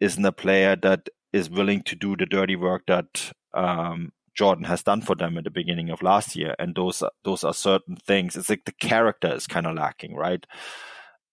isn't 0.00 0.24
a 0.24 0.32
player 0.32 0.76
that 0.76 1.08
is 1.32 1.50
willing 1.50 1.82
to 1.82 1.96
do 1.96 2.16
the 2.16 2.26
dirty 2.26 2.56
work 2.56 2.84
that 2.86 3.32
um, 3.52 4.12
Jordan 4.34 4.64
has 4.64 4.82
done 4.82 5.00
for 5.00 5.14
them 5.14 5.38
at 5.38 5.44
the 5.44 5.50
beginning 5.50 5.90
of 5.90 6.02
last 6.02 6.36
year, 6.36 6.54
and 6.58 6.74
those 6.74 7.02
those 7.24 7.44
are 7.44 7.54
certain 7.54 7.96
things. 7.96 8.36
It's 8.36 8.50
like 8.50 8.64
the 8.64 8.72
character 8.72 9.32
is 9.32 9.46
kind 9.46 9.66
of 9.66 9.76
lacking, 9.76 10.14
right? 10.14 10.44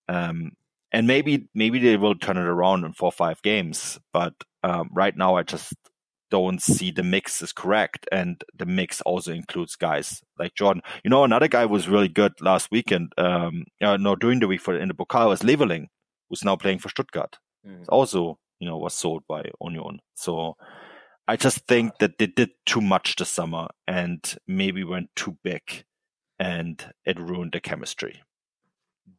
Um, 0.08 0.54
and 0.92 1.08
maybe 1.08 1.50
maybe 1.56 1.80
they 1.80 1.98
will 1.98 2.16
turn 2.16 2.38
it 2.38 2.46
around 2.46 2.86
in 2.86 2.94
four 2.94 3.08
or 3.08 3.12
five 3.12 3.42
games, 3.42 4.00
but 4.14 4.34
um, 4.64 4.90
right 4.94 5.16
now 5.16 5.36
I 5.36 5.44
just 5.44 5.74
don't 6.30 6.62
see 6.62 6.92
the 6.92 7.04
mix 7.04 7.42
is 7.42 7.52
correct, 7.52 8.08
and 8.12 8.44
the 8.58 8.66
mix 8.66 9.02
also 9.02 9.34
includes 9.34 9.76
guys 9.76 10.22
like 10.38 10.56
Jordan. 10.56 10.82
You 11.04 11.10
know, 11.10 11.24
another 11.24 11.48
guy 11.48 11.66
was 11.66 11.90
really 11.90 12.08
good 12.08 12.34
last 12.42 12.70
weekend. 12.72 13.14
Um, 13.18 13.66
uh, 13.82 13.98
no, 13.98 14.16
during 14.16 14.40
the 14.40 14.48
week 14.48 14.62
for 14.62 14.78
in 14.78 14.88
the 14.88 14.94
Pokal 14.94 15.30
was 15.30 15.42
Leweling, 15.42 15.88
who's 16.30 16.44
now 16.44 16.56
playing 16.56 16.80
for 16.80 16.90
Stuttgart. 16.90 17.38
Mm. 17.68 17.86
Also, 17.90 18.40
you 18.60 18.68
know, 18.68 18.78
was 18.78 18.94
sold 18.94 19.24
by 19.28 19.44
Union. 19.62 20.00
So 20.16 20.56
I 21.32 21.38
just 21.38 21.60
think 21.66 22.00
that 22.00 22.18
they 22.18 22.28
did 22.28 22.50
too 22.66 22.82
much 22.82 23.16
this 23.16 23.30
summer 23.30 23.70
and 23.88 24.22
maybe 24.50 24.84
went 24.84 25.16
too 25.16 25.38
big 25.46 25.86
and 26.38 26.84
it 27.06 27.18
ruined 27.18 27.54
the 27.54 27.62
chemistry. 27.62 28.22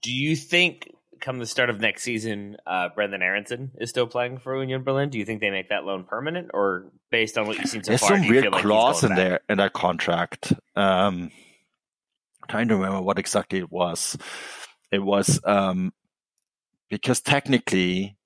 Do 0.03 0.13
you 0.13 0.37
think 0.37 0.91
come 1.23 1.39
the 1.39 1.47
start 1.47 1.71
of 1.71 1.81
next 1.81 2.03
season, 2.03 2.59
uh, 2.67 2.91
Brenden 2.95 3.23
Aaronson 3.23 3.71
is 3.81 3.89
still 3.89 4.07
playing 4.07 4.41
for 4.41 4.61
Union 4.61 4.83
Berlin? 4.83 5.09
Do 5.09 5.19
you 5.19 5.25
think 5.25 5.41
they 5.41 5.49
make 5.49 5.71
that 5.71 5.87
loan 5.87 6.05
permanent 6.05 6.51
or 6.53 6.93
based 7.11 7.39
on 7.39 7.47
what 7.47 7.57
you've 7.57 7.71
seen 7.71 7.83
so 7.83 7.93
There's 7.93 8.03
far? 8.03 8.11
There's 8.11 8.21
some 8.21 8.29
weird 8.29 8.53
like 8.53 8.63
clause 8.63 9.05
in 9.05 9.09
back? 9.09 9.17
there 9.17 9.41
in 9.49 9.57
that 9.57 9.73
contract. 9.73 10.53
Um, 10.77 11.31
trying 12.47 12.69
to 12.69 12.77
remember 12.77 13.01
what 13.01 13.19
exactly 13.19 13.61
it 13.61 13.73
was. 13.73 14.19
It 14.91 15.03
was 15.03 15.41
um, 15.47 15.95
because 16.91 17.23
technically 17.23 18.19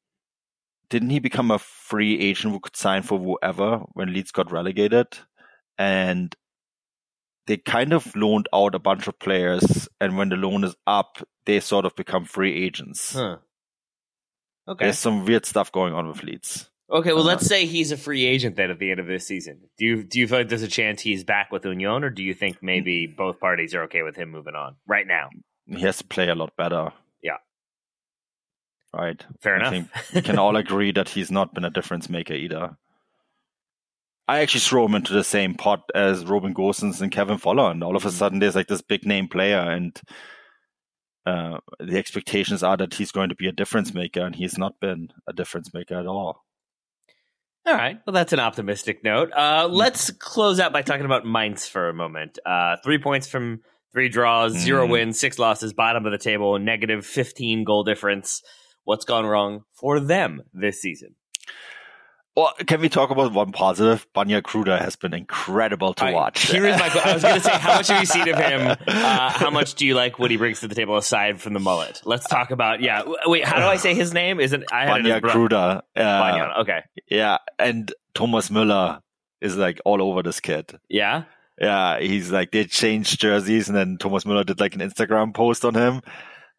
didn't 0.90 1.10
he 1.10 1.18
become 1.18 1.50
a 1.50 1.58
free 1.58 2.18
agent 2.18 2.52
who 2.52 2.60
could 2.60 2.76
sign 2.76 3.02
for 3.02 3.18
whoever 3.18 3.78
when 3.92 4.12
Leeds 4.12 4.32
got 4.32 4.52
relegated? 4.52 5.06
And 5.78 6.34
they 7.46 7.56
kind 7.56 7.92
of 7.92 8.14
loaned 8.16 8.48
out 8.52 8.74
a 8.74 8.78
bunch 8.78 9.06
of 9.06 9.18
players, 9.18 9.88
and 10.00 10.16
when 10.16 10.30
the 10.30 10.36
loan 10.36 10.64
is 10.64 10.74
up, 10.86 11.18
they 11.44 11.60
sort 11.60 11.84
of 11.84 11.94
become 11.94 12.24
free 12.24 12.64
agents. 12.64 13.14
Huh. 13.14 13.36
Okay. 14.68 14.86
There's 14.86 14.98
some 14.98 15.24
weird 15.24 15.46
stuff 15.46 15.70
going 15.70 15.94
on 15.94 16.08
with 16.08 16.24
Leeds. 16.24 16.70
Okay, 16.90 17.12
well, 17.12 17.22
uh, 17.22 17.26
let's 17.26 17.46
say 17.46 17.66
he's 17.66 17.92
a 17.92 17.96
free 17.96 18.24
agent 18.24 18.56
then 18.56 18.70
at 18.70 18.78
the 18.78 18.90
end 18.90 19.00
of 19.00 19.06
this 19.06 19.26
season. 19.26 19.60
Do 19.78 19.84
you 19.84 20.02
do 20.04 20.18
you 20.18 20.28
feel 20.28 20.38
like 20.38 20.48
there's 20.48 20.62
a 20.62 20.68
chance 20.68 21.02
he's 21.02 21.24
back 21.24 21.50
with 21.52 21.64
Union, 21.64 22.04
or 22.04 22.10
do 22.10 22.22
you 22.22 22.34
think 22.34 22.62
maybe 22.62 23.06
both 23.06 23.40
parties 23.40 23.74
are 23.74 23.84
okay 23.84 24.02
with 24.02 24.16
him 24.16 24.30
moving 24.30 24.54
on 24.54 24.76
right 24.86 25.06
now? 25.06 25.30
He 25.66 25.80
has 25.82 25.98
to 25.98 26.04
play 26.04 26.28
a 26.28 26.34
lot 26.34 26.56
better 26.56 26.92
right? 28.96 29.24
Fair 29.40 29.54
I 29.54 29.68
enough. 29.68 29.70
think 29.70 29.88
we 30.14 30.22
can 30.22 30.38
all 30.38 30.56
agree 30.56 30.92
that 30.92 31.08
he's 31.08 31.30
not 31.30 31.54
been 31.54 31.64
a 31.64 31.70
difference 31.70 32.08
maker 32.08 32.34
either. 32.34 32.76
I 34.28 34.40
actually 34.40 34.60
throw 34.60 34.86
him 34.86 34.96
into 34.96 35.12
the 35.12 35.22
same 35.22 35.54
pot 35.54 35.88
as 35.94 36.24
Robin 36.24 36.52
Gosens 36.52 37.00
and 37.00 37.12
Kevin 37.12 37.38
Volland. 37.38 37.72
and 37.72 37.84
all 37.84 37.96
of 37.96 38.04
a 38.04 38.08
mm-hmm. 38.08 38.16
sudden 38.16 38.38
there's 38.40 38.56
like 38.56 38.66
this 38.66 38.82
big 38.82 39.06
name 39.06 39.28
player, 39.28 39.58
and 39.58 40.00
uh, 41.24 41.58
the 41.78 41.96
expectations 41.96 42.62
are 42.62 42.76
that 42.76 42.94
he's 42.94 43.12
going 43.12 43.28
to 43.28 43.36
be 43.36 43.46
a 43.46 43.52
difference 43.52 43.94
maker, 43.94 44.22
and 44.22 44.34
he's 44.34 44.58
not 44.58 44.80
been 44.80 45.10
a 45.28 45.32
difference 45.32 45.72
maker 45.72 45.98
at 45.98 46.06
all. 46.06 46.44
All 47.66 47.74
right. 47.74 47.98
Well, 48.06 48.14
that's 48.14 48.32
an 48.32 48.38
optimistic 48.38 49.02
note. 49.02 49.32
Uh, 49.32 49.68
let's 49.68 50.10
close 50.10 50.60
out 50.60 50.72
by 50.72 50.82
talking 50.82 51.04
about 51.04 51.26
Mainz 51.26 51.66
for 51.66 51.88
a 51.88 51.94
moment. 51.94 52.38
Uh, 52.46 52.76
three 52.84 52.98
points 52.98 53.26
from 53.26 53.60
three 53.92 54.08
draws, 54.08 54.52
zero 54.56 54.86
mm. 54.86 54.90
wins, 54.90 55.18
six 55.18 55.36
losses, 55.36 55.72
bottom 55.72 56.06
of 56.06 56.12
the 56.12 56.18
table, 56.18 56.58
negative 56.60 57.04
15 57.04 57.64
goal 57.64 57.82
difference 57.82 58.42
what's 58.86 59.04
gone 59.04 59.26
wrong 59.26 59.64
for 59.74 60.00
them 60.00 60.42
this 60.54 60.80
season. 60.80 61.14
Well, 62.36 62.52
can 62.66 62.82
we 62.82 62.90
talk 62.90 63.08
about 63.08 63.32
one 63.32 63.50
positive? 63.50 64.06
Brajan 64.14 64.42
Gruda 64.42 64.78
has 64.78 64.94
been 64.94 65.14
incredible 65.14 65.94
to 65.94 66.12
watch. 66.12 66.50
Here 66.50 66.66
is 66.66 66.78
my. 66.78 66.90
I 67.02 67.14
was 67.14 67.22
going 67.22 67.34
to 67.36 67.40
say, 67.40 67.52
how 67.52 67.76
much 67.76 67.88
have 67.88 68.00
you 68.00 68.06
seen 68.06 68.28
of 68.28 68.36
him? 68.38 68.76
Uh, 68.86 69.30
how 69.30 69.50
much 69.50 69.74
do 69.74 69.86
you 69.86 69.94
like 69.94 70.18
what 70.18 70.30
he 70.30 70.36
brings 70.36 70.60
to 70.60 70.68
the 70.68 70.74
table 70.74 70.96
aside 70.96 71.40
from 71.40 71.54
the 71.54 71.60
mullet? 71.60 72.02
Let's 72.04 72.26
talk 72.26 72.50
about. 72.50 72.80
Yeah, 72.82 73.02
wait. 73.24 73.44
How 73.44 73.56
do 73.56 73.64
I 73.64 73.76
say 73.76 73.94
his 73.94 74.12
name? 74.12 74.40
Is 74.40 74.52
it 74.52 74.64
I 74.70 74.84
had 74.86 75.02
Brajan 75.02 75.20
Gruda? 75.22 75.82
Uh, 75.96 76.60
Okay. 76.60 76.80
Yeah, 77.08 77.38
and 77.58 77.92
Thomas 78.14 78.50
Müller 78.50 79.00
is 79.40 79.56
like 79.56 79.80
all 79.84 80.02
over 80.02 80.22
this 80.22 80.40
kid. 80.40 80.78
Yeah. 80.88 81.24
Yeah, 81.60 81.98
he's 82.00 82.30
like 82.30 82.50
they 82.50 82.64
changed 82.64 83.18
jerseys, 83.20 83.68
and 83.68 83.76
then 83.76 83.96
Thomas 83.96 84.24
Müller 84.24 84.44
did 84.44 84.60
like 84.60 84.74
an 84.74 84.80
Instagram 84.82 85.32
post 85.32 85.64
on 85.64 85.74
him 85.74 86.02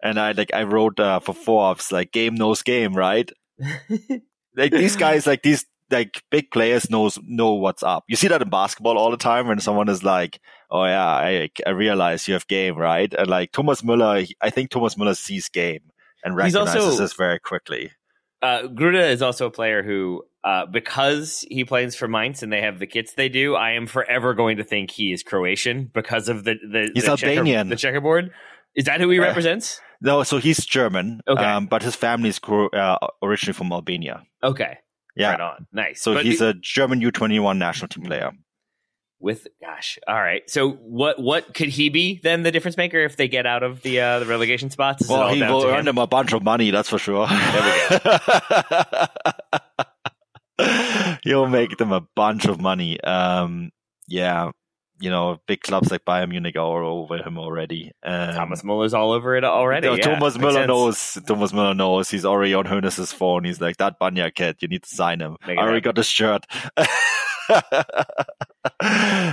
and 0.02 0.20
I 0.20 0.32
like 0.32 0.54
I 0.54 0.64
wrote 0.64 1.00
uh, 1.00 1.20
for 1.20 1.34
Forbes 1.34 1.92
like 1.92 2.12
game 2.12 2.36
knows 2.36 2.64
game, 2.64 2.94
right? 2.94 3.30
like 4.56 4.72
these 4.72 4.96
guys, 4.96 5.26
like 5.26 5.44
these 5.44 5.66
like 5.90 6.24
big 6.30 6.52
players 6.52 6.90
knows 6.90 7.18
know 7.24 7.54
what's 7.54 7.84
up. 7.84 8.04
You 8.08 8.16
see 8.16 8.28
that 8.28 8.42
in 8.42 8.50
basketball 8.50 8.98
all 8.98 9.12
the 9.12 9.18
time 9.18 9.48
when 9.48 9.60
someone 9.60 9.90
is 9.90 10.04
like, 10.04 10.40
"Oh 10.70 10.84
yeah, 10.86 11.06
I 11.06 11.50
I 11.66 11.72
realize 11.72 12.28
you 12.28 12.34
have 12.34 12.48
game, 12.48 12.78
right?" 12.78 13.14
And 13.14 13.28
like 13.28 13.52
Thomas 13.52 13.82
Müller, 13.82 14.30
I 14.42 14.50
think 14.50 14.70
Thomas 14.70 14.96
Müller 14.96 15.16
sees 15.16 15.50
game 15.50 15.82
and 16.24 16.36
recognizes 16.36 16.76
also, 16.76 17.02
this 17.02 17.14
very 17.14 17.40
quickly. 17.40 17.92
Uh, 18.42 18.64
Gruda 18.64 19.12
is 19.12 19.22
also 19.22 19.48
a 19.48 19.52
player 19.52 19.82
who, 19.82 20.24
uh, 20.44 20.68
because 20.68 21.44
he 21.50 21.64
plays 21.64 21.96
for 21.96 22.08
Mainz 22.08 22.44
and 22.44 22.54
they 22.54 22.62
have 22.62 22.78
the 22.78 22.86
kits 22.86 23.14
they 23.14 23.30
do, 23.30 23.56
I 23.56 23.72
am 23.72 23.88
forever 23.88 24.36
going 24.36 24.58
to 24.58 24.64
think 24.64 24.92
he 24.92 25.12
is 25.12 25.24
Croatian 25.24 25.90
because 25.92 26.30
of 26.30 26.44
the 26.44 26.56
the, 26.56 26.92
He's 26.94 27.06
the 27.06 27.12
Albanian. 27.12 27.46
Checker, 27.46 27.70
the 27.70 27.76
checkerboard. 27.76 28.32
Is 28.78 28.86
that 28.86 29.02
who 29.02 29.10
he 29.10 29.20
represents? 29.20 29.82
No, 30.00 30.22
so 30.22 30.38
he's 30.38 30.64
German. 30.64 31.22
Okay. 31.28 31.44
Um, 31.44 31.66
but 31.66 31.82
his 31.82 31.96
family 31.96 32.30
is 32.30 32.40
uh, 32.48 32.98
originally 33.24 33.54
from 33.54 33.74
Albania. 33.74 34.24
Okay. 34.44 34.78
Yeah. 35.16 35.32
Right 35.32 35.42
on. 35.42 35.68
Nice. 35.74 36.02
So 36.02 36.14
but 36.14 36.26
he's 36.26 36.42
a 36.42 36.54
German 36.54 37.02
U21 37.02 37.58
national 37.58 37.88
team 37.90 38.04
player. 38.04 38.32
With 39.20 39.48
gosh, 39.60 39.98
all 40.08 40.22
right. 40.22 40.48
So 40.48 40.74
what 40.74 41.20
what 41.20 41.56
could 41.56 41.70
he 41.70 41.90
be 41.90 42.20
then 42.22 42.44
the 42.44 42.52
difference 42.52 42.78
maker 42.78 43.00
if 43.00 43.16
they 43.18 43.28
get 43.28 43.48
out 43.48 43.64
of 43.64 43.82
the 43.82 44.00
uh, 44.00 44.20
the 44.20 44.28
relegation 44.28 44.70
spots? 44.70 45.02
Is 45.02 45.10
well, 45.10 45.34
he 45.34 45.42
will 45.42 45.66
earn 45.66 45.86
them 45.86 45.98
a 45.98 46.06
bunch 46.06 46.34
of 46.34 46.44
money, 46.44 46.70
that's 46.70 46.88
for 46.88 47.00
sure. 47.00 47.26
There 47.28 47.90
we 47.90 48.00
go. 50.60 51.18
he'll 51.24 51.48
make 51.48 51.78
them 51.78 51.92
a 51.92 52.02
bunch 52.16 52.46
of 52.46 52.62
money. 52.62 53.02
Um, 53.02 53.72
yeah, 54.08 54.52
you 55.00 55.10
know, 55.10 55.40
big 55.48 55.62
clubs 55.62 55.92
like 55.92 56.06
Bayern 56.06 56.30
Munich 56.30 56.56
are 56.56 56.84
over 56.84 57.18
him 57.18 57.38
already. 57.38 57.92
Um, 58.04 58.34
Thomas 58.34 58.64
Muller's 58.64 58.94
all 58.94 59.12
over 59.12 59.36
it 59.36 59.44
already. 59.44 59.88
Yeah, 59.88 59.98
Thomas 59.98 60.38
Muller 60.38 60.66
knows. 60.66 61.18
Thomas 61.26 61.54
Muller 61.54 61.76
knows. 61.76 62.10
He's 62.10 62.26
already 62.26 62.54
on 62.54 62.66
Hoeneß's 62.66 63.12
phone. 63.12 63.44
He's 63.44 63.62
like, 63.62 63.78
that 63.78 64.00
Brajan 64.00 64.34
kid, 64.34 64.58
you 64.62 64.68
need 64.68 64.84
to 64.84 64.90
sign 64.90 65.20
him. 65.20 65.38
I 65.44 65.56
already 65.58 65.82
got 65.82 65.98
his 65.98 66.08
shirt. 66.08 66.46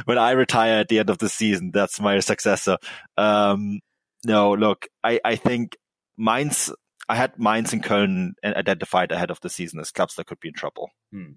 when 0.04 0.18
I 0.18 0.32
retire 0.32 0.80
at 0.80 0.88
the 0.88 0.98
end 0.98 1.10
of 1.10 1.18
the 1.18 1.28
season, 1.28 1.70
that's 1.72 2.00
my 2.00 2.20
successor. 2.20 2.78
Um, 3.16 3.80
no, 4.26 4.54
look, 4.54 4.86
I, 5.02 5.20
I 5.24 5.36
think 5.36 5.76
Mainz, 6.18 6.70
I 7.08 7.16
had 7.16 7.38
Mainz 7.38 7.72
and 7.72 7.82
Köln 7.82 8.32
identified 8.44 9.12
ahead 9.12 9.30
of 9.30 9.40
the 9.40 9.50
season 9.50 9.80
as 9.80 9.90
clubs 9.90 10.14
that 10.16 10.26
could 10.26 10.40
be 10.40 10.48
in 10.48 10.54
trouble. 10.54 10.90
Hmm. 11.12 11.32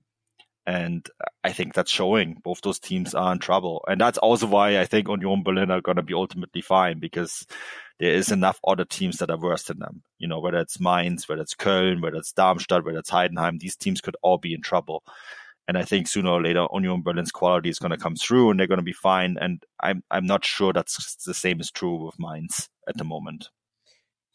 And 0.67 1.09
I 1.45 1.53
think 1.53 1.73
that's 1.73 1.89
showing 1.89 2.41
both 2.43 2.59
those 2.59 2.77
teams 2.77 3.15
are 3.15 3.31
in 3.31 3.39
trouble. 3.39 3.85
And 3.87 4.01
that's 4.01 4.17
also 4.17 4.47
why 4.47 4.81
I 4.81 4.85
think 4.85 5.07
Union 5.07 5.41
Berlin 5.41 5.71
are 5.71 5.79
going 5.79 5.95
to 5.95 6.03
be 6.03 6.13
ultimately 6.13 6.61
fine 6.61 6.99
because 6.99 7.47
there 7.99 8.11
is 8.11 8.33
enough 8.33 8.59
other 8.67 8.83
teams 8.83 9.17
that 9.17 9.29
are 9.29 9.39
worse 9.39 9.63
than 9.63 9.79
them. 9.79 10.03
You 10.19 10.27
know, 10.27 10.41
whether 10.41 10.57
it's 10.57 10.77
Mainz, 10.77 11.29
whether 11.29 11.41
it's 11.41 11.55
Köln, 11.55 12.01
whether 12.01 12.17
it's 12.17 12.33
Darmstadt, 12.33 12.83
whether 12.83 12.99
it's 12.99 13.09
Heidenheim, 13.09 13.59
these 13.59 13.77
teams 13.77 14.01
could 14.01 14.17
all 14.21 14.37
be 14.37 14.53
in 14.53 14.61
trouble. 14.61 15.03
And 15.69 15.77
I 15.77 15.83
think 15.83 16.09
sooner 16.09 16.31
or 16.31 16.43
later, 16.43 16.67
Union 16.73 17.01
Berlin's 17.01 17.31
quality 17.31 17.69
is 17.69 17.79
going 17.79 17.91
to 17.91 17.97
come 17.97 18.17
through 18.17 18.49
and 18.49 18.59
they're 18.59 18.67
going 18.67 18.79
to 18.79 18.83
be 18.83 18.91
fine. 18.91 19.37
And 19.39 19.63
I'm, 19.81 20.03
I'm 20.11 20.25
not 20.25 20.43
sure 20.43 20.73
that's 20.73 21.15
the 21.23 21.33
same 21.33 21.61
is 21.61 21.71
true 21.71 22.05
with 22.05 22.19
Mainz 22.19 22.67
at 22.89 22.97
the 22.97 23.05
moment. 23.05 23.47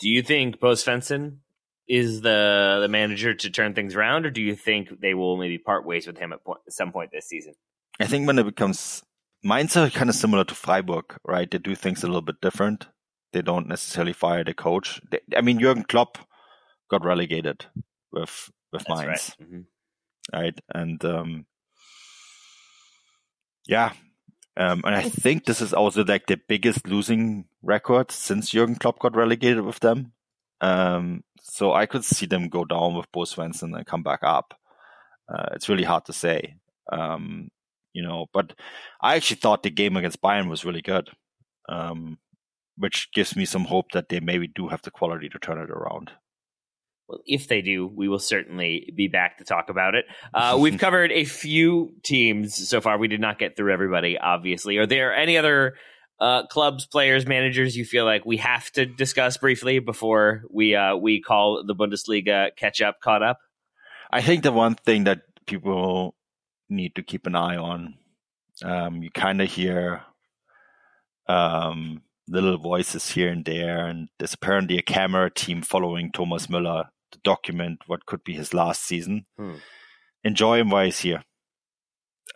Do 0.00 0.08
you 0.08 0.22
think 0.22 0.60
Bo 0.60 0.72
Svensson 0.72 1.40
is 1.88 2.20
the 2.20 2.78
the 2.80 2.88
manager 2.88 3.34
to 3.34 3.50
turn 3.50 3.74
things 3.74 3.94
around, 3.94 4.26
or 4.26 4.30
do 4.30 4.40
you 4.40 4.54
think 4.54 5.00
they 5.00 5.14
will 5.14 5.36
maybe 5.36 5.58
part 5.58 5.84
ways 5.84 6.06
with 6.06 6.18
him 6.18 6.32
at, 6.32 6.44
point, 6.44 6.60
at 6.66 6.72
some 6.72 6.92
point 6.92 7.10
this 7.12 7.26
season? 7.26 7.54
I 8.00 8.06
think 8.06 8.26
when 8.26 8.38
it 8.38 8.44
becomes 8.44 9.02
Mainz 9.42 9.76
are 9.76 9.90
kind 9.90 10.08
of 10.08 10.16
similar 10.16 10.44
to 10.44 10.54
Freiburg, 10.54 11.16
right? 11.24 11.50
They 11.50 11.58
do 11.58 11.74
things 11.74 12.02
a 12.02 12.06
little 12.06 12.22
bit 12.22 12.40
different. 12.40 12.86
They 13.32 13.42
don't 13.42 13.68
necessarily 13.68 14.12
fire 14.12 14.44
the 14.44 14.54
coach. 14.54 15.00
They, 15.10 15.20
I 15.36 15.40
mean, 15.40 15.58
Jurgen 15.58 15.84
Klopp 15.84 16.18
got 16.90 17.04
relegated 17.04 17.66
with 18.12 18.50
with 18.72 18.84
That's 18.84 19.00
Mainz, 19.00 19.08
right. 19.08 19.36
Mm-hmm. 19.42 20.40
right? 20.40 20.60
And 20.72 21.04
um, 21.04 21.46
yeah, 23.66 23.92
um, 24.56 24.82
and 24.84 24.94
I 24.94 25.02
think 25.02 25.44
this 25.44 25.60
is 25.60 25.72
also 25.72 26.04
like 26.04 26.26
the 26.26 26.40
biggest 26.48 26.86
losing 26.86 27.46
record 27.62 28.10
since 28.10 28.50
Jurgen 28.50 28.76
Klopp 28.76 28.98
got 28.98 29.16
relegated 29.16 29.62
with 29.62 29.80
them. 29.80 30.12
Um, 30.62 31.24
so 31.42 31.74
I 31.74 31.86
could 31.86 32.04
see 32.04 32.26
them 32.26 32.48
go 32.48 32.64
down 32.64 32.94
with 32.94 33.10
Bo 33.12 33.22
Svensson 33.22 33.76
and 33.76 33.84
come 33.84 34.02
back 34.02 34.20
up. 34.22 34.54
Uh, 35.28 35.46
it's 35.54 35.68
really 35.68 35.82
hard 35.82 36.04
to 36.06 36.12
say, 36.12 36.56
um, 36.90 37.48
you 37.92 38.02
know. 38.02 38.26
But 38.32 38.54
I 39.00 39.16
actually 39.16 39.36
thought 39.36 39.62
the 39.62 39.70
game 39.70 39.96
against 39.96 40.22
Bayern 40.22 40.48
was 40.48 40.64
really 40.64 40.82
good, 40.82 41.10
um, 41.68 42.18
which 42.76 43.08
gives 43.12 43.36
me 43.36 43.44
some 43.44 43.64
hope 43.64 43.92
that 43.92 44.08
they 44.08 44.20
maybe 44.20 44.46
do 44.46 44.68
have 44.68 44.82
the 44.82 44.90
quality 44.90 45.28
to 45.28 45.38
turn 45.38 45.58
it 45.58 45.70
around. 45.70 46.12
Well, 47.08 47.20
if 47.26 47.48
they 47.48 47.60
do, 47.60 47.86
we 47.86 48.08
will 48.08 48.20
certainly 48.20 48.92
be 48.96 49.08
back 49.08 49.38
to 49.38 49.44
talk 49.44 49.68
about 49.68 49.94
it. 49.94 50.04
Uh, 50.34 50.56
we've 50.58 50.78
covered 50.78 51.12
a 51.12 51.24
few 51.24 51.90
teams 52.02 52.68
so 52.68 52.80
far. 52.80 52.96
We 52.96 53.06
did 53.06 53.20
not 53.20 53.38
get 53.38 53.54
through 53.54 53.72
everybody, 53.72 54.16
obviously. 54.16 54.78
Are 54.78 54.86
there 54.86 55.14
any 55.14 55.36
other 55.36 55.74
uh, 56.22 56.46
clubs, 56.46 56.86
players, 56.86 57.26
managers 57.26 57.76
you 57.76 57.84
feel 57.84 58.04
like 58.04 58.24
we 58.24 58.36
have 58.36 58.70
to 58.70 58.86
discuss 58.86 59.36
briefly 59.36 59.80
before 59.80 60.44
we 60.48 60.76
uh, 60.76 60.94
we 60.94 61.20
call 61.20 61.64
the 61.66 61.74
Bundesliga 61.74 62.54
catch 62.56 62.80
up, 62.80 63.00
caught 63.00 63.24
up? 63.24 63.38
I 64.12 64.22
think 64.22 64.44
the 64.44 64.52
one 64.52 64.76
thing 64.76 65.04
that 65.04 65.22
people 65.46 66.14
need 66.70 66.94
to 66.94 67.02
keep 67.02 67.26
an 67.26 67.34
eye 67.34 67.56
on, 67.56 67.94
um, 68.62 69.02
you 69.02 69.10
kind 69.10 69.42
of 69.42 69.50
hear 69.50 70.02
um, 71.28 72.02
little 72.28 72.56
voices 72.56 73.10
here 73.10 73.28
and 73.28 73.44
there, 73.44 73.84
and 73.84 74.08
there's 74.20 74.34
apparently 74.34 74.78
a 74.78 74.82
camera 74.82 75.28
team 75.28 75.60
following 75.60 76.12
Thomas 76.12 76.46
Müller 76.46 76.84
to 77.10 77.18
document 77.24 77.80
what 77.88 78.06
could 78.06 78.22
be 78.22 78.34
his 78.34 78.54
last 78.54 78.84
season. 78.84 79.26
Hmm. 79.36 79.56
Enjoy 80.22 80.60
him 80.60 80.70
while 80.70 80.84
he's 80.84 81.00
here. 81.00 81.24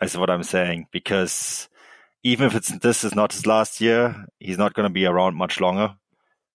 Is 0.01 0.17
what 0.17 0.29
I'm 0.29 0.43
saying 0.43 0.87
because 0.91 1.69
even 2.27 2.47
if 2.47 2.55
it's 2.55 2.77
this 2.79 3.05
is 3.05 3.15
not 3.15 3.31
his 3.31 3.45
last 3.45 3.79
year, 3.79 4.25
he's 4.39 4.57
not 4.57 4.73
going 4.73 4.83
to 4.83 4.93
be 4.93 5.05
around 5.05 5.35
much 5.35 5.61
longer. 5.61 5.95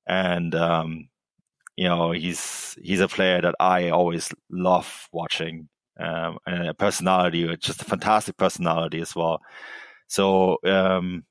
And 0.07 0.55
um, 0.55 1.09
you 1.77 1.89
know, 1.89 2.13
he's 2.13 2.77
he's 2.83 3.01
a 3.01 3.09
player 3.09 3.41
that 3.41 3.55
I 3.59 3.89
always 3.89 4.31
love 4.51 5.09
watching, 5.13 5.71
um, 5.99 6.39
and 6.47 6.69
a 6.69 6.75
personality, 6.75 7.57
just 7.57 7.81
a 7.81 7.87
fantastic 7.87 8.37
personality 8.37 9.01
as 9.01 9.17
well. 9.17 9.41
So 10.09 10.59
um, 10.65 11.25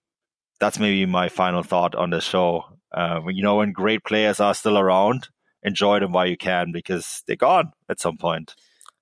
that's 0.59 0.79
maybe 0.79 1.05
my 1.05 1.29
final 1.29 1.61
thought 1.61 1.93
on 1.93 2.09
the 2.09 2.19
show. 2.19 2.65
Uh, 2.91 3.21
you 3.27 3.43
know, 3.43 3.57
when 3.57 3.71
great 3.73 4.03
players 4.03 4.39
are 4.39 4.55
still 4.55 4.77
around, 4.79 5.29
enjoy 5.61 5.99
them 5.99 6.13
while 6.13 6.25
you 6.25 6.37
can 6.37 6.71
because 6.71 7.21
they're 7.27 7.35
gone 7.35 7.73
at 7.89 7.99
some 7.99 8.17
point. 8.17 8.55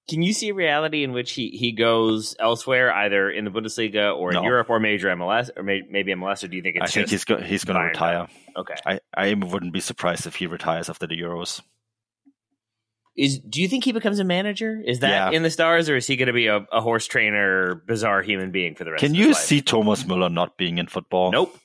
Can 0.09 0.23
you 0.23 0.33
see 0.33 0.49
a 0.49 0.53
reality 0.55 1.03
in 1.03 1.11
which 1.11 1.33
he, 1.33 1.49
he 1.49 1.71
goes 1.71 2.35
elsewhere, 2.39 2.91
either 2.91 3.29
in 3.29 3.45
the 3.45 3.51
Bundesliga 3.51 4.15
or 4.17 4.31
in 4.31 4.35
no. 4.35 4.43
Europe 4.43 4.69
or 4.69 4.79
major 4.79 5.07
MLS 5.09 5.51
or 5.55 5.61
may, 5.61 5.83
maybe 5.87 6.11
MLS? 6.13 6.43
Or 6.43 6.47
do 6.47 6.57
you 6.57 6.63
think 6.63 6.77
it's 6.77 6.91
I 6.91 6.93
think 6.93 7.09
he's 7.09 7.25
go, 7.25 7.37
he's 7.37 7.63
going 7.63 7.79
to 7.79 7.85
retire. 7.85 8.27
Okay, 8.57 8.73
I, 8.85 8.99
I 9.13 9.35
wouldn't 9.35 9.71
be 9.71 9.79
surprised 9.79 10.25
if 10.25 10.35
he 10.35 10.47
retires 10.47 10.89
after 10.89 11.05
the 11.05 11.15
Euros. 11.15 11.61
Is 13.15 13.37
do 13.37 13.61
you 13.61 13.67
think 13.67 13.83
he 13.83 13.91
becomes 13.91 14.17
a 14.19 14.23
manager? 14.23 14.81
Is 14.83 14.99
that 14.99 15.31
yeah. 15.31 15.37
in 15.37 15.43
the 15.43 15.51
stars, 15.51 15.89
or 15.89 15.97
is 15.97 16.07
he 16.07 16.15
going 16.15 16.27
to 16.27 16.33
be 16.33 16.47
a, 16.47 16.65
a, 16.71 16.81
horse 16.81 17.05
trainer, 17.05 17.75
bizarre 17.75 18.21
human 18.23 18.51
being 18.51 18.75
for 18.75 18.85
the 18.85 18.91
rest? 18.91 19.03
Of 19.03 19.11
the 19.11 19.15
year? 19.15 19.25
Can 19.25 19.29
you 19.29 19.35
see 19.35 19.61
Thomas 19.61 20.03
Müller 20.05 20.31
not 20.31 20.57
being 20.57 20.79
in 20.79 20.87
football? 20.87 21.31
Nope. 21.31 21.55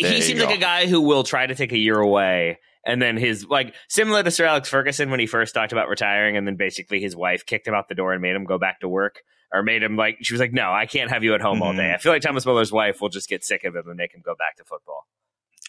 There 0.00 0.12
he 0.12 0.20
seems 0.20 0.40
like 0.40 0.56
a 0.56 0.60
guy 0.60 0.86
who 0.86 1.00
will 1.00 1.24
try 1.24 1.46
to 1.46 1.54
take 1.56 1.72
a 1.72 1.78
year 1.78 1.98
away 1.98 2.58
and 2.84 3.00
then 3.00 3.16
his 3.16 3.46
like 3.46 3.74
similar 3.88 4.22
to 4.22 4.30
Sir 4.30 4.46
Alex 4.46 4.68
Ferguson 4.68 5.10
when 5.10 5.20
he 5.20 5.26
first 5.26 5.54
talked 5.54 5.72
about 5.72 5.88
retiring, 5.88 6.36
and 6.36 6.46
then 6.46 6.56
basically 6.56 7.00
his 7.00 7.14
wife 7.16 7.46
kicked 7.46 7.66
him 7.66 7.74
out 7.74 7.88
the 7.88 7.94
door 7.94 8.12
and 8.12 8.22
made 8.22 8.34
him 8.34 8.44
go 8.44 8.58
back 8.58 8.80
to 8.80 8.88
work, 8.88 9.22
or 9.52 9.62
made 9.62 9.82
him 9.82 9.96
like 9.96 10.18
she 10.22 10.34
was 10.34 10.40
like, 10.40 10.52
"No, 10.52 10.72
I 10.72 10.86
can't 10.86 11.10
have 11.10 11.24
you 11.24 11.34
at 11.34 11.40
home 11.40 11.56
mm-hmm. 11.56 11.62
all 11.62 11.72
day." 11.72 11.82
Mm-hmm. 11.82 11.94
I 11.94 11.98
feel 11.98 12.12
like 12.12 12.22
Thomas 12.22 12.46
Muller's 12.46 12.72
wife 12.72 13.00
will 13.00 13.08
just 13.08 13.28
get 13.28 13.44
sick 13.44 13.64
of 13.64 13.74
him 13.74 13.88
and 13.88 13.96
make 13.96 14.14
him 14.14 14.22
go 14.24 14.34
back 14.34 14.56
to 14.56 14.64
football. 14.64 15.06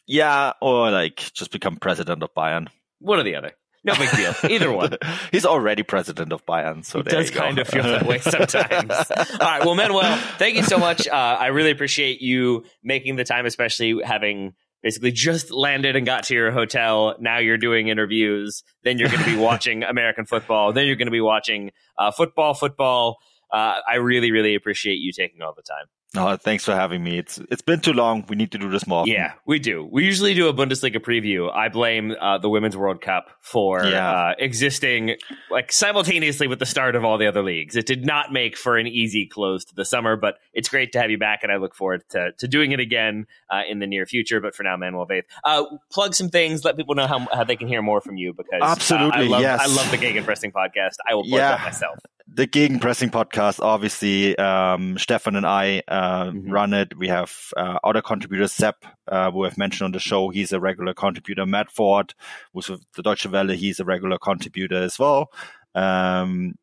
Yeah, 0.08 0.54
or 0.62 0.92
like 0.92 1.18
just 1.34 1.52
become 1.52 1.78
president 1.78 2.24
of 2.24 2.34
Bayern. 2.34 2.68
One 3.00 3.20
or 3.20 3.24
the 3.24 3.36
other. 3.36 3.54
No 3.84 3.96
big 3.96 4.12
deal. 4.12 4.34
Either 4.48 4.72
one. 4.72 4.98
He's 5.32 5.46
already 5.46 5.82
president 5.82 6.32
of 6.32 6.46
Bayern, 6.46 6.86
so 6.86 7.00
it 7.00 7.08
does 7.08 7.32
kind 7.32 7.58
of 7.58 7.68
feel 7.68 7.84
that 7.84 8.06
way 8.06 8.20
sometimes. 8.20 8.92
All 8.92 9.38
right. 9.40 9.66
Well, 9.66 9.74
Manuel, 9.74 10.18
thank 10.38 10.56
you 10.56 10.64
so 10.64 10.78
much. 10.78 11.08
Uh, 11.08 11.16
I 11.16 11.48
really 11.48 11.72
appreciate 11.72 12.22
you 12.22 12.66
making 12.84 13.16
the 13.16 13.24
time, 13.24 13.48
especially 13.48 14.00
having 14.04 14.54
basically 14.84 15.12
just 15.12 15.52
landed 15.52 15.95
and 15.95 16.06
got 16.06 16.24
to 16.26 16.34
your 16.34 16.52
hotel. 16.52 17.16
Now 17.20 17.38
you're 17.38 17.58
doing 17.58 17.88
interviews. 17.88 18.64
Then 18.84 18.98
you're 18.98 19.10
going 19.10 19.24
to 19.24 19.30
be 19.30 19.38
watching 19.38 19.84
American 19.84 20.26
football. 20.26 20.74
Then 20.74 20.88
you're 20.88 20.95
going 20.95 21.08
to 21.08 21.12
be 21.12 21.22
watching 21.22 21.72
uh, 21.98 22.12
football, 22.12 22.53
football. 22.53 23.18
Uh, 23.52 23.80
I 23.90 23.95
really, 23.95 24.32
really 24.32 24.56
appreciate 24.56 24.95
you 24.95 25.12
taking 25.12 25.41
all 25.41 25.53
the 25.53 25.64
time. 25.64 25.86
Oh, 26.14 26.36
thanks 26.36 26.66
for 26.66 26.74
having 26.74 27.02
me. 27.02 27.18
It's 27.18 27.38
it's 27.50 27.62
been 27.62 27.80
too 27.80 27.94
long. 27.94 28.26
We 28.28 28.36
need 28.36 28.52
to 28.52 28.58
do 28.58 28.70
this 28.70 28.86
more. 28.86 29.02
Often. 29.02 29.14
Yeah, 29.14 29.34
we 29.46 29.60
do. 29.60 29.88
We 29.90 30.04
usually 30.04 30.34
do 30.34 30.50
a 30.50 30.54
Bundesliga 30.54 30.98
preview. 30.98 31.50
I 31.50 31.70
blame 31.70 32.14
uh, 32.20 32.38
the 32.38 32.50
Women's 32.50 32.76
World 32.76 33.00
Cup 33.00 33.30
for 33.40 33.86
yeah. 33.86 34.12
uh, 34.12 34.34
existing 34.38 35.16
like 35.50 35.72
simultaneously 35.72 36.48
with 36.48 36.60
the 36.60 36.66
start 36.66 36.98
of 36.98 37.06
all 37.06 37.18
the 37.18 37.28
other 37.28 37.42
leagues. 37.42 37.78
It 37.78 37.86
did 37.86 38.06
not 38.06 38.34
make 38.34 38.58
for 38.58 38.78
an 38.78 38.88
easy 38.88 39.26
close 39.26 39.64
to 39.66 39.76
the 39.76 39.86
summer, 39.86 40.18
but 40.18 40.36
it's 40.54 40.68
great 40.68 40.92
to 40.94 41.02
have 41.02 41.12
you 41.12 41.18
back, 41.18 41.44
and 41.44 41.52
I 41.52 41.56
look 41.56 41.76
forward 41.76 42.04
to 42.10 42.34
to 42.34 42.48
doing 42.48 42.74
it 42.74 42.82
again 42.82 43.26
uh, 43.50 43.62
in 43.70 43.80
the 43.80 43.88
near 43.88 44.06
future. 44.06 44.42
But 44.42 44.54
for 44.54 44.64
now, 44.64 44.76
Manuel 44.76 45.08
Veth, 45.08 45.24
uh, 45.46 45.64
plug 45.94 46.14
some 46.14 46.28
things. 46.28 46.66
Let 46.66 46.76
people 46.76 46.96
know 46.96 47.08
how, 47.08 47.20
how 47.32 47.46
they 47.46 47.56
can 47.56 47.70
hear 47.70 47.82
more 47.82 48.02
from 48.02 48.18
you 48.18 48.34
because 48.34 48.62
uh, 48.62 48.66
absolutely, 48.66 49.28
I 49.28 49.30
love, 49.30 49.42
yes. 49.42 49.62
I 49.62 49.68
love 49.68 49.90
the 49.90 49.98
Gegenpressing 49.98 50.52
podcast. 50.52 50.98
I 51.10 51.16
will 51.16 51.24
plug 51.24 51.40
yeah. 51.40 51.56
that 51.56 51.64
myself 51.64 52.00
the 52.34 52.48
Gegenpressing 52.48 53.12
podcast, 53.12 53.60
obviously, 53.60 54.38
um, 54.38 54.98
Stefan 54.98 55.36
and 55.36 55.45
I 55.45 55.84
uh, 55.88 56.26
mm-hmm. 56.26 56.49
run 56.49 56.74
it. 56.74 56.98
We 56.98 57.10
have 57.10 57.53
uh, 57.58 57.80
other 57.84 58.02
contributors, 58.02 58.53
Seb, 58.53 58.76
uh, 59.08 59.32
who 59.32 59.45
I've 59.45 59.58
mentioned 59.58 59.86
on 59.86 59.91
the 59.91 59.99
show. 59.99 60.30
He's 60.30 60.53
a 60.53 60.60
regular 60.60 60.94
contributor. 60.94 61.45
Matt 61.45 61.70
Ford, 61.70 62.14
who's 62.53 62.70
with 62.70 62.86
the 62.95 63.03
Deutsche 63.03 63.26
Welle, 63.26 63.49
he's 63.49 63.82
a 63.82 63.86
regular 63.86 64.18
contributor 64.18 64.82
as 64.82 64.98
well. 64.98 65.32
Um, 65.76 66.56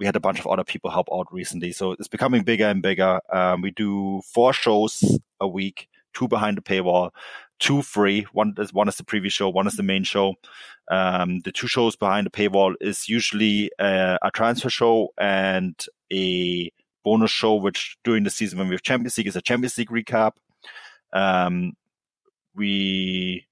we 0.00 0.06
had 0.06 0.16
a 0.16 0.20
bunch 0.20 0.40
of 0.40 0.48
other 0.48 0.64
people 0.64 0.90
help 0.90 1.08
out 1.12 1.32
recently. 1.32 1.70
So 1.70 1.92
it's 1.92 2.08
becoming 2.08 2.42
bigger 2.42 2.66
and 2.66 2.82
bigger. 2.82 3.20
Um, 3.32 3.62
we 3.62 3.70
do 3.70 4.20
four 4.32 4.52
shows 4.52 5.20
a 5.40 5.46
week, 5.46 5.88
two 6.12 6.26
behind 6.26 6.56
the 6.56 6.62
paywall 6.62 7.10
two 7.58 7.82
free. 7.82 8.26
One 8.32 8.54
is 8.58 8.72
one 8.72 8.88
is 8.88 8.96
the 8.96 9.04
previous 9.04 9.32
show, 9.32 9.48
one 9.48 9.66
is 9.66 9.76
the 9.76 9.82
main 9.82 10.04
show. 10.04 10.34
Um, 10.90 11.40
the 11.40 11.52
two 11.52 11.66
shows 11.68 11.96
behind 11.96 12.26
the 12.26 12.30
paywall 12.30 12.74
is 12.80 13.08
usually 13.08 13.70
uh, 13.78 14.18
a 14.22 14.30
transfer 14.30 14.70
show 14.70 15.08
and 15.18 15.74
a 16.12 16.70
bonus 17.04 17.30
show, 17.30 17.54
which 17.54 17.96
during 18.04 18.24
the 18.24 18.30
season 18.30 18.58
when 18.58 18.68
we 18.68 18.74
have 18.74 18.82
Champions 18.82 19.16
League 19.16 19.28
is 19.28 19.36
a 19.36 19.42
Champions 19.42 19.78
League 19.78 19.90
recap. 19.90 20.32
Um, 21.12 21.74
we, 22.54 23.46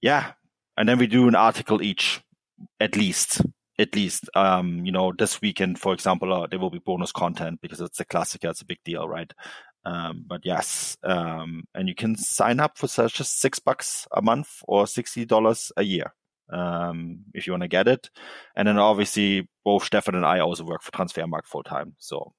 yeah, 0.00 0.32
and 0.76 0.88
then 0.88 0.98
we 0.98 1.06
do 1.06 1.28
an 1.28 1.34
article 1.34 1.82
each, 1.82 2.22
at 2.80 2.96
least. 2.96 3.42
at 3.78 3.94
least. 3.94 4.28
Um, 4.34 4.84
you 4.84 4.92
know, 4.92 5.12
this 5.16 5.40
weekend, 5.40 5.78
for 5.78 5.92
example, 5.92 6.32
uh, 6.32 6.46
there 6.46 6.58
will 6.58 6.70
be 6.70 6.78
bonus 6.78 7.12
content 7.12 7.60
because 7.60 7.80
it's 7.80 8.00
a 8.00 8.04
classic. 8.04 8.44
It's 8.44 8.60
a 8.60 8.66
big 8.66 8.78
deal, 8.84 9.08
right? 9.08 9.32
Um, 9.84 10.24
but 10.26 10.40
yes, 10.44 10.96
um, 11.02 11.64
and 11.74 11.88
you 11.88 11.94
can 11.94 12.16
sign 12.16 12.58
up 12.60 12.78
for 12.78 12.86
such 12.88 13.14
just 13.14 13.40
six 13.40 13.58
bucks 13.58 14.06
a 14.12 14.22
month 14.22 14.62
or 14.66 14.86
sixty 14.86 15.24
dollars 15.24 15.70
a 15.76 15.82
year 15.82 16.14
um, 16.50 17.20
if 17.34 17.46
you 17.46 17.52
want 17.52 17.62
to 17.64 17.68
get 17.68 17.86
it. 17.88 18.08
And 18.56 18.66
then 18.68 18.78
obviously 18.78 19.48
both 19.64 19.84
Stefan 19.84 20.14
and 20.14 20.24
I 20.26 20.40
also 20.40 20.64
work 20.64 20.82
for 20.82 20.90
Transfermarkt 20.90 21.46
full 21.46 21.62
time. 21.62 21.94
So 21.98 22.32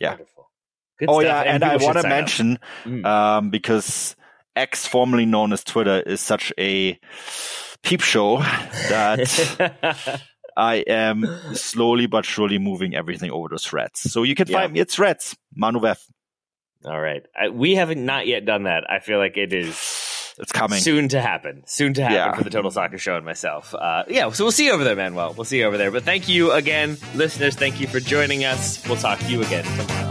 yeah. 0.00 0.10
Wonderful. 0.10 0.50
Good 0.98 1.08
oh 1.10 1.20
stuff. 1.20 1.24
yeah, 1.46 1.52
and, 1.54 1.64
I 1.64 1.76
want 1.76 1.80
to 1.80 1.86
should 1.86 1.94
sign 2.02 2.04
up. 2.12 2.16
mention 2.18 2.58
Mm. 2.84 3.04
um, 3.06 3.50
because 3.50 4.16
X, 4.56 4.86
formerly 4.86 5.26
known 5.26 5.52
as 5.52 5.62
Twitter, 5.64 6.00
is 6.00 6.20
such 6.20 6.52
a 6.58 6.98
peep 7.82 8.00
show 8.00 8.38
that 8.38 10.20
I 10.56 10.76
am 10.86 11.26
slowly 11.54 12.06
but 12.06 12.24
surely 12.26 12.58
moving 12.58 12.94
everything 12.94 13.30
over 13.30 13.48
to 13.50 13.58
Threads. 13.58 14.00
So 14.12 14.22
you 14.24 14.34
can 14.34 14.48
Yeah. 14.48 14.58
find 14.60 14.72
me 14.72 14.80
at 14.80 14.90
Threads, 14.90 15.36
Manu 15.54 15.80
Veth. 15.80 16.02
All 16.84 17.00
right. 17.00 17.24
I, 17.38 17.48
we 17.50 17.74
haven't 17.74 18.04
not 18.04 18.26
yet 18.26 18.44
done 18.44 18.62
that. 18.64 18.84
I 18.90 19.00
feel 19.00 19.18
like 19.18 19.36
it 19.36 19.52
is 19.52 20.34
It's 20.38 20.52
coming. 20.52 20.78
soon 20.80 21.08
to 21.08 21.20
happen. 21.20 21.62
Soon 21.66 21.92
to 21.94 22.02
happen 22.02 22.16
Yeah. 22.16 22.34
for 22.34 22.42
the 22.44 22.50
Total 22.50 22.70
Soccer 22.70 22.96
Show 22.98 23.16
and 23.16 23.24
myself. 23.24 23.74
Uh, 23.74 24.04
yeah, 24.08 24.30
so 24.30 24.44
we'll 24.44 24.52
see 24.52 24.66
you 24.66 24.72
over 24.72 24.84
there, 24.84 24.96
Manuel. 24.96 25.34
We'll 25.36 25.44
see 25.44 25.58
you 25.58 25.64
over 25.66 25.76
there. 25.76 25.90
But 25.90 26.04
thank 26.04 26.28
you 26.28 26.52
again, 26.52 26.96
listeners. 27.14 27.54
Thank 27.54 27.80
you 27.80 27.86
for 27.86 28.00
joining 28.00 28.44
us. 28.44 28.86
We'll 28.88 28.96
talk 28.96 29.18
to 29.18 29.26
you 29.30 29.42
again 29.42 29.64
tomorrow. 29.64 30.10